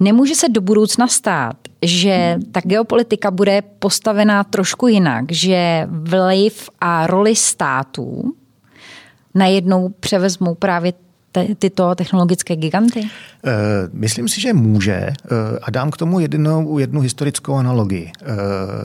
Nemůže 0.00 0.34
se 0.34 0.48
do 0.48 0.60
budoucna 0.60 1.08
stát, 1.08 1.56
že 1.82 2.38
ta 2.52 2.60
geopolitika 2.64 3.30
bude 3.30 3.62
postavená 3.62 4.44
trošku 4.44 4.88
jinak, 4.88 5.24
že 5.32 5.88
vliv 5.90 6.70
a 6.80 7.06
roli 7.06 7.36
států 7.36 8.34
najednou 9.34 9.88
převezmou 10.00 10.54
právě 10.54 10.92
te, 11.34 11.54
tyto 11.58 11.94
technologické 11.94 12.56
giganty? 12.56 13.00
Eh, 13.00 13.50
myslím 13.92 14.28
si, 14.28 14.40
že 14.40 14.52
může 14.52 14.92
eh, 14.92 15.14
a 15.62 15.70
dám 15.70 15.90
k 15.90 15.96
tomu 15.96 16.20
jednou, 16.20 16.78
jednu 16.78 17.00
historickou 17.00 17.54
analogii. 17.54 18.12
Eh, 18.14 18.24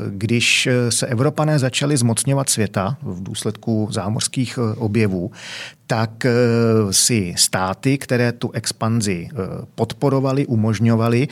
když 0.10 0.70
se 0.90 1.08
Evropané 1.08 1.60
začali 1.60 1.98
zmocňovat 1.98 2.50
světa 2.50 2.98
v 3.02 3.24
důsledku 3.24 3.88
zámořských 3.92 4.60
objevů, 4.78 5.32
tak 5.90 6.26
si 6.92 7.34
státy, 7.38 7.98
které 7.98 8.32
tu 8.32 8.52
expanzi 8.52 9.30
podporovali, 9.76 10.46
umožňovali, 10.46 11.28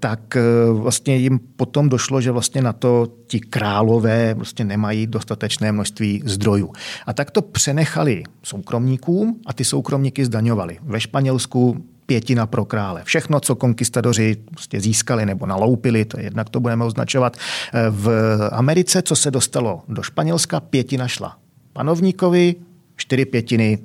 tak 0.00 0.36
vlastně 0.72 1.16
jim 1.16 1.38
potom 1.56 1.88
došlo, 1.88 2.20
že 2.20 2.30
vlastně 2.30 2.62
na 2.62 2.72
to 2.72 3.08
ti 3.26 3.40
králové 3.40 4.34
vlastně 4.34 4.64
nemají 4.64 5.06
dostatečné 5.06 5.72
množství 5.72 6.22
zdrojů. 6.24 6.72
A 7.06 7.12
tak 7.12 7.30
to 7.30 7.42
přenechali 7.42 8.22
soukromníkům 8.42 9.40
a 9.46 9.52
ty 9.52 9.64
soukromníky 9.64 10.24
zdaňovali. 10.24 10.78
Ve 10.82 11.00
Španělsku 11.00 11.84
pětina 12.06 12.46
pro 12.46 12.64
krále. 12.64 13.02
Všechno, 13.04 13.40
co 13.40 13.56
konkistadoři 13.56 14.36
prostě 14.50 14.80
získali 14.80 15.26
nebo 15.26 15.46
naloupili, 15.46 16.04
to 16.04 16.18
je 16.18 16.24
jednak 16.24 16.50
to 16.50 16.60
budeme 16.60 16.84
označovat. 16.84 17.36
Eh, 17.36 17.86
v 17.90 18.08
Americe, 18.52 19.02
co 19.02 19.16
se 19.16 19.30
dostalo 19.30 19.82
do 19.88 20.02
Španělska, 20.02 20.60
pětina 20.60 21.08
šla 21.08 21.36
panovníkovi, 21.72 22.54
čtyři 22.96 23.24
pětiny 23.24 23.78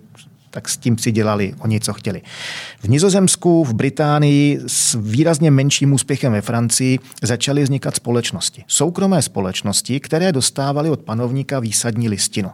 tak 0.52 0.70
s 0.70 0.78
tím 0.78 0.98
si 0.98 1.12
dělali 1.12 1.54
oni, 1.60 1.80
co 1.80 1.94
chtěli. 1.94 2.22
V 2.80 2.90
Nizozemsku, 2.90 3.64
v 3.64 3.74
Británii 3.74 4.60
s 4.68 4.98
výrazně 5.02 5.52
menším 5.52 5.94
úspěchem 5.94 6.34
ve 6.34 6.42
Francii 6.42 7.00
začaly 7.24 7.64
vznikat 7.64 7.96
společnosti. 7.96 8.64
Soukromé 8.68 9.22
společnosti, 9.22 10.00
které 10.00 10.32
dostávaly 10.32 10.90
od 10.90 11.00
panovníka 11.00 11.60
výsadní 11.60 12.10
listinu. 12.10 12.50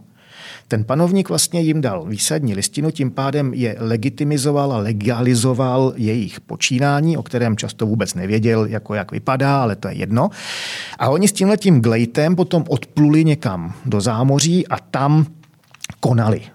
Ten 0.67 0.83
panovník 0.83 1.29
vlastně 1.29 1.61
jim 1.61 1.81
dal 1.81 2.05
výsadní 2.05 2.53
listinu, 2.53 2.91
tím 2.91 3.11
pádem 3.11 3.53
je 3.53 3.75
legitimizoval 3.79 4.73
a 4.73 4.77
legalizoval 4.77 5.93
jejich 5.95 6.39
počínání, 6.39 7.17
o 7.17 7.23
kterém 7.23 7.57
často 7.57 7.85
vůbec 7.85 8.13
nevěděl, 8.13 8.65
jako 8.65 8.93
jak 8.93 9.11
vypadá, 9.11 9.61
ale 9.61 9.75
to 9.75 9.87
je 9.87 9.93
jedno. 9.95 10.29
A 10.99 11.09
oni 11.09 11.27
s 11.27 11.31
tímhletím 11.31 11.81
glejtem 11.81 12.35
potom 12.35 12.63
odpluli 12.67 13.25
někam 13.25 13.73
do 13.85 14.01
zámoří 14.01 14.67
a 14.67 14.79
tam 14.79 15.25
konali. 15.99 16.41
E, 16.41 16.49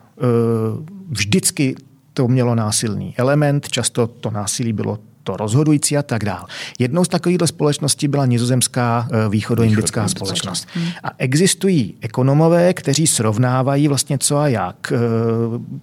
vždycky 1.10 1.74
to 2.14 2.28
mělo 2.28 2.54
násilný 2.54 3.14
element, 3.16 3.68
často 3.68 4.06
to 4.06 4.30
násilí 4.30 4.72
bylo 4.72 4.98
to 5.24 5.36
rozhodující 5.36 5.96
a 5.96 6.02
tak 6.02 6.24
dál. 6.24 6.46
Jednou 6.78 7.04
z 7.04 7.08
takovýchto 7.08 7.46
společností 7.46 8.08
byla 8.08 8.26
nizozemská 8.26 9.08
eh, 9.10 9.28
východoindická 9.28 10.02
Východ, 10.02 10.16
společnost. 10.16 10.68
A 11.02 11.10
existují 11.18 11.94
ekonomové, 12.00 12.74
kteří 12.74 13.06
srovnávají 13.06 13.88
vlastně 13.88 14.18
co 14.18 14.36
a 14.38 14.48
jak 14.48 14.92
eh, 14.92 14.98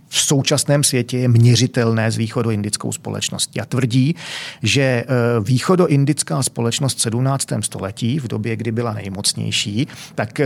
v 0.08 0.20
současném 0.20 0.84
světě 0.84 1.18
je 1.18 1.28
měřitelné 1.28 2.12
s 2.12 2.18
východoindickou 2.18 2.92
společností 2.92 3.62
a 3.62 3.66
tvrdí, 3.66 4.16
že 4.64 4.82
eh, 4.82 5.06
východoindická 5.42 6.44
společnost 6.44 6.98
v 6.98 7.02
17. 7.02 7.48
století, 7.62 8.20
v 8.20 8.28
době, 8.28 8.56
kdy 8.56 8.72
byla 8.72 8.94
nejmocnější, 8.94 9.88
tak 10.16 10.42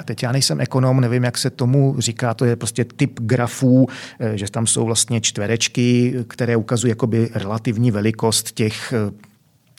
a 0.00 0.02
teď 0.02 0.22
já 0.22 0.32
nejsem 0.32 0.60
ekonom, 0.60 1.00
nevím, 1.00 1.24
jak 1.24 1.38
se 1.38 1.50
tomu 1.50 1.94
říká, 1.98 2.34
to 2.34 2.44
je 2.44 2.56
prostě 2.56 2.84
typ 2.84 3.20
grafů, 3.20 3.86
eh, 4.20 4.38
že 4.38 4.50
tam 4.50 4.66
jsou 4.66 4.84
vlastně 4.84 5.20
čtverečky, 5.20 6.14
které 6.28 6.56
ukazují 6.56 6.90
jakoby 6.90 7.30
relativní 7.34 7.90
velikost 7.90 8.52
těch 8.52 8.92
eh, 8.92 9.25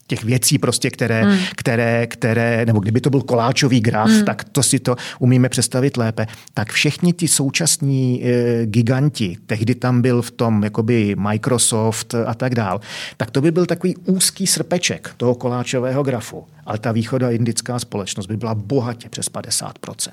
těch 0.07 0.23
věcí, 0.23 0.57
prostě, 0.57 0.89
které, 0.89 1.23
hmm. 1.23 1.37
které, 1.55 2.07
které, 2.07 2.65
nebo 2.65 2.79
kdyby 2.79 3.01
to 3.01 3.09
byl 3.09 3.21
koláčový 3.21 3.79
graf, 3.79 4.09
hmm. 4.09 4.25
tak 4.25 4.43
to 4.43 4.63
si 4.63 4.79
to 4.79 4.95
umíme 5.19 5.49
představit 5.49 5.97
lépe. 5.97 6.27
Tak 6.53 6.71
všichni 6.71 7.13
ty 7.13 7.27
současní 7.27 8.23
e, 8.23 8.65
giganti, 8.65 9.37
tehdy 9.45 9.75
tam 9.75 10.01
byl 10.01 10.21
v 10.21 10.31
tom 10.31 10.63
jakoby 10.63 11.15
Microsoft 11.17 12.15
a 12.25 12.33
tak 12.33 12.55
dál, 12.55 12.81
tak 13.17 13.31
to 13.31 13.41
by 13.41 13.51
byl 13.51 13.65
takový 13.65 13.95
úzký 13.95 14.47
srpeček 14.47 15.13
toho 15.17 15.35
koláčového 15.35 16.03
grafu. 16.03 16.45
Ale 16.65 16.77
ta 16.77 16.93
indická 17.29 17.79
společnost 17.79 18.27
by 18.27 18.37
byla 18.37 18.55
bohatě 18.55 19.09
přes 19.09 19.31
50%. 19.31 20.11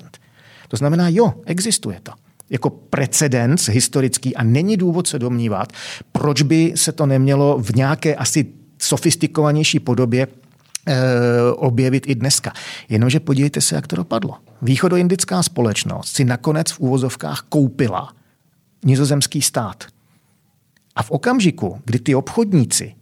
To 0.67 0.77
znamená, 0.77 1.09
jo, 1.09 1.33
existuje 1.45 1.99
to 2.03 2.11
jako 2.49 2.69
precedens 2.69 3.69
historický 3.69 4.35
a 4.35 4.43
není 4.43 4.77
důvod 4.77 5.07
se 5.07 5.19
domnívat, 5.19 5.73
proč 6.11 6.41
by 6.41 6.73
se 6.75 6.91
to 6.91 7.05
nemělo 7.05 7.57
v 7.61 7.75
nějaké 7.75 8.15
asi 8.15 8.45
sofistikovanější 8.79 9.79
podobě 9.79 10.27
eh, 10.87 10.95
objevit 11.55 12.03
i 12.07 12.15
dneska. 12.15 12.53
Jenomže 12.89 13.19
podívejte 13.19 13.61
se, 13.61 13.75
jak 13.75 13.87
to 13.87 13.95
dopadlo. 13.95 14.37
Východoindická 14.61 15.43
společnost 15.43 16.15
si 16.15 16.25
nakonec 16.25 16.71
v 16.71 16.79
úvozovkách 16.79 17.41
koupila 17.49 18.13
nizozemský 18.85 19.41
stát. 19.41 19.83
A 20.95 21.03
v 21.03 21.11
okamžiku, 21.11 21.81
kdy 21.85 21.99
ty 21.99 22.15
obchodníci 22.15 22.95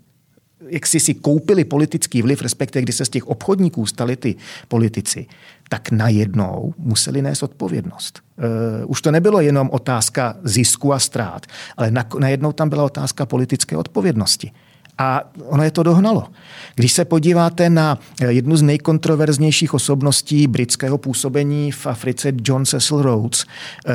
jak 0.67 0.87
si 0.87 0.99
si 0.99 1.13
koupili 1.13 1.63
politický 1.63 2.21
vliv, 2.21 2.41
respektive 2.41 2.83
kdy 2.83 2.93
se 2.93 3.05
z 3.05 3.09
těch 3.09 3.27
obchodníků 3.27 3.85
stali 3.85 4.15
ty 4.15 4.35
politici, 4.67 5.25
tak 5.69 5.91
najednou 5.91 6.73
museli 6.77 7.21
nést 7.21 7.43
odpovědnost. 7.43 8.19
Uh, 8.37 8.43
už 8.91 9.01
to 9.01 9.11
nebylo 9.11 9.41
jenom 9.41 9.69
otázka 9.71 10.35
zisku 10.43 10.93
a 10.93 10.99
ztrát, 10.99 11.45
ale 11.77 11.91
najednou 12.19 12.51
tam 12.51 12.69
byla 12.69 12.83
otázka 12.83 13.25
politické 13.25 13.77
odpovědnosti. 13.77 14.51
A 14.98 15.22
ono 15.45 15.64
je 15.64 15.72
to 15.72 15.84
dohnalo. 15.84 16.28
Když 16.76 16.94
se 16.94 17.06
podíváte 17.06 17.70
na 17.70 17.99
eh, 18.22 18.32
jednu 18.32 18.56
z 18.56 18.61
nejkontroverznějších 18.61 19.74
osobností 19.74 20.48
britského 20.48 20.98
působení 20.98 21.72
v 21.72 21.88
Africe, 21.88 22.32
John 22.41 22.65
Cecil 22.65 23.02
Rhodes, 23.02 23.45
eh, 23.88 23.94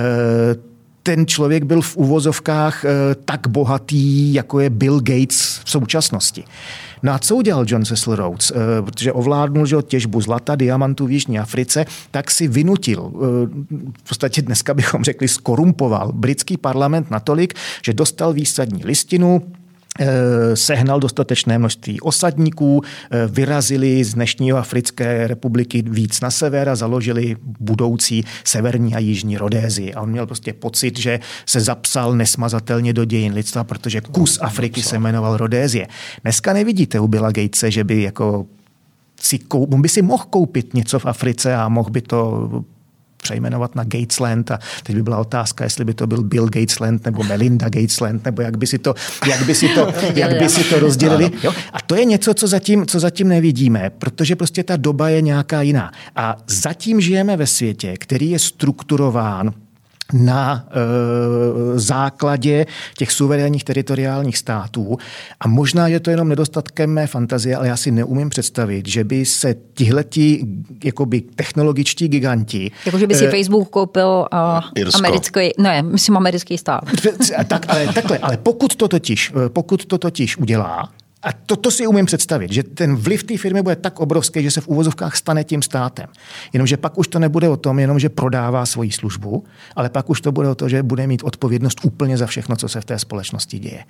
ten 1.03 1.27
člověk 1.27 1.65
byl 1.65 1.83
v 1.83 1.97
uvozovkách 1.97 2.85
eh, 2.85 2.91
tak 3.25 3.49
bohatý, 3.49 4.35
jako 4.35 4.61
je 4.61 4.71
Bill 4.71 5.01
Gates 5.01 5.61
v 5.65 5.71
současnosti. 5.71 6.45
No 7.03 7.13
a 7.13 7.19
co 7.19 7.37
udělal 7.37 7.65
John 7.69 7.85
Cecil 7.85 8.17
Rhodes? 8.17 8.53
Protože 8.85 9.13
ovládnul 9.13 9.67
že 9.67 9.77
těžbu 9.83 10.21
zlata, 10.21 10.57
diamantů 10.57 11.07
v 11.07 11.13
Jižní 11.13 11.39
Africe, 11.39 11.87
tak 12.11 12.31
si 12.31 12.49
vynutil, 12.49 13.13
v 14.05 14.09
podstatě 14.09 14.43
dneska 14.43 14.75
bychom 14.75 15.05
řekli 15.05 15.29
skorumpoval 15.29 16.13
britský 16.13 16.57
parlament 16.57 17.11
natolik, 17.11 17.55
že 17.83 17.93
dostal 17.93 18.33
výsadní 18.33 18.85
listinu, 18.85 19.43
sehnal 20.55 21.01
dostatečné 21.01 21.59
množství 21.59 22.01
osadníků, 22.01 22.83
eh, 22.85 23.27
vyrazili 23.27 24.05
z 24.05 24.15
dnešního 24.15 24.59
Africké 24.59 25.27
republiky 25.27 25.83
víc 25.83 26.21
na 26.21 26.31
sever 26.31 26.69
a 26.69 26.77
založili 26.77 27.37
budoucí 27.61 28.25
severní 28.45 28.95
a 28.95 28.99
jižní 28.99 29.37
Rodézy. 29.37 29.95
A 29.95 30.01
on 30.01 30.11
měl 30.11 30.27
prostě 30.27 30.53
pocit, 30.53 30.99
že 30.99 31.21
se 31.47 31.61
zapsal 31.61 32.15
nesmazatelně 32.15 32.93
do 32.93 33.05
dějin 33.05 33.33
lidstva, 33.33 33.65
protože 33.65 34.01
kus 34.01 34.39
Afriky 34.43 34.83
se 34.83 34.99
jmenoval 34.99 35.37
Rodézie. 35.37 35.87
Dneska 36.23 36.53
nevidíte 36.53 37.01
u 37.01 37.09
Billa 37.09 37.33
Gatese, 37.33 37.71
že 37.71 37.85
by 37.85 38.03
jako 38.03 38.47
si 39.21 39.39
koup, 39.39 39.75
on 39.75 39.83
by 39.83 39.89
si 39.89 40.03
mohl 40.03 40.25
koupit 40.31 40.75
něco 40.75 40.99
v 40.99 41.07
Africe 41.07 41.55
a 41.55 41.69
mohl 41.69 41.91
by 41.91 42.01
to 42.01 42.49
přejmenovat 43.29 43.75
na 43.75 43.85
Gatesland 43.85 44.51
a 44.51 44.59
teď 44.83 44.97
by 44.97 45.03
byla 45.03 45.19
otázka, 45.19 45.65
jestli 45.65 45.85
by 45.85 45.95
to 45.95 46.07
byl 46.07 46.23
Bill 46.23 46.49
Gatesland 46.49 47.05
nebo 47.05 47.23
Melinda 47.23 47.69
Gatesland, 47.69 48.25
nebo 48.25 48.43
jak 48.43 48.57
by 48.57 48.67
si 48.67 48.79
to, 48.79 48.95
jak 49.29 49.43
by 49.47 49.55
si 49.55 49.69
to, 49.69 49.93
jak 50.15 50.39
by 50.39 50.49
si 50.49 50.65
to 50.65 50.81
rozdělili. 50.81 51.31
Jo? 51.43 51.53
A 51.73 51.81
to 51.81 51.95
je 51.95 52.05
něco, 52.05 52.35
co 52.35 52.47
zatím, 52.47 52.87
co 52.87 53.01
zatím 53.01 53.29
nevidíme, 53.29 53.91
protože 53.99 54.37
prostě 54.37 54.63
ta 54.63 54.77
doba 54.77 55.09
je 55.09 55.21
nějaká 55.21 55.63
jiná. 55.63 55.93
A 56.17 56.37
zatím 56.47 57.01
žijeme 57.01 57.37
ve 57.37 57.47
světě, 57.47 57.95
který 58.01 58.31
je 58.31 58.39
strukturován 58.39 59.53
na 60.13 60.67
e, 60.71 61.79
základě 61.79 62.67
těch 62.99 63.13
suverénních 63.13 63.65
teritoriálních 63.65 64.39
států. 64.39 64.97
A 65.41 65.49
možná 65.49 65.89
je 65.89 66.01
to 66.01 66.11
jenom 66.11 66.29
nedostatkem 66.29 66.91
mé 66.91 67.07
fantazie, 67.07 67.57
ale 67.57 67.69
já 67.69 67.77
si 67.77 67.91
neumím 67.91 68.29
představit, 68.29 68.89
že 68.89 69.05
by 69.05 69.25
se 69.25 69.55
tihleti 69.75 70.47
jakoby 70.85 71.21
technologičtí 71.21 72.09
giganti... 72.09 72.71
Jako, 72.87 72.99
že 72.99 73.07
by 73.07 73.15
si 73.15 73.27
e, 73.27 73.31
Facebook 73.31 73.69
koupil 73.69 74.27
uh, 74.33 74.89
americký, 74.95 75.51
ne, 75.59 75.83
myslím 75.83 76.17
americký 76.17 76.59
stát. 76.59 76.81
tak, 77.49 77.67
ale 77.69 77.87
takhle, 77.93 78.19
ale 78.19 78.37
pokud 78.37 78.77
to 78.77 78.89
totiž, 78.89 79.33
pokud 79.49 79.87
to 79.87 79.99
totiž 79.99 80.37
udělá, 80.37 80.89
a 81.23 81.33
to, 81.33 81.57
to 81.57 81.71
si 81.71 81.87
umím 81.87 82.07
představit, 82.07 82.53
že 82.53 82.63
ten 82.63 82.97
vliv 82.97 83.23
té 83.23 83.37
firmy 83.37 83.63
bude 83.63 83.77
tak 83.77 84.01
obrovský, 84.01 84.43
že 84.43 84.51
se 84.51 84.61
v 84.61 84.69
úvozovkách 84.69 85.17
stane 85.17 85.45
tím 85.45 85.63
státem. 85.63 86.07
Jenomže 86.53 86.77
pak 86.77 86.99
už 86.99 87.09
to 87.09 87.19
nebude 87.19 87.49
o 87.49 87.57
tom, 87.57 87.79
jenom 87.79 87.99
že 87.99 88.09
prodává 88.09 88.67
svoji 88.67 88.93
službu, 88.93 89.45
ale 89.77 89.91
pak 89.91 90.11
už 90.11 90.21
to 90.21 90.33
bude 90.33 90.49
o 90.49 90.55
to, 90.55 90.69
že 90.69 90.83
bude 90.83 91.07
mít 91.07 91.23
odpovědnost 91.25 91.79
úplně 91.83 92.19
za 92.19 92.27
všechno, 92.27 92.57
co 92.57 92.69
se 92.69 92.81
v 92.81 92.85
té 92.85 92.99
společnosti 92.99 93.59
děje. 93.59 93.85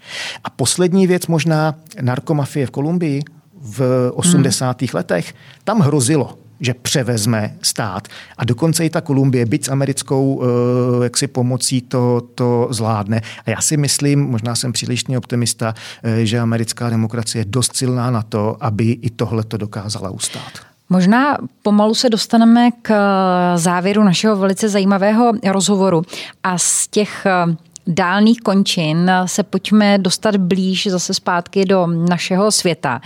A 0.45 0.51
poslední 0.51 1.07
věc 1.07 1.27
možná 1.27 1.75
narkomafie 2.01 2.67
v 2.67 2.71
Kolumbii 2.71 3.23
v 3.61 4.11
80. 4.15 4.83
Hmm. 4.83 4.89
letech, 4.95 5.35
tam 5.65 5.81
hrozilo, 5.81 6.39
že 6.61 6.75
převezme 6.75 7.55
stát. 7.63 8.09
A 8.37 8.45
dokonce 8.45 8.85
i 8.85 8.91
ta 8.91 9.01
Kolumbie, 9.01 9.47
byť 9.47 9.65
s 9.65 9.69
americkou 9.69 10.43
eh, 10.43 11.05
jaksi 11.05 11.27
pomocí 11.27 11.81
to, 11.81 12.23
to 12.35 12.69
zvládne. 12.71 13.23
A 13.47 13.51
já 13.51 13.61
si 13.61 13.77
myslím, 13.77 14.21
možná 14.21 14.55
jsem 14.55 14.73
přílišný 14.73 15.17
optimista, 15.17 15.75
eh, 16.03 16.27
že 16.27 16.39
americká 16.39 16.91
demokracie 16.91 17.41
je 17.41 17.47
dost 17.49 17.77
silná 17.77 18.11
na 18.11 18.23
to, 18.23 18.57
aby 18.61 18.91
i 18.91 19.11
tohle 19.11 19.45
to 19.45 19.57
dokázala 19.57 20.11
ustát. 20.11 20.53
Možná 20.91 21.39
pomalu 21.63 21.95
se 21.95 22.11
dostaneme 22.11 22.71
k 22.83 22.95
závěru 23.57 24.05
našeho 24.05 24.37
velice 24.37 24.69
zajímavého 24.69 25.33
rozhovoru. 25.51 26.03
A 26.43 26.59
z 26.59 26.89
těch 26.89 27.27
eh, 27.27 27.57
dálných 27.87 28.41
končin 28.41 29.11
se 29.27 29.43
pojďme 29.43 29.99
dostat 29.99 30.37
blíž 30.37 30.87
zase 30.87 31.15
zpátky 31.15 31.65
do 31.65 31.87
našeho 31.87 32.53
světa 32.53 33.01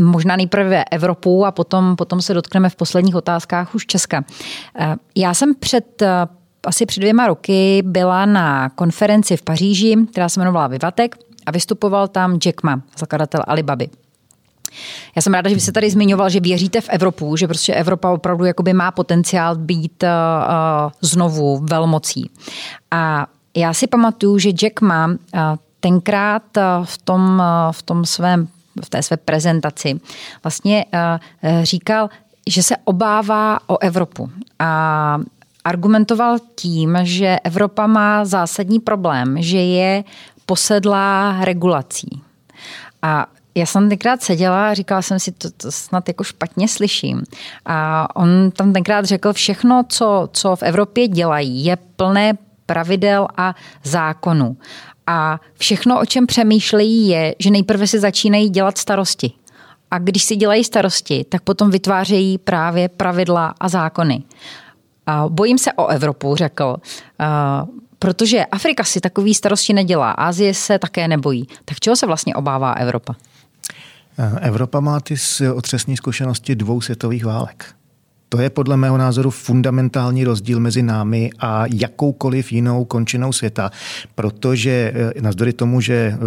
možná 0.00 0.36
nejprve 0.36 0.84
Evropu 0.84 1.46
a 1.46 1.50
potom, 1.50 1.96
potom 1.96 2.22
se 2.22 2.34
dotkneme 2.34 2.68
v 2.68 2.76
posledních 2.76 3.14
otázkách 3.14 3.74
už 3.74 3.86
Česka. 3.86 4.24
Eh, 4.78 4.94
já 5.16 5.34
jsem 5.34 5.54
před 5.54 6.02
eh, 6.02 6.08
asi 6.66 6.86
před 6.86 7.00
dvěma 7.00 7.26
roky 7.26 7.82
byla 7.84 8.26
na 8.26 8.68
konferenci 8.68 9.36
v 9.36 9.42
Paříži, 9.42 9.96
která 10.12 10.28
se 10.28 10.40
jmenovala 10.40 10.66
Vivatek 10.66 11.16
a 11.46 11.50
vystupoval 11.50 12.08
tam 12.08 12.38
Jack 12.38 12.62
Ma, 12.62 12.80
zakladatel 12.98 13.40
Alibaby. 13.46 13.88
Já 15.16 15.22
jsem 15.22 15.34
ráda, 15.34 15.48
že 15.48 15.54
vy 15.54 15.60
se 15.60 15.72
tady 15.72 15.90
zmiňoval, 15.90 16.30
že 16.30 16.40
věříte 16.40 16.80
v 16.80 16.88
Evropu, 16.88 17.36
že 17.36 17.46
prostě 17.46 17.74
Evropa 17.74 18.10
opravdu 18.10 18.44
jakoby 18.44 18.72
má 18.72 18.90
potenciál 18.90 19.56
být 19.56 20.02
uh, 20.02 20.90
znovu 21.00 21.58
velmocí. 21.70 22.30
A 22.90 23.26
já 23.56 23.74
si 23.74 23.86
pamatuju, 23.86 24.38
že 24.38 24.50
Jack 24.50 24.80
Ma 24.80 25.16
tenkrát 25.80 26.42
v 26.84 26.98
tom, 27.04 27.42
v 27.70 27.82
tom 27.82 28.04
svém 28.04 28.48
v 28.84 28.90
té 28.90 29.02
své 29.02 29.16
prezentaci 29.16 30.00
vlastně 30.44 30.84
říkal, 31.62 32.10
že 32.46 32.62
se 32.62 32.76
obává 32.84 33.58
o 33.66 33.78
Evropu. 33.78 34.30
A 34.58 35.18
argumentoval 35.64 36.36
tím, 36.54 36.98
že 37.02 37.38
Evropa 37.44 37.86
má 37.86 38.24
zásadní 38.24 38.80
problém, 38.80 39.36
že 39.42 39.58
je 39.58 40.04
posedlá 40.46 41.36
regulací. 41.44 42.22
A 43.02 43.26
já 43.54 43.66
jsem 43.66 43.88
tenkrát 43.88 44.22
seděla 44.22 44.68
a 44.68 44.74
říkala 44.74 45.02
jsem 45.02 45.20
si, 45.20 45.32
to, 45.32 45.50
to 45.50 45.72
snad 45.72 46.08
jako 46.08 46.24
špatně 46.24 46.68
slyším. 46.68 47.22
A 47.66 48.08
on 48.16 48.50
tam 48.50 48.72
tenkrát 48.72 49.04
řekl, 49.04 49.32
všechno, 49.32 49.84
co, 49.88 50.28
co 50.32 50.56
v 50.56 50.62
Evropě 50.62 51.08
dělají, 51.08 51.64
je 51.64 51.76
plné 51.76 52.32
pravidel 52.66 53.28
a 53.36 53.54
zákonů. 53.84 54.56
A 55.06 55.40
všechno, 55.58 56.00
o 56.00 56.06
čem 56.06 56.26
přemýšlejí, 56.26 57.08
je, 57.08 57.34
že 57.38 57.50
nejprve 57.50 57.86
si 57.86 57.98
začínají 58.00 58.50
dělat 58.50 58.78
starosti. 58.78 59.32
A 59.90 59.98
když 59.98 60.24
si 60.24 60.36
dělají 60.36 60.64
starosti, 60.64 61.24
tak 61.28 61.42
potom 61.42 61.70
vytvářejí 61.70 62.38
právě 62.38 62.88
pravidla 62.88 63.54
a 63.60 63.68
zákony. 63.68 64.22
A 65.06 65.28
bojím 65.28 65.58
se 65.58 65.72
o 65.72 65.86
Evropu, 65.86 66.36
řekl, 66.36 66.76
protože 67.98 68.44
Afrika 68.44 68.84
si 68.84 69.00
takový 69.00 69.34
starosti 69.34 69.72
nedělá, 69.72 70.10
Asie 70.10 70.54
se 70.54 70.78
také 70.78 71.08
nebojí. 71.08 71.46
Tak 71.64 71.80
čeho 71.80 71.96
se 71.96 72.06
vlastně 72.06 72.34
obává 72.34 72.72
Evropa? 72.72 73.14
Evropa 74.40 74.80
má 74.80 75.00
ty 75.00 75.14
otřesní 75.54 75.96
zkušenosti 75.96 76.54
dvou 76.54 76.80
světových 76.80 77.24
válek. 77.24 77.74
To 78.32 78.40
je 78.40 78.50
podle 78.50 78.76
mého 78.76 78.98
názoru 78.98 79.30
fundamentální 79.30 80.24
rozdíl 80.24 80.60
mezi 80.60 80.82
námi 80.82 81.30
a 81.38 81.64
jakoukoliv 81.74 82.52
jinou 82.52 82.84
končinou 82.84 83.32
světa, 83.32 83.70
protože 84.14 84.92
eh, 84.94 85.20
navzdory 85.20 85.52
tomu, 85.52 85.80
že 85.80 85.94
eh, 85.94 86.18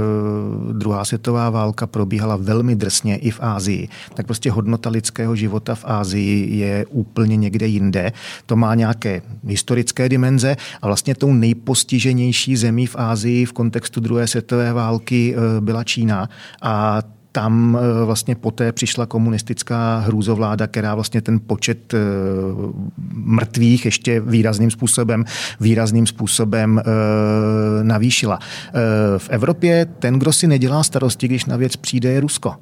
druhá 0.73 1.06
světová 1.06 1.49
válka 1.49 1.88
probíhala 1.88 2.36
velmi 2.36 2.76
drsně 2.76 3.18
i 3.18 3.32
v 3.32 3.40
Ázii, 3.41 3.88
tak 4.14 4.26
prostě 4.26 4.52
hodnota 4.52 4.90
lidského 4.90 5.36
života 5.36 5.76
v 5.76 5.86
Ázii 5.86 6.57
je 6.57 6.86
úplně 6.90 7.38
někde 7.38 7.68
jinde. 7.68 8.11
To 8.45 8.56
má 8.56 8.76
nějaké 8.76 9.22
historické 9.44 10.10
dimenze 10.10 10.56
a 10.82 10.88
vlastně 10.88 11.15
tou 11.15 11.34
nejpostiženější 11.34 12.56
zemí 12.56 12.88
v 12.88 12.95
Ázii 12.99 13.45
v 13.45 13.53
kontextu 13.53 13.99
druhé 13.99 14.27
světové 14.27 14.73
války 14.73 15.36
eh, 15.36 15.61
byla 15.61 15.84
Čína 15.84 16.30
a 16.61 17.02
tam 17.35 17.77
eh, 17.77 18.05
vlastně 18.05 18.35
poté 18.35 18.71
přišla 18.71 19.05
komunistická 19.05 19.99
hrůzovláda, 19.99 20.67
která 20.67 20.95
vlastně 20.95 21.21
ten 21.21 21.39
počet 21.39 21.93
eh, 21.93 21.97
mrtvých 23.11 23.85
ještě 23.85 24.19
výrazným 24.19 24.71
způsobem, 24.71 25.25
výrazným 25.59 26.07
způsobem 26.07 26.79
eh, 26.79 26.83
navýšila. 27.83 28.39
V 29.17 29.29
Evropě 29.29 29.85
ten, 29.85 30.19
kdo 30.19 30.33
si 30.33 30.47
nedělá 30.47 30.83
starosti, 30.83 31.27
když 31.27 31.45
na 31.45 31.57
věc 31.57 31.75
přijde, 31.75 32.11
je 32.11 32.19
Rusko. 32.19 32.55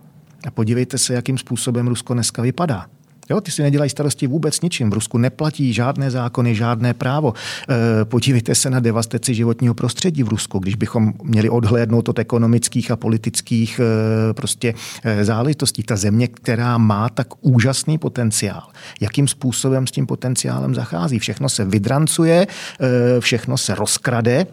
A 0.47 0.51
podívejte 0.51 0.97
se, 0.97 1.13
jakým 1.13 1.37
způsobem 1.37 1.87
Rusko 1.87 2.13
dneska 2.13 2.41
vypadá. 2.41 2.85
Jo, 3.29 3.41
ty 3.41 3.51
si 3.51 3.61
nedělají 3.61 3.89
starosti 3.89 4.27
vůbec 4.27 4.61
ničím. 4.61 4.89
V 4.89 4.93
Rusku 4.93 5.17
neplatí 5.17 5.73
žádné 5.73 6.11
zákony, 6.11 6.55
žádné 6.55 6.93
právo. 6.93 7.33
E, 7.69 8.05
podívejte 8.05 8.55
se 8.55 8.69
na 8.69 8.79
devastaci 8.79 9.33
životního 9.33 9.73
prostředí 9.73 10.23
v 10.23 10.27
Rusku, 10.27 10.59
když 10.59 10.75
bychom 10.75 11.13
měli 11.23 11.49
odhlédnout 11.49 12.09
od 12.09 12.19
ekonomických 12.19 12.91
a 12.91 12.95
politických 12.95 13.79
e, 13.79 14.33
prostě 14.33 14.73
e, 15.03 15.25
záležitostí. 15.25 15.83
Ta 15.83 15.95
země, 15.95 16.27
která 16.27 16.77
má 16.77 17.09
tak 17.09 17.27
úžasný 17.41 17.97
potenciál, 17.97 18.67
jakým 19.01 19.27
způsobem 19.27 19.87
s 19.87 19.91
tím 19.91 20.07
potenciálem 20.07 20.75
zachází. 20.75 21.19
Všechno 21.19 21.49
se 21.49 21.65
vydrancuje, 21.65 22.47
e, 22.47 23.19
všechno 23.19 23.57
se 23.57 23.75
rozkrade, 23.75 24.47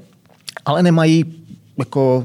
ale 0.65 0.83
nemají 0.83 1.40
jako 1.81 2.25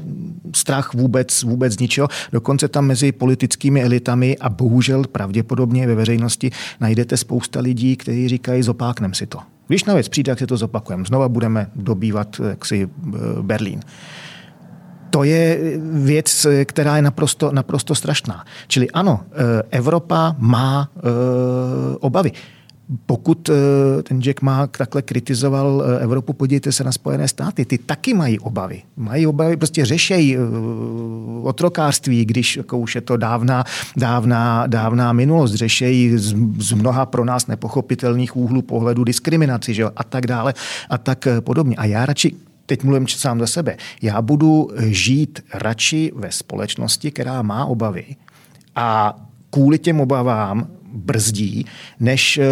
strach 0.54 0.94
vůbec, 0.94 1.42
vůbec 1.42 1.78
ničeho. 1.78 2.08
Dokonce 2.32 2.68
tam 2.68 2.86
mezi 2.86 3.12
politickými 3.12 3.82
elitami 3.82 4.38
a 4.38 4.48
bohužel 4.48 5.04
pravděpodobně 5.04 5.86
ve 5.86 5.94
veřejnosti 5.94 6.50
najdete 6.80 7.16
spousta 7.16 7.60
lidí, 7.60 7.96
kteří 7.96 8.28
říkají, 8.28 8.62
zopáknem 8.62 9.14
si 9.14 9.26
to. 9.26 9.38
Když 9.66 9.84
na 9.84 9.94
věc 9.94 10.08
přijde, 10.08 10.30
jak 10.30 10.38
si 10.38 10.46
to 10.46 10.56
zopakujeme. 10.56 11.04
Znova 11.04 11.28
budeme 11.28 11.70
dobývat 11.76 12.40
jaksi 12.48 12.88
eh, 12.88 13.18
Berlín 13.42 13.80
to 15.10 15.24
je 15.24 15.58
věc, 15.92 16.46
která 16.64 16.96
je 16.96 17.02
naprosto, 17.02 17.52
naprosto 17.52 17.94
strašná. 17.94 18.44
Čili 18.68 18.90
ano, 18.90 19.20
eh, 19.32 19.62
Evropa 19.70 20.36
má 20.38 20.88
eh, 20.96 21.00
obavy. 22.00 22.32
Pokud 23.06 23.48
eh, 23.48 24.02
ten 24.02 24.22
Jack 24.22 24.42
má 24.42 24.66
takhle 24.66 25.02
kritizoval 25.02 25.84
eh, 25.86 26.02
Evropu, 26.02 26.32
podívejte 26.32 26.72
se 26.72 26.84
na 26.84 26.92
Spojené 26.92 27.28
státy, 27.28 27.64
ty 27.64 27.78
taky 27.78 28.14
mají 28.14 28.38
obavy. 28.38 28.82
Mají 28.96 29.26
obavy, 29.26 29.56
prostě 29.56 29.84
řešejí 29.84 30.36
eh, 30.36 30.40
otrokářství, 31.42 32.24
když 32.24 32.56
jako 32.56 32.78
už 32.78 32.94
je 32.94 33.00
to 33.00 33.16
dávná, 33.16 33.64
dávná, 33.96 34.66
dávná 34.66 35.12
minulost, 35.12 35.54
řešejí 35.54 36.18
z, 36.18 36.34
z 36.58 36.72
mnoha 36.72 37.06
pro 37.06 37.24
nás 37.24 37.46
nepochopitelných 37.46 38.36
úhlů 38.36 38.62
pohledu 38.62 39.04
diskriminaci 39.04 39.74
že 39.74 39.84
a 39.96 40.04
tak 40.04 40.26
dále 40.26 40.54
a 40.90 40.98
tak 40.98 41.28
podobně. 41.40 41.76
A 41.76 41.84
já 41.84 42.06
radši 42.06 42.34
teď 42.66 42.82
mluvím 42.82 43.08
sám 43.08 43.40
za 43.40 43.46
sebe, 43.46 43.76
já 44.02 44.22
budu 44.22 44.68
žít 44.78 45.40
radši 45.54 46.12
ve 46.14 46.32
společnosti, 46.32 47.10
která 47.10 47.42
má 47.42 47.64
obavy 47.64 48.04
a 48.76 49.16
kvůli 49.50 49.78
těm 49.78 50.00
obavám 50.00 50.66
brzdí, 50.96 51.66
než 52.00 52.38
eh, 52.38 52.44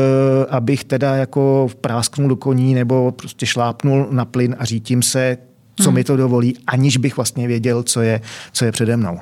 abych 0.51 0.85
teda 0.85 1.17
jako 1.17 1.69
prásknul 1.81 2.29
do 2.29 2.37
koní 2.37 2.75
nebo 2.75 3.13
prostě 3.13 3.47
šlápnul 3.47 4.09
na 4.11 4.25
plyn 4.25 4.57
a 4.59 4.65
řítím 4.65 5.03
se, 5.03 5.39
co 5.77 5.85
hmm. 5.85 5.95
mi 5.95 6.05
to 6.05 6.17
dovolí, 6.17 6.57
aniž 6.67 6.97
bych 6.97 7.17
vlastně 7.17 7.49
věděl, 7.49 7.83
co 7.83 8.03
je, 8.03 8.21
co 8.53 8.65
je 8.65 8.73
přede 8.73 8.97
mnou. 8.97 9.19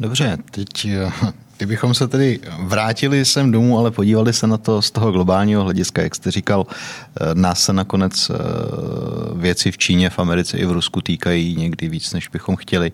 Dobře, 0.00 0.38
teď 0.50 0.84
eh, 0.84 1.12
kdybychom 1.56 1.94
se 1.94 2.08
tedy 2.08 2.40
vrátili 2.58 3.24
sem 3.24 3.52
domů, 3.52 3.78
ale 3.78 3.90
podívali 3.90 4.32
se 4.32 4.46
na 4.46 4.56
to 4.56 4.82
z 4.82 4.90
toho 4.90 5.12
globálního 5.12 5.62
hlediska, 5.62 6.02
jak 6.02 6.14
jste 6.14 6.30
říkal, 6.30 6.66
eh, 6.66 7.34
nás 7.34 7.64
se 7.64 7.72
nakonec 7.72 8.30
věci 9.34 9.72
v 9.72 9.78
Číně, 9.78 10.10
v 10.10 10.18
Americe 10.18 10.58
i 10.58 10.64
v 10.64 10.72
Rusku 10.72 11.00
týkají 11.00 11.56
někdy 11.56 11.88
víc, 11.88 12.12
než 12.12 12.28
bychom 12.28 12.56
chtěli. 12.56 12.92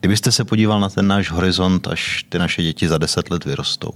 Kdybyste 0.00 0.32
se 0.32 0.44
podíval 0.44 0.80
na 0.80 0.88
ten 0.88 1.06
náš 1.06 1.30
horizont, 1.30 1.86
až 1.86 2.24
ty 2.28 2.38
naše 2.38 2.62
děti 2.62 2.88
za 2.88 2.98
deset 2.98 3.30
let 3.30 3.44
vyrostou, 3.44 3.90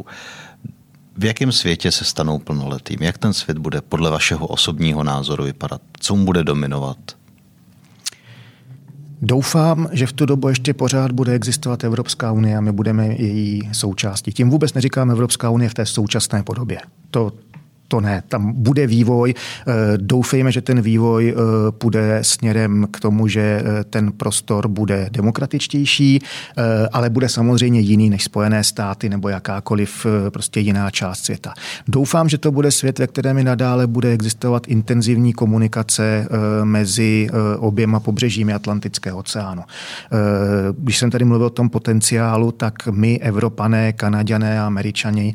v 1.17 1.25
jakém 1.25 1.53
světě 1.53 1.93
se 1.93 2.05
stanou 2.05 2.39
plnoletým? 2.39 2.99
Jak 3.01 3.19
ten 3.19 3.33
svět 3.33 3.59
bude 3.59 3.81
podle 3.81 4.11
vašeho 4.11 4.47
osobního 4.47 5.05
názoru 5.05 5.45
vypadat? 5.45 5.81
Co 6.01 6.17
mu 6.17 6.25
bude 6.25 6.45
dominovat? 6.45 6.99
Doufám, 9.23 9.89
že 9.93 10.07
v 10.07 10.13
tu 10.13 10.27
dobu 10.27 10.49
ještě 10.49 10.75
pořád 10.75 11.13
bude 11.13 11.33
existovat 11.33 11.85
Evropská 11.85 12.33
unie 12.33 12.57
a 12.57 12.61
my 12.61 12.73
budeme 12.73 13.07
její 13.07 13.71
součástí. 13.73 14.33
Tím 14.33 14.51
vůbec 14.51 14.75
neříkám 14.75 15.11
Evropská 15.11 15.51
unie 15.51 15.69
v 15.69 15.75
té 15.75 15.87
současné 15.87 16.43
podobě. 16.43 16.81
To, 17.11 17.33
to 17.93 18.01
ne. 18.01 18.23
Tam 18.29 18.53
bude 18.57 18.87
vývoj. 18.87 19.35
Eh, 19.35 19.73
doufejme, 19.97 20.53
že 20.53 20.61
ten 20.61 20.81
vývoj 20.81 21.29
eh, 21.29 21.37
půjde 21.71 22.19
směrem 22.23 22.89
k 22.91 23.01
tomu, 23.01 23.29
že 23.29 23.41
eh, 23.41 23.85
ten 23.85 24.13
prostor 24.13 24.69
bude 24.69 25.09
demokratičtější, 25.13 26.19
ale 26.93 27.11
bude 27.11 27.29
samozřejmě 27.29 27.81
jiný 27.81 28.11
než 28.11 28.25
Spojené 28.25 28.65
státy 28.65 29.09
nebo 29.09 29.29
jakákoliv 29.29 30.07
prostě 30.31 30.61
jiná 30.61 30.91
část 30.91 31.25
světa. 31.25 31.55
Doufám, 31.89 32.29
že 32.29 32.39
to 32.39 32.53
bude 32.53 32.71
svět, 32.71 32.99
ve 32.99 33.07
kterém 33.07 33.39
i 33.39 33.45
nadále 33.45 33.87
bude 33.87 34.13
existovat 34.13 34.69
intenzivní 34.69 35.33
komunikace 35.33 36.29
mezi 36.65 37.29
oběma 37.59 38.01
pobřežími 38.01 38.55
Atlantického 38.55 39.19
oceánu. 39.19 39.63
Když 40.79 40.99
jsem 40.99 41.11
tady 41.11 41.25
mluvil 41.25 41.47
o 41.47 41.51
tom 41.51 41.71
potenciálu, 41.71 42.53
tak 42.53 42.87
my, 42.91 43.19
Evropané, 43.19 43.93
Kanaďané 43.93 44.61
a 44.61 44.67
Američani, 44.67 45.35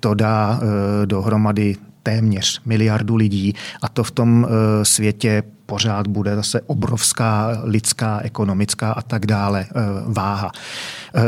to 0.00 0.14
dá 0.14 0.60
dohromady 1.04 1.76
téměř 2.10 2.60
miliardu 2.64 3.16
lidí 3.16 3.54
a 3.82 3.88
to 3.88 4.04
v 4.04 4.10
tom 4.10 4.46
eh, 4.46 4.84
světě 4.84 5.42
pořád 5.70 6.06
bude 6.06 6.36
zase 6.36 6.60
obrovská 6.60 7.60
lidská, 7.62 8.20
ekonomická 8.20 8.92
a 8.92 9.02
tak 9.02 9.26
dále 9.26 9.66
eh, 9.70 9.74
váha. 10.06 10.50
Eh, 11.14 11.20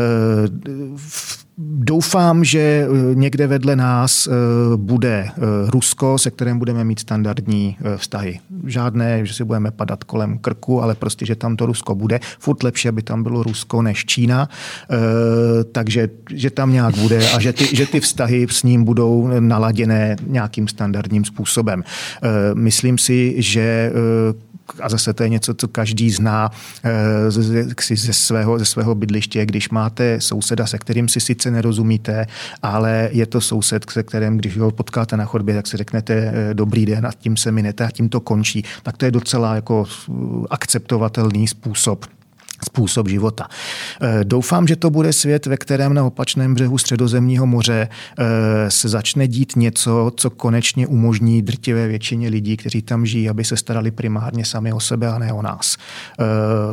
Doufám, 1.58 2.44
že 2.44 2.58
eh, 2.58 3.14
někde 3.14 3.46
vedle 3.46 3.76
nás 3.76 4.28
bude 4.76 5.28
Rusko, 5.68 6.18
se 6.18 6.30
kterým 6.30 6.58
budeme 6.58 6.84
mít 6.84 6.98
standardní 6.98 7.76
vztahy. 7.96 8.40
Žádné, 8.66 9.26
že 9.26 9.34
si 9.34 9.44
budeme 9.44 9.70
padat 9.70 10.04
kolem 10.04 10.38
krku, 10.38 10.82
ale 10.82 10.94
prostě, 10.94 11.26
že 11.26 11.34
tam 11.34 11.56
to 11.56 11.66
Rusko 11.66 11.94
bude. 11.94 12.20
Furt 12.38 12.62
lepší, 12.62 12.88
aby 12.88 13.02
tam 13.02 13.22
bylo 13.22 13.42
Rusko 13.42 13.82
než 13.82 14.04
Čína. 14.04 14.48
Takže, 15.72 16.08
že 16.30 16.50
tam 16.50 16.72
nějak 16.72 16.96
bude 16.96 17.30
a 17.30 17.40
že 17.40 17.52
ty, 17.52 17.76
že 17.76 17.86
ty 17.86 18.00
vztahy 18.00 18.46
s 18.50 18.62
ním 18.62 18.84
budou 18.84 19.30
naladěné 19.40 20.16
nějakým 20.26 20.68
standardním 20.68 21.24
způsobem. 21.24 21.84
Myslím 22.54 22.98
si, 22.98 23.34
že 23.42 23.92
a 24.80 24.88
zase 24.88 25.12
to 25.12 25.22
je 25.22 25.28
něco, 25.28 25.54
co 25.54 25.68
každý 25.68 26.10
zná 26.10 26.50
eh, 26.84 27.30
ze 27.94 28.12
svého, 28.12 28.58
ze 28.58 28.64
svého 28.64 28.94
bydliště, 28.94 29.46
když 29.46 29.70
máte 29.70 30.20
souseda, 30.20 30.66
se 30.66 30.78
kterým 30.78 31.08
si 31.08 31.20
sice 31.20 31.50
nerozumíte, 31.50 32.26
ale 32.62 33.08
je 33.12 33.26
to 33.26 33.40
soused, 33.40 33.90
se 33.90 34.02
kterým, 34.02 34.36
když 34.36 34.58
ho 34.58 34.70
potkáte 34.70 35.16
na 35.16 35.24
chodbě, 35.24 35.54
tak 35.54 35.66
si 35.66 35.76
řeknete 35.76 36.14
eh, 36.14 36.54
dobrý 36.54 36.86
den 36.86 37.06
a 37.06 37.12
tím 37.12 37.36
se 37.36 37.52
minete 37.52 37.84
a 37.84 37.90
tím 37.90 38.08
to 38.08 38.20
končí. 38.20 38.64
Tak 38.82 38.96
to 38.96 39.04
je 39.04 39.10
docela 39.10 39.54
jako 39.54 39.84
akceptovatelný 40.50 41.48
způsob 41.48 42.06
způsob 42.64 43.08
života. 43.08 43.48
Eh, 44.02 44.24
doufám, 44.24 44.66
že 44.66 44.76
to 44.76 44.90
bude 44.90 45.12
svět, 45.12 45.46
ve 45.46 45.56
kterém 45.56 45.94
na 45.94 46.04
opačném 46.04 46.54
břehu 46.54 46.78
Středozemního 46.78 47.46
moře 47.46 47.88
eh, 48.18 48.70
se 48.70 48.88
začne 48.88 49.28
dít 49.28 49.56
něco, 49.56 50.12
co 50.16 50.30
konečně 50.30 50.86
umožní 50.86 51.42
drtivé 51.42 51.88
většině 51.88 52.28
lidí, 52.28 52.56
kteří 52.56 52.82
tam 52.82 53.06
žijí, 53.06 53.28
aby 53.28 53.44
se 53.44 53.56
starali 53.56 53.90
primárně 53.90 54.44
sami 54.44 54.72
o 54.72 54.80
sebe 54.80 55.08
a 55.08 55.18
ne 55.18 55.32
o 55.32 55.42
nás. 55.42 55.76
Eh, 55.76 56.24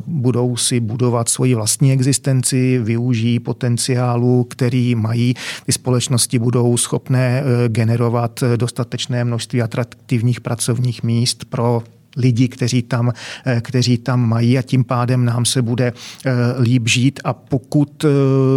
budou 0.05 0.57
si 0.57 0.79
budovat 0.79 1.29
svoji 1.29 1.55
vlastní 1.55 1.91
existenci, 1.91 2.79
využijí 2.79 3.39
potenciálu, 3.39 4.43
který 4.43 4.95
mají. 4.95 5.33
Ty 5.65 5.71
společnosti 5.71 6.39
budou 6.39 6.77
schopné 6.77 7.43
generovat 7.67 8.43
dostatečné 8.55 9.23
množství 9.23 9.61
atraktivních 9.61 10.41
pracovních 10.41 11.03
míst 11.03 11.45
pro 11.45 11.83
lidi, 12.17 12.47
kteří 12.47 12.81
tam, 12.81 13.11
eh, 13.45 13.61
kteří 13.61 13.97
tam 13.97 14.29
mají 14.29 14.57
a 14.57 14.61
tím 14.61 14.83
pádem 14.83 15.25
nám 15.25 15.45
se 15.45 15.61
bude 15.61 15.93
eh, 16.25 16.31
líp 16.59 16.87
žít 16.87 17.19
a 17.23 17.33
pokud 17.33 18.05
eh, 18.05 18.07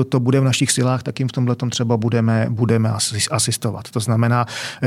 to 0.05 0.21
bude 0.21 0.41
v 0.41 0.45
našich 0.45 0.71
silách, 0.71 1.03
tak 1.03 1.19
jim 1.19 1.29
v 1.29 1.33
tomhle 1.33 1.57
třeba 1.71 1.97
budeme, 1.97 2.47
budeme 2.51 2.91
asistovat. 3.31 3.91
To 3.91 4.01
znamená, 4.01 4.47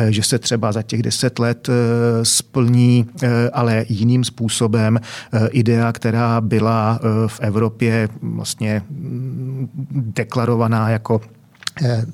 že 0.10 0.24
se 0.24 0.40
třeba 0.40 0.72
za 0.72 0.82
těch 0.82 1.04
deset 1.04 1.40
let 1.40 1.70
splní, 2.24 3.06
ale 3.54 3.86
jiným 3.90 4.24
způsobem 4.24 5.00
idea, 5.52 5.92
která 5.92 6.42
byla 6.42 7.00
v 7.28 7.40
Evropě 7.40 8.10
vlastně 8.22 8.82
mm, 8.90 9.70
deklarovaná 9.92 10.90
jako 10.90 11.22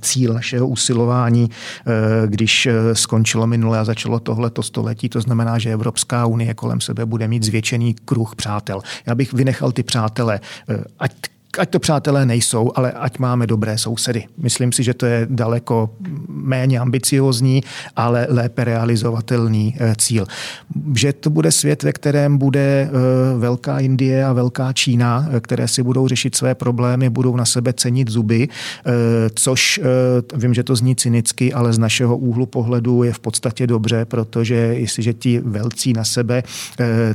cíl 0.01 0.33
našeho 0.33 0.67
usilování, 0.67 1.49
eh, 1.49 1.91
když 2.27 2.65
eh, 2.65 2.95
skončilo 2.95 3.47
minulé 3.47 3.79
a 3.79 3.85
začalo 3.85 4.19
tohleto 4.19 4.63
století. 4.63 5.09
To 5.09 5.21
znamená, 5.21 5.59
že 5.59 5.73
Evropská 5.73 6.25
unie 6.25 6.53
kolem 6.53 6.81
sebe 6.81 7.05
bude 7.05 7.27
mít 7.27 7.43
zvětšený 7.43 7.95
kruh 8.05 8.35
přátel. 8.35 8.81
Já 9.05 9.15
bych 9.15 9.33
vynechal 9.33 9.71
ty 9.71 9.83
přátele, 9.83 10.39
ať 10.99 11.11
ať 11.59 11.69
to 11.69 11.79
přátelé 11.79 12.25
nejsou, 12.25 12.71
ale 12.75 12.91
ať 12.91 13.19
máme 13.19 13.47
dobré 13.47 13.77
sousedy. 13.77 14.23
Myslím 14.37 14.71
si, 14.71 14.83
že 14.83 14.93
to 14.93 15.05
je 15.05 15.27
daleko 15.29 15.89
méně 16.27 16.79
ambiciozní, 16.79 17.63
ale 17.95 18.27
lépe 18.29 18.63
realizovatelný 18.63 19.75
eh, 19.79 19.95
cíl. 19.97 20.25
Že 20.95 21.13
to 21.13 21.29
bude 21.29 21.51
svět, 21.51 21.83
ve 21.83 21.93
kterém 21.93 22.37
bude 22.37 22.59
eh, 22.59 22.89
velká 23.37 23.79
Indie 23.79 24.25
a 24.25 24.33
velká 24.33 24.73
Čína, 24.73 25.27
eh, 25.31 25.39
které 25.39 25.67
si 25.67 25.83
budou 25.83 26.07
řešit 26.07 26.35
své 26.35 26.55
problémy, 26.55 27.09
budou 27.09 27.35
na 27.35 27.45
sebe 27.45 27.73
cenit 27.73 28.09
zuby, 28.09 28.47
což 29.35 29.79
vím, 30.35 30.53
že 30.53 30.63
to 30.63 30.75
zní 30.75 30.95
cynicky, 30.95 31.53
ale 31.53 31.73
z 31.73 31.77
našeho 31.77 32.17
úhlu 32.17 32.45
pohledu 32.45 33.03
je 33.03 33.13
v 33.13 33.19
podstatě 33.19 33.67
dobře, 33.67 34.05
protože 34.05 34.55
jestliže 34.55 35.13
ti 35.13 35.39
velcí 35.39 35.93
na 35.93 36.03
sebe 36.03 36.43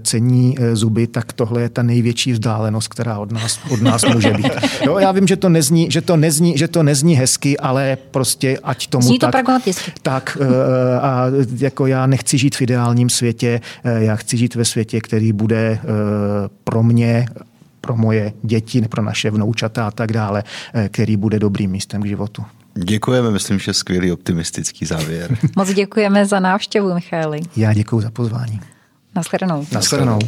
cení 0.03 0.57
zuby, 0.73 1.07
tak 1.07 1.33
tohle 1.33 1.63
je 1.63 1.69
ta 1.69 1.83
největší 1.83 2.33
vzdálenost, 2.33 2.89
která 2.89 3.19
od 3.19 3.33
nás, 3.33 3.61
od 3.71 3.83
nás 3.83 4.05
může 4.05 4.26
může 4.33 4.43
být. 4.43 4.53
Jo, 4.85 4.99
já 4.99 5.13
vím, 5.13 5.27
že 5.27 5.37
to 5.37 5.49
nezní, 5.49 5.91
že 5.91 6.01
to 6.01 6.17
nezní, 6.17 6.59
že 6.59 6.69
to 6.69 6.83
nezní 6.83 7.15
hezky, 7.15 7.59
ale 7.59 7.99
prostě 8.11 8.59
ať 8.63 8.87
tomu 8.87 9.07
Zní 9.07 9.19
to 9.19 9.27
tak, 9.27 9.33
pragmaticky. 9.33 9.93
tak 10.03 10.39
eh, 10.41 11.01
a 11.01 11.27
jako 11.59 11.87
já 11.87 12.07
nechci 12.07 12.39
žít 12.39 12.57
v 12.57 12.63
ideálním 12.63 13.09
světě, 13.11 13.61
eh, 13.85 14.05
já 14.05 14.17
chci 14.17 14.37
žít 14.37 14.55
ve 14.55 14.65
světě, 14.65 15.01
který 15.01 15.33
bude 15.33 15.79
eh, 15.83 15.87
pro 16.65 16.83
mě 16.83 17.27
pro 17.81 17.97
moje 17.97 18.33
děti, 18.43 18.83
pro 18.83 19.03
naše 19.03 19.31
vnoučata 19.31 19.87
a 19.87 19.91
tak 19.91 20.13
dále, 20.13 20.45
který 20.89 21.17
bude 21.17 21.39
dobrým 21.39 21.71
místem 21.71 22.03
k 22.03 22.07
životu. 22.07 22.45
Děkujeme, 22.75 23.31
myslím, 23.31 23.59
že 23.59 23.75
skvělý 23.75 24.13
optimistický 24.13 24.87
závěr. 24.87 25.39
Moc 25.57 25.73
děkujeme 25.73 26.27
za 26.27 26.41
návštěvu, 26.41 26.95
Michaeli. 26.95 27.41
Já 27.57 27.73
děkuji 27.75 28.01
za 28.01 28.11
pozvání. 28.11 28.61
Naschledanou. 29.15 29.67
Naschledanou. 29.73 30.19